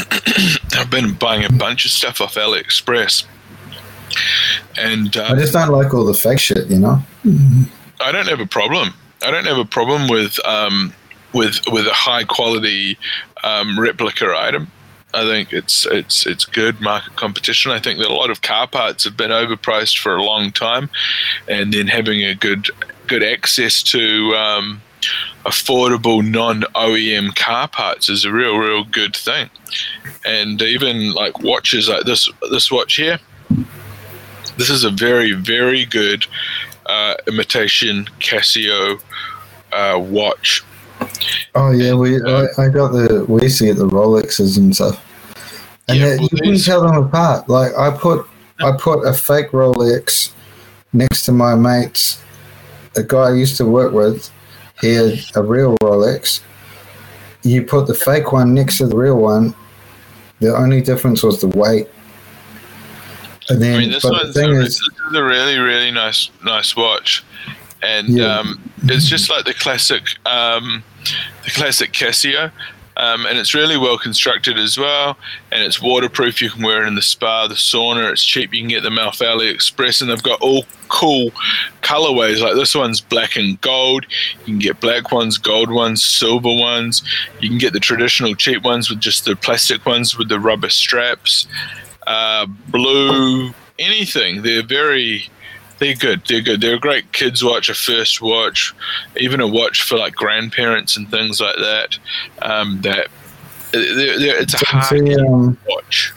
I've 0.75 0.91
been 0.91 1.15
buying 1.15 1.45
a 1.45 1.53
bunch 1.53 1.85
of 1.85 1.91
stuff 1.91 2.21
off 2.21 2.37
AliExpress, 2.37 3.27
and 4.79 5.15
I 5.17 5.29
uh, 5.29 5.37
just 5.37 5.53
don't 5.53 5.71
like 5.71 5.93
all 5.93 6.05
the 6.05 6.15
fake 6.15 6.41
shit, 6.41 6.69
you 6.69 6.79
know. 6.79 7.03
I 8.01 8.13
don't 8.13 8.29
have 8.29 8.41
a 8.41 8.47
problem. 8.47 8.95
I 9.23 9.31
don't 9.31 9.47
have 9.47 9.59
a 9.59 9.65
problem 9.65 10.09
with 10.09 10.45
um, 10.47 10.95
with 11.35 11.61
with 11.71 11.87
a 11.87 11.93
high 11.93 12.25
quality 12.25 12.97
um, 13.43 13.79
replica 13.79 14.35
item. 14.37 14.69
I 15.15 15.23
think 15.23 15.53
it's 15.53 15.87
it's 15.87 16.27
it's 16.27 16.45
good 16.45 16.81
market 16.81 17.17
competition. 17.17 17.71
I 17.71 17.79
think 17.79 17.99
that 18.01 18.09
a 18.09 18.15
lot 18.15 18.31
of 18.31 18.43
car 18.43 18.67
parts 18.67 19.05
have 19.05 19.17
been 19.17 19.31
overpriced 19.31 19.99
for 19.99 20.17
a 20.17 20.23
long 20.23 20.51
time, 20.51 20.91
and 21.49 21.73
then 21.73 21.87
having 21.87 22.25
a 22.25 22.35
good 22.35 22.69
good 23.07 23.23
access 23.23 23.83
to 23.83 24.35
um, 24.35 24.83
affordable 25.45 26.29
non 26.29 26.63
OEM 26.75 27.35
car 27.37 27.69
parts 27.69 28.09
is 28.09 28.25
a 28.25 28.33
real 28.33 28.57
real 28.57 28.85
good 28.85 29.15
thing. 29.15 29.51
And 30.25 30.61
even 30.63 31.13
like 31.13 31.41
watches 31.41 31.89
like 31.89 32.05
this 32.05 32.31
this 32.51 32.71
watch 32.71 32.97
here, 32.97 33.19
this 34.57 34.71
is 34.71 34.85
a 34.85 34.91
very 34.91 35.33
very 35.33 35.85
good 35.85 36.27
uh, 36.87 37.15
imitation 37.27 38.07
Casio 38.21 39.01
uh, 39.73 39.99
watch. 39.99 40.63
Oh 41.55 41.71
yeah, 41.71 41.95
we 41.95 42.23
I, 42.23 42.47
I 42.59 42.69
got 42.69 42.93
the 42.93 43.25
we 43.29 43.43
used 43.43 43.59
to 43.59 43.67
get 43.67 43.77
the 43.77 43.89
Rolexes 43.89 44.57
and 44.57 44.75
stuff, 44.75 45.04
and 45.89 45.99
Yeah, 45.99 46.15
you 46.15 46.29
couldn't 46.29 46.63
tell 46.65 46.83
them 46.83 46.97
apart. 46.97 47.49
Like 47.49 47.77
I 47.77 47.91
put 47.91 48.27
I 48.61 48.73
put 48.79 49.07
a 49.07 49.13
fake 49.13 49.51
Rolex 49.51 50.33
next 50.93 51.25
to 51.27 51.33
my 51.33 51.55
mate's, 51.55 52.23
a 52.97 53.03
guy 53.03 53.31
I 53.31 53.35
used 53.35 53.57
to 53.59 53.65
work 53.67 53.93
with. 53.93 54.31
He 54.81 54.95
had 54.95 55.19
a 55.35 55.43
real 55.43 55.77
Rolex. 55.79 56.41
You 57.43 57.63
put 57.65 57.87
the 57.87 57.95
fake 57.95 58.33
one 58.33 58.55
next 58.55 58.79
to 58.79 58.87
the 58.87 58.97
real 58.97 59.17
one. 59.19 59.55
The 60.41 60.55
only 60.55 60.81
difference 60.81 61.23
was 61.23 61.41
the 61.41 61.49
weight. 61.49 61.89
And 63.51 63.61
then, 63.61 63.75
I 63.75 63.79
mean, 63.79 63.91
this 63.91 64.03
but 64.03 64.27
the 64.27 64.33
thing 64.33 64.51
a, 64.57 64.61
is, 64.61 64.79
this 64.79 64.81
is 64.81 65.15
a 65.15 65.23
really, 65.23 65.59
really 65.59 65.91
nice, 65.91 66.31
nice 66.43 66.75
watch, 66.75 67.23
and 67.83 68.09
Yeah. 68.09 68.39
um, 68.39 68.71
it's 68.85 69.07
just 69.07 69.29
like 69.29 69.45
the 69.45 69.53
classic, 69.53 70.03
um, 70.25 70.83
the 71.45 71.51
classic 71.51 71.93
Casio, 71.93 72.51
um, 72.97 73.27
and 73.27 73.39
it's 73.39 73.55
really 73.55 73.77
well 73.77 73.99
constructed 73.99 74.59
as 74.59 74.79
well, 74.79 75.17
and 75.53 75.63
it's 75.63 75.81
waterproof. 75.81 76.41
You 76.41 76.51
can 76.51 76.63
wear 76.63 76.85
it 76.85 76.89
in 76.89 76.95
the 76.95 77.03
spa, 77.03 77.47
the 77.47 77.55
sauna. 77.55 78.13
It's 78.13 78.25
cheap. 78.25 78.55
You 78.55 78.61
can 78.61 78.69
get 78.69 78.83
the 78.83 78.91
them 78.91 78.99
off 78.99 79.19
AliExpress, 79.19 80.01
and 80.01 80.11
they've 80.11 80.23
got 80.23 80.41
all 80.41 80.65
cool 80.89 81.31
colorways. 81.83 82.41
Like 82.41 82.55
this 82.55 82.75
one's 82.75 83.01
black 83.01 83.37
and 83.37 83.61
gold. 83.61 84.07
You 84.41 84.45
can 84.45 84.59
get 84.59 84.81
black 84.81 85.13
ones, 85.13 85.39
gold 85.39 85.71
ones, 85.71 86.05
silver 86.05 86.55
ones. 86.55 87.03
You 87.41 87.49
can 87.49 87.59
get 87.59 87.73
the 87.73 87.81
traditional 87.81 88.35
cheap 88.35 88.63
ones 88.63 88.89
with 88.89 89.01
just 89.01 89.25
the 89.25 89.37
plastic 89.37 89.85
ones 89.85 90.17
with 90.17 90.29
the 90.29 90.41
rubber 90.41 90.71
straps 90.71 91.47
uh, 92.07 92.47
blue, 92.69 93.53
anything. 93.79 94.43
They're 94.43 94.63
very, 94.63 95.29
they're 95.79 95.95
good. 95.95 96.23
They're 96.29 96.41
good. 96.41 96.61
They're 96.61 96.77
a 96.77 96.81
great 96.81 97.13
kids 97.13 97.43
watch, 97.43 97.69
a 97.69 97.75
first 97.75 98.23
watch, 98.23 98.75
even 99.17 99.41
a 99.41 99.47
watch 99.47 99.83
for 99.83 99.99
like 99.99 100.15
grandparents 100.15 100.97
and 100.97 101.11
things 101.11 101.41
like 101.41 101.57
that. 101.57 101.99
Um, 102.43 102.81
that 102.83 103.09
they're, 103.73 104.19
they're, 104.19 104.41
it's 104.41 104.55
a 104.55 104.65
hard 104.65 105.07
see, 105.07 105.17
um, 105.17 105.59
watch. 105.69 106.13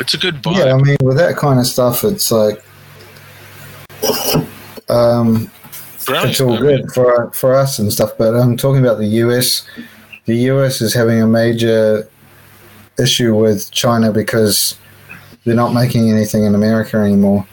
It's 0.00 0.14
a 0.14 0.18
good 0.18 0.42
vibe. 0.42 0.56
Yeah, 0.56 0.74
I 0.74 0.78
mean, 0.78 0.96
with 1.02 1.16
that 1.18 1.36
kind 1.36 1.60
of 1.60 1.66
stuff, 1.66 2.02
it's 2.02 2.32
like, 2.32 2.62
um, 4.88 5.50
Brilliant. 6.06 6.30
it's 6.30 6.40
all 6.40 6.54
I 6.54 6.60
mean, 6.60 6.62
good 6.62 6.92
for 6.92 7.30
for 7.32 7.54
us 7.54 7.78
and 7.78 7.92
stuff. 7.92 8.12
But 8.18 8.34
I'm 8.34 8.56
talking 8.56 8.84
about 8.84 8.98
the 8.98 9.06
US. 9.06 9.66
The 10.24 10.36
US 10.50 10.80
is 10.80 10.92
having 10.92 11.22
a 11.22 11.26
major 11.26 12.08
issue 12.98 13.36
with 13.36 13.70
China 13.70 14.12
because 14.12 14.76
they're 15.44 15.54
not 15.54 15.74
making 15.74 16.10
anything 16.10 16.44
in 16.44 16.54
America 16.54 16.96
anymore. 16.96 17.46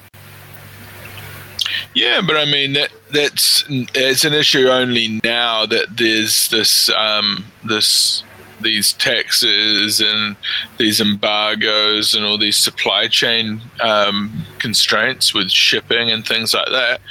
Yeah, 1.95 2.21
but 2.25 2.37
I 2.37 2.45
mean 2.45 2.73
that 2.73 2.91
that's 3.11 3.63
it's 3.67 4.23
an 4.23 4.33
issue 4.33 4.67
only 4.67 5.19
now 5.23 5.65
that 5.65 5.97
there's 5.97 6.49
this 6.49 6.89
um, 6.89 7.45
this 7.63 8.23
these 8.61 8.93
taxes 8.93 10.01
and 10.01 10.35
these 10.77 10.99
embargoes 10.99 12.13
and 12.13 12.25
all 12.25 12.37
these 12.37 12.57
supply 12.57 13.07
chain 13.07 13.61
um, 13.81 14.45
constraints 14.59 15.33
with 15.33 15.49
shipping 15.49 16.11
and 16.11 16.27
things 16.27 16.53
like 16.53 16.67
that. 16.67 17.01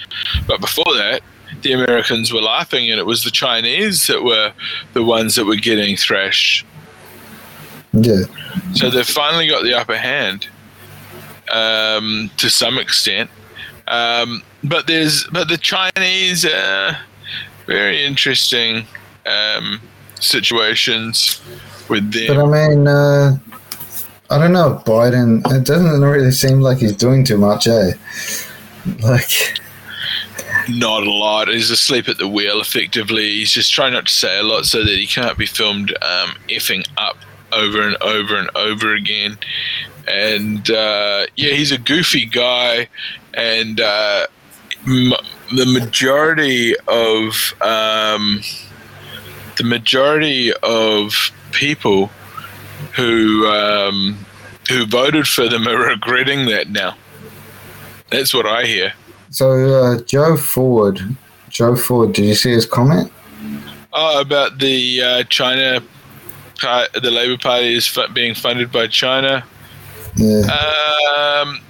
But 0.47 0.61
before 0.61 0.95
that, 0.95 1.23
the 1.63 1.73
Americans 1.73 2.33
were 2.33 2.43
laughing, 2.43 2.91
and 2.91 3.01
it 3.01 3.07
was 3.07 3.25
the 3.25 3.31
Chinese 3.31 4.07
that 4.07 4.23
were 4.23 4.53
the 4.93 5.03
ones 5.03 5.35
that 5.35 5.47
were 5.47 5.57
getting 5.57 5.97
thrashed. 5.97 6.65
Yeah. 7.93 8.23
So 8.75 8.91
they've 8.91 9.07
finally 9.07 9.49
got 9.49 9.65
the 9.65 9.75
upper 9.75 9.97
hand 9.97 10.49
um, 11.51 12.31
to 12.37 12.49
some 12.51 12.79
extent. 12.79 13.31
Um, 13.87 14.43
but 14.65 14.87
there's 14.87 15.25
but 15.33 15.49
the 15.49 15.57
Chinese 15.57 16.45
uh, 16.45 16.95
very 17.67 18.05
interesting 18.05 18.87
um, 19.27 19.81
situations 20.21 21.41
with 21.89 22.13
them. 22.13 22.37
But 22.37 22.45
I 22.45 22.69
mean, 22.69 22.89
uh, 22.89 23.39
I 24.31 24.39
don't 24.39 24.53
know, 24.53 24.83
Biden. 24.85 25.41
It 25.53 25.65
doesn't 25.65 26.03
really 26.03 26.33
seem 26.33 26.61
like 26.61 26.79
he's 26.79 26.97
doing 26.97 27.25
too 27.25 27.39
much, 27.39 27.67
eh? 27.67 27.93
Like, 29.03 29.59
not 30.69 31.03
a 31.03 31.11
lot. 31.11 31.49
He's 31.49 31.71
asleep 31.71 32.09
at 32.09 32.19
the 32.19 32.29
wheel, 32.29 32.61
effectively. 32.61 33.29
He's 33.37 33.53
just 33.53 33.73
trying 33.73 33.93
not 33.93 34.07
to 34.07 34.13
say 34.13 34.39
a 34.39 34.43
lot 34.43 34.67
so 34.67 34.85
that 34.85 34.97
he 34.97 35.07
can't 35.07 35.39
be 35.39 35.47
filmed 35.47 35.91
um, 36.03 36.37
effing 36.49 36.87
up 36.97 37.17
over 37.53 37.83
and 37.83 37.97
over 38.03 38.37
and 38.37 38.51
over 38.55 38.95
again. 38.95 39.39
And 40.11 40.71
uh, 40.71 41.27
yeah, 41.37 41.53
he's 41.55 41.73
a 41.73 41.79
goofy 41.79 42.25
guy, 42.27 42.89
and 43.35 43.81
uh, 43.81 44.27
m- 44.87 45.13
the 45.55 45.67
majority 45.67 46.75
of 46.87 47.55
um, 47.63 48.41
the 49.57 49.65
majority 49.65 50.53
of 50.63 51.31
people 51.53 52.11
who 52.95 53.47
um, 53.49 54.25
who 54.69 54.87
voted 54.87 55.27
for 55.27 55.49
them 55.49 55.67
are 55.69 55.77
regretting 55.89 56.47
that 56.47 56.71
now. 56.71 56.97
That's 58.11 58.33
what 58.33 58.47
I 58.47 58.65
hear. 58.65 58.95
so 59.31 59.51
uh, 59.53 60.03
Joe 60.03 60.37
Ford, 60.37 61.01
Joe 61.51 61.77
Ford, 61.77 62.15
did 62.15 62.25
you 62.25 62.35
see 62.35 62.53
his 62.53 62.65
comment? 62.67 63.13
Oh, 63.93 64.21
about 64.21 64.59
the 64.59 65.03
uh, 65.03 65.23
China, 65.25 65.83
the 66.61 67.11
Labour 67.11 67.39
Party 67.39 67.75
is 67.75 67.99
being 68.15 68.35
funded 68.35 68.71
by 68.71 68.87
China. 68.87 69.45
Yeah. 70.19 70.41
Um, 71.41 71.61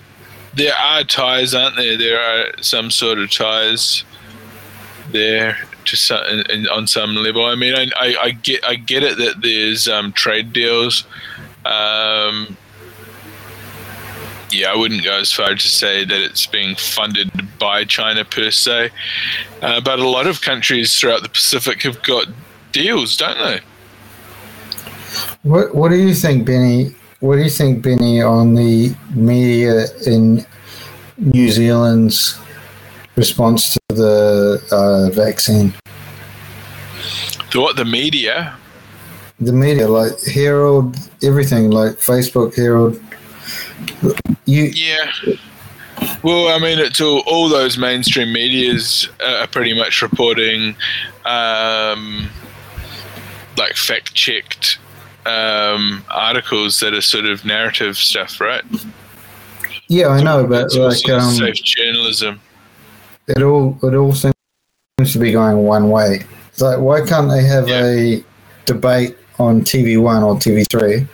there 0.55 0.75
are 0.75 1.05
ties, 1.05 1.55
aren't 1.55 1.77
there? 1.77 1.97
There 1.99 2.19
are 2.19 2.63
some 2.63 2.91
sort 2.91 3.19
of 3.19 3.31
ties 3.31 4.05
there 5.11 5.59
to 5.85 5.97
some, 5.97 6.23
on 6.73 6.87
some 6.87 7.15
level. 7.15 7.45
I 7.45 7.55
mean, 7.55 7.75
I, 7.75 7.91
I, 7.97 8.17
I 8.23 8.31
get 8.31 8.65
I 8.67 8.75
get 8.75 9.03
it 9.03 9.19
that 9.19 9.43
there's 9.43 9.87
um, 9.87 10.13
trade 10.13 10.53
deals. 10.53 11.05
Um, 11.65 12.57
yeah, 14.51 14.73
I 14.73 14.77
wouldn't 14.77 15.05
go 15.05 15.19
as 15.19 15.31
far 15.31 15.55
to 15.55 15.69
say 15.69 16.05
that 16.05 16.21
it's 16.23 16.47
being 16.47 16.75
funded 16.75 17.31
by 17.59 17.85
China 17.85 18.25
per 18.25 18.51
se, 18.51 18.91
uh, 19.61 19.81
but 19.83 19.99
a 19.99 20.09
lot 20.09 20.27
of 20.27 20.41
countries 20.41 20.99
throughout 20.99 21.23
the 21.23 21.29
Pacific 21.29 21.83
have 21.83 22.03
got 22.03 22.27
deals, 22.73 23.17
don't 23.17 23.39
they? 23.39 23.61
What 25.43 25.75
What 25.75 25.91
do 25.91 25.97
you 25.97 26.15
think, 26.15 26.47
Benny? 26.47 26.95
What 27.21 27.35
do 27.37 27.43
you 27.43 27.51
think, 27.51 27.83
Benny, 27.83 28.23
on 28.23 28.55
the 28.55 28.95
media 29.13 29.87
in 30.07 30.47
New 31.17 31.49
Zealand's 31.51 32.39
response 33.17 33.73
to 33.73 33.81
the 33.89 34.63
uh, 34.71 35.11
vaccine? 35.13 35.75
The 37.51 37.61
what 37.61 37.75
the 37.75 37.85
media? 37.85 38.55
The 39.41 39.53
media, 39.53 39.89
like 39.89 40.13
Herald, 40.33 40.97
everything, 41.21 41.71
like 41.71 41.95
Facebook, 41.95 42.55
Herald. 42.55 43.01
You, 44.45 44.65
Yeah. 44.65 45.11
Well, 46.23 46.55
I 46.55 46.61
mean, 46.61 46.79
it's 46.79 47.01
all, 47.01 47.25
all 47.27 47.49
those 47.49 47.77
mainstream 47.77 48.33
medias 48.33 49.09
are 49.25 49.49
pretty 49.49 49.75
much 49.75 50.03
reporting, 50.03 50.77
um, 51.25 52.29
like 53.57 53.75
fact 53.75 54.15
checked 54.15 54.79
um, 55.29 56.05
articles 56.11 56.81
that 56.81 56.95
are 56.95 57.01
sort 57.01 57.27
of 57.27 57.45
narrative 57.45 57.97
stuff, 57.97 58.41
right? 58.41 58.65
yeah, 59.89 60.09
I 60.09 60.23
know, 60.23 60.47
but 60.47 60.73
like, 60.75 60.97
sort 60.97 61.17
of 61.19 61.23
um, 61.23 61.31
safe 61.35 61.57
journalism. 61.63 62.41
it 63.29 63.43
all 63.43 63.79
it 63.83 63.95
all 63.95 64.13
seems 64.15 64.35
to 65.13 65.19
be 65.19 65.33
going 65.33 65.59
one 65.59 65.91
way. 65.91 66.25
It's 66.49 66.61
like, 66.61 66.79
why 66.81 67.05
can't 67.07 67.29
they 67.31 67.43
have 67.45 67.69
Yeah. 67.69 67.85
a 67.87 68.25
debate 68.67 69.17
on 69.39 69.63
TV 69.63 70.01
One 70.01 70.23
or 70.23 70.35
TV 70.37 70.65
Three? 70.71 71.07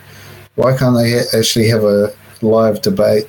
Why 0.55 0.75
can't 0.75 0.95
they 0.95 1.11
ha- 1.11 1.37
actually 1.37 1.67
have 1.69 1.83
a 1.83 2.13
live 2.41 2.81
debate 2.81 3.25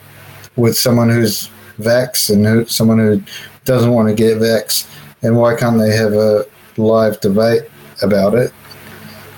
with 0.57 0.77
someone 0.77 1.11
who's 1.11 1.49
vax 1.79 2.31
and 2.33 2.47
who, 2.47 2.65
someone 2.67 2.99
who 2.99 3.23
doesn't 3.65 3.91
want 3.93 4.09
to 4.09 4.15
get 4.15 4.39
vax? 4.39 4.87
And 5.23 5.37
why 5.37 5.57
can't 5.57 5.79
they 5.79 5.95
have 5.97 6.13
a 6.13 6.45
live 6.77 7.21
debate 7.21 7.63
about 8.03 8.35
it? 8.35 8.53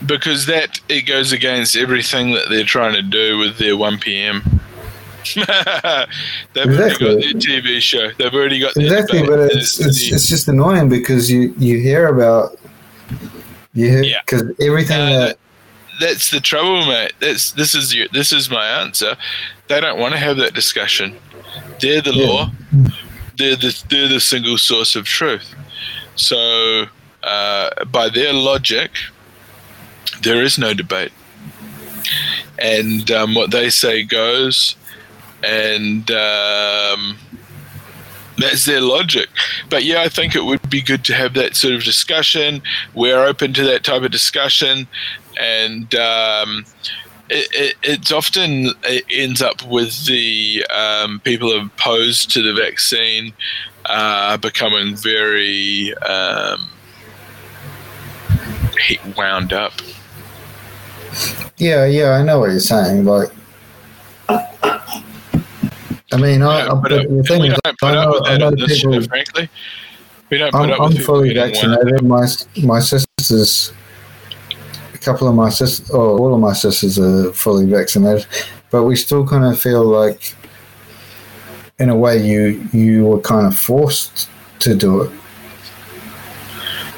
Because 0.06 0.46
that 0.46 0.80
it 0.88 1.02
goes 1.02 1.32
against 1.32 1.76
everything 1.76 2.32
that 2.32 2.48
they're 2.48 2.64
trying 2.64 2.94
to 2.94 3.02
do 3.02 3.38
with 3.38 3.58
their 3.58 3.76
1 3.76 3.98
p.m. 3.98 4.42
They've 5.34 5.44
Exactly. 5.44 6.66
already 6.66 6.92
got 6.94 7.00
their 7.00 7.32
TV 7.34 7.80
show. 7.80 8.10
They've 8.16 8.32
already 8.32 8.60
got 8.60 8.76
Exactly, 8.76 9.22
but 9.26 9.40
it's, 9.40 9.80
it's 9.80 10.10
it's 10.12 10.26
just 10.28 10.48
annoying 10.48 10.88
because 10.88 11.30
you 11.30 11.52
you 11.58 11.78
hear 11.80 12.06
about 12.08 12.58
you 13.74 13.88
hear 13.90 14.02
Yeah. 14.04 14.20
because 14.24 14.42
everything 14.60 15.00
Uh, 15.00 15.18
that 15.18 15.38
that's 16.00 16.30
the 16.30 16.40
trouble, 16.40 16.86
mate. 16.86 17.12
That's 17.18 17.50
this 17.52 17.74
is 17.74 17.94
your, 17.94 18.06
this 18.12 18.32
is 18.32 18.48
my 18.48 18.64
answer. 18.66 19.16
They 19.68 19.80
don't 19.80 19.98
want 19.98 20.14
to 20.14 20.18
have 20.20 20.36
that 20.38 20.54
discussion. 20.54 21.16
They're 21.80 22.00
the 22.00 22.12
Yeah. 22.14 22.26
law. 22.26 22.50
They're 23.36 23.56
the 23.56 23.76
they're 23.90 24.08
the 24.08 24.20
single 24.20 24.56
source 24.58 24.94
of 24.96 25.04
truth. 25.06 25.54
So 26.14 26.86
uh, 27.24 27.84
by 27.86 28.08
their 28.08 28.32
logic, 28.32 28.92
there 30.22 30.42
is 30.42 30.58
no 30.58 30.74
debate, 30.74 31.12
and 32.58 33.10
um, 33.10 33.34
what 33.34 33.50
they 33.50 33.70
say 33.70 34.02
goes, 34.02 34.76
and. 35.42 36.10
Um, 36.10 37.18
that's 38.38 38.64
their 38.64 38.80
logic. 38.80 39.28
But 39.68 39.84
yeah, 39.84 40.02
I 40.02 40.08
think 40.08 40.34
it 40.34 40.44
would 40.44 40.70
be 40.70 40.80
good 40.80 41.04
to 41.06 41.14
have 41.14 41.34
that 41.34 41.56
sort 41.56 41.74
of 41.74 41.82
discussion. 41.82 42.62
We're 42.94 43.24
open 43.24 43.52
to 43.54 43.64
that 43.64 43.84
type 43.84 44.02
of 44.02 44.10
discussion, 44.10 44.86
and 45.40 45.92
um, 45.96 46.64
it, 47.28 47.48
it, 47.52 47.74
it's 47.82 48.12
often 48.12 48.70
it 48.84 49.04
ends 49.10 49.42
up 49.42 49.62
with 49.64 50.06
the 50.06 50.64
um, 50.66 51.20
people 51.20 51.52
opposed 51.58 52.30
to 52.32 52.42
the 52.42 52.54
vaccine 52.54 53.32
uh, 53.86 54.36
becoming 54.36 54.94
very 54.94 55.94
um, 55.98 56.70
wound 59.16 59.52
up. 59.52 59.72
Yeah 61.56 61.84
yeah 61.86 62.10
I 62.10 62.22
know 62.22 62.40
what 62.40 62.50
you're 62.50 62.60
saying 62.60 63.04
like. 63.04 63.30
I 66.10 66.16
mean, 66.16 66.42
I, 66.42 66.66
I, 66.66 66.74
but 66.74 66.88
the 66.88 67.22
thing 67.22 67.44
is, 67.44 67.58
don't 67.62 67.76
I 67.82 67.92
know, 67.92 68.20
I 68.24 68.38
know 68.38 68.50
this 68.50 68.80
people. 68.80 69.00
show, 69.00 69.06
frankly. 69.08 69.50
We 70.30 70.38
don't 70.38 70.52
put 70.52 70.62
I'm, 70.62 70.70
up 70.70 70.80
I'm 70.80 70.94
with 70.94 71.04
fully 71.04 71.34
vaccinated. 71.34 72.02
My 72.02 72.26
my 72.62 72.80
sisters, 72.80 73.72
a 74.94 74.98
couple 74.98 75.28
of 75.28 75.34
my 75.34 75.50
sisters, 75.50 75.90
or 75.90 76.18
all 76.18 76.34
of 76.34 76.40
my 76.40 76.54
sisters 76.54 76.98
are 76.98 77.32
fully 77.34 77.66
vaccinated, 77.66 78.26
but 78.70 78.84
we 78.84 78.96
still 78.96 79.26
kind 79.26 79.44
of 79.44 79.60
feel 79.60 79.84
like, 79.84 80.34
in 81.78 81.90
a 81.90 81.96
way, 81.96 82.16
you 82.26 82.66
you 82.72 83.04
were 83.04 83.20
kind 83.20 83.46
of 83.46 83.58
forced 83.58 84.30
to 84.60 84.74
do 84.74 85.02
it. 85.02 85.12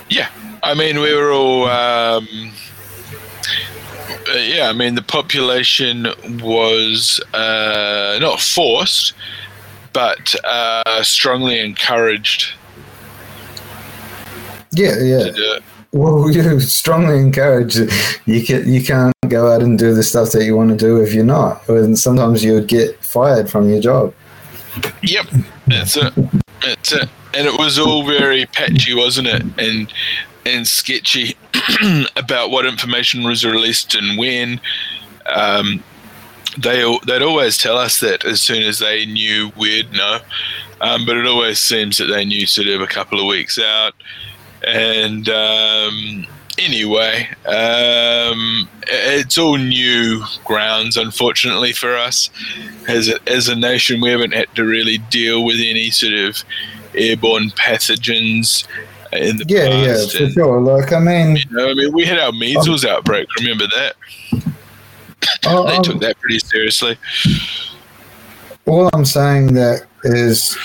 Yeah, 0.09 0.29
I 0.63 0.75
mean, 0.75 1.01
we 1.01 1.13
were 1.15 1.33
all. 1.33 1.67
Um, 1.69 2.53
uh, 4.33 4.39
yeah, 4.39 4.69
I 4.69 4.73
mean, 4.73 4.95
the 4.95 5.03
population 5.03 6.07
was 6.43 7.21
uh, 7.35 8.19
not 8.21 8.41
forced, 8.41 9.15
but 9.93 10.35
uh, 10.45 11.03
strongly 11.03 11.61
encouraged 11.61 12.53
Yeah, 14.73 14.99
yeah. 15.01 15.25
to 15.25 15.33
do 15.33 15.53
it. 15.55 15.63
Well, 15.93 16.31
you 16.35 16.61
strongly 16.61 17.19
encourage 17.19 17.77
you 18.25 18.45
can 18.45 18.73
you 18.73 18.83
can't 18.85 19.13
go 19.29 19.53
out 19.53 19.63
and 19.63 19.79
do 19.79 19.93
the 19.95 20.03
stuff 20.05 20.31
that 20.33 20.45
you 20.45 20.57
want 20.57 20.71
to 20.71 20.77
do 20.77 21.01
if 21.03 21.13
you're 21.13 21.25
not, 21.25 21.69
and 21.69 21.99
sometimes 21.99 22.45
you 22.45 22.53
would 22.55 22.69
get 22.69 23.03
fired 23.05 23.51
from 23.51 23.69
your 23.69 23.81
job. 23.81 24.15
Yep, 25.03 25.27
that's 25.67 25.97
it. 25.97 26.15
That's 26.63 26.93
it. 26.93 27.09
And 27.35 27.47
it 27.47 27.59
was 27.59 27.79
all 27.79 28.07
very 28.07 28.47
patchy, 28.47 28.95
wasn't 28.95 29.27
it? 29.29 29.43
And 29.59 29.93
and 30.47 30.67
sketchy 30.67 31.37
about 32.17 32.51
what 32.51 32.67
information 32.67 33.25
was 33.25 33.45
released 33.45 33.95
and 33.95 34.19
when. 34.19 34.61
Um, 35.27 35.83
they 36.59 36.83
they'd 37.07 37.23
always 37.23 37.57
tell 37.57 37.77
us 37.77 38.01
that 38.01 38.25
as 38.25 38.43
soon 38.43 38.63
as 38.63 38.79
they 38.79 39.07
knew 39.07 39.53
we'd 39.57 39.93
know, 39.93 40.19
um, 40.81 41.07
but 41.07 41.17
it 41.17 41.27
always 41.27 41.59
seems 41.59 41.99
that 41.99 42.07
they 42.07 42.25
knew 42.25 42.47
sort 42.47 42.69
of 42.69 42.81
a 42.81 42.87
couple 42.87 43.21
of 43.21 43.27
weeks 43.27 43.59
out. 43.59 43.95
And 44.67 45.29
um, 45.29 46.27
anyway, 46.59 47.29
um, 47.47 48.69
it's 48.89 49.39
all 49.39 49.57
new 49.57 50.25
grounds, 50.45 50.97
unfortunately 50.97 51.73
for 51.73 51.97
us. 51.97 52.31
As 52.89 53.09
a, 53.09 53.29
as 53.29 53.49
a 53.49 53.57
nation, 53.57 54.01
we 54.01 54.11
haven't 54.11 54.35
had 54.35 54.55
to 54.57 54.65
really 54.65 54.99
deal 55.11 55.45
with 55.45 55.57
any 55.57 55.91
sort 55.91 56.13
of 56.13 56.43
airborne 56.95 57.51
pathogens 57.51 58.67
in 59.13 59.37
the 59.39 59.45
Yeah, 59.49 59.65
yeah, 59.69 59.87
past. 59.95 60.17
for 60.17 60.25
and, 60.25 60.33
sure. 60.33 60.61
Like, 60.61 60.93
I 60.93 60.99
mean, 61.01 61.37
you 61.37 61.43
know, 61.51 61.71
I 61.71 61.75
mean, 61.75 61.93
we 61.93 62.05
had 62.05 62.19
our 62.19 62.33
measles 62.33 62.85
um, 62.85 62.91
outbreak. 62.93 63.27
Remember 63.41 63.67
that? 63.67 63.95
I- 64.33 64.43
oh, 65.47 65.65
They 65.67 65.73
I'm- 65.75 65.83
took 65.83 66.01
that 66.01 66.19
pretty 66.21 66.39
seriously. 66.39 66.97
all 68.67 68.89
I'm 68.93 69.05
saying 69.05 69.55
that 69.55 69.87
is 70.05 70.57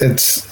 it's 0.00 0.46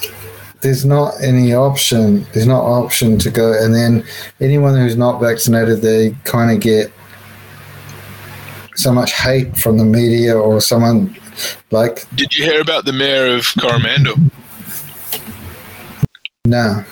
there's 0.62 0.85
not 0.85 1.15
any 1.23 1.52
option 1.55 2.24
there's 2.32 2.47
not 2.47 2.62
option 2.62 3.19
to 3.19 3.31
go 3.31 3.52
and 3.62 3.74
then 3.74 4.05
anyone 4.40 4.74
who's 4.77 4.97
not 4.97 5.20
vaccinated 5.20 5.81
they 5.82 6.15
kind 6.24 6.51
of 6.51 6.61
get 6.61 6.93
so 8.77 8.93
much 8.93 9.12
hate 9.12 9.57
from 9.57 9.77
the 9.78 9.85
media 9.85 10.36
or 10.39 10.61
someone 10.61 11.15
like 11.70 12.07
Did 12.16 12.35
you 12.36 12.44
hear 12.44 12.61
about 12.61 12.85
the 12.85 12.93
mayor 12.93 13.35
of 13.36 13.47
Coromandel? 13.59 14.15
No 16.47 16.85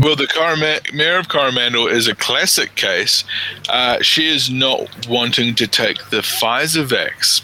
Well, 0.00 0.16
the 0.16 0.80
mayor 0.94 1.18
of 1.18 1.28
Coromandel 1.28 1.88
is 1.88 2.06
a 2.06 2.14
classic 2.14 2.74
case. 2.74 3.24
Uh, 3.68 4.00
she 4.02 4.28
is 4.28 4.50
not 4.50 5.08
wanting 5.08 5.54
to 5.56 5.66
take 5.66 5.98
the 6.10 6.18
Pfizer 6.18 6.86
vax. 6.86 7.42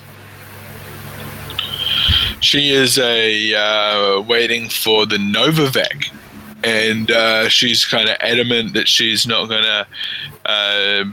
She 2.41 2.71
is 2.71 2.99
a 2.99 3.55
uh, 3.55 4.21
waiting 4.23 4.69
for 4.69 5.07
the 5.07 5.17
Novavax, 5.17 6.13
and 6.63 7.11
uh, 7.11 7.49
she's 7.49 7.85
kind 7.85 8.09
of 8.09 8.17
adamant 8.21 8.75
that 8.75 8.87
she's 8.87 9.27
not 9.27 9.49
going 9.49 9.63
to 9.63 9.87
uh, 10.45 11.05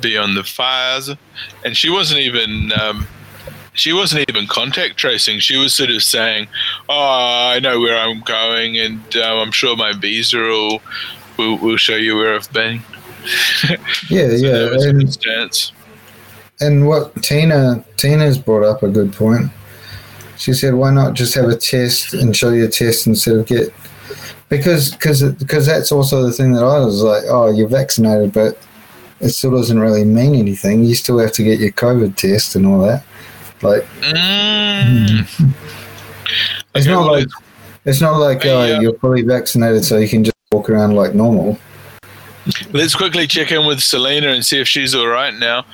be 0.00 0.18
on 0.18 0.34
the 0.34 0.42
Pfizer. 0.42 1.16
And 1.64 1.76
she 1.76 1.88
wasn't 1.88 2.20
even 2.20 2.72
um, 2.72 3.06
she 3.80 3.92
wasn't 3.92 4.28
even 4.28 4.46
contact 4.46 4.96
tracing. 4.96 5.38
She 5.38 5.56
was 5.56 5.74
sort 5.74 5.90
of 5.90 6.02
saying, 6.02 6.48
"Oh, 6.88 7.50
I 7.54 7.60
know 7.60 7.80
where 7.80 7.98
I'm 7.98 8.20
going, 8.20 8.78
and 8.78 9.16
um, 9.16 9.38
I'm 9.38 9.52
sure 9.52 9.76
my 9.76 9.92
visa 9.92 10.38
will, 10.38 10.82
will 11.38 11.58
will 11.58 11.76
show 11.76 11.96
you 11.96 12.16
where 12.16 12.34
I've 12.34 12.52
been." 12.52 12.82
yeah 13.70 13.78
So 14.08 14.36
yeah 14.36 14.52
that 14.52 14.72
was 14.72 14.84
a 14.86 15.30
and, 15.30 15.72
and 16.60 16.86
what 16.88 17.14
tina 17.22 17.84
tina's 17.96 18.38
brought 18.38 18.64
up 18.64 18.82
a 18.82 18.88
good 18.88 19.12
point 19.12 19.50
she 20.36 20.52
said 20.52 20.74
why 20.74 20.90
not 20.90 21.14
just 21.14 21.34
have 21.34 21.48
a 21.48 21.56
test 21.56 22.14
and 22.14 22.34
show 22.34 22.50
your 22.50 22.68
test 22.68 23.06
instead 23.06 23.36
of 23.36 23.46
get 23.46 23.72
because 24.48 24.92
because 24.92 25.22
because 25.34 25.66
that's 25.66 25.92
also 25.92 26.22
the 26.22 26.32
thing 26.32 26.52
that 26.52 26.64
i 26.64 26.78
was 26.78 27.02
like 27.02 27.24
oh 27.28 27.50
you're 27.50 27.68
vaccinated 27.68 28.32
but 28.32 28.58
it 29.20 29.28
still 29.28 29.50
doesn't 29.50 29.78
really 29.78 30.04
mean 30.04 30.34
anything 30.34 30.82
you 30.82 30.94
still 30.94 31.18
have 31.18 31.32
to 31.32 31.42
get 31.42 31.60
your 31.60 31.72
covid 31.72 32.16
test 32.16 32.56
and 32.56 32.66
all 32.66 32.80
that 32.80 33.04
like 33.62 33.84
Mm. 34.00 35.54
it's 36.74 36.86
not 36.86 37.10
like 37.10 37.26
it's 37.84 38.00
not 38.00 38.18
like 38.18 38.42
Hey, 38.42 38.72
uh, 38.74 38.76
uh, 38.76 38.80
you're 38.80 38.98
fully 38.98 39.22
vaccinated 39.22 39.84
so 39.84 39.98
you 39.98 40.08
can 40.08 40.24
just 40.24 40.36
walk 40.52 40.68
around 40.70 40.94
like 40.94 41.14
normal 41.14 41.58
Let's 42.72 42.94
quickly 42.94 43.26
check 43.26 43.52
in 43.52 43.66
with 43.66 43.80
Selena 43.80 44.28
and 44.28 44.44
see 44.44 44.58
if 44.58 44.66
she's 44.66 44.94
all 44.94 45.06
right 45.06 45.34
now. 45.34 45.64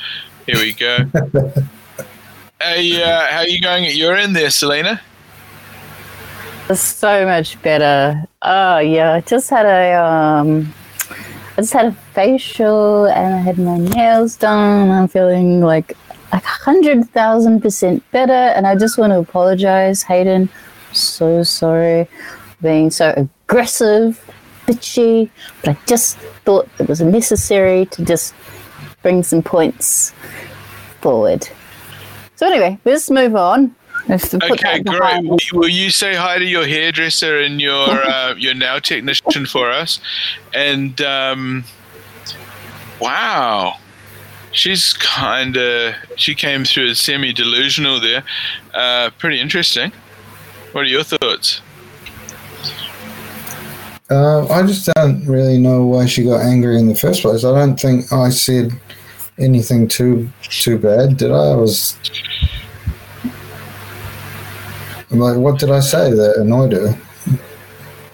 Here 0.47 0.57
we 0.57 0.73
go. 0.73 0.99
hey, 2.61 3.03
uh, 3.03 3.27
how 3.29 3.43
you 3.43 3.61
going 3.61 3.87
at 3.87 3.95
your 3.95 4.17
end 4.17 4.35
there, 4.35 4.51
Selena? 4.51 5.01
So 6.75 7.25
much 7.25 7.63
better. 7.63 8.25
Oh 8.43 8.79
yeah, 8.79 9.13
I 9.15 9.21
just 9.21 9.49
had 9.49 9.65
a 9.65 9.95
um, 9.95 10.75
I 11.57 11.61
just 11.63 11.73
had 11.73 11.87
a 11.87 11.93
facial 12.13 13.07
and 13.07 13.35
I 13.35 13.39
had 13.39 13.59
my 13.59 13.79
nails 13.79 14.37
done. 14.37 14.91
I'm 14.91 15.07
feeling 15.07 15.61
like 15.61 15.97
like 16.33 16.45
hundred 16.45 17.09
thousand 17.11 17.61
percent 17.61 18.03
better, 18.11 18.33
and 18.33 18.67
I 18.67 18.77
just 18.77 18.99
want 18.99 19.13
to 19.13 19.19
apologize, 19.19 20.03
Hayden. 20.03 20.49
So 20.93 21.43
sorry 21.43 22.09
being 22.63 22.91
so 22.91 23.13
aggressive, 23.17 24.25
bitchy, 24.67 25.31
but 25.63 25.71
I 25.71 25.79
just 25.87 26.19
thought 26.45 26.69
it 26.79 26.89
was 26.89 27.01
necessary 27.01 27.87
to 27.87 28.05
just 28.05 28.35
bring 29.03 29.23
some 29.23 29.43
points 29.43 30.13
forward. 31.01 31.49
So 32.37 32.47
anyway, 32.47 32.79
let's 32.85 33.11
move 33.11 33.37
on. 33.37 33.75
Let's 34.09 34.33
Okay, 34.35 34.83
great. 34.83 35.25
Will 35.25 35.39
will 35.53 35.69
you 35.69 35.91
say 35.91 36.15
hi 36.15 36.39
to 36.39 36.45
your 36.45 36.65
hairdresser 36.65 37.39
and 37.41 37.61
your 37.61 37.89
uh, 37.89 38.35
your 38.37 38.55
now 38.55 38.79
technician 38.79 39.47
for 39.47 39.71
us? 39.71 40.01
And 40.55 41.01
um, 41.01 41.65
wow, 43.01 43.79
she's 44.57 44.93
kind 44.95 45.57
of 45.57 45.95
she 46.17 46.35
came 46.35 46.65
through 46.65 46.89
as 46.91 47.01
semi 47.01 47.33
delusional 47.33 48.01
there. 48.01 48.25
Uh, 48.75 49.11
pretty 49.19 49.41
interesting. 49.41 49.93
What 50.73 50.83
are 50.83 50.89
your 50.89 51.05
thoughts? 51.05 51.61
uh, 54.09 54.47
i 54.51 54.63
just 54.65 54.89
don't 54.95 55.27
really 55.27 55.59
know 55.59 55.85
why 55.85 56.07
she 56.07 56.23
got 56.23 56.41
angry 56.41 56.79
in 56.79 56.87
the 56.87 56.95
first 56.95 57.23
place 57.23 57.45
i 57.45 57.51
don't 57.51 57.81
think 57.81 58.13
i 58.13 58.31
said 58.31 58.71
anything 59.37 59.89
too 59.89 60.31
too 60.43 60.79
bad 60.79 61.17
did 61.17 61.33
i 61.33 61.35
i 61.35 61.57
was 61.57 61.99
I'm 65.11 65.21
like, 65.21 65.37
what 65.37 65.59
did 65.59 65.71
I 65.71 65.81
say 65.81 66.11
that 66.11 66.37
annoyed 66.37 66.73
her? 66.73 66.99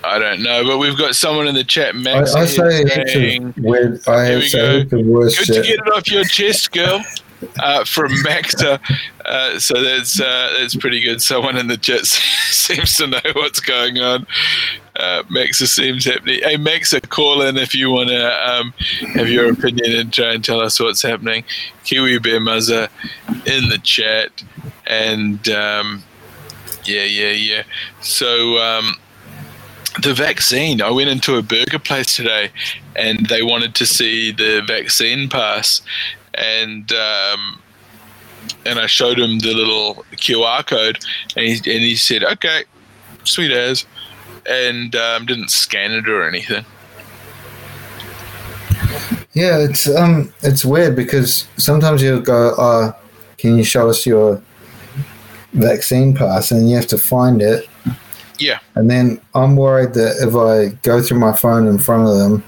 I 0.05 0.19
don't 0.19 0.43
know, 0.43 0.65
but 0.65 0.79
we've 0.79 0.99
got 0.99 1.15
someone 1.15 1.47
in 1.47 1.55
the 1.55 1.65
chat, 1.65 1.95
I, 1.95 1.99
Max, 1.99 2.35
I 2.35 2.47
here 2.47 2.87
say 2.89 3.07
saying, 3.07 3.55
weird. 3.59 4.07
I 4.09 4.24
have 4.24 4.41
we 4.41 4.49
say 4.49 4.59
go. 4.59 4.79
heaps 4.79 4.93
of 4.93 5.07
worse 5.07 5.39
Good 5.39 5.55
to 5.55 5.62
get 5.62 5.79
it 5.79 5.93
off 5.93 6.11
your 6.11 6.24
chest, 6.24 6.73
girl. 6.73 7.03
Uh, 7.59 7.85
from 7.85 8.12
Maxa, 8.23 8.79
uh, 9.24 9.59
so 9.59 9.83
that's 9.83 10.20
uh, 10.20 10.55
that's 10.59 10.77
pretty 10.77 11.01
good. 11.01 11.20
Someone 11.20 11.57
in 11.57 11.66
the 11.66 11.77
chat 11.77 12.07
seems 12.07 12.97
to 12.99 13.09
know 13.09 13.20
what's 13.33 13.59
going 13.59 13.99
on. 13.99 14.29
Uh, 14.95 15.24
Maxa 15.29 15.66
seems 15.66 16.05
happy. 16.05 16.41
Hey, 16.41 16.57
Maxa, 16.57 17.01
call 17.01 17.43
in 17.43 17.57
if 17.57 17.74
you 17.74 17.91
want 17.91 18.11
to 18.11 18.49
um, 18.49 18.73
have 19.15 19.29
your 19.29 19.51
opinion 19.51 19.93
and 19.93 20.12
try 20.12 20.33
and 20.33 20.45
tell 20.45 20.61
us 20.61 20.79
what's 20.79 21.03
happening. 21.03 21.43
Kiwi 21.83 22.19
Bear 22.19 22.39
Muzza 22.39 22.89
in 23.45 23.69
the 23.70 23.79
chat, 23.83 24.45
and 24.87 25.49
um, 25.49 26.05
yeah, 26.85 27.05
yeah, 27.05 27.33
yeah. 27.33 27.62
So. 28.03 28.59
Um, 28.59 28.95
the 30.01 30.14
vaccine. 30.14 30.81
I 30.81 30.90
went 30.90 31.10
into 31.10 31.36
a 31.36 31.43
burger 31.43 31.78
place 31.78 32.14
today, 32.14 32.51
and 32.97 33.27
they 33.27 33.43
wanted 33.43 33.74
to 33.77 33.86
see 33.86 34.32
the 34.32 34.62
vaccine 34.66 35.28
pass, 35.28 35.82
and 36.35 36.90
um, 36.93 37.60
and 38.64 38.78
I 38.78 38.86
showed 38.86 39.19
him 39.19 39.39
the 39.39 39.55
little 39.55 40.05
QR 40.12 40.66
code, 40.66 40.98
and 41.36 41.47
he 41.47 41.55
and 41.56 41.82
he 41.82 41.97
said, 41.97 42.24
"Okay, 42.24 42.64
sweet 43.24 43.51
as," 43.51 43.85
and 44.48 44.94
um, 44.97 45.27
didn't 45.27 45.51
scan 45.51 45.93
it 45.93 46.09
or 46.09 46.27
anything. 46.27 46.64
Yeah, 49.35 49.59
it's 49.59 49.89
um, 49.89 50.32
it's 50.43 50.64
weird 50.64 50.94
because 50.94 51.47
sometimes 51.56 52.02
you'll 52.02 52.20
go, 52.20 52.51
uh, 52.51 52.93
can 53.39 53.56
you 53.56 53.64
show 53.64 53.89
us 53.89 54.05
your 54.05 54.43
vaccine 55.55 56.14
pass? 56.14 56.51
And 56.51 56.69
you 56.69 56.77
have 56.77 56.86
to 56.89 56.98
find 56.98 57.40
it. 57.40 57.66
Yeah. 58.38 58.59
And 58.74 58.90
then 58.90 59.20
I'm 59.34 59.56
worried 59.56 59.94
that 59.94 60.16
if 60.20 60.34
I 60.34 60.76
go 60.82 61.02
through 61.02 61.18
my 61.18 61.32
phone 61.32 61.66
in 61.66 61.78
front 61.78 62.09
of 62.09 62.16
them, 62.18 62.44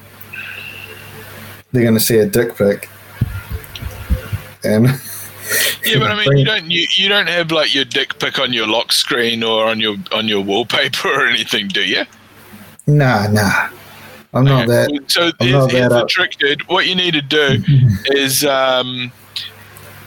they're 1.73 1.83
going 1.83 1.95
to 1.95 2.01
see 2.01 2.19
a 2.19 2.27
dick 2.27 2.57
pic. 2.57 2.89
And 4.65 4.87
Yeah, 5.85 5.99
but 5.99 6.11
I 6.11 6.25
mean, 6.25 6.39
you 6.39 6.45
don't 6.53 6.71
you, 6.71 6.87
you 6.95 7.09
don't 7.09 7.29
have 7.29 7.51
like 7.53 7.75
your 7.75 7.85
dick 7.85 8.19
pic 8.19 8.39
on 8.39 8.53
your 8.53 8.67
lock 8.67 8.93
screen 8.93 9.43
or 9.43 9.67
on 9.67 9.81
your 9.81 9.97
on 10.13 10.29
your 10.29 10.41
wallpaper 10.41 11.09
or 11.09 11.27
anything, 11.27 11.69
do 11.69 11.85
you? 11.85 12.05
nah, 12.87 13.27
nah, 13.29 13.69
I'm 14.33 14.45
not 14.45 14.69
that. 14.69 14.91
So 15.09 15.31
here's, 15.41 15.53
not 15.53 15.71
here's 15.71 15.89
the 15.89 16.07
trick, 16.07 16.37
dude. 16.39 16.67
What 16.69 16.87
you 16.87 16.95
need 16.95 17.15
to 17.15 17.23
do 17.23 17.63
is, 18.07 18.45
um, 18.45 19.13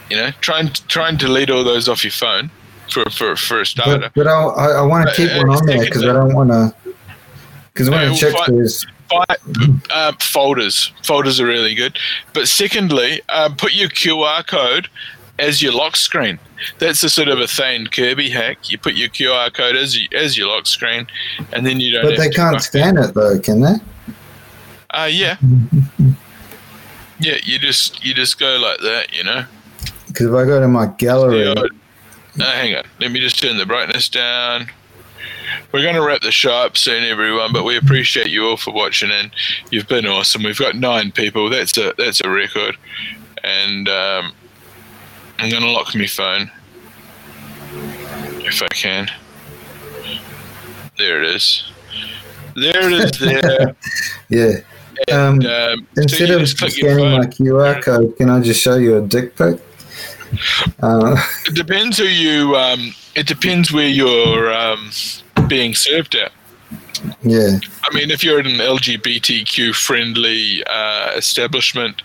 you 0.09 0.17
know, 0.17 0.31
try 0.41 0.59
and 0.59 0.87
try 0.87 1.09
and 1.09 1.17
delete 1.17 1.49
all 1.49 1.63
those 1.63 1.89
off 1.89 2.03
your 2.03 2.11
phone 2.11 2.49
for 3.03 3.09
for 3.09 3.35
for 3.35 3.61
a 3.61 3.65
starter. 3.65 4.11
But, 4.13 4.13
but 4.15 4.27
I, 4.27 4.31
I, 4.43 4.67
I 4.71 4.81
want 4.81 5.07
to 5.09 5.15
keep 5.15 5.31
Uh, 5.31 5.37
one 5.45 5.49
on 5.57 5.65
there 5.65 5.79
because 5.83 6.03
I 6.03 6.13
don't 6.13 6.33
want 6.33 6.49
to. 6.49 6.73
Because 7.73 7.89
when 7.89 8.07
Uh, 8.07 8.11
I 8.11 8.15
check 8.15 8.33
fi- 8.33 8.51
this, 8.51 8.85
uh, 9.91 10.13
folders, 10.19 10.91
folders 11.03 11.39
are 11.39 11.45
really 11.45 11.75
good. 11.75 11.97
But 12.33 12.47
secondly, 12.47 13.21
um, 13.29 13.55
put 13.55 13.73
your 13.73 13.89
QR 13.89 14.45
code 14.45 14.87
as 15.39 15.61
your 15.61 15.73
lock 15.73 15.95
screen. 15.95 16.39
That's 16.79 17.03
a 17.03 17.09
sort 17.09 17.27
of 17.27 17.39
a 17.39 17.45
Thane 17.47 17.85
Kirby 17.87 18.31
hack. 18.31 18.71
You 18.71 18.79
put 18.79 18.95
your 18.95 19.09
QR 19.09 19.53
code 19.53 19.75
as 19.75 19.95
you, 19.95 20.07
as 20.17 20.35
your 20.35 20.47
lock 20.47 20.65
screen, 20.65 21.05
and 21.53 21.65
then 21.67 21.79
you 21.79 21.91
don't. 21.93 22.03
but 22.03 22.17
they 22.17 22.29
to 22.29 22.35
can't 22.35 22.61
scan 22.61 22.97
it 22.97 23.13
though, 23.13 23.39
can 23.39 23.61
they? 23.61 23.75
Uh, 24.89 25.05
yeah. 25.11 25.37
Yeah, 27.19 27.37
you 27.43 27.57
just 27.57 28.05
you 28.05 28.13
just 28.13 28.37
go 28.39 28.59
like 28.61 28.79
that, 28.81 29.07
you 29.11 29.23
know. 29.23 29.43
Because 30.05 30.27
if 30.27 30.33
I 30.33 30.45
go 30.45 30.59
to 30.59 30.67
my 30.67 30.85
gallery, 30.99 31.51
Hang 32.39 32.75
on, 32.75 32.83
let 32.99 33.11
me 33.11 33.19
just 33.19 33.39
turn 33.41 33.57
the 33.57 33.65
brightness 33.65 34.09
down. 34.09 34.67
we're 35.73 35.81
going 35.81 35.95
to 35.95 36.01
wrap 36.01 36.21
the 36.21 36.31
show 36.31 36.51
up 36.53 36.77
soon, 36.77 37.03
everyone. 37.03 37.51
But 37.53 37.63
we 37.63 37.77
appreciate 37.77 38.27
you 38.27 38.45
all 38.47 38.57
for 38.57 38.71
watching, 38.73 39.11
and 39.11 39.31
you've 39.71 39.87
been 39.87 40.05
awesome. 40.05 40.43
We've 40.43 40.57
got 40.57 40.75
nine 40.75 41.11
people. 41.11 41.49
That's 41.49 41.77
a 41.77 41.93
that's 41.97 42.21
a 42.21 42.29
record. 42.29 42.77
And 43.43 43.87
um, 43.89 44.31
I'm 45.39 45.49
going 45.49 45.63
to 45.63 45.71
lock 45.71 45.95
my 45.95 46.07
phone 46.07 46.51
if 48.45 48.61
I 48.61 48.67
can. 48.69 49.07
There 50.97 51.23
it 51.23 51.29
is. 51.35 51.63
There 52.55 52.91
it 52.91 52.93
is. 52.93 53.11
There. 53.19 53.75
Yeah. 54.29 54.51
And, 55.09 55.45
Um, 55.45 55.51
um, 55.51 55.87
Instead 55.95 56.29
you 56.29 56.39
of 56.39 56.49
scanning 56.49 57.11
my 57.11 57.25
QR 57.25 57.81
code, 57.81 58.17
can 58.17 58.29
I 58.29 58.41
just 58.41 58.61
show 58.61 58.75
you 58.75 58.97
a 58.97 59.01
dick 59.01 59.35
pic? 59.37 59.59
Uh, 60.81 61.15
It 61.47 61.55
depends 61.55 61.97
who 61.97 62.05
you. 62.05 62.55
Um, 62.55 62.93
it 63.15 63.27
depends 63.27 63.71
where 63.71 63.87
you're 63.87 64.53
um, 64.53 64.91
being 65.47 65.73
served 65.75 66.15
at. 66.15 66.31
yeah. 67.23 67.57
I 67.83 67.93
mean, 67.93 68.11
if 68.11 68.23
you're 68.23 68.39
at 68.39 68.45
an 68.45 68.57
LGBTQ 68.57 69.73
friendly 69.75 70.63
uh, 70.67 71.11
establishment, 71.15 72.01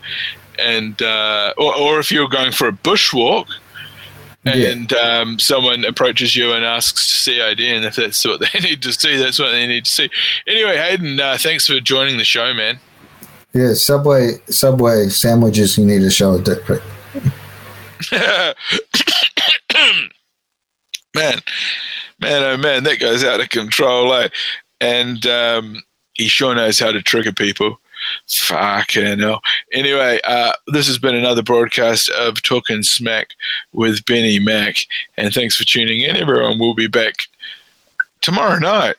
and 0.59 1.01
uh, 1.03 1.53
or, 1.59 1.75
or 1.77 1.99
if 2.01 2.11
you're 2.13 2.29
going 2.29 2.53
for 2.53 2.69
a 2.69 2.73
bushwalk, 2.73 3.47
Yeah. 4.45 4.71
and 4.71 4.93
um, 4.95 5.39
someone 5.39 5.85
approaches 5.85 6.35
you 6.37 6.53
and 6.53 6.65
asks 6.65 7.07
to 7.11 7.15
see 7.17 7.41
ID, 7.43 7.69
and 7.77 7.85
if 7.85 7.97
that's 7.97 8.25
what 8.25 8.41
they 8.53 8.59
need 8.61 8.83
to 8.83 8.93
see, 8.93 9.17
that's 9.17 9.39
what 9.39 9.51
they 9.53 9.67
need 9.67 9.85
to 9.85 9.91
see. 9.91 10.11
Anyway, 10.47 10.77
Hayden, 10.77 11.19
uh, 11.21 11.37
thanks 11.39 11.67
for 11.67 11.79
joining 11.81 12.17
the 12.19 12.25
show, 12.25 12.53
man. 12.55 12.79
Yeah, 13.55 13.75
Subway 13.75 14.39
Subway 14.49 15.09
sandwiches 15.11 15.77
you 15.79 15.85
need 15.87 16.01
to 16.01 16.11
show 16.11 16.35
a 16.35 16.41
dick 16.41 16.65
pic. 16.65 16.81
man, 21.15 21.39
man, 22.21 22.43
oh 22.43 22.57
man, 22.57 22.85
that 22.85 23.01
goes 23.01 23.25
out 23.25 23.41
of 23.41 23.49
control, 23.49 24.13
eh? 24.15 24.29
And 24.81 25.25
um, 25.27 25.83
he 26.15 26.29
sure 26.29 26.55
knows 26.55 26.79
how 26.79 26.93
to 26.93 27.03
trigger 27.03 27.33
people. 27.33 27.79
Fucking 28.29 29.21
hell. 29.21 29.41
Anyway, 29.73 30.21
uh, 30.25 30.53
this 30.69 30.87
has 30.87 30.99
been 30.99 31.15
another 31.15 31.43
broadcast 31.43 32.09
of 32.11 32.43
Talking 32.43 32.83
Smack 32.83 33.29
with 33.73 34.05
Benny 34.07 34.39
Mack. 34.39 34.77
And 35.17 35.33
thanks 35.33 35.57
for 35.57 35.65
tuning 35.65 36.01
in, 36.01 36.17
everyone. 36.17 36.59
We'll 36.59 36.75
be 36.75 36.89
back 36.89 37.15
tomorrow 38.21 38.59
night. 38.59 38.97